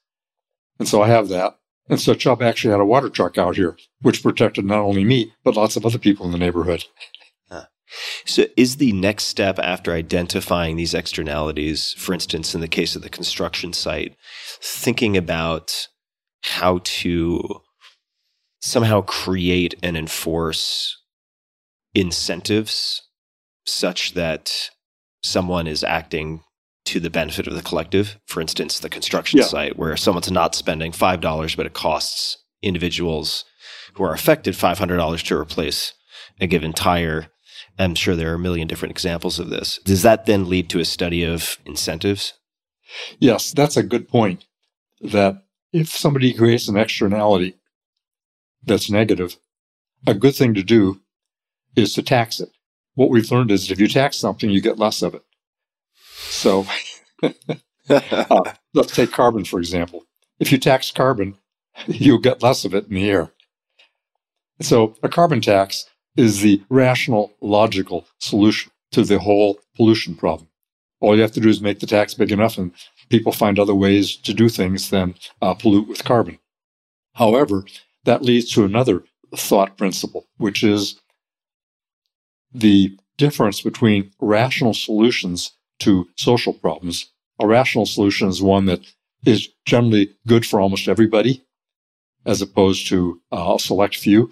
And 0.79 0.87
so 0.87 1.01
I 1.01 1.07
have 1.07 1.29
that. 1.29 1.57
And 1.89 1.99
so 1.99 2.13
Chubb 2.13 2.41
actually 2.41 2.71
had 2.71 2.79
a 2.79 2.85
water 2.85 3.09
truck 3.09 3.37
out 3.37 3.55
here, 3.55 3.77
which 4.01 4.23
protected 4.23 4.65
not 4.65 4.79
only 4.79 5.03
me, 5.03 5.33
but 5.43 5.55
lots 5.55 5.75
of 5.75 5.85
other 5.85 5.99
people 5.99 6.25
in 6.25 6.31
the 6.31 6.37
neighborhood. 6.37 6.85
So, 8.25 8.45
is 8.55 8.77
the 8.77 8.93
next 8.93 9.25
step 9.25 9.59
after 9.59 9.91
identifying 9.91 10.77
these 10.77 10.93
externalities, 10.93 11.93
for 11.97 12.13
instance, 12.13 12.55
in 12.55 12.61
the 12.61 12.67
case 12.67 12.95
of 12.95 13.01
the 13.01 13.09
construction 13.09 13.73
site, 13.73 14.15
thinking 14.61 15.17
about 15.17 15.87
how 16.43 16.79
to 16.83 17.61
somehow 18.61 19.01
create 19.01 19.75
and 19.83 19.97
enforce 19.97 20.97
incentives 21.93 23.01
such 23.65 24.13
that 24.13 24.69
someone 25.21 25.67
is 25.67 25.83
acting 25.83 26.43
to 26.85 26.99
the 26.99 27.09
benefit 27.09 27.47
of 27.47 27.53
the 27.53 27.61
collective. 27.61 28.19
For 28.25 28.41
instance, 28.41 28.79
the 28.79 28.89
construction 28.89 29.39
yeah. 29.39 29.45
site 29.45 29.77
where 29.77 29.95
someone's 29.97 30.31
not 30.31 30.55
spending 30.55 30.91
$5, 30.91 31.57
but 31.57 31.65
it 31.65 31.73
costs 31.73 32.37
individuals 32.61 33.45
who 33.93 34.03
are 34.03 34.13
affected 34.13 34.55
$500 34.55 35.23
to 35.23 35.37
replace 35.37 35.93
a 36.39 36.47
given 36.47 36.73
tire. 36.73 37.27
I'm 37.77 37.95
sure 37.95 38.15
there 38.15 38.31
are 38.31 38.35
a 38.35 38.39
million 38.39 38.67
different 38.67 38.91
examples 38.91 39.39
of 39.39 39.49
this. 39.49 39.79
Does 39.85 40.01
that 40.01 40.25
then 40.25 40.49
lead 40.49 40.69
to 40.69 40.79
a 40.79 40.85
study 40.85 41.23
of 41.23 41.57
incentives? 41.65 42.33
Yes, 43.19 43.51
that's 43.51 43.77
a 43.77 43.83
good 43.83 44.07
point. 44.07 44.45
That 45.01 45.43
if 45.71 45.89
somebody 45.89 46.33
creates 46.33 46.67
an 46.67 46.77
externality 46.77 47.55
that's 48.63 48.89
negative, 48.89 49.37
a 50.05 50.13
good 50.13 50.35
thing 50.35 50.53
to 50.53 50.63
do 50.63 51.01
is 51.75 51.93
to 51.93 52.03
tax 52.03 52.39
it. 52.39 52.49
What 52.95 53.09
we've 53.09 53.31
learned 53.31 53.51
is 53.51 53.71
if 53.71 53.79
you 53.79 53.87
tax 53.87 54.17
something, 54.17 54.49
you 54.49 54.61
get 54.61 54.77
less 54.77 55.01
of 55.01 55.15
it. 55.15 55.23
So 56.31 56.65
uh, 57.89 58.53
let's 58.73 58.95
take 58.95 59.11
carbon, 59.11 59.43
for 59.43 59.59
example. 59.59 60.05
If 60.39 60.51
you 60.51 60.57
tax 60.57 60.89
carbon, 60.89 61.37
you'll 61.87 62.19
get 62.19 62.41
less 62.41 62.65
of 62.65 62.73
it 62.73 62.87
in 62.87 62.95
the 62.95 63.09
air. 63.09 63.31
So 64.61 64.95
a 65.03 65.09
carbon 65.09 65.41
tax 65.41 65.89
is 66.15 66.41
the 66.41 66.63
rational, 66.69 67.33
logical 67.41 68.07
solution 68.19 68.71
to 68.91 69.03
the 69.03 69.19
whole 69.19 69.59
pollution 69.75 70.15
problem. 70.15 70.47
All 70.99 71.15
you 71.15 71.21
have 71.21 71.31
to 71.33 71.39
do 71.39 71.49
is 71.49 71.61
make 71.61 71.79
the 71.79 71.87
tax 71.87 72.13
big 72.13 72.31
enough 72.31 72.57
and 72.57 72.71
people 73.09 73.31
find 73.31 73.59
other 73.59 73.75
ways 73.75 74.15
to 74.17 74.33
do 74.33 74.49
things 74.49 74.89
than 74.89 75.15
uh, 75.41 75.53
pollute 75.53 75.87
with 75.87 76.03
carbon. 76.03 76.39
However, 77.13 77.65
that 78.05 78.21
leads 78.21 78.51
to 78.53 78.63
another 78.63 79.03
thought 79.35 79.77
principle, 79.77 80.27
which 80.37 80.63
is 80.63 80.99
the 82.53 82.97
difference 83.17 83.61
between 83.61 84.11
rational 84.19 84.73
solutions 84.73 85.51
to 85.81 86.07
social 86.15 86.53
problems. 86.53 87.11
A 87.39 87.47
rational 87.47 87.85
solution 87.85 88.27
is 88.27 88.41
one 88.41 88.65
that 88.65 88.81
is 89.25 89.49
generally 89.65 90.13
good 90.27 90.45
for 90.45 90.59
almost 90.59 90.87
everybody, 90.87 91.43
as 92.25 92.41
opposed 92.41 92.87
to 92.87 93.21
uh, 93.31 93.53
a 93.55 93.59
select 93.59 93.95
few. 93.95 94.31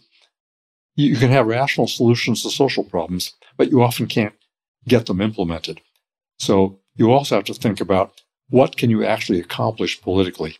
You 0.95 1.15
can 1.15 1.31
have 1.31 1.47
rational 1.47 1.87
solutions 1.87 2.43
to 2.43 2.49
social 2.49 2.83
problems, 2.83 3.33
but 3.57 3.69
you 3.71 3.81
often 3.81 4.07
can't 4.07 4.33
get 4.87 5.05
them 5.05 5.21
implemented. 5.21 5.81
So 6.37 6.79
you 6.95 7.11
also 7.11 7.35
have 7.35 7.45
to 7.45 7.53
think 7.53 7.79
about 7.79 8.21
what 8.49 8.77
can 8.77 8.89
you 8.89 9.05
actually 9.05 9.39
accomplish 9.39 10.01
politically. 10.01 10.57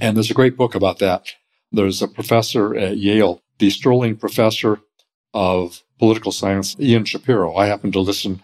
And 0.00 0.16
there's 0.16 0.30
a 0.30 0.34
great 0.34 0.56
book 0.56 0.74
about 0.74 0.98
that. 0.98 1.32
There's 1.72 2.02
a 2.02 2.08
professor 2.08 2.76
at 2.76 2.96
Yale, 2.96 3.42
the 3.58 3.70
Sterling 3.70 4.16
professor 4.16 4.80
of 5.34 5.82
political 5.98 6.32
science, 6.32 6.76
Ian 6.78 7.04
Shapiro. 7.04 7.54
I 7.56 7.66
happen 7.66 7.92
to 7.92 8.00
listen, 8.00 8.42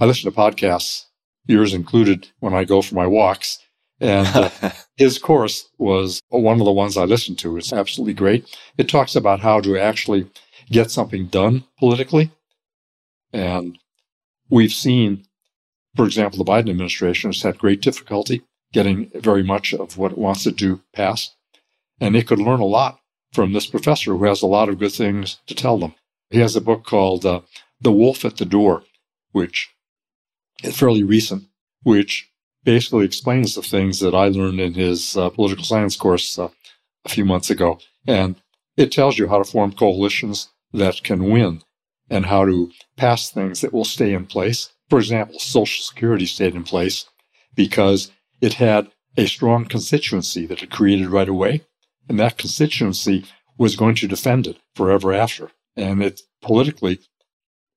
I 0.00 0.04
listen 0.06 0.30
to 0.30 0.36
podcasts, 0.36 1.06
yours 1.46 1.74
included, 1.74 2.28
when 2.40 2.54
I 2.54 2.64
go 2.64 2.82
for 2.82 2.94
my 2.94 3.06
walks. 3.06 3.58
And 4.00 4.26
uh, 4.34 4.50
his 4.96 5.18
course 5.18 5.68
was 5.78 6.20
one 6.28 6.60
of 6.60 6.64
the 6.64 6.72
ones 6.72 6.96
I 6.96 7.04
listened 7.04 7.38
to. 7.40 7.56
It's 7.56 7.72
absolutely 7.72 8.14
great. 8.14 8.46
It 8.76 8.88
talks 8.88 9.14
about 9.14 9.40
how 9.40 9.60
to 9.60 9.78
actually 9.78 10.28
get 10.70 10.90
something 10.90 11.26
done 11.26 11.64
politically. 11.78 12.30
And 13.32 13.78
we've 14.50 14.72
seen, 14.72 15.24
for 15.96 16.04
example, 16.04 16.42
the 16.42 16.50
Biden 16.50 16.70
administration 16.70 17.30
has 17.30 17.42
had 17.42 17.58
great 17.58 17.80
difficulty 17.80 18.42
getting 18.72 19.10
very 19.14 19.42
much 19.42 19.74
of 19.74 19.98
what 19.98 20.12
it 20.12 20.18
wants 20.18 20.44
to 20.44 20.50
do 20.50 20.80
passed. 20.92 21.36
And 22.00 22.16
it 22.16 22.26
could 22.26 22.38
learn 22.38 22.60
a 22.60 22.64
lot 22.64 22.98
from 23.32 23.52
this 23.52 23.66
professor 23.66 24.16
who 24.16 24.24
has 24.24 24.42
a 24.42 24.46
lot 24.46 24.68
of 24.68 24.78
good 24.78 24.92
things 24.92 25.38
to 25.46 25.54
tell 25.54 25.78
them. 25.78 25.94
He 26.30 26.38
has 26.38 26.56
a 26.56 26.60
book 26.60 26.84
called 26.84 27.24
uh, 27.24 27.42
The 27.80 27.92
Wolf 27.92 28.24
at 28.24 28.38
the 28.38 28.44
Door, 28.44 28.84
which 29.32 29.70
is 30.62 30.78
fairly 30.78 31.02
recent, 31.02 31.44
which 31.82 32.30
basically 32.64 33.04
explains 33.04 33.54
the 33.54 33.62
things 33.62 34.00
that 34.00 34.14
I 34.14 34.28
learned 34.28 34.60
in 34.60 34.74
his 34.74 35.16
uh, 35.16 35.30
political 35.30 35.64
science 35.64 35.96
course 35.96 36.38
uh, 36.38 36.48
a 37.04 37.08
few 37.08 37.24
months 37.24 37.50
ago. 37.50 37.78
And 38.06 38.36
it 38.76 38.92
tells 38.92 39.18
you 39.18 39.28
how 39.28 39.38
to 39.38 39.44
form 39.44 39.72
coalitions 39.72 40.48
that 40.72 41.02
can 41.02 41.30
win 41.30 41.62
and 42.08 42.26
how 42.26 42.44
to 42.44 42.70
pass 42.96 43.30
things 43.30 43.60
that 43.60 43.72
will 43.72 43.84
stay 43.84 44.12
in 44.12 44.26
place. 44.26 44.70
For 44.88 44.98
example, 44.98 45.38
Social 45.38 45.82
Security 45.82 46.26
stayed 46.26 46.54
in 46.54 46.64
place 46.64 47.06
because 47.54 48.10
it 48.40 48.54
had 48.54 48.88
a 49.16 49.26
strong 49.26 49.66
constituency 49.66 50.46
that 50.46 50.62
it 50.62 50.70
created 50.70 51.08
right 51.08 51.28
away. 51.28 51.62
And 52.08 52.18
that 52.18 52.38
constituency 52.38 53.24
was 53.58 53.76
going 53.76 53.94
to 53.96 54.08
defend 54.08 54.46
it 54.46 54.58
forever 54.74 55.12
after. 55.12 55.50
And 55.76 56.02
it 56.02 56.22
politically, 56.40 57.00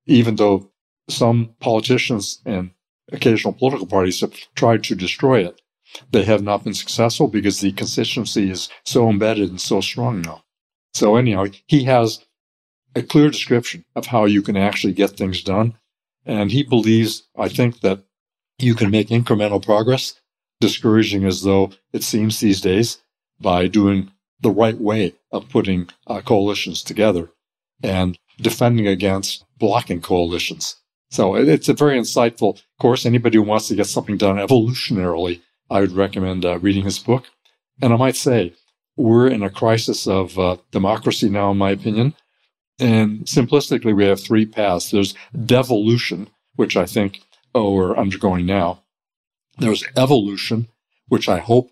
even 0.05 0.35
though 0.35 0.71
some 1.07 1.55
politicians 1.59 2.41
and 2.45 2.71
occasional 3.11 3.53
political 3.53 3.87
parties 3.87 4.21
have 4.21 4.33
tried 4.55 4.83
to 4.85 4.95
destroy 4.95 5.45
it, 5.45 5.61
they 6.11 6.23
have 6.23 6.43
not 6.43 6.63
been 6.63 6.73
successful 6.73 7.27
because 7.27 7.59
the 7.59 7.71
constituency 7.71 8.49
is 8.49 8.69
so 8.83 9.09
embedded 9.09 9.49
and 9.49 9.61
so 9.61 9.81
strong 9.81 10.21
now. 10.21 10.43
So 10.93 11.15
anyhow, 11.15 11.45
he 11.67 11.83
has 11.83 12.25
a 12.95 13.03
clear 13.03 13.29
description 13.29 13.85
of 13.95 14.07
how 14.07 14.25
you 14.25 14.41
can 14.41 14.57
actually 14.57 14.93
get 14.93 15.11
things 15.11 15.43
done. 15.43 15.77
And 16.25 16.51
he 16.51 16.63
believes, 16.63 17.27
I 17.37 17.49
think, 17.49 17.81
that 17.81 18.03
you 18.57 18.73
can 18.73 18.89
make 18.89 19.09
incremental 19.09 19.63
progress, 19.63 20.19
discouraging 20.59 21.25
as 21.25 21.43
though 21.43 21.71
it 21.93 22.03
seems 22.03 22.39
these 22.39 22.61
days, 22.61 22.99
by 23.39 23.67
doing 23.67 24.11
the 24.39 24.49
right 24.49 24.77
way 24.77 25.13
of 25.31 25.49
putting 25.49 25.89
uh, 26.07 26.21
coalitions 26.21 26.81
together 26.81 27.29
and 27.83 28.17
defending 28.39 28.87
against 28.87 29.45
blocking 29.57 30.01
coalitions. 30.01 30.77
So 31.15 31.33
it's 31.33 31.69
a 31.69 31.73
very 31.73 31.97
insightful 31.97 32.61
course. 32.77 33.05
Anybody 33.05 33.37
who 33.37 33.43
wants 33.43 33.69
to 33.69 33.75
get 33.75 33.87
something 33.87 34.17
done 34.17 34.35
evolutionarily, 34.35 35.39
I 35.69 35.79
would 35.79 35.93
recommend 35.93 36.43
uh, 36.43 36.59
reading 36.59 36.83
his 36.83 36.99
book. 36.99 37.27
And 37.81 37.93
I 37.93 37.95
might 37.95 38.17
say, 38.17 38.51
we're 38.97 39.29
in 39.29 39.41
a 39.41 39.49
crisis 39.49 40.07
of 40.07 40.37
uh, 40.37 40.57
democracy 40.71 41.29
now, 41.29 41.51
in 41.51 41.57
my 41.57 41.71
opinion. 41.71 42.15
And 42.79 43.21
simplistically, 43.21 43.95
we 43.95 44.03
have 44.03 44.19
three 44.19 44.45
paths. 44.45 44.91
There's 44.91 45.15
devolution, 45.45 46.27
which 46.57 46.75
I 46.75 46.85
think, 46.85 47.21
oh, 47.53 47.73
we're 47.73 47.95
undergoing 47.95 48.45
now. 48.45 48.83
There's 49.57 49.85
evolution, 49.95 50.67
which 51.07 51.29
I 51.29 51.39
hope 51.39 51.71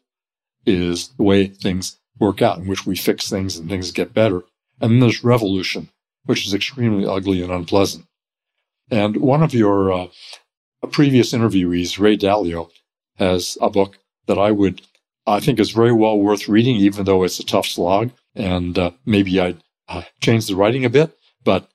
is 0.65 1.10
the 1.18 1.24
way 1.24 1.48
things 1.48 1.99
work 2.18 2.41
out, 2.41 2.60
in 2.60 2.68
which 2.68 2.86
we 2.86 2.95
fix 2.95 3.30
things 3.30 3.57
and 3.57 3.68
things 3.68 3.91
get 3.91 4.14
better. 4.14 4.44
And 4.80 4.91
then 4.91 4.99
there's 5.02 5.26
revolution, 5.26 5.90
which 6.24 6.48
is 6.48 6.53
extremely 6.53 7.06
ugly 7.06 7.44
and 7.44 7.52
unpleasant. 7.52 8.06
And 8.94 9.18
one 9.18 9.41
of 9.41 9.56
your 9.56 9.91
uh, 9.91 10.07
previous 10.91 11.34
interviewees, 11.34 11.98
Ray 11.98 12.15
Dalio, 12.15 12.70
has 13.15 13.57
a 13.60 13.68
book 13.68 13.98
that 14.28 14.38
I 14.38 14.52
would, 14.52 14.84
I 15.26 15.40
think 15.40 15.60
is 15.60 15.72
very 15.72 15.91
well 15.91 16.20
worth 16.20 16.48
reading, 16.48 16.76
even 16.76 17.06
though 17.06 17.24
it's 17.24 17.40
a 17.40 17.44
tough 17.44 17.65
slog. 17.65 18.11
And 18.36 18.78
uh, 18.78 18.91
maybe 19.03 19.40
I'd 19.40 19.64
uh, 19.90 20.03
change 20.22 20.45
the 20.45 20.56
writing 20.56 20.86
a 20.86 20.91
bit, 20.91 21.18
but 21.44 21.72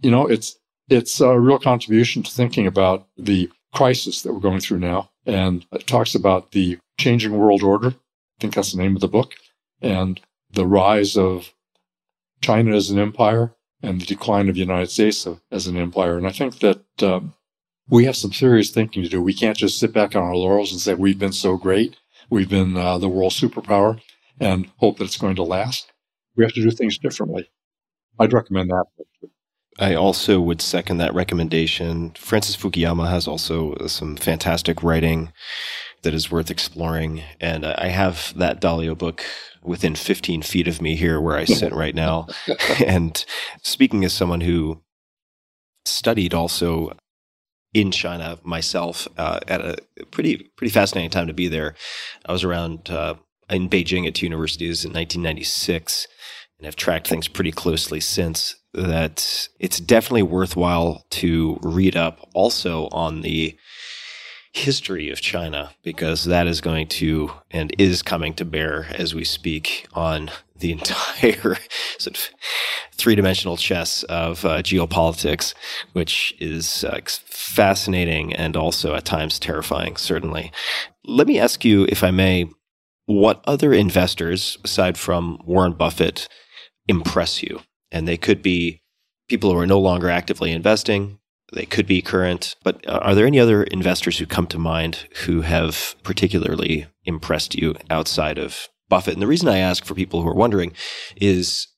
you 0.00 0.12
know, 0.12 0.28
it's, 0.28 0.56
it's 0.88 1.20
a 1.20 1.40
real 1.40 1.58
contribution 1.58 2.22
to 2.22 2.30
thinking 2.30 2.68
about 2.68 3.08
the 3.18 3.50
crisis 3.74 4.22
that 4.22 4.32
we're 4.32 4.38
going 4.38 4.60
through 4.60 4.78
now. 4.78 5.10
And 5.26 5.66
it 5.72 5.88
talks 5.88 6.14
about 6.14 6.52
the 6.52 6.78
changing 7.00 7.36
world 7.36 7.64
order. 7.64 7.88
I 7.88 8.38
think 8.38 8.54
that's 8.54 8.70
the 8.70 8.78
name 8.80 8.94
of 8.94 9.00
the 9.00 9.08
book 9.08 9.34
and 9.82 10.20
the 10.52 10.66
rise 10.66 11.16
of 11.16 11.52
China 12.40 12.76
as 12.76 12.90
an 12.90 13.00
empire 13.00 13.56
and 13.82 14.00
the 14.00 14.06
decline 14.06 14.48
of 14.48 14.54
the 14.54 14.60
United 14.60 14.90
States 14.90 15.26
as 15.50 15.66
an 15.66 15.76
empire. 15.76 16.16
And 16.16 16.26
I 16.26 16.32
think 16.32 16.58
that 16.60 17.02
um, 17.02 17.34
we 17.88 18.04
have 18.04 18.16
some 18.16 18.32
serious 18.32 18.70
thinking 18.70 19.02
to 19.02 19.08
do. 19.08 19.22
We 19.22 19.34
can't 19.34 19.56
just 19.56 19.78
sit 19.78 19.92
back 19.92 20.14
on 20.14 20.22
our 20.22 20.36
laurels 20.36 20.72
and 20.72 20.80
say 20.80 20.94
we've 20.94 21.18
been 21.18 21.32
so 21.32 21.56
great, 21.56 21.96
we've 22.28 22.48
been 22.48 22.76
uh, 22.76 22.98
the 22.98 23.08
world 23.08 23.32
superpower, 23.32 24.00
and 24.38 24.70
hope 24.76 24.98
that 24.98 25.04
it's 25.04 25.18
going 25.18 25.36
to 25.36 25.42
last. 25.42 25.92
We 26.36 26.44
have 26.44 26.54
to 26.54 26.62
do 26.62 26.70
things 26.70 26.98
differently. 26.98 27.50
I'd 28.18 28.32
recommend 28.32 28.70
that. 28.70 28.84
I 29.78 29.94
also 29.94 30.40
would 30.40 30.60
second 30.60 30.98
that 30.98 31.14
recommendation. 31.14 32.10
Francis 32.10 32.56
Fukuyama 32.56 33.08
has 33.08 33.26
also 33.26 33.76
some 33.86 34.16
fantastic 34.16 34.82
writing 34.82 35.32
that 36.02 36.14
is 36.14 36.30
worth 36.30 36.50
exploring. 36.50 37.22
And 37.40 37.66
I 37.66 37.88
have 37.88 38.32
that 38.36 38.60
Dalio 38.60 38.96
book 38.96 39.24
within 39.62 39.94
15 39.94 40.42
feet 40.42 40.68
of 40.68 40.80
me 40.80 40.96
here 40.96 41.20
where 41.20 41.36
I 41.36 41.44
sit 41.44 41.72
right 41.72 41.94
now. 41.94 42.26
and 42.86 43.24
speaking 43.62 44.04
as 44.04 44.12
someone 44.12 44.40
who 44.40 44.82
studied 45.84 46.34
also 46.34 46.92
in 47.72 47.90
China 47.90 48.38
myself 48.42 49.06
uh, 49.16 49.40
at 49.46 49.60
a 49.60 49.76
pretty 50.10 50.50
pretty 50.56 50.72
fascinating 50.72 51.10
time 51.10 51.26
to 51.26 51.32
be 51.32 51.48
there. 51.48 51.74
I 52.26 52.32
was 52.32 52.44
around 52.44 52.90
uh, 52.90 53.14
in 53.48 53.68
Beijing 53.68 54.06
at 54.06 54.14
two 54.14 54.26
universities 54.26 54.84
in 54.84 54.90
1996 54.90 56.06
and 56.58 56.66
have 56.66 56.76
tracked 56.76 57.08
things 57.08 57.28
pretty 57.28 57.52
closely 57.52 58.00
since. 58.00 58.56
That 58.72 59.48
it's 59.58 59.80
definitely 59.80 60.22
worthwhile 60.22 61.04
to 61.10 61.58
read 61.62 61.96
up 61.96 62.28
also 62.34 62.86
on 62.92 63.22
the 63.22 63.58
history 64.52 65.10
of 65.10 65.20
China 65.20 65.70
because 65.82 66.24
that 66.24 66.46
is 66.46 66.60
going 66.60 66.88
to 66.88 67.30
and 67.50 67.72
is 67.78 68.02
coming 68.02 68.34
to 68.34 68.44
bear 68.44 68.86
as 68.94 69.14
we 69.14 69.24
speak 69.24 69.86
on 69.92 70.30
the 70.56 70.72
entire 70.72 71.56
sort 71.98 72.16
of 72.16 72.30
three 72.92 73.14
dimensional 73.14 73.56
chess 73.56 74.02
of 74.04 74.44
uh, 74.44 74.58
geopolitics, 74.62 75.54
which 75.92 76.34
is 76.38 76.84
uh, 76.84 77.00
fascinating 77.06 78.34
and 78.34 78.56
also 78.56 78.94
at 78.94 79.04
times 79.04 79.38
terrifying, 79.38 79.96
certainly. 79.96 80.52
Let 81.04 81.26
me 81.26 81.38
ask 81.38 81.64
you, 81.64 81.86
if 81.88 82.04
I 82.04 82.10
may, 82.10 82.50
what 83.06 83.42
other 83.46 83.72
investors, 83.72 84.58
aside 84.64 84.98
from 84.98 85.40
Warren 85.44 85.72
Buffett, 85.72 86.28
impress 86.88 87.42
you? 87.42 87.60
And 87.90 88.06
they 88.06 88.16
could 88.16 88.42
be 88.42 88.82
people 89.28 89.52
who 89.52 89.58
are 89.58 89.66
no 89.66 89.80
longer 89.80 90.10
actively 90.10 90.52
investing, 90.52 91.19
they 91.52 91.66
could 91.66 91.86
be 91.86 92.02
current, 92.02 92.56
but 92.62 92.86
uh, 92.88 92.98
are 93.02 93.14
there 93.14 93.26
any 93.26 93.40
other 93.40 93.64
investors 93.64 94.18
who 94.18 94.26
come 94.26 94.46
to 94.48 94.58
mind 94.58 95.08
who 95.24 95.40
have 95.42 95.94
particularly 96.02 96.86
impressed 97.04 97.54
you 97.54 97.74
outside 97.88 98.38
of 98.38 98.68
Buffett? 98.88 99.14
And 99.14 99.22
the 99.22 99.26
reason 99.26 99.48
I 99.48 99.58
ask 99.58 99.84
for 99.84 99.94
people 99.94 100.22
who 100.22 100.28
are 100.28 100.34
wondering 100.34 100.72
is 101.16 101.68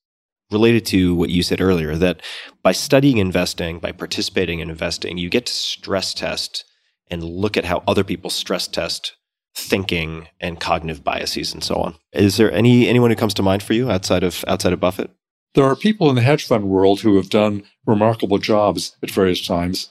related 0.50 0.84
to 0.86 1.14
what 1.14 1.30
you 1.30 1.42
said 1.42 1.60
earlier 1.60 1.96
that 1.96 2.20
by 2.62 2.72
studying 2.72 3.18
investing, 3.18 3.78
by 3.78 3.92
participating 3.92 4.60
in 4.60 4.70
investing, 4.70 5.16
you 5.18 5.30
get 5.30 5.46
to 5.46 5.52
stress 5.52 6.12
test 6.12 6.64
and 7.10 7.24
look 7.24 7.56
at 7.56 7.64
how 7.64 7.82
other 7.86 8.04
people 8.04 8.30
stress 8.30 8.68
test 8.68 9.14
thinking 9.54 10.28
and 10.40 10.60
cognitive 10.60 11.04
biases 11.04 11.52
and 11.52 11.62
so 11.62 11.76
on. 11.76 11.94
Is 12.12 12.36
there 12.36 12.52
any 12.52 12.88
anyone 12.88 13.10
who 13.10 13.16
comes 13.16 13.34
to 13.34 13.42
mind 13.42 13.62
for 13.62 13.74
you 13.74 13.90
outside 13.90 14.22
of 14.22 14.44
outside 14.46 14.72
of 14.72 14.80
Buffett? 14.80 15.10
There 15.54 15.64
are 15.64 15.76
people 15.76 16.08
in 16.10 16.16
the 16.16 16.22
hedge 16.22 16.46
fund 16.46 16.64
world 16.68 17.00
who 17.00 17.16
have 17.16 17.30
done 17.30 17.64
remarkable 17.86 18.38
jobs 18.38 18.96
at 19.02 19.10
various 19.10 19.46
times, 19.46 19.90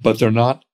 but 0.00 0.18
they're 0.18 0.30
not 0.30 0.64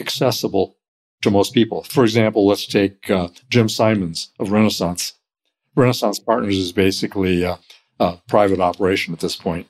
accessible 0.00 0.76
to 1.22 1.30
most 1.30 1.54
people. 1.54 1.84
For 1.84 2.04
example, 2.04 2.46
let's 2.46 2.66
take 2.66 3.10
uh, 3.10 3.28
Jim 3.50 3.68
Simons 3.68 4.30
of 4.38 4.52
Renaissance. 4.52 5.14
Renaissance 5.76 6.18
Partners 6.18 6.58
is 6.58 6.72
basically 6.72 7.42
a, 7.44 7.58
a 8.00 8.18
private 8.28 8.60
operation 8.60 9.14
at 9.14 9.20
this 9.20 9.36
point. 9.36 9.68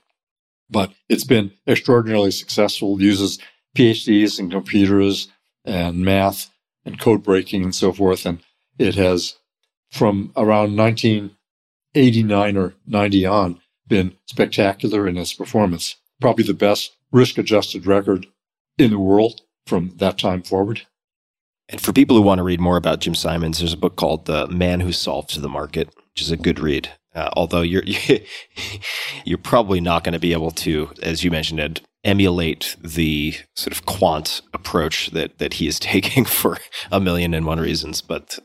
but 0.71 0.93
it's 1.09 1.25
been 1.25 1.53
extraordinarily 1.69 2.31
successful. 2.31 2.97
It 2.97 3.03
uses 3.03 3.39
PhDs 3.77 4.41
in 4.41 4.51
computers 4.51 5.29
and 5.65 5.99
math 6.05 6.51
and 6.85 6.99
code 7.01 7.23
breaking 7.23 7.65
and 7.65 7.75
so 7.75 7.93
forth. 7.93 8.27
And 8.27 8.41
it 8.79 8.95
has, 8.97 9.37
from 9.93 10.33
around 10.37 10.77
1989 10.77 12.57
or 12.57 12.75
90 12.87 13.27
on, 13.27 13.61
been 13.89 14.17
spectacular 14.27 15.07
in 15.07 15.17
its 15.17 15.33
performance. 15.33 15.97
Probably 16.21 16.45
the 16.45 16.55
best 16.55 16.97
risk 17.13 17.39
adjusted 17.39 17.87
record 17.87 18.27
in 18.79 18.91
the 18.91 18.99
world 18.99 19.43
from 19.67 19.93
that 19.97 20.19
time 20.19 20.43
forward. 20.43 20.83
And 21.69 21.81
for 21.81 21.93
people 21.93 22.17
who 22.17 22.23
want 22.23 22.39
to 22.39 22.45
read 22.45 22.61
more 22.61 22.77
about 22.77 23.01
Jim 23.01 23.15
Simons, 23.15 23.59
there's 23.59 23.73
a 23.73 23.79
book 23.79 23.97
called 23.97 24.27
The 24.27 24.47
Man 24.47 24.81
Who 24.81 24.93
Solved 24.93 25.41
the 25.41 25.49
Market, 25.49 25.89
which 26.13 26.23
is 26.23 26.31
a 26.31 26.37
good 26.37 26.61
read. 26.61 26.91
Uh, 27.15 27.31
although 27.33 27.63
you're 27.63 27.83
you're 29.25 29.39
probably 29.39 29.81
not 29.81 30.05
going 30.05 30.13
to 30.13 30.19
be 30.19 30.33
able 30.33 30.51
to, 30.51 30.91
as 31.03 31.25
you 31.25 31.31
mentioned, 31.31 31.59
Ed, 31.59 31.81
emulate 32.05 32.77
the 32.81 33.35
sort 33.57 33.73
of 33.73 33.87
quant 33.87 34.43
approach 34.53 35.11
that 35.11 35.39
that 35.39 35.55
he 35.55 35.67
is 35.67 35.81
taking 35.81 36.25
for 36.25 36.59
a 36.93 37.01
million 37.01 37.35
and 37.35 37.47
one 37.47 37.59
reasons. 37.59 38.01
But 38.01 38.39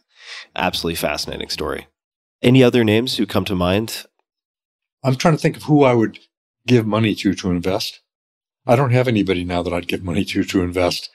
absolutely 0.56 0.96
fascinating 0.96 1.50
story. 1.50 1.88
Any 2.42 2.64
other 2.64 2.84
names 2.84 3.18
who 3.18 3.28
come 3.28 3.46
to 3.46 3.56
mind? 3.56 4.06
I'm 5.04 5.16
trying 5.16 5.36
to 5.36 5.42
think 5.42 5.58
of 5.58 5.64
who 5.64 5.84
I 5.84 5.94
would 5.94 6.20
give 6.68 6.86
money 6.86 7.16
to 7.16 7.34
to 7.34 7.52
invest. 7.52 8.02
I 8.66 8.76
don't 8.76 8.92
have 8.92 9.08
anybody 9.08 9.44
now 9.44 9.64
that 9.64 9.74
I'd 9.74 9.88
give 9.88 10.04
money 10.04 10.24
to 10.26 10.44
to 10.44 10.62
invest. 10.62 11.10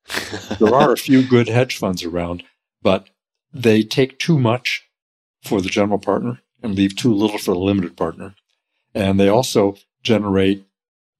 there 0.58 0.74
are 0.74 0.92
a 0.92 0.96
few 0.96 1.26
good 1.26 1.48
hedge 1.48 1.76
funds 1.76 2.02
around, 2.04 2.42
but 2.82 3.08
they 3.52 3.82
take 3.82 4.18
too 4.18 4.38
much 4.38 4.84
for 5.42 5.60
the 5.60 5.68
general 5.68 5.98
partner 5.98 6.40
and 6.62 6.74
leave 6.74 6.96
too 6.96 7.12
little 7.12 7.38
for 7.38 7.52
the 7.52 7.60
limited 7.60 7.96
partner. 7.96 8.34
And 8.94 9.20
they 9.20 9.28
also 9.28 9.76
generate 10.02 10.66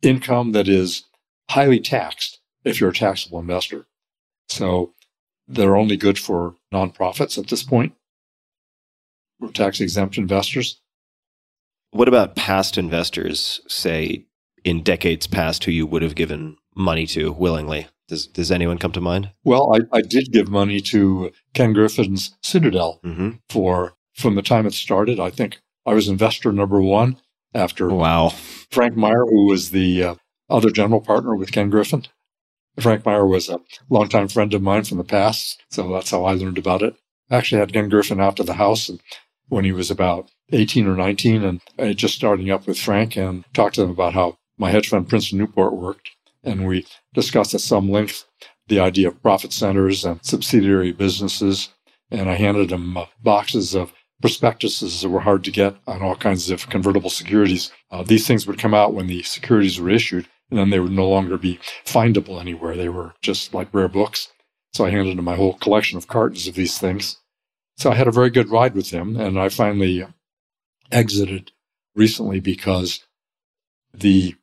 income 0.02 0.52
that 0.52 0.68
is 0.68 1.04
highly 1.50 1.80
taxed 1.80 2.40
if 2.64 2.80
you're 2.80 2.90
a 2.90 2.94
taxable 2.94 3.38
investor. 3.38 3.86
So 4.48 4.92
they're 5.46 5.76
only 5.76 5.96
good 5.96 6.18
for 6.18 6.54
nonprofits 6.72 7.38
at 7.38 7.48
this 7.48 7.62
point, 7.62 7.94
or 9.40 9.50
tax 9.50 9.80
exempt 9.80 10.18
investors. 10.18 10.80
What 11.96 12.08
about 12.08 12.36
past 12.36 12.76
investors, 12.76 13.62
say 13.68 14.26
in 14.64 14.82
decades 14.82 15.26
past, 15.26 15.64
who 15.64 15.70
you 15.70 15.86
would 15.86 16.02
have 16.02 16.14
given 16.14 16.58
money 16.74 17.06
to 17.06 17.32
willingly? 17.32 17.88
Does 18.06 18.26
Does 18.26 18.50
anyone 18.50 18.76
come 18.76 18.92
to 18.92 19.00
mind? 19.00 19.30
Well, 19.44 19.74
I, 19.74 19.96
I 19.96 20.02
did 20.02 20.30
give 20.30 20.50
money 20.50 20.82
to 20.82 21.32
Ken 21.54 21.72
Griffin's 21.72 22.36
Citadel 22.42 23.00
mm-hmm. 23.02 23.30
for 23.48 23.94
from 24.14 24.34
the 24.34 24.42
time 24.42 24.66
it 24.66 24.74
started. 24.74 25.18
I 25.18 25.30
think 25.30 25.60
I 25.86 25.94
was 25.94 26.06
investor 26.06 26.52
number 26.52 26.82
one 26.82 27.16
after 27.54 27.88
wow 27.88 28.28
Frank 28.70 28.94
Meyer, 28.94 29.24
who 29.24 29.46
was 29.46 29.70
the 29.70 30.02
uh, 30.02 30.14
other 30.50 30.70
general 30.70 31.00
partner 31.00 31.34
with 31.34 31.50
Ken 31.50 31.70
Griffin. 31.70 32.04
Frank 32.78 33.06
Meyer 33.06 33.26
was 33.26 33.48
a 33.48 33.60
longtime 33.88 34.28
friend 34.28 34.52
of 34.52 34.60
mine 34.60 34.84
from 34.84 34.98
the 34.98 35.04
past, 35.04 35.62
so 35.70 35.90
that's 35.94 36.10
how 36.10 36.26
I 36.26 36.34
learned 36.34 36.58
about 36.58 36.82
it. 36.82 36.94
I 37.30 37.36
actually 37.36 37.60
had 37.60 37.72
Ken 37.72 37.88
Griffin 37.88 38.20
out 38.20 38.36
to 38.36 38.42
the 38.42 38.54
house 38.54 38.90
when 39.48 39.64
he 39.64 39.72
was 39.72 39.90
about 39.90 40.30
18 40.52 40.86
or 40.86 40.96
19, 40.96 41.60
and 41.78 41.96
just 41.96 42.14
starting 42.14 42.50
up 42.50 42.66
with 42.66 42.78
Frank 42.78 43.16
and 43.16 43.44
talked 43.54 43.76
to 43.76 43.82
him 43.82 43.90
about 43.90 44.14
how 44.14 44.38
my 44.58 44.70
hedge 44.70 44.88
fund 44.88 45.08
Princeton 45.08 45.38
Newport 45.38 45.74
worked 45.74 46.10
and 46.46 46.66
we 46.66 46.86
discussed 47.12 47.52
at 47.52 47.60
some 47.60 47.90
length 47.90 48.24
the 48.68 48.80
idea 48.80 49.08
of 49.08 49.22
profit 49.22 49.52
centers 49.52 50.04
and 50.04 50.24
subsidiary 50.24 50.92
businesses. 50.92 51.70
And 52.10 52.30
I 52.30 52.34
handed 52.34 52.70
him 52.70 52.96
uh, 52.96 53.06
boxes 53.22 53.74
of 53.74 53.92
prospectuses 54.20 55.02
that 55.02 55.08
were 55.08 55.20
hard 55.20 55.44
to 55.44 55.50
get 55.50 55.74
on 55.86 56.00
all 56.00 56.16
kinds 56.16 56.50
of 56.50 56.70
convertible 56.70 57.10
securities. 57.10 57.70
Uh, 57.90 58.02
these 58.04 58.26
things 58.26 58.46
would 58.46 58.58
come 58.58 58.72
out 58.72 58.94
when 58.94 59.08
the 59.08 59.22
securities 59.24 59.78
were 59.78 59.90
issued, 59.90 60.26
and 60.50 60.58
then 60.58 60.70
they 60.70 60.80
would 60.80 60.92
no 60.92 61.08
longer 61.08 61.36
be 61.36 61.58
findable 61.84 62.40
anywhere. 62.40 62.76
They 62.76 62.88
were 62.88 63.14
just 63.20 63.52
like 63.52 63.74
rare 63.74 63.88
books. 63.88 64.28
So 64.72 64.86
I 64.86 64.90
handed 64.90 65.18
him 65.18 65.24
my 65.24 65.36
whole 65.36 65.54
collection 65.54 65.98
of 65.98 66.06
cartons 66.06 66.46
of 66.46 66.54
these 66.54 66.78
things. 66.78 67.18
So 67.76 67.90
I 67.90 67.94
had 67.94 68.08
a 68.08 68.12
very 68.12 68.30
good 68.30 68.48
ride 68.48 68.74
with 68.74 68.90
them, 68.90 69.16
and 69.16 69.38
I 69.38 69.48
finally 69.48 70.06
exited 70.90 71.52
recently 71.94 72.40
because 72.40 73.04
the 73.92 74.34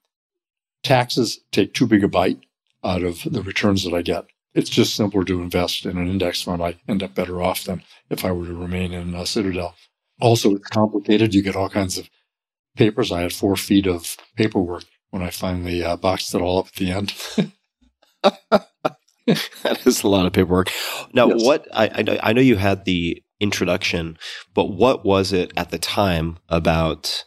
taxes 0.84 1.40
take 1.52 1.74
too 1.74 1.88
big 1.88 2.04
a 2.04 2.08
bite 2.08 2.40
out 2.84 3.04
of 3.04 3.24
the 3.26 3.42
returns 3.42 3.84
that 3.84 3.94
I 3.94 4.02
get. 4.02 4.26
It's 4.54 4.70
just 4.70 4.96
simpler 4.96 5.24
to 5.24 5.42
invest 5.42 5.86
in 5.86 5.98
an 5.98 6.08
index 6.08 6.44
fund. 6.44 6.62
I 6.62 6.76
end 6.88 7.02
up 7.02 7.16
better 7.16 7.42
off 7.42 7.64
than 7.64 7.82
if 8.10 8.24
I 8.24 8.32
were 8.32 8.46
to 8.46 8.54
remain 8.54 8.94
in 8.94 9.16
a 9.16 9.26
Citadel. 9.26 9.76
Also, 10.22 10.56
it's 10.56 10.68
complicated. 10.68 11.34
You 11.34 11.42
get 11.42 11.56
all 11.56 11.70
kinds 11.70 11.98
of 11.98 12.10
papers. 12.76 13.12
I 13.12 13.22
had 13.22 13.34
four 13.34 13.56
feet 13.56 13.88
of 13.88 14.16
paperwork 14.36 14.84
when 15.10 15.24
I 15.24 15.32
finally 15.32 15.84
uh, 15.84 15.96
boxed 15.96 16.36
it 16.36 16.42
all 16.42 16.60
up 16.60 16.68
at 16.68 16.74
the 16.76 16.92
end. 16.92 17.14
that 19.64 19.86
is 19.86 20.04
a 20.04 20.08
lot 20.08 20.26
of 20.26 20.34
paperwork. 20.34 20.70
Now, 21.14 21.28
Yes. 21.30 21.44
what 21.44 21.68
I, 21.74 21.86
I 21.88 22.20
I 22.30 22.34
know 22.34 22.42
you 22.42 22.58
had 22.58 22.86
the 22.86 23.22
introduction, 23.40 24.18
but 24.54 24.66
what 24.74 25.06
was 25.06 25.34
it 25.34 25.52
at 25.58 25.70
the 25.72 25.78
time 25.78 26.38
about 26.50 27.26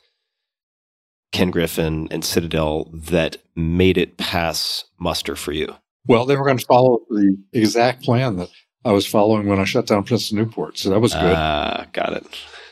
Ken 1.33 1.51
Griffin 1.51 2.09
and 2.11 2.25
Citadel 2.25 2.91
that 2.95 3.37
made 3.55 3.99
it 3.99 4.17
pass 4.17 4.85
muster 4.99 5.37
for 5.37 5.53
you? 5.53 5.75
Well, 6.07 6.25
they 6.25 6.37
were 6.37 6.45
going 6.45 6.59
to 6.59 6.67
follow 6.67 7.01
the 7.11 7.37
exact 7.53 8.03
plan 8.05 8.37
that 8.37 8.49
I 8.85 8.93
was 8.93 9.07
following 9.07 9.47
when 9.49 9.59
I 9.59 9.65
shut 9.65 9.87
down 9.87 10.05
Princeton 10.05 10.39
Newport. 10.39 10.79
So 10.79 10.91
that 10.91 11.01
was 11.01 11.13
good. 11.13 11.35
Ah, 11.37 11.87
got 11.93 12.13
it. 12.13 12.25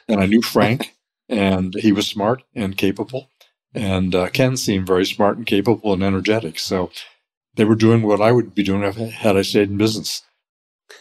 and 0.08 0.20
I 0.20 0.26
knew 0.26 0.40
Frank, 0.52 0.94
and 1.28 1.74
he 1.74 1.92
was 1.92 2.06
smart 2.06 2.42
and 2.54 2.76
capable. 2.76 3.28
And 3.74 4.14
uh, 4.14 4.28
Ken 4.28 4.56
seemed 4.56 4.86
very 4.86 5.04
smart 5.04 5.36
and 5.36 5.44
capable 5.46 5.92
and 5.92 6.02
energetic. 6.04 6.60
So 6.60 6.90
they 7.56 7.64
were 7.64 7.74
doing 7.74 8.02
what 8.02 8.20
I 8.20 8.32
would 8.32 8.54
be 8.54 8.62
doing 8.62 8.82
if, 8.82 8.96
had 8.96 9.36
I 9.36 9.42
stayed 9.42 9.70
in 9.70 9.76
business. 9.76 10.22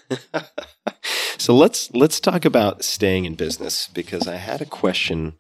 so 1.37 1.55
let's 1.55 1.91
let's 1.93 2.19
talk 2.19 2.45
about 2.45 2.83
staying 2.83 3.25
in 3.25 3.35
business 3.35 3.87
because 3.87 4.27
I 4.27 4.35
had 4.35 4.61
a 4.61 4.65
question 4.65 5.33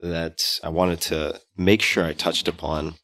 that 0.00 0.58
I 0.62 0.68
wanted 0.68 1.00
to 1.02 1.40
make 1.56 1.82
sure 1.82 2.04
I 2.04 2.12
touched 2.12 2.48
upon, 2.48 2.94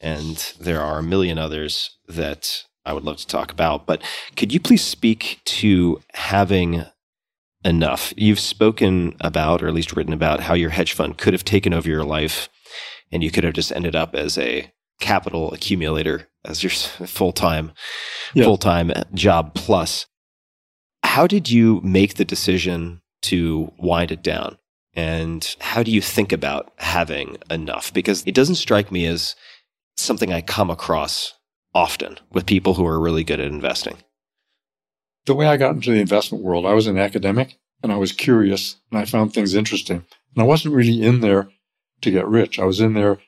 and 0.00 0.54
there 0.60 0.80
are 0.80 0.98
a 0.98 1.02
million 1.02 1.38
others 1.38 1.98
that 2.06 2.64
I 2.84 2.92
would 2.92 3.04
love 3.04 3.16
to 3.18 3.26
talk 3.26 3.50
about. 3.50 3.86
But 3.86 4.02
could 4.36 4.52
you 4.52 4.60
please 4.60 4.82
speak 4.82 5.40
to 5.44 6.00
having 6.12 6.84
enough? 7.64 8.12
You've 8.16 8.40
spoken 8.40 9.16
about, 9.20 9.62
or 9.62 9.68
at 9.68 9.74
least 9.74 9.96
written 9.96 10.12
about, 10.12 10.40
how 10.40 10.54
your 10.54 10.70
hedge 10.70 10.92
fund 10.92 11.18
could 11.18 11.32
have 11.32 11.44
taken 11.44 11.72
over 11.72 11.88
your 11.88 12.04
life, 12.04 12.48
and 13.10 13.24
you 13.24 13.30
could 13.30 13.44
have 13.44 13.54
just 13.54 13.72
ended 13.72 13.96
up 13.96 14.14
as 14.14 14.38
a 14.38 14.70
capital 15.00 15.52
accumulator 15.52 16.28
as 16.44 16.62
your 16.62 16.70
full 17.06 17.32
time 17.32 17.72
Yeah. 18.34 18.44
full 18.44 18.58
time 18.58 18.92
job 19.14 19.54
plus. 19.54 20.06
How 21.02 21.26
did 21.26 21.50
you 21.50 21.80
make 21.82 22.14
the 22.14 22.24
decision 22.24 23.00
to 23.22 23.72
wind 23.78 24.10
it 24.10 24.22
down? 24.22 24.58
And 24.96 25.56
how 25.60 25.82
do 25.82 25.90
you 25.90 26.00
think 26.00 26.32
about 26.32 26.72
having 26.76 27.36
enough? 27.50 27.92
Because 27.92 28.22
it 28.26 28.34
doesn't 28.34 28.54
strike 28.56 28.92
me 28.92 29.06
as 29.06 29.34
something 29.96 30.32
I 30.32 30.40
come 30.40 30.70
across 30.70 31.34
often 31.74 32.18
with 32.32 32.46
people 32.46 32.74
who 32.74 32.86
are 32.86 33.00
really 33.00 33.24
good 33.24 33.40
at 33.40 33.46
investing. 33.50 33.96
The 35.26 35.34
way 35.34 35.46
I 35.46 35.56
got 35.56 35.74
into 35.74 35.90
the 35.90 36.00
investment 36.00 36.44
world, 36.44 36.64
I 36.66 36.74
was 36.74 36.86
an 36.86 36.98
academic 36.98 37.58
and 37.82 37.90
I 37.92 37.96
was 37.96 38.12
curious 38.12 38.76
and 38.90 39.00
I 39.00 39.04
found 39.04 39.32
things 39.32 39.54
interesting. 39.54 40.04
And 40.34 40.42
I 40.42 40.44
wasn't 40.44 40.74
really 40.74 41.02
in 41.02 41.20
there 41.20 41.48
to 42.02 42.10
get 42.10 42.26
rich. 42.28 42.58
I 42.58 42.64
was 42.64 42.80
in 42.80 42.92
there 42.94 43.18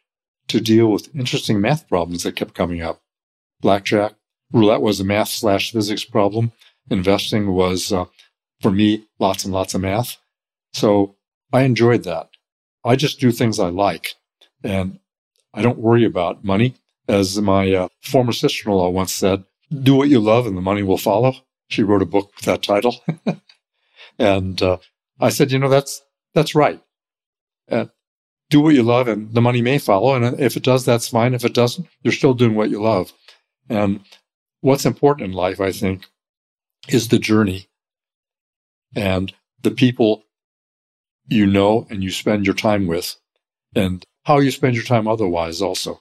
to 0.48 0.60
deal 0.60 0.86
with 0.88 1.14
interesting 1.16 1.60
math 1.60 1.88
problems 1.88 2.22
that 2.22 2.36
kept 2.36 2.54
coming 2.54 2.80
up. 2.82 3.00
Blackjack, 3.60 4.14
roulette 4.52 4.80
was 4.80 5.00
a 5.00 5.04
math 5.04 5.28
slash 5.28 5.72
physics 5.72 6.04
problem. 6.04 6.52
Investing 6.90 7.52
was, 7.52 7.92
uh, 7.92 8.04
for 8.60 8.70
me, 8.70 9.06
lots 9.18 9.44
and 9.44 9.52
lots 9.52 9.74
of 9.74 9.80
math. 9.80 10.16
So 10.72 11.16
I 11.52 11.62
enjoyed 11.62 12.04
that. 12.04 12.28
I 12.84 12.96
just 12.96 13.18
do 13.18 13.32
things 13.32 13.58
I 13.58 13.68
like 13.68 14.14
and 14.62 14.98
I 15.52 15.62
don't 15.62 15.78
worry 15.78 16.04
about 16.04 16.44
money. 16.44 16.74
As 17.08 17.40
my 17.40 17.72
uh, 17.72 17.88
former 18.02 18.32
sister 18.32 18.68
in 18.68 18.74
law 18.74 18.90
once 18.90 19.12
said, 19.12 19.44
do 19.72 19.94
what 19.94 20.08
you 20.08 20.20
love 20.20 20.46
and 20.46 20.56
the 20.56 20.60
money 20.60 20.82
will 20.82 20.98
follow. 20.98 21.34
She 21.68 21.82
wrote 21.82 22.02
a 22.02 22.06
book 22.06 22.32
with 22.36 22.44
that 22.46 22.62
title. 22.62 22.96
and 24.18 24.60
uh, 24.60 24.78
I 25.20 25.28
said, 25.28 25.52
you 25.52 25.58
know, 25.58 25.68
that's, 25.68 26.02
that's 26.34 26.54
right. 26.54 26.80
Uh, 27.70 27.86
do 28.50 28.60
what 28.60 28.74
you 28.74 28.82
love 28.82 29.08
and 29.08 29.32
the 29.34 29.40
money 29.40 29.62
may 29.62 29.78
follow. 29.78 30.14
And 30.14 30.38
if 30.40 30.56
it 30.56 30.62
does, 30.62 30.84
that's 30.84 31.08
fine. 31.08 31.34
If 31.34 31.44
it 31.44 31.54
doesn't, 31.54 31.86
you're 32.02 32.12
still 32.12 32.34
doing 32.34 32.54
what 32.54 32.70
you 32.70 32.82
love. 32.82 33.12
And 33.68 34.00
what's 34.60 34.86
important 34.86 35.30
in 35.30 35.32
life, 35.36 35.60
I 35.60 35.72
think, 35.72 36.06
is 36.88 37.08
the 37.08 37.18
journey 37.18 37.68
and 38.94 39.32
the 39.62 39.70
people 39.70 40.24
you 41.28 41.46
know 41.46 41.86
and 41.90 42.02
you 42.04 42.10
spend 42.10 42.46
your 42.46 42.54
time 42.54 42.86
with 42.86 43.16
and 43.74 44.04
how 44.24 44.38
you 44.38 44.50
spend 44.50 44.74
your 44.74 44.84
time 44.84 45.08
otherwise 45.08 45.60
also. 45.60 46.00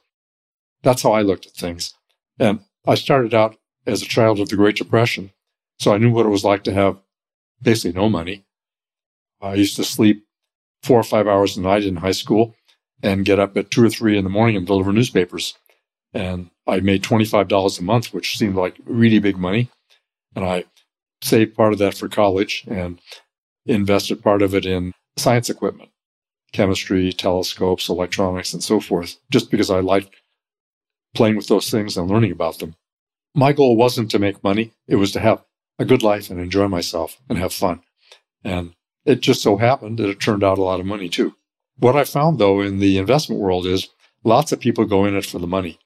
That's 0.83 1.01
how 1.01 1.13
I 1.13 1.21
looked 1.21 1.47
at 1.47 1.53
things. 1.53 1.93
And 2.39 2.59
I 2.85 2.95
started 2.95 3.33
out 3.33 3.57
as 3.87 4.01
a 4.01 4.05
child 4.05 4.39
of 4.39 4.49
the 4.49 4.55
Great 4.55 4.75
Depression. 4.75 5.31
So 5.79 5.93
I 5.93 5.97
knew 5.97 6.11
what 6.11 6.25
it 6.25 6.29
was 6.29 6.43
like 6.43 6.63
to 6.65 6.73
have 6.73 6.97
basically 7.61 7.99
no 7.99 8.09
money. 8.09 8.45
I 9.41 9.55
used 9.55 9.75
to 9.77 9.83
sleep 9.83 10.25
four 10.83 10.99
or 10.99 11.03
five 11.03 11.27
hours 11.27 11.57
a 11.57 11.61
night 11.61 11.83
in 11.83 11.97
high 11.97 12.11
school. 12.11 12.55
and 13.03 13.25
get 13.25 13.39
up 13.39 13.55
at 13.57 13.69
two 13.69 13.83
or 13.83 13.89
three 13.89 14.17
in 14.17 14.23
the 14.23 14.29
morning 14.29 14.55
and 14.55 14.65
deliver 14.65 14.91
newspapers. 14.91 15.53
And 16.13 16.49
I 16.67 16.79
made 16.79 17.03
$25 17.03 17.79
a 17.79 17.83
month, 17.83 18.13
which 18.13 18.37
seemed 18.37 18.55
like 18.55 18.77
really 18.85 19.19
big 19.19 19.37
money. 19.37 19.69
And 20.35 20.45
I 20.45 20.65
saved 21.21 21.55
part 21.55 21.73
of 21.73 21.79
that 21.79 21.95
for 21.95 22.09
college 22.09 22.65
and 22.67 22.99
invested 23.65 24.21
part 24.23 24.41
of 24.41 24.53
it 24.53 24.65
in 24.65 24.93
science 25.17 25.49
equipment, 25.49 25.89
chemistry, 26.51 27.13
telescopes, 27.13 27.89
electronics, 27.89 28.53
and 28.53 28.63
so 28.63 28.79
forth, 28.79 29.17
just 29.31 29.49
because 29.49 29.69
I 29.69 29.79
liked 29.79 30.15
playing 31.15 31.37
with 31.37 31.47
those 31.47 31.69
things 31.69 31.97
and 31.97 32.09
learning 32.09 32.31
about 32.31 32.59
them. 32.59 32.75
My 33.33 33.53
goal 33.53 33.75
wasn't 33.75 34.11
to 34.11 34.19
make 34.19 34.43
money. 34.43 34.73
It 34.87 34.95
was 34.95 35.11
to 35.13 35.19
have 35.19 35.43
a 35.79 35.85
good 35.85 36.03
life 36.03 36.29
and 36.29 36.39
enjoy 36.39 36.67
myself 36.67 37.19
and 37.29 37.37
have 37.37 37.53
fun. 37.53 37.81
And 38.43 38.75
it 39.05 39.21
just 39.21 39.41
so 39.41 39.57
happened 39.57 39.99
that 39.99 40.09
it 40.09 40.19
turned 40.19 40.43
out 40.43 40.57
a 40.57 40.63
lot 40.63 40.79
of 40.79 40.85
money 40.85 41.09
too. 41.09 41.35
What 41.77 41.95
I 41.95 42.03
found 42.03 42.39
though 42.39 42.61
in 42.61 42.79
the 42.79 42.97
investment 42.97 43.41
world 43.41 43.65
is 43.65 43.89
lots 44.23 44.51
of 44.51 44.59
people 44.59 44.85
go 44.85 45.05
in 45.05 45.15
it 45.15 45.25
for 45.25 45.39
the 45.39 45.47
money. 45.47 45.79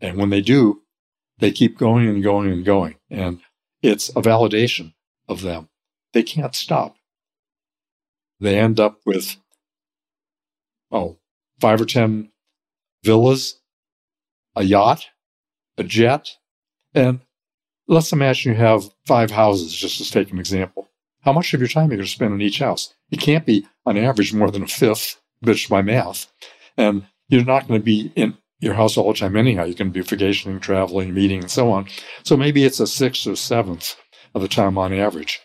And 0.00 0.16
when 0.16 0.30
they 0.30 0.40
do, 0.40 0.82
they 1.38 1.50
keep 1.50 1.78
going 1.78 2.08
and 2.08 2.22
going 2.22 2.50
and 2.50 2.64
going. 2.64 2.96
And 3.10 3.40
it's 3.82 4.08
a 4.10 4.22
validation 4.22 4.94
of 5.28 5.42
them. 5.42 5.68
They 6.12 6.22
can't 6.22 6.54
stop. 6.54 6.96
They 8.40 8.58
end 8.58 8.78
up 8.78 9.00
with, 9.06 9.36
oh, 10.90 11.18
five 11.60 11.80
or 11.80 11.86
10 11.86 12.30
villas, 13.02 13.60
a 14.54 14.62
yacht, 14.62 15.06
a 15.78 15.84
jet. 15.84 16.36
And 16.94 17.20
let's 17.86 18.12
imagine 18.12 18.52
you 18.52 18.58
have 18.58 18.90
five 19.06 19.30
houses, 19.30 19.74
just 19.74 19.98
to 19.98 20.10
take 20.10 20.30
an 20.32 20.38
example. 20.38 20.88
How 21.22 21.32
much 21.32 21.52
of 21.54 21.60
your 21.60 21.68
time 21.68 21.88
are 21.88 21.92
you 21.92 21.98
going 21.98 22.06
to 22.06 22.10
spend 22.10 22.34
in 22.34 22.40
each 22.40 22.60
house? 22.60 22.94
It 23.10 23.20
can't 23.20 23.46
be 23.46 23.66
on 23.84 23.96
average 23.96 24.32
more 24.32 24.50
than 24.50 24.62
a 24.62 24.68
fifth, 24.68 25.20
bitch 25.44 25.68
by 25.68 25.82
math. 25.82 26.32
And 26.76 27.06
you're 27.28 27.44
not 27.44 27.66
going 27.66 27.80
to 27.80 27.84
be 27.84 28.12
in 28.14 28.36
your 28.60 28.74
house 28.74 28.96
all 28.96 29.12
the 29.12 29.18
time 29.18 29.36
anyhow. 29.36 29.64
You 29.64 29.74
can 29.74 29.90
be 29.90 30.00
vacationing, 30.00 30.60
traveling, 30.60 31.12
meeting, 31.12 31.40
and 31.40 31.50
so 31.50 31.70
on. 31.70 31.86
So 32.22 32.36
maybe 32.36 32.64
it's 32.64 32.80
a 32.80 32.86
sixth 32.86 33.26
or 33.26 33.36
seventh 33.36 33.96
of 34.34 34.42
the 34.42 34.48
time 34.48 34.78
on 34.78 34.92
average. 34.92 35.40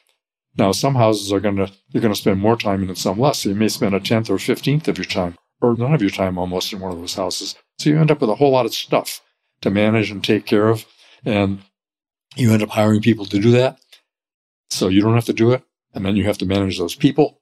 Now, 0.58 0.72
some 0.72 0.96
houses 0.96 1.32
are 1.32 1.40
going 1.40 1.58
to, 1.58 1.72
you're 1.90 2.02
going 2.02 2.14
to 2.14 2.20
spend 2.20 2.40
more 2.40 2.58
time 2.58 2.84
in 2.84 2.90
and 2.90 2.98
some 2.98 3.20
less. 3.20 3.40
So 3.40 3.50
you 3.50 3.56
may 3.56 3.70
spend 3.70 3.96
a 3.96 4.00
tenth 4.00 4.30
or 4.30 4.38
fifteenth 4.38 4.88
of 4.88 4.98
your 4.98 5.06
time 5.06 5.36
or 5.62 5.76
none 5.76 5.94
of 5.94 6.02
your 6.02 6.12
time 6.12 6.38
almost 6.38 6.74
in 6.74 6.80
one 6.80 6.92
of 6.92 7.00
those 7.00 7.16
houses. 7.16 7.56
So 7.80 7.90
you 7.90 8.00
end 8.00 8.12
up 8.12 8.22
with 8.22 8.30
a 8.30 8.36
whole 8.36 8.52
lot 8.52 8.66
of 8.66 8.74
stuff 8.74 9.22
to 9.62 9.70
manage 9.70 10.12
and 10.12 10.24
take 10.24 10.46
care 10.46 10.68
of. 10.68 10.86
And 11.24 11.60
you 12.36 12.52
end 12.52 12.64
up 12.64 12.70
hiring 12.70 13.02
people 13.02 13.26
to 13.26 13.40
do 13.40 13.52
that. 13.52 13.80
So 14.70 14.88
you 14.88 15.02
don't 15.02 15.16
have 15.16 15.26
to 15.26 15.34
do 15.34 15.52
it. 15.52 15.64
And 15.94 16.06
then 16.06 16.16
you 16.16 16.24
have 16.26 16.38
to 16.40 16.46
manage 16.46 16.78
those 16.78 16.96
people. 16.96 17.42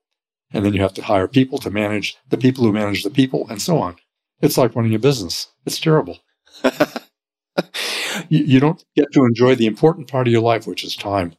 And 0.51 0.65
then 0.65 0.73
you 0.73 0.81
have 0.81 0.95
to 0.95 1.03
hire 1.03 1.27
people 1.27 1.59
to 1.59 1.69
manage 1.69 2.17
the 2.29 2.37
people 2.37 2.63
who 2.63 2.73
manage 2.73 3.03
the 3.03 3.11
people 3.11 3.47
and 3.49 3.61
so 3.61 3.77
on. 3.79 3.97
It's 4.41 4.57
like 4.57 4.75
running 4.75 4.95
a 4.95 4.99
business. 4.99 5.47
It's 5.65 5.79
terrible. 5.79 6.19
you, 8.29 8.43
you 8.43 8.59
don't 8.59 8.83
get 8.95 9.11
to 9.13 9.25
enjoy 9.25 9.55
the 9.55 9.67
important 9.67 10.07
part 10.07 10.27
of 10.27 10.33
your 10.33 10.41
life, 10.41 10.65
which 10.65 10.83
is 10.83 10.95
time. 10.95 11.33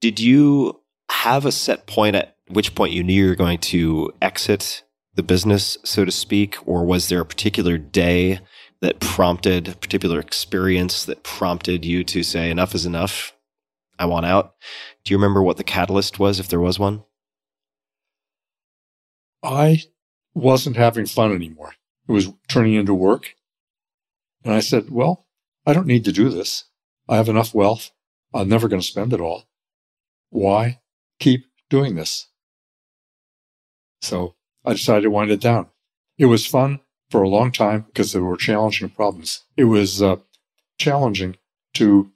Did 0.00 0.20
you 0.20 0.80
have 1.10 1.46
a 1.46 1.52
set 1.52 1.86
point 1.86 2.16
at 2.16 2.36
which 2.48 2.74
point 2.74 2.92
you 2.92 3.02
knew 3.02 3.24
you 3.24 3.28
were 3.28 3.34
going 3.34 3.58
to 3.58 4.12
exit 4.20 4.82
the 5.14 5.22
business, 5.22 5.78
so 5.84 6.04
to 6.04 6.10
speak? 6.10 6.56
Or 6.66 6.84
was 6.84 7.08
there 7.08 7.20
a 7.20 7.26
particular 7.26 7.78
day 7.78 8.40
that 8.80 9.00
prompted, 9.00 9.68
a 9.68 9.76
particular 9.76 10.18
experience 10.18 11.04
that 11.04 11.22
prompted 11.22 11.84
you 11.84 12.04
to 12.04 12.22
say, 12.22 12.50
enough 12.50 12.74
is 12.74 12.84
enough? 12.84 13.32
I 13.98 14.06
want 14.06 14.26
out. 14.26 14.54
Do 15.04 15.14
you 15.14 15.18
remember 15.18 15.42
what 15.42 15.56
the 15.56 15.64
catalyst 15.64 16.18
was, 16.18 16.40
if 16.40 16.48
there 16.48 16.60
was 16.60 16.78
one? 16.78 17.04
I 19.42 19.82
wasn't 20.34 20.76
having 20.76 21.06
fun 21.06 21.32
anymore. 21.32 21.74
It 22.12 22.16
was 22.16 22.32
turning 22.46 22.74
into 22.74 22.92
work. 22.92 23.36
And 24.44 24.52
I 24.52 24.60
said, 24.60 24.90
well, 24.90 25.24
I 25.64 25.72
don't 25.72 25.86
need 25.86 26.04
to 26.04 26.12
do 26.12 26.28
this. 26.28 26.64
I 27.08 27.16
have 27.16 27.30
enough 27.30 27.54
wealth. 27.54 27.90
I'm 28.34 28.50
never 28.50 28.68
going 28.68 28.82
to 28.82 28.86
spend 28.86 29.14
it 29.14 29.20
all. 29.20 29.48
Why 30.28 30.80
keep 31.18 31.46
doing 31.70 31.94
this? 31.94 32.28
So 34.02 34.34
I 34.62 34.74
decided 34.74 35.04
to 35.04 35.10
wind 35.10 35.30
it 35.30 35.40
down. 35.40 35.68
It 36.18 36.26
was 36.26 36.46
fun 36.46 36.80
for 37.08 37.22
a 37.22 37.30
long 37.30 37.50
time 37.50 37.86
because 37.86 38.12
there 38.12 38.22
were 38.22 38.36
challenging 38.36 38.90
problems. 38.90 39.44
It 39.56 39.64
was 39.64 40.02
uh, 40.02 40.16
challenging 40.76 41.36
to 41.74 42.10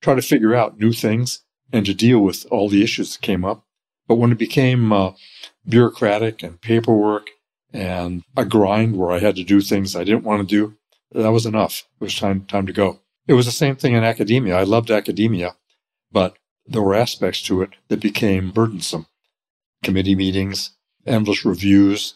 try 0.00 0.14
to 0.14 0.22
figure 0.22 0.54
out 0.54 0.80
new 0.80 0.92
things 0.92 1.42
and 1.70 1.84
to 1.84 1.92
deal 1.92 2.20
with 2.20 2.46
all 2.50 2.70
the 2.70 2.82
issues 2.82 3.12
that 3.12 3.20
came 3.20 3.44
up. 3.44 3.66
But 4.08 4.14
when 4.14 4.32
it 4.32 4.38
became 4.38 4.90
uh, 4.90 5.12
bureaucratic 5.68 6.42
and 6.42 6.62
paperwork 6.62 7.28
and 7.74 8.22
a 8.36 8.44
grind 8.44 8.96
where 8.96 9.10
I 9.10 9.18
had 9.18 9.34
to 9.36 9.44
do 9.44 9.60
things 9.60 9.94
I 9.96 10.04
didn't 10.04 10.24
want 10.24 10.40
to 10.40 10.46
do, 10.46 10.76
that 11.12 11.32
was 11.32 11.44
enough. 11.44 11.84
It 12.00 12.04
was 12.04 12.18
time 12.18 12.44
time 12.46 12.66
to 12.66 12.72
go. 12.72 13.00
It 13.26 13.34
was 13.34 13.46
the 13.46 13.52
same 13.52 13.76
thing 13.76 13.94
in 13.94 14.04
academia. 14.04 14.56
I 14.56 14.62
loved 14.62 14.90
academia, 14.90 15.56
but 16.12 16.36
there 16.66 16.82
were 16.82 16.94
aspects 16.94 17.42
to 17.42 17.62
it 17.62 17.70
that 17.88 18.00
became 18.00 18.52
burdensome. 18.52 19.06
Committee 19.82 20.14
meetings, 20.14 20.70
endless 21.06 21.44
reviews, 21.44 22.14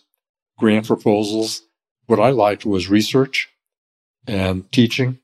grant 0.59 0.87
proposals. 0.87 1.63
What 2.07 2.21
I 2.21 2.31
liked 2.31 2.65
was 2.65 2.89
research 2.89 3.51
and 4.27 4.71
teaching 4.73 5.19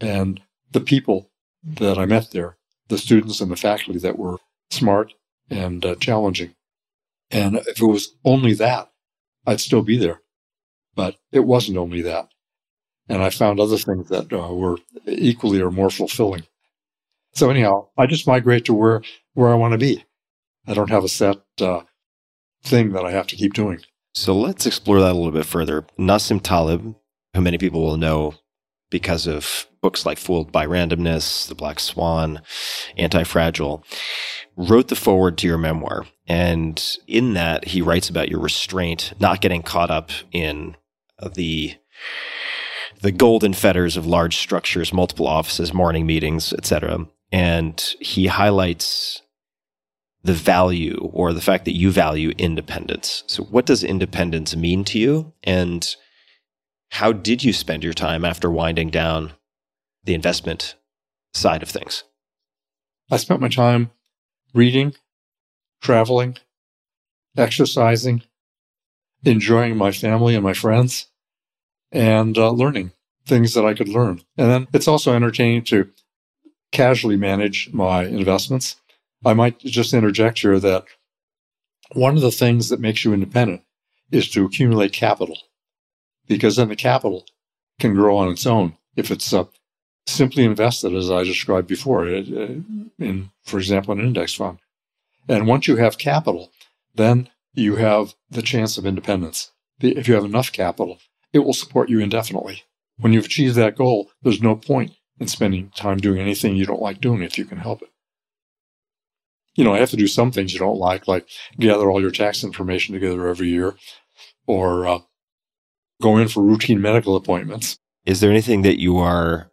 and 0.00 0.40
the 0.70 0.80
people 0.80 1.30
that 1.64 1.98
I 1.98 2.06
met 2.06 2.30
there, 2.30 2.56
the 2.88 2.98
students 2.98 3.40
and 3.40 3.50
the 3.50 3.56
faculty 3.56 3.98
that 4.00 4.18
were 4.18 4.38
smart 4.70 5.14
and 5.50 5.84
uh, 5.84 5.94
challenging. 5.96 6.54
And 7.30 7.56
if 7.56 7.80
it 7.80 7.86
was 7.86 8.14
only 8.24 8.54
that, 8.54 8.90
I'd 9.48 9.60
still 9.60 9.82
be 9.82 9.96
there. 9.96 10.20
But 10.94 11.16
it 11.32 11.40
wasn't 11.40 11.78
only 11.78 12.02
that. 12.02 12.28
And 13.08 13.22
I 13.22 13.30
found 13.30 13.58
other 13.58 13.78
things 13.78 14.08
that 14.10 14.30
uh, 14.32 14.52
were 14.52 14.76
equally 15.06 15.60
or 15.60 15.70
more 15.70 15.90
fulfilling. 15.90 16.46
So 17.32 17.48
anyhow, 17.48 17.88
I 17.96 18.06
just 18.06 18.26
migrate 18.26 18.66
to 18.66 18.74
where, 18.74 19.02
where 19.32 19.48
I 19.48 19.54
want 19.54 19.72
to 19.72 19.78
be. 19.78 20.04
I 20.66 20.74
don't 20.74 20.90
have 20.90 21.04
a 21.04 21.08
set 21.08 21.38
uh, 21.60 21.82
thing 22.62 22.92
that 22.92 23.06
I 23.06 23.12
have 23.12 23.26
to 23.28 23.36
keep 23.36 23.54
doing. 23.54 23.80
So 24.14 24.36
let's 24.36 24.66
explore 24.66 25.00
that 25.00 25.12
a 25.12 25.14
little 25.14 25.32
bit 25.32 25.46
further. 25.46 25.86
Nassim 25.98 26.42
Taleb, 26.42 26.94
who 27.34 27.40
many 27.40 27.56
people 27.56 27.80
will 27.80 27.96
know 27.96 28.34
because 28.90 29.26
of 29.26 29.66
books 29.80 30.04
like 30.06 30.18
Fooled 30.18 30.52
by 30.52 30.66
Randomness, 30.66 31.46
The 31.48 31.54
Black 31.54 31.80
Swan, 31.80 32.40
Anti 32.96 33.24
Fragile, 33.24 33.84
wrote 34.56 34.88
the 34.88 34.96
foreword 34.96 35.38
to 35.38 35.46
your 35.46 35.58
memoir. 35.58 36.06
And 36.26 36.84
in 37.06 37.34
that, 37.34 37.66
he 37.66 37.82
writes 37.82 38.08
about 38.08 38.28
your 38.28 38.40
restraint, 38.40 39.12
not 39.20 39.40
getting 39.40 39.62
caught 39.62 39.90
up 39.90 40.10
in 40.32 40.76
the 41.34 41.74
the 43.00 43.12
golden 43.12 43.52
fetters 43.52 43.96
of 43.96 44.06
large 44.06 44.36
structures, 44.36 44.92
multiple 44.92 45.26
offices, 45.26 45.72
morning 45.72 46.04
meetings, 46.04 46.52
etc. 46.52 47.06
And 47.30 47.80
he 48.00 48.26
highlights 48.26 49.22
the 50.22 50.32
value 50.32 51.08
or 51.12 51.32
the 51.32 51.40
fact 51.40 51.64
that 51.64 51.76
you 51.76 51.90
value 51.90 52.32
independence. 52.38 53.22
So, 53.26 53.44
what 53.44 53.66
does 53.66 53.84
independence 53.84 54.56
mean 54.56 54.84
to 54.84 54.98
you? 54.98 55.32
And 55.44 55.94
how 56.90 57.12
did 57.12 57.44
you 57.44 57.52
spend 57.52 57.84
your 57.84 57.92
time 57.92 58.24
after 58.24 58.50
winding 58.50 58.90
down 58.90 59.32
the 60.04 60.14
investment 60.14 60.74
side 61.32 61.62
of 61.62 61.68
things? 61.68 62.04
I 63.10 63.16
spent 63.16 63.40
my 63.40 63.48
time 63.48 63.90
reading, 64.54 64.94
traveling, 65.80 66.36
exercising, 67.36 68.22
enjoying 69.24 69.76
my 69.76 69.92
family 69.92 70.34
and 70.34 70.44
my 70.44 70.52
friends, 70.54 71.06
and 71.92 72.36
uh, 72.36 72.50
learning 72.50 72.92
things 73.26 73.54
that 73.54 73.64
I 73.64 73.74
could 73.74 73.88
learn. 73.88 74.22
And 74.36 74.50
then 74.50 74.68
it's 74.72 74.88
also 74.88 75.14
entertaining 75.14 75.64
to 75.64 75.90
casually 76.72 77.16
manage 77.16 77.70
my 77.72 78.04
investments. 78.04 78.76
I 79.24 79.34
might 79.34 79.58
just 79.58 79.94
interject 79.94 80.40
here 80.40 80.58
that 80.60 80.84
one 81.92 82.16
of 82.16 82.22
the 82.22 82.30
things 82.30 82.68
that 82.68 82.80
makes 82.80 83.04
you 83.04 83.12
independent 83.12 83.62
is 84.10 84.28
to 84.30 84.44
accumulate 84.44 84.92
capital 84.92 85.38
because 86.28 86.56
then 86.56 86.68
the 86.68 86.76
capital 86.76 87.26
can 87.80 87.94
grow 87.94 88.16
on 88.16 88.28
its 88.28 88.46
own 88.46 88.76
if 88.96 89.10
it's 89.10 89.32
uh, 89.32 89.44
simply 90.06 90.44
invested, 90.44 90.94
as 90.94 91.10
I 91.10 91.24
described 91.24 91.68
before, 91.68 92.06
in, 92.06 93.30
for 93.44 93.58
example, 93.58 93.92
an 93.92 94.00
index 94.00 94.34
fund. 94.34 94.58
And 95.28 95.46
once 95.46 95.68
you 95.68 95.76
have 95.76 95.98
capital, 95.98 96.52
then 96.94 97.28
you 97.54 97.76
have 97.76 98.14
the 98.30 98.42
chance 98.42 98.78
of 98.78 98.86
independence. 98.86 99.52
If 99.80 100.08
you 100.08 100.14
have 100.14 100.24
enough 100.24 100.52
capital, 100.52 100.98
it 101.32 101.40
will 101.40 101.52
support 101.52 101.88
you 101.88 102.00
indefinitely. 102.00 102.64
When 102.98 103.12
you've 103.12 103.26
achieved 103.26 103.54
that 103.56 103.76
goal, 103.76 104.10
there's 104.22 104.42
no 104.42 104.56
point 104.56 104.92
in 105.20 105.28
spending 105.28 105.70
time 105.70 105.98
doing 105.98 106.20
anything 106.20 106.56
you 106.56 106.66
don't 106.66 106.82
like 106.82 107.00
doing 107.00 107.22
if 107.22 107.38
you 107.38 107.44
can 107.44 107.58
help 107.58 107.82
it. 107.82 107.90
You 109.54 109.64
know, 109.64 109.74
I 109.74 109.78
have 109.78 109.90
to 109.90 109.96
do 109.96 110.06
some 110.06 110.30
things 110.30 110.52
you 110.52 110.58
don't 110.58 110.78
like, 110.78 111.06
like 111.06 111.28
gather 111.58 111.90
all 111.90 112.00
your 112.00 112.10
tax 112.10 112.42
information 112.42 112.94
together 112.94 113.28
every 113.28 113.48
year 113.48 113.76
or 114.46 114.86
uh, 114.86 114.98
go 116.00 116.16
in 116.16 116.28
for 116.28 116.42
routine 116.42 116.80
medical 116.80 117.16
appointments. 117.16 117.78
Is 118.06 118.20
there 118.20 118.30
anything 118.30 118.62
that 118.62 118.80
you 118.80 118.98
are 118.98 119.50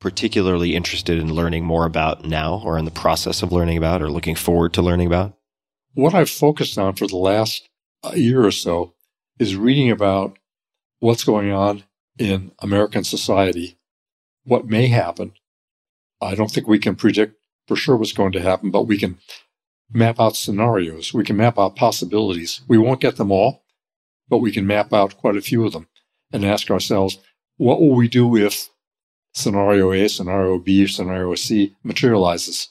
particularly 0.00 0.74
interested 0.74 1.18
in 1.18 1.32
learning 1.32 1.64
more 1.64 1.86
about 1.86 2.24
now 2.24 2.60
or 2.64 2.76
in 2.76 2.84
the 2.84 2.90
process 2.90 3.42
of 3.42 3.52
learning 3.52 3.78
about 3.78 4.02
or 4.02 4.10
looking 4.10 4.34
forward 4.34 4.72
to 4.74 4.82
learning 4.82 5.06
about? 5.06 5.36
What 5.94 6.14
I've 6.14 6.30
focused 6.30 6.78
on 6.78 6.94
for 6.94 7.06
the 7.06 7.16
last 7.16 7.68
uh, 8.02 8.12
year 8.14 8.44
or 8.44 8.50
so 8.50 8.94
is 9.38 9.56
reading 9.56 9.90
about 9.90 10.38
what's 10.98 11.24
going 11.24 11.52
on 11.52 11.84
in 12.18 12.52
American 12.58 13.04
society, 13.04 13.78
what 14.44 14.66
may 14.66 14.88
happen. 14.88 15.32
I 16.20 16.34
don't 16.34 16.50
think 16.50 16.66
we 16.66 16.78
can 16.78 16.94
predict 16.94 17.36
for 17.66 17.76
sure 17.76 17.96
what's 17.96 18.12
going 18.12 18.32
to 18.32 18.40
happen, 18.40 18.70
but 18.70 18.86
we 18.86 18.98
can 18.98 19.18
map 19.92 20.18
out 20.18 20.36
scenarios. 20.36 21.12
We 21.12 21.24
can 21.24 21.36
map 21.36 21.58
out 21.58 21.76
possibilities. 21.76 22.62
We 22.66 22.78
won't 22.78 23.00
get 23.00 23.16
them 23.16 23.30
all, 23.30 23.61
but 24.32 24.38
we 24.38 24.50
can 24.50 24.66
map 24.66 24.94
out 24.94 25.18
quite 25.18 25.36
a 25.36 25.42
few 25.42 25.66
of 25.66 25.74
them 25.74 25.86
and 26.32 26.42
ask 26.42 26.70
ourselves, 26.70 27.18
what 27.58 27.82
will 27.82 27.94
we 27.94 28.08
do 28.08 28.34
if 28.34 28.70
scenario 29.34 29.92
A, 29.92 30.08
scenario 30.08 30.58
B, 30.58 30.86
scenario 30.86 31.34
C 31.34 31.76
materializes? 31.82 32.70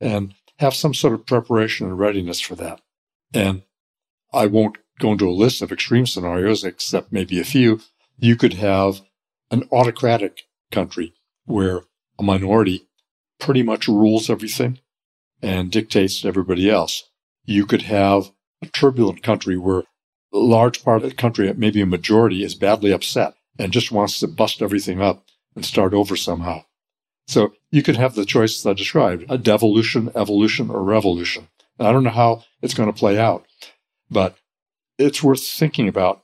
And 0.00 0.34
have 0.60 0.76
some 0.76 0.94
sort 0.94 1.14
of 1.14 1.26
preparation 1.26 1.88
and 1.88 1.98
readiness 1.98 2.38
for 2.38 2.54
that. 2.54 2.82
And 3.34 3.62
I 4.32 4.46
won't 4.46 4.78
go 5.00 5.10
into 5.10 5.28
a 5.28 5.32
list 5.32 5.60
of 5.60 5.72
extreme 5.72 6.06
scenarios, 6.06 6.62
except 6.62 7.10
maybe 7.10 7.40
a 7.40 7.44
few. 7.44 7.80
You 8.16 8.36
could 8.36 8.52
have 8.52 9.00
an 9.50 9.68
autocratic 9.72 10.42
country 10.70 11.14
where 11.46 11.80
a 12.16 12.22
minority 12.22 12.86
pretty 13.40 13.64
much 13.64 13.88
rules 13.88 14.30
everything 14.30 14.78
and 15.42 15.72
dictates 15.72 16.20
to 16.20 16.28
everybody 16.28 16.70
else. 16.70 17.10
You 17.44 17.66
could 17.66 17.82
have 17.82 18.30
a 18.62 18.66
turbulent 18.66 19.24
country 19.24 19.56
where 19.56 19.82
large 20.38 20.82
part 20.84 21.02
of 21.02 21.08
the 21.08 21.14
country, 21.14 21.52
maybe 21.54 21.80
a 21.80 21.86
majority, 21.86 22.42
is 22.42 22.54
badly 22.54 22.92
upset 22.92 23.34
and 23.58 23.72
just 23.72 23.92
wants 23.92 24.20
to 24.20 24.26
bust 24.26 24.62
everything 24.62 25.00
up 25.00 25.24
and 25.54 25.64
start 25.64 25.94
over 25.94 26.16
somehow. 26.16 26.64
So 27.26 27.54
you 27.70 27.82
could 27.82 27.96
have 27.96 28.14
the 28.14 28.24
choices 28.24 28.64
I 28.64 28.72
described 28.72 29.24
a 29.28 29.38
devolution, 29.38 30.10
evolution, 30.14 30.70
or 30.70 30.82
revolution. 30.82 31.48
I 31.78 31.92
don't 31.92 32.04
know 32.04 32.10
how 32.10 32.44
it's 32.62 32.74
going 32.74 32.90
to 32.90 32.98
play 32.98 33.18
out, 33.18 33.46
but 34.10 34.36
it's 34.98 35.22
worth 35.22 35.42
thinking 35.42 35.88
about 35.88 36.22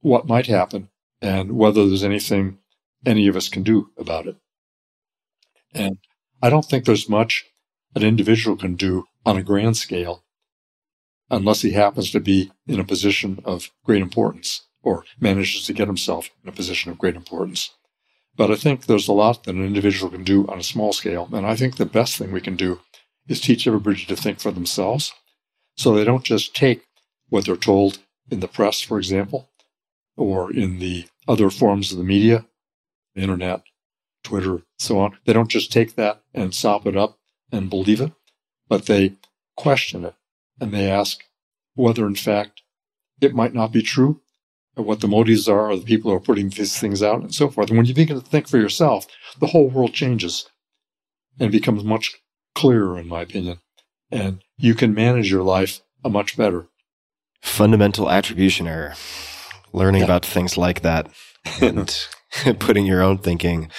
what 0.00 0.26
might 0.26 0.46
happen 0.46 0.88
and 1.20 1.52
whether 1.52 1.86
there's 1.86 2.04
anything 2.04 2.58
any 3.06 3.28
of 3.28 3.36
us 3.36 3.48
can 3.48 3.62
do 3.62 3.90
about 3.98 4.26
it. 4.26 4.36
And 5.72 5.98
I 6.42 6.50
don't 6.50 6.64
think 6.64 6.84
there's 6.84 7.08
much 7.08 7.46
an 7.94 8.02
individual 8.02 8.56
can 8.56 8.74
do 8.74 9.04
on 9.24 9.36
a 9.36 9.42
grand 9.42 9.76
scale 9.76 10.23
unless 11.30 11.62
he 11.62 11.72
happens 11.72 12.10
to 12.10 12.20
be 12.20 12.50
in 12.66 12.80
a 12.80 12.84
position 12.84 13.40
of 13.44 13.70
great 13.84 14.02
importance 14.02 14.62
or 14.82 15.04
manages 15.18 15.64
to 15.64 15.72
get 15.72 15.88
himself 15.88 16.30
in 16.42 16.48
a 16.48 16.52
position 16.52 16.90
of 16.90 16.98
great 16.98 17.16
importance. 17.16 17.70
But 18.36 18.50
I 18.50 18.56
think 18.56 18.86
there's 18.86 19.08
a 19.08 19.12
lot 19.12 19.44
that 19.44 19.54
an 19.54 19.64
individual 19.64 20.10
can 20.10 20.24
do 20.24 20.46
on 20.48 20.58
a 20.58 20.64
small 20.64 20.92
scale. 20.92 21.28
And 21.32 21.46
I 21.46 21.56
think 21.56 21.76
the 21.76 21.86
best 21.86 22.16
thing 22.16 22.32
we 22.32 22.40
can 22.40 22.56
do 22.56 22.80
is 23.28 23.40
teach 23.40 23.66
everybody 23.66 24.04
to 24.04 24.16
think 24.16 24.40
for 24.40 24.50
themselves 24.50 25.12
so 25.76 25.94
they 25.94 26.04
don't 26.04 26.24
just 26.24 26.54
take 26.54 26.82
what 27.28 27.46
they're 27.46 27.56
told 27.56 27.98
in 28.30 28.40
the 28.40 28.48
press, 28.48 28.80
for 28.80 28.98
example, 28.98 29.48
or 30.16 30.52
in 30.52 30.78
the 30.78 31.06
other 31.26 31.50
forms 31.50 31.92
of 31.92 31.98
the 31.98 32.04
media, 32.04 32.44
internet, 33.14 33.62
Twitter, 34.22 34.62
so 34.78 34.98
on. 34.98 35.16
They 35.24 35.32
don't 35.32 35.50
just 35.50 35.72
take 35.72 35.94
that 35.94 36.22
and 36.32 36.54
sop 36.54 36.86
it 36.86 36.96
up 36.96 37.18
and 37.50 37.70
believe 37.70 38.00
it, 38.00 38.12
but 38.68 38.86
they 38.86 39.14
question 39.56 40.04
it 40.04 40.14
and 40.60 40.72
they 40.72 40.90
ask 40.90 41.24
whether, 41.74 42.06
in 42.06 42.14
fact, 42.14 42.62
it 43.20 43.34
might 43.34 43.54
not 43.54 43.72
be 43.72 43.82
true, 43.82 44.20
or 44.76 44.84
what 44.84 45.00
the 45.00 45.08
motives 45.08 45.48
are 45.48 45.70
of 45.70 45.80
the 45.80 45.86
people 45.86 46.10
who 46.10 46.16
are 46.16 46.20
putting 46.20 46.48
these 46.48 46.78
things 46.78 47.02
out, 47.02 47.20
and 47.20 47.34
so 47.34 47.48
forth. 47.48 47.68
And 47.68 47.76
when 47.76 47.86
you 47.86 47.94
begin 47.94 48.20
to 48.20 48.26
think 48.26 48.48
for 48.48 48.58
yourself, 48.58 49.06
the 49.38 49.48
whole 49.48 49.68
world 49.68 49.92
changes 49.92 50.46
and 51.38 51.50
becomes 51.50 51.84
much 51.84 52.16
clearer, 52.54 52.98
in 52.98 53.08
my 53.08 53.22
opinion. 53.22 53.58
And 54.10 54.40
you 54.56 54.74
can 54.74 54.94
manage 54.94 55.30
your 55.30 55.42
life 55.42 55.80
a 56.04 56.10
much 56.10 56.36
better. 56.36 56.68
Fundamental 57.42 58.10
attribution 58.10 58.66
error. 58.66 58.94
Learning 59.72 60.00
yeah. 60.00 60.06
about 60.06 60.24
things 60.24 60.56
like 60.56 60.82
that 60.82 61.10
and 61.60 62.06
putting 62.58 62.86
your 62.86 63.02
own 63.02 63.18
thinking 63.18 63.70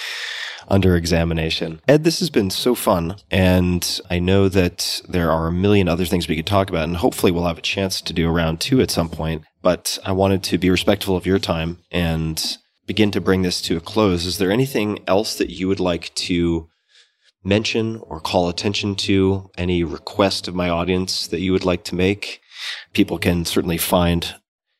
under 0.68 0.96
examination. 0.96 1.80
Ed, 1.86 2.04
this 2.04 2.20
has 2.20 2.30
been 2.30 2.50
so 2.50 2.74
fun. 2.74 3.16
And 3.30 4.00
I 4.10 4.18
know 4.18 4.48
that 4.48 5.00
there 5.08 5.30
are 5.30 5.46
a 5.46 5.52
million 5.52 5.88
other 5.88 6.04
things 6.04 6.28
we 6.28 6.36
could 6.36 6.46
talk 6.46 6.68
about. 6.68 6.84
And 6.84 6.96
hopefully 6.96 7.32
we'll 7.32 7.46
have 7.46 7.58
a 7.58 7.62
chance 7.62 8.00
to 8.00 8.12
do 8.12 8.28
a 8.28 8.32
round 8.32 8.60
two 8.60 8.80
at 8.80 8.90
some 8.90 9.08
point. 9.08 9.42
But 9.62 9.98
I 10.04 10.12
wanted 10.12 10.42
to 10.44 10.58
be 10.58 10.70
respectful 10.70 11.16
of 11.16 11.26
your 11.26 11.38
time 11.38 11.78
and 11.90 12.58
begin 12.86 13.10
to 13.10 13.20
bring 13.20 13.42
this 13.42 13.60
to 13.62 13.76
a 13.76 13.80
close. 13.80 14.24
Is 14.24 14.38
there 14.38 14.50
anything 14.50 15.00
else 15.06 15.36
that 15.36 15.50
you 15.50 15.68
would 15.68 15.80
like 15.80 16.14
to 16.14 16.68
mention 17.42 18.00
or 18.02 18.20
call 18.20 18.48
attention 18.48 18.94
to? 18.96 19.50
Any 19.56 19.84
request 19.84 20.48
of 20.48 20.54
my 20.54 20.68
audience 20.68 21.26
that 21.28 21.40
you 21.40 21.52
would 21.52 21.64
like 21.64 21.84
to 21.84 21.94
make? 21.94 22.40
People 22.92 23.18
can 23.18 23.44
certainly 23.44 23.78
find 23.78 24.36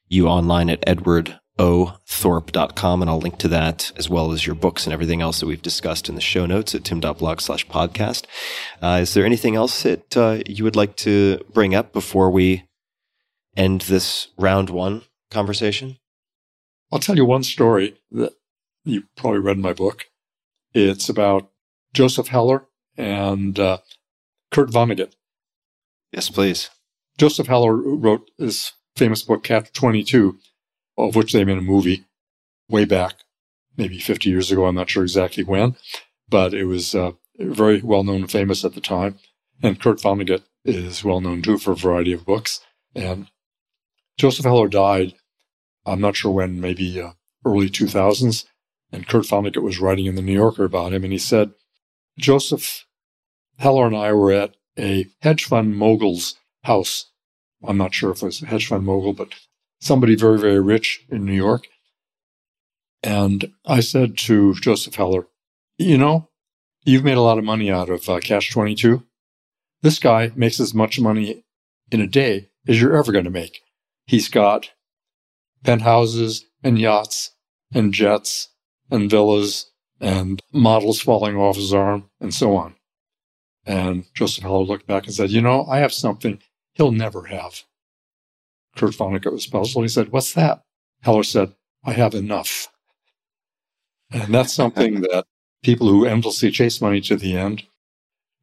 you 0.08 0.28
online 0.28 0.70
at 0.70 0.84
Edward 0.86 1.38
othorp.com, 1.58 3.02
and 3.02 3.10
I'll 3.10 3.18
link 3.18 3.38
to 3.38 3.48
that 3.48 3.92
as 3.96 4.10
well 4.10 4.32
as 4.32 4.46
your 4.46 4.54
books 4.54 4.84
and 4.84 4.92
everything 4.92 5.22
else 5.22 5.40
that 5.40 5.46
we've 5.46 5.62
discussed 5.62 6.08
in 6.08 6.14
the 6.14 6.20
show 6.20 6.46
notes 6.46 6.74
at 6.74 6.84
tim.blog 6.84 7.40
slash 7.40 7.66
podcast. 7.66 8.26
Uh, 8.82 8.98
is 9.02 9.14
there 9.14 9.24
anything 9.24 9.54
else 9.56 9.82
that 9.82 10.16
uh, 10.16 10.42
you 10.46 10.64
would 10.64 10.76
like 10.76 10.96
to 10.96 11.40
bring 11.52 11.74
up 11.74 11.92
before 11.92 12.30
we 12.30 12.64
end 13.56 13.82
this 13.82 14.28
round 14.36 14.70
one 14.70 15.02
conversation? 15.30 15.96
I'll 16.92 16.98
tell 16.98 17.16
you 17.16 17.24
one 17.24 17.42
story 17.42 17.96
that 18.12 18.34
you 18.84 19.04
probably 19.16 19.40
read 19.40 19.56
in 19.56 19.62
my 19.62 19.72
book. 19.72 20.04
It's 20.74 21.08
about 21.08 21.50
Joseph 21.94 22.28
Heller 22.28 22.66
and 22.96 23.58
uh, 23.58 23.78
Kurt 24.50 24.70
Vonnegut. 24.70 25.14
Yes, 26.12 26.30
please. 26.30 26.70
Joseph 27.18 27.46
Heller 27.46 27.74
wrote 27.74 28.30
his 28.38 28.72
famous 28.94 29.22
book, 29.22 29.42
Catch 29.42 29.72
22, 29.72 30.38
of 30.97 31.16
which 31.16 31.32
they 31.32 31.44
made 31.44 31.59
a 31.59 31.62
movie 31.62 32.05
way 32.68 32.85
back, 32.85 33.14
maybe 33.77 33.98
50 33.98 34.28
years 34.28 34.51
ago. 34.51 34.66
I'm 34.66 34.74
not 34.74 34.90
sure 34.90 35.02
exactly 35.02 35.44
when, 35.44 35.77
but 36.28 36.55
it 36.55 36.64
was 36.64 36.94
uh, 36.94 37.12
very 37.39 37.81
well 37.81 38.05
known 38.05 38.23
and 38.23 38.31
famous 38.31 38.64
at 38.64 38.74
the 38.74 38.81
time. 38.81 39.18
And 39.62 39.81
Kurt 39.81 40.01
Vonnegut 40.01 40.43
is 40.64 41.05
well 41.05 41.20
known 41.20 41.43
too 41.43 41.59
for 41.59 41.73
a 41.73 41.77
variety 41.77 42.12
of 42.12 42.27
books. 42.27 42.60
And 42.94 43.28
Joseph 44.16 44.44
Heller 44.44 44.68
died, 44.68 45.14
I'm 45.85 46.01
not 46.01 46.16
sure 46.16 46.32
when, 46.32 46.60
maybe 46.60 47.01
uh, 47.01 47.12
early 47.44 47.68
2000s. 47.68 48.44
And 48.93 49.09
Kurt 49.09 49.24
Vonnegut 49.24 49.62
was 49.62 49.81
writing 49.81 50.06
in 50.06 50.14
the 50.14 50.23
New 50.23 50.35
Yorker 50.35 50.64
about 50.64 50.93
him. 50.93 51.05
And 51.05 51.12
he 51.12 51.18
said, 51.18 51.52
Joseph 52.18 52.86
Heller 53.59 53.86
and 53.86 53.97
I 53.97 54.12
were 54.12 54.32
at 54.32 54.56
a 54.78 55.06
hedge 55.20 55.44
fund 55.44 55.77
mogul's 55.77 56.36
house. 56.64 57.10
I'm 57.66 57.78
not 57.78 57.94
sure 57.94 58.10
if 58.10 58.23
it 58.23 58.27
was 58.27 58.43
a 58.43 58.47
hedge 58.47 58.68
fund 58.68 58.85
mogul, 58.85 59.12
but 59.12 59.35
somebody 59.80 60.16
very, 60.16 60.38
very 60.38 60.60
rich 60.60 61.04
in 61.08 61.24
New 61.24 61.34
York. 61.34 61.66
And 63.02 63.52
I 63.64 63.80
said 63.80 64.16
to 64.18 64.54
Joseph 64.54 64.94
Heller, 64.94 65.26
you 65.78 65.98
know, 65.98 66.30
you've 66.84 67.04
made 67.04 67.16
a 67.16 67.22
lot 67.22 67.38
of 67.38 67.44
money 67.44 67.70
out 67.70 67.88
of 67.88 68.08
uh, 68.08 68.20
Catch 68.20 68.50
22. 68.50 69.04
This 69.82 69.98
guy 69.98 70.32
makes 70.34 70.58
as 70.58 70.74
much 70.74 70.98
money 70.98 71.44
in 71.90 72.00
a 72.00 72.06
day 72.06 72.50
as 72.66 72.80
you're 72.80 72.96
ever 72.96 73.12
going 73.12 73.24
to 73.24 73.30
make. 73.30 73.60
He's 74.06 74.28
got 74.28 74.70
penthouses 75.62 76.44
and 76.62 76.78
yachts 76.78 77.32
and 77.72 77.92
jets 77.92 78.48
and 78.90 79.10
villas 79.10 79.70
and 80.00 80.42
models 80.52 81.00
falling 81.00 81.36
off 81.36 81.56
his 81.56 81.74
arm 81.74 82.10
and 82.20 82.32
so 82.32 82.56
on. 82.56 82.74
And 83.64 84.04
Joseph 84.14 84.44
Heller 84.44 84.64
looked 84.64 84.86
back 84.86 85.06
and 85.06 85.14
said, 85.14 85.30
You 85.30 85.40
know, 85.40 85.66
I 85.66 85.78
have 85.78 85.92
something 85.92 86.40
he'll 86.74 86.92
never 86.92 87.24
have. 87.24 87.62
Kurt 88.76 88.92
Vonnegut 88.92 89.32
was 89.32 89.46
puzzled. 89.46 89.84
He 89.84 89.88
said, 89.88 90.10
What's 90.10 90.32
that? 90.34 90.62
Heller 91.02 91.22
said, 91.22 91.54
I 91.84 91.92
have 91.92 92.14
enough. 92.14 92.68
And 94.10 94.34
that's 94.34 94.52
something 94.52 95.00
that 95.12 95.24
people 95.62 95.88
who 95.88 96.04
endlessly 96.04 96.50
chase 96.50 96.80
money 96.80 97.00
to 97.02 97.16
the 97.16 97.36
end 97.36 97.64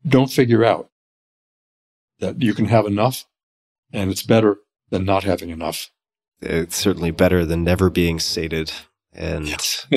don't 0.06 0.32
figure 0.32 0.66
out 0.66 0.90
that 2.20 2.42
you 2.42 2.54
can 2.54 2.66
have 2.66 2.86
enough 2.86 3.26
and 3.92 4.12
it's 4.12 4.24
better 4.24 4.58
than 4.90 5.06
not 5.06 5.24
having 5.24 5.50
enough. 5.50 5.92
It's 6.42 6.76
certainly 6.76 7.12
better 7.12 7.46
than 7.46 7.64
never 7.64 7.90
being 7.90 8.20
sated 8.20 8.72
and 9.14 9.48
yes. 9.48 9.88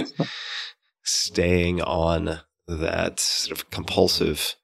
staying 1.02 1.80
on 1.80 2.40
that 2.68 3.20
sort 3.20 3.58
of 3.58 3.70
compulsive 3.70 4.56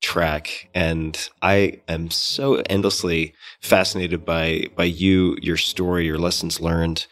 track 0.00 0.68
and 0.74 1.28
i 1.42 1.80
am 1.88 2.10
so 2.10 2.62
endlessly 2.70 3.34
fascinated 3.60 4.24
by 4.24 4.64
by 4.76 4.84
you 4.84 5.36
your 5.42 5.56
story 5.56 6.06
your 6.06 6.18
lessons 6.18 6.60
learned 6.60 7.06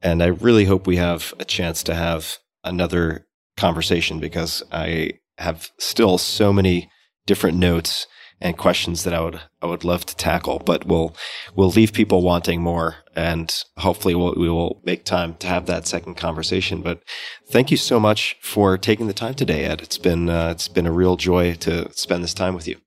and 0.00 0.22
i 0.22 0.26
really 0.26 0.64
hope 0.64 0.86
we 0.86 0.96
have 0.96 1.34
a 1.38 1.44
chance 1.44 1.82
to 1.82 1.94
have 1.94 2.38
another 2.64 3.26
conversation 3.56 4.18
because 4.20 4.62
i 4.72 5.10
have 5.38 5.70
still 5.78 6.16
so 6.16 6.52
many 6.52 6.90
different 7.26 7.58
notes 7.58 8.06
and 8.40 8.56
questions 8.56 9.04
that 9.04 9.12
I 9.12 9.20
would 9.20 9.40
I 9.60 9.66
would 9.66 9.84
love 9.84 10.06
to 10.06 10.16
tackle, 10.16 10.60
but 10.64 10.86
we'll 10.86 11.14
we'll 11.54 11.70
leave 11.70 11.92
people 11.92 12.22
wanting 12.22 12.62
more, 12.62 12.96
and 13.14 13.62
hopefully 13.78 14.14
we'll, 14.14 14.34
we 14.34 14.48
will 14.48 14.80
make 14.84 15.04
time 15.04 15.34
to 15.36 15.46
have 15.46 15.66
that 15.66 15.86
second 15.86 16.16
conversation. 16.16 16.80
But 16.80 17.02
thank 17.50 17.70
you 17.70 17.76
so 17.76 18.00
much 18.00 18.36
for 18.40 18.78
taking 18.78 19.06
the 19.06 19.12
time 19.12 19.34
today, 19.34 19.64
Ed. 19.64 19.82
It's 19.82 19.98
been 19.98 20.28
uh, 20.28 20.50
it's 20.50 20.68
been 20.68 20.86
a 20.86 20.92
real 20.92 21.16
joy 21.16 21.54
to 21.56 21.92
spend 21.92 22.24
this 22.24 22.34
time 22.34 22.54
with 22.54 22.66
you. 22.66 22.78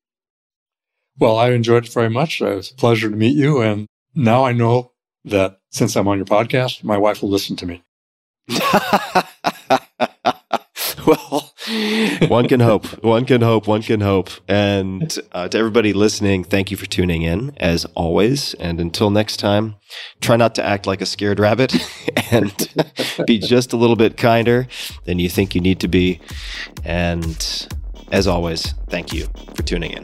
Well, 1.20 1.38
I 1.38 1.52
enjoyed 1.52 1.86
it 1.86 1.94
very 1.94 2.10
much. 2.10 2.42
It 2.42 2.56
was 2.56 2.72
a 2.72 2.76
pleasure 2.76 3.10
to 3.10 3.16
meet 3.16 3.38
you, 3.38 3.62
and 3.62 3.88
now 4.16 4.44
I 4.44 4.54
know 4.54 4.94
that 5.26 5.60
since 5.72 5.96
I'm 5.96 6.08
on 6.08 6.18
your 6.18 6.26
podcast, 6.26 6.84
my 6.84 6.98
wife 6.98 7.22
will 7.22 7.30
listen 7.30 7.56
to 7.58 7.66
me. 7.68 7.84
well, 11.08 11.53
one 12.28 12.48
can 12.48 12.60
hope. 12.60 12.86
One 13.04 13.26
can 13.26 13.42
hope. 13.42 13.68
One 13.68 13.82
can 13.82 14.02
hope. 14.02 14.30
And 14.48 15.18
uh, 15.32 15.48
to 15.50 15.58
everybody 15.58 15.94
listening, 15.94 16.44
thank 16.44 16.72
you 16.72 16.78
for 16.78 16.86
tuning 16.86 17.22
in 17.22 17.54
as 17.58 17.86
always. 17.96 18.54
And 18.56 18.80
until 18.80 19.10
next 19.10 19.38
time, 19.38 19.76
try 20.22 20.36
not 20.36 20.56
to 20.56 20.64
act 20.64 20.88
like 20.88 21.02
a 21.02 21.06
scared 21.06 21.40
rabbit 21.40 21.76
and 22.32 22.70
be 23.28 23.40
just 23.40 23.74
a 23.74 23.78
little 23.78 23.96
bit 23.96 24.18
kinder 24.18 24.68
than 25.06 25.20
you 25.20 25.30
think 25.30 25.56
you 25.56 25.62
need 25.62 25.80
to 25.82 25.88
be. 25.88 26.20
And 26.84 27.68
as 28.12 28.28
always, 28.28 28.74
thank 28.90 29.14
you 29.14 29.28
for 29.56 29.64
tuning 29.64 29.92
in. 29.92 30.04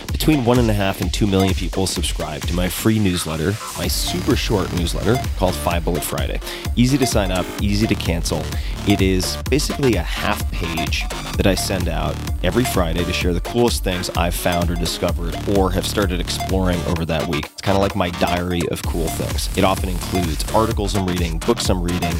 Between 0.11 0.45
one 0.45 0.59
and 0.59 0.69
a 0.69 0.73
half 0.73 1.01
and 1.01 1.11
two 1.11 1.25
million 1.25 1.53
people 1.53 1.87
subscribe 1.87 2.41
to 2.43 2.53
my 2.53 2.69
free 2.69 2.99
newsletter, 2.99 3.55
my 3.77 3.87
super 3.87 4.35
short 4.35 4.71
newsletter 4.73 5.17
called 5.37 5.55
Five 5.55 5.83
Bullet 5.83 6.03
Friday. 6.03 6.39
Easy 6.75 6.97
to 6.97 7.07
sign 7.07 7.31
up, 7.31 7.45
easy 7.61 7.87
to 7.87 7.95
cancel. 7.95 8.43
It 8.87 9.01
is 9.01 9.37
basically 9.49 9.95
a 9.95 10.03
half 10.03 10.49
page 10.51 11.07
that 11.37 11.47
I 11.47 11.55
send 11.55 11.89
out 11.89 12.15
every 12.43 12.63
Friday 12.63 13.03
to 13.03 13.13
share 13.13 13.33
the 13.33 13.41
coolest 13.41 13.83
things 13.83 14.09
I've 14.11 14.35
found 14.35 14.69
or 14.69 14.75
discovered 14.75 15.35
or 15.57 15.71
have 15.71 15.87
started 15.87 16.19
exploring 16.19 16.79
over 16.85 17.03
that 17.05 17.27
week. 17.27 17.45
It's 17.45 17.61
kind 17.61 17.75
of 17.75 17.81
like 17.81 17.95
my 17.95 18.11
diary 18.11 18.61
of 18.69 18.83
cool 18.83 19.07
things. 19.07 19.55
It 19.57 19.63
often 19.63 19.89
includes 19.89 20.49
articles 20.53 20.95
I'm 20.95 21.07
reading, 21.07 21.39
books 21.39 21.69
I'm 21.69 21.81
reading, 21.81 22.13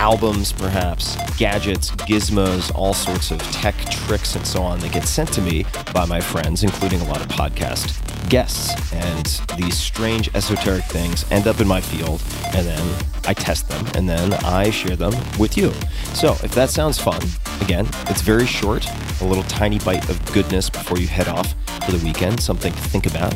albums, 0.00 0.50
perhaps, 0.50 1.14
gadgets, 1.36 1.90
gizmos, 1.90 2.74
all 2.74 2.94
sorts 2.94 3.30
of 3.30 3.38
tech 3.52 3.76
tricks 3.90 4.34
and 4.34 4.46
so 4.46 4.62
on 4.62 4.80
that 4.80 4.90
get 4.92 5.06
sent 5.06 5.30
to 5.30 5.42
me 5.42 5.62
by 5.92 6.06
my 6.06 6.18
friends, 6.18 6.64
including 6.64 7.02
a 7.02 7.04
lot 7.04 7.20
of 7.20 7.28
podcast 7.28 8.00
guests. 8.30 8.72
And 8.94 9.26
these 9.58 9.76
strange 9.76 10.34
esoteric 10.34 10.84
things 10.84 11.30
end 11.30 11.46
up 11.46 11.60
in 11.60 11.68
my 11.68 11.82
field, 11.82 12.22
and 12.54 12.66
then 12.66 13.04
I 13.26 13.34
test 13.34 13.68
them, 13.68 13.86
and 13.94 14.08
then 14.08 14.32
I 14.42 14.70
share 14.70 14.96
them 14.96 15.12
with 15.38 15.58
you. 15.58 15.70
So 16.14 16.32
if 16.42 16.52
that 16.54 16.70
sounds 16.70 16.98
fun, 16.98 17.20
again, 17.60 17.86
it's 18.08 18.22
very 18.22 18.46
short, 18.46 18.86
a 19.20 19.24
little 19.26 19.44
tiny 19.44 19.80
bite 19.80 20.08
of 20.08 20.32
goodness 20.32 20.70
before 20.70 20.96
you 20.96 21.08
head 21.08 21.28
off 21.28 21.54
for 21.84 21.92
the 21.92 22.02
weekend, 22.02 22.40
something 22.40 22.72
to 22.72 22.80
think 22.80 23.04
about. 23.04 23.34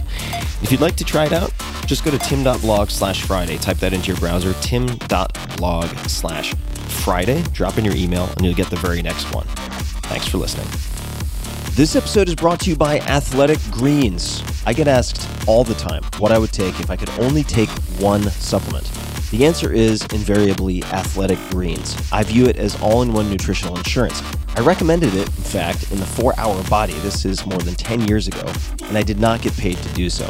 If 0.62 0.72
you'd 0.72 0.80
like 0.80 0.96
to 0.96 1.04
try 1.04 1.26
it 1.26 1.32
out, 1.32 1.52
just 1.86 2.04
go 2.04 2.10
to 2.10 2.18
tim.blog 2.18 2.88
slash 2.88 3.22
Friday. 3.22 3.58
Type 3.58 3.76
that 3.78 3.92
into 3.92 4.08
your 4.08 4.16
browser, 4.16 4.54
tim.blog 4.62 5.88
slash 6.08 6.53
Friday. 6.56 7.42
Drop 7.52 7.78
in 7.78 7.84
your 7.84 7.94
email, 7.96 8.28
and 8.36 8.44
you'll 8.44 8.54
get 8.54 8.70
the 8.70 8.76
very 8.76 9.02
next 9.02 9.34
one. 9.34 9.46
Thanks 10.08 10.28
for 10.28 10.38
listening. 10.38 10.66
This 11.74 11.96
episode 11.96 12.28
is 12.28 12.36
brought 12.36 12.60
to 12.60 12.70
you 12.70 12.76
by 12.76 13.00
Athletic 13.00 13.58
Greens. 13.70 14.42
I 14.64 14.72
get 14.72 14.86
asked 14.86 15.28
all 15.48 15.64
the 15.64 15.74
time 15.74 16.02
what 16.18 16.32
I 16.32 16.38
would 16.38 16.52
take 16.52 16.78
if 16.80 16.88
I 16.90 16.96
could 16.96 17.10
only 17.18 17.42
take 17.42 17.68
one 17.98 18.22
supplement. 18.22 18.88
The 19.34 19.46
answer 19.46 19.72
is 19.72 20.06
invariably 20.12 20.84
Athletic 20.84 21.40
Greens. 21.50 21.96
I 22.12 22.22
view 22.22 22.46
it 22.46 22.56
as 22.56 22.80
all 22.80 23.02
in 23.02 23.12
one 23.12 23.28
nutritional 23.28 23.76
insurance. 23.76 24.22
I 24.54 24.60
recommended 24.60 25.12
it, 25.12 25.26
in 25.26 25.42
fact, 25.42 25.90
in 25.90 25.98
the 25.98 26.06
4 26.06 26.38
Hour 26.38 26.62
Body. 26.70 26.92
This 27.00 27.24
is 27.24 27.44
more 27.44 27.58
than 27.58 27.74
10 27.74 28.06
years 28.06 28.28
ago, 28.28 28.46
and 28.84 28.96
I 28.96 29.02
did 29.02 29.18
not 29.18 29.42
get 29.42 29.52
paid 29.56 29.76
to 29.78 29.88
do 29.92 30.08
so. 30.08 30.26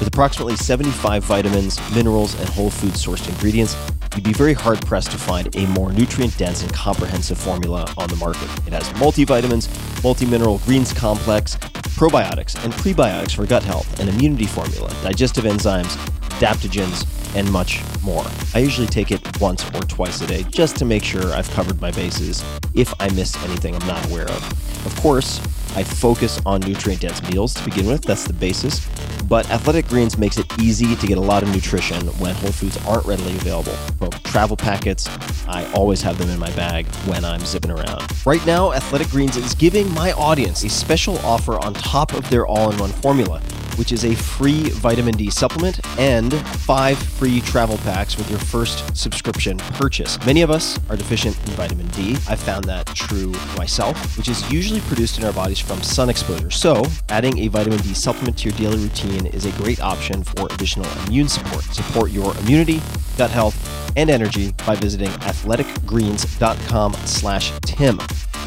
With 0.00 0.08
approximately 0.08 0.56
75 0.56 1.22
vitamins, 1.22 1.78
minerals, 1.94 2.34
and 2.40 2.48
whole 2.48 2.68
food 2.68 2.94
sourced 2.94 3.28
ingredients, 3.28 3.76
you'd 4.16 4.24
be 4.24 4.32
very 4.32 4.54
hard 4.54 4.84
pressed 4.84 5.12
to 5.12 5.18
find 5.18 5.54
a 5.54 5.64
more 5.68 5.92
nutrient 5.92 6.36
dense 6.36 6.64
and 6.64 6.72
comprehensive 6.74 7.38
formula 7.38 7.86
on 7.96 8.08
the 8.08 8.16
market. 8.16 8.50
It 8.66 8.72
has 8.72 8.88
multivitamins, 8.94 9.68
multi 10.02 10.26
mineral 10.26 10.58
greens 10.64 10.92
complex, 10.92 11.54
probiotics, 11.94 12.60
and 12.64 12.72
prebiotics 12.72 13.36
for 13.36 13.46
gut 13.46 13.62
health, 13.62 14.00
an 14.00 14.08
immunity 14.08 14.46
formula, 14.46 14.92
digestive 15.04 15.44
enzymes, 15.44 15.96
adaptogens, 16.40 17.06
and 17.34 17.50
much 17.52 17.82
more. 18.02 18.24
I 18.54 18.58
usually 18.58 18.86
take 18.86 19.10
it 19.10 19.40
once 19.40 19.64
or 19.74 19.80
twice 19.82 20.20
a 20.20 20.26
day 20.26 20.44
just 20.50 20.76
to 20.76 20.84
make 20.84 21.04
sure 21.04 21.32
I've 21.32 21.50
covered 21.50 21.80
my 21.80 21.90
bases 21.90 22.44
if 22.74 22.92
I 23.00 23.08
miss 23.10 23.36
anything 23.44 23.74
I'm 23.74 23.86
not 23.86 24.04
aware 24.10 24.28
of. 24.28 24.86
Of 24.86 24.94
course, 24.96 25.40
I 25.76 25.84
focus 25.84 26.40
on 26.46 26.60
nutrient 26.60 27.02
dense 27.02 27.22
meals 27.30 27.54
to 27.54 27.64
begin 27.64 27.86
with, 27.86 28.02
that's 28.02 28.24
the 28.24 28.32
basis. 28.32 28.86
But 29.28 29.50
Athletic 29.50 29.88
Greens 29.88 30.16
makes 30.16 30.38
it 30.38 30.46
easy 30.58 30.96
to 30.96 31.06
get 31.06 31.18
a 31.18 31.20
lot 31.20 31.42
of 31.42 31.54
nutrition 31.54 32.06
when 32.18 32.34
whole 32.34 32.50
foods 32.50 32.78
aren't 32.86 33.04
readily 33.04 33.36
available. 33.36 33.74
From 33.98 34.10
travel 34.24 34.56
packets, 34.56 35.06
I 35.46 35.70
always 35.72 36.00
have 36.02 36.16
them 36.16 36.30
in 36.30 36.38
my 36.38 36.50
bag 36.52 36.86
when 37.06 37.24
I'm 37.24 37.40
zipping 37.40 37.70
around. 37.70 38.06
Right 38.24 38.44
now, 38.46 38.72
Athletic 38.72 39.08
Greens 39.10 39.36
is 39.36 39.54
giving 39.54 39.92
my 39.92 40.12
audience 40.12 40.64
a 40.64 40.68
special 40.70 41.18
offer 41.18 41.58
on 41.60 41.74
top 41.74 42.14
of 42.14 42.28
their 42.30 42.46
all 42.46 42.70
in 42.70 42.78
one 42.78 42.90
formula 42.90 43.42
which 43.78 43.92
is 43.92 44.04
a 44.04 44.14
free 44.14 44.68
vitamin 44.70 45.16
D 45.16 45.30
supplement 45.30 45.80
and 45.98 46.34
five 46.58 46.98
free 46.98 47.40
travel 47.40 47.78
packs 47.78 48.16
with 48.16 48.28
your 48.28 48.38
first 48.38 48.96
subscription 48.96 49.56
purchase. 49.58 50.18
Many 50.26 50.42
of 50.42 50.50
us 50.50 50.78
are 50.90 50.96
deficient 50.96 51.38
in 51.46 51.52
vitamin 51.52 51.86
D. 51.88 52.14
I 52.28 52.36
found 52.36 52.64
that 52.64 52.86
true 52.88 53.32
myself, 53.56 54.18
which 54.18 54.28
is 54.28 54.50
usually 54.50 54.80
produced 54.80 55.18
in 55.18 55.24
our 55.24 55.32
bodies 55.32 55.58
from 55.58 55.82
sun 55.82 56.10
exposure. 56.10 56.50
So, 56.50 56.84
adding 57.08 57.38
a 57.38 57.48
vitamin 57.48 57.78
D 57.78 57.94
supplement 57.94 58.36
to 58.38 58.48
your 58.48 58.58
daily 58.58 58.82
routine 58.82 59.26
is 59.26 59.46
a 59.46 59.52
great 59.52 59.80
option 59.80 60.22
for 60.22 60.46
additional 60.52 60.86
immune 61.06 61.28
support. 61.28 61.62
Support 61.64 62.10
your 62.10 62.36
immunity, 62.38 62.80
gut 63.16 63.30
health, 63.30 63.56
and 63.96 64.10
energy 64.10 64.52
by 64.66 64.74
visiting 64.74 65.10
athleticgreens.com 65.10 66.92
slash 67.04 67.52
Tim. 67.62 67.98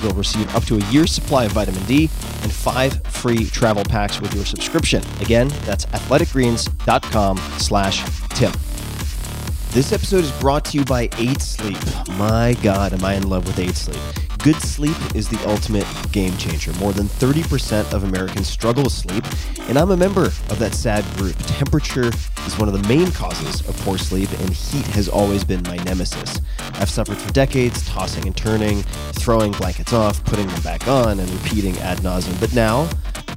You'll 0.01 0.13
receive 0.13 0.53
up 0.55 0.63
to 0.65 0.77
a 0.77 0.85
year's 0.91 1.11
supply 1.11 1.45
of 1.45 1.51
vitamin 1.51 1.83
D 1.85 2.09
and 2.41 2.51
five 2.51 3.01
free 3.07 3.45
travel 3.45 3.83
packs 3.83 4.19
with 4.19 4.33
your 4.33 4.45
subscription. 4.45 5.03
Again, 5.19 5.49
that's 5.65 5.85
athleticgreens.com 5.87 7.37
slash 7.57 8.03
Tim. 8.29 8.51
This 9.71 9.93
episode 9.93 10.25
is 10.25 10.31
brought 10.33 10.65
to 10.65 10.77
you 10.77 10.83
by 10.83 11.07
8 11.17 11.41
Sleep. 11.41 11.77
My 12.17 12.57
God, 12.61 12.91
am 12.91 13.05
I 13.05 13.13
in 13.13 13.29
love 13.29 13.47
with 13.47 13.57
8 13.57 13.73
Sleep. 13.73 14.01
Good 14.39 14.57
sleep 14.57 14.97
is 15.15 15.29
the 15.29 15.41
ultimate 15.47 15.87
game 16.11 16.35
changer. 16.35 16.73
More 16.73 16.91
than 16.91 17.07
30% 17.07 17.93
of 17.93 18.03
Americans 18.03 18.49
struggle 18.49 18.83
with 18.83 18.91
sleep, 18.91 19.23
and 19.69 19.77
I'm 19.77 19.91
a 19.91 19.95
member 19.95 20.25
of 20.25 20.59
that 20.59 20.73
sad 20.73 21.05
group. 21.15 21.37
Temperature 21.47 22.11
is 22.45 22.57
one 22.57 22.67
of 22.67 22.73
the 22.73 22.85
main 22.89 23.13
causes 23.13 23.65
of 23.65 23.77
poor 23.77 23.97
sleep, 23.97 24.29
and 24.41 24.49
heat 24.49 24.85
has 24.87 25.07
always 25.07 25.45
been 25.45 25.63
my 25.63 25.77
nemesis. 25.85 26.41
I've 26.73 26.89
suffered 26.89 27.17
for 27.17 27.31
decades, 27.31 27.87
tossing 27.87 28.25
and 28.25 28.35
turning, 28.35 28.83
throwing 29.13 29.53
blankets 29.53 29.93
off, 29.93 30.21
putting 30.25 30.47
them 30.47 30.61
back 30.63 30.89
on, 30.89 31.17
and 31.17 31.29
repeating 31.29 31.77
ad 31.77 31.99
nauseum. 31.99 32.37
But 32.41 32.53
now, 32.53 32.89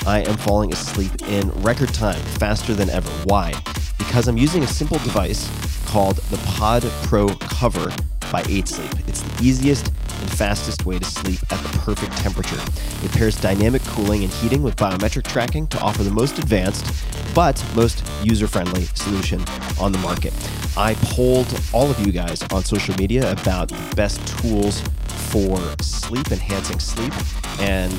I 0.05 0.23
am 0.23 0.36
falling 0.39 0.73
asleep 0.73 1.12
in 1.28 1.48
record 1.62 1.94
time, 1.94 2.20
faster 2.40 2.74
than 2.74 2.90
ever. 2.90 3.09
Why? 3.23 3.55
Because 3.98 4.27
I'm 4.27 4.36
using 4.36 4.65
a 4.65 4.66
simple 4.66 4.98
device 4.98 5.48
called 5.95 6.16
the 6.16 6.39
Pod 6.39 6.83
Pro 7.05 7.29
Cover 7.37 7.89
by 8.33 8.43
8 8.49 8.66
Sleep. 8.66 8.91
It's 9.07 9.21
the 9.21 9.45
easiest 9.45 9.87
and 9.87 10.29
fastest 10.29 10.85
way 10.85 10.99
to 10.99 11.05
sleep 11.05 11.39
at 11.53 11.62
the 11.62 11.79
perfect 11.79 12.11
temperature. 12.16 12.59
It 13.05 13.12
pairs 13.12 13.41
dynamic 13.41 13.81
cooling 13.85 14.25
and 14.25 14.33
heating 14.33 14.65
with 14.65 14.75
biometric 14.75 15.23
tracking 15.23 15.69
to 15.69 15.79
offer 15.79 16.03
the 16.03 16.11
most 16.11 16.37
advanced 16.41 16.85
but 17.33 17.65
most 17.77 18.03
user 18.25 18.49
friendly 18.49 18.87
solution 18.95 19.41
on 19.81 19.93
the 19.93 19.99
market. 19.99 20.33
I 20.77 20.95
polled 20.95 21.47
all 21.73 21.89
of 21.89 22.05
you 22.05 22.11
guys 22.11 22.43
on 22.53 22.65
social 22.65 22.97
media 22.97 23.31
about 23.31 23.69
the 23.69 23.95
best 23.95 24.27
tools 24.41 24.83
for 25.31 25.61
sleep, 25.81 26.33
enhancing 26.33 26.81
sleep, 26.81 27.12
and 27.61 27.93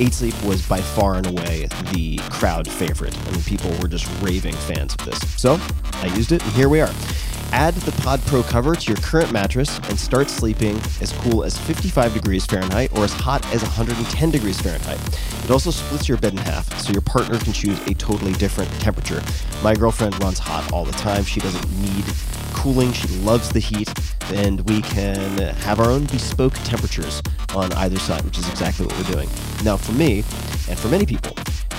8 0.00 0.14
Sleep 0.14 0.44
was 0.44 0.66
by 0.66 0.80
far 0.80 1.16
and 1.16 1.26
away 1.26 1.68
the 1.92 2.16
crowd 2.30 2.66
favorite. 2.66 3.14
Mean, 3.30 3.42
people 3.42 3.70
were 3.82 3.88
just 3.88 4.08
raving 4.22 4.54
fans 4.54 4.94
of 4.94 5.04
this. 5.04 5.18
So 5.38 5.60
I 5.92 6.06
used 6.16 6.32
it, 6.32 6.42
and 6.42 6.52
here 6.52 6.70
we 6.70 6.80
are. 6.80 6.90
Add 7.52 7.74
the 7.74 7.92
Pod 8.00 8.20
Pro 8.22 8.42
cover 8.42 8.74
to 8.74 8.86
your 8.86 8.96
current 9.02 9.30
mattress 9.30 9.78
and 9.90 9.98
start 9.98 10.30
sleeping 10.30 10.76
as 11.02 11.12
cool 11.18 11.44
as 11.44 11.58
55 11.58 12.14
degrees 12.14 12.46
Fahrenheit 12.46 12.96
or 12.96 13.04
as 13.04 13.12
hot 13.12 13.44
as 13.52 13.62
110 13.62 14.30
degrees 14.30 14.58
Fahrenheit. 14.58 15.00
It 15.44 15.50
also 15.50 15.70
splits 15.70 16.08
your 16.08 16.16
bed 16.16 16.32
in 16.32 16.38
half, 16.38 16.80
so 16.80 16.92
your 16.92 17.02
partner 17.02 17.38
can 17.38 17.52
choose 17.52 17.78
a 17.86 17.92
totally 17.92 18.32
different 18.32 18.70
temperature. 18.80 19.22
My 19.62 19.74
girlfriend 19.74 20.18
runs 20.22 20.38
hot 20.38 20.72
all 20.72 20.86
the 20.86 20.92
time. 20.92 21.24
She 21.24 21.40
doesn't 21.40 21.70
need 21.78 22.04
cooling. 22.50 22.92
She 22.92 23.08
loves 23.18 23.50
the 23.50 23.60
heat, 23.60 23.92
and 24.32 24.60
we 24.68 24.82
can 24.82 25.38
have 25.56 25.80
our 25.80 25.90
own 25.90 26.06
bespoke 26.06 26.54
temperatures 26.64 27.22
on 27.54 27.72
either 27.74 27.98
side, 27.98 28.22
which 28.22 28.38
is 28.38 28.48
exactly 28.48 28.86
what 28.86 28.96
we're 28.96 29.12
doing. 29.12 29.28
Now, 29.64 29.76
for 29.76 29.92
me, 29.92 30.24
and 30.68 30.78
for 30.78 30.88
many 30.88 31.06
people, 31.06 31.34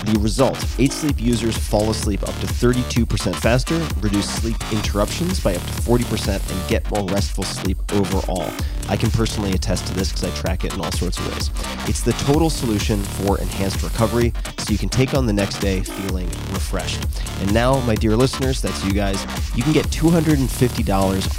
The 0.06 0.18
result 0.19 0.57
8 0.80 0.91
Sleep 0.91 1.22
users 1.22 1.56
fall 1.56 1.91
asleep 1.91 2.23
up 2.23 2.34
to 2.39 2.48
32% 2.48 3.35
faster, 3.35 3.88
reduce 3.99 4.27
sleep 4.27 4.57
interruptions 4.72 5.39
by 5.39 5.56
up 5.56 5.61
to 5.61 5.73
40%, 5.73 6.52
and 6.52 6.69
get 6.69 6.89
more 6.89 7.06
restful 7.06 7.43
sleep 7.43 7.77
overall. 7.93 8.49
I 8.89 8.98
can 8.98 9.11
personally 9.11 9.52
attest 9.52 9.85
to 9.88 9.93
this 9.93 10.10
because 10.11 10.23
I 10.23 10.41
track 10.41 10.65
it 10.65 10.73
in 10.73 10.81
all 10.81 10.91
sorts 10.91 11.19
of 11.19 11.27
ways. 11.31 11.52
It's 11.88 12.02
the 12.02 12.14
total 12.14 12.49
solution 12.49 13.03
for 13.03 13.39
enhanced 13.39 13.84
recovery 13.84 14.34
so 14.57 14.72
you 14.72 14.80
can 14.80 14.89
take 14.89 15.14
on 15.14 15.27
the 15.27 15.34
next 15.34 15.60
day 15.60 15.81
feeling 15.81 16.27
refreshed. 16.52 17.06
And 17.39 17.53
now, 17.53 17.80
my 17.81 17.93
dear 17.93 18.18
listeners, 18.18 18.60
that's 18.60 18.84
you 18.84 18.93
guys, 18.93 19.23
you 19.56 19.61
can 19.61 19.72
get 19.72 19.85
$250 19.88 20.60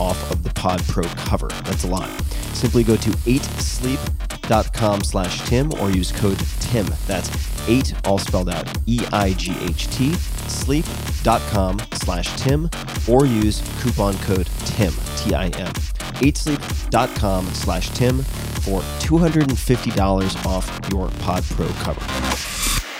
off 0.00 0.30
of 0.32 0.42
the 0.42 0.50
Pod 0.54 0.82
Pro 0.88 1.04
cover. 1.04 1.46
That's 1.64 1.84
a 1.84 1.88
lot. 1.88 2.08
Simply 2.54 2.82
go 2.82 2.96
to 2.96 3.10
8sleep.com 3.10 5.04
slash 5.04 5.48
Tim 5.48 5.72
or 5.74 5.90
use 5.90 6.10
code 6.10 6.38
TIM. 6.58 6.86
That's 7.06 7.30
8 7.68 7.94
all 8.06 8.18
spelled 8.18 8.48
out 8.48 8.66
E-I-G-H-T 8.86 10.14
sleep.com 10.14 11.78
slash 11.94 12.40
Tim 12.40 12.68
or 13.08 13.26
use 13.26 13.62
coupon 13.80 14.18
code 14.18 14.48
TIM, 14.64 14.92
T-I-M. 15.16 15.72
8sleep.com 15.72 17.46
slash 17.46 17.90
Tim 17.90 18.18
for 18.62 18.80
$250 19.00 20.46
off 20.46 20.80
your 20.90 21.08
Pod 21.20 21.44
Pro 21.44 21.68
cover. 21.84 22.91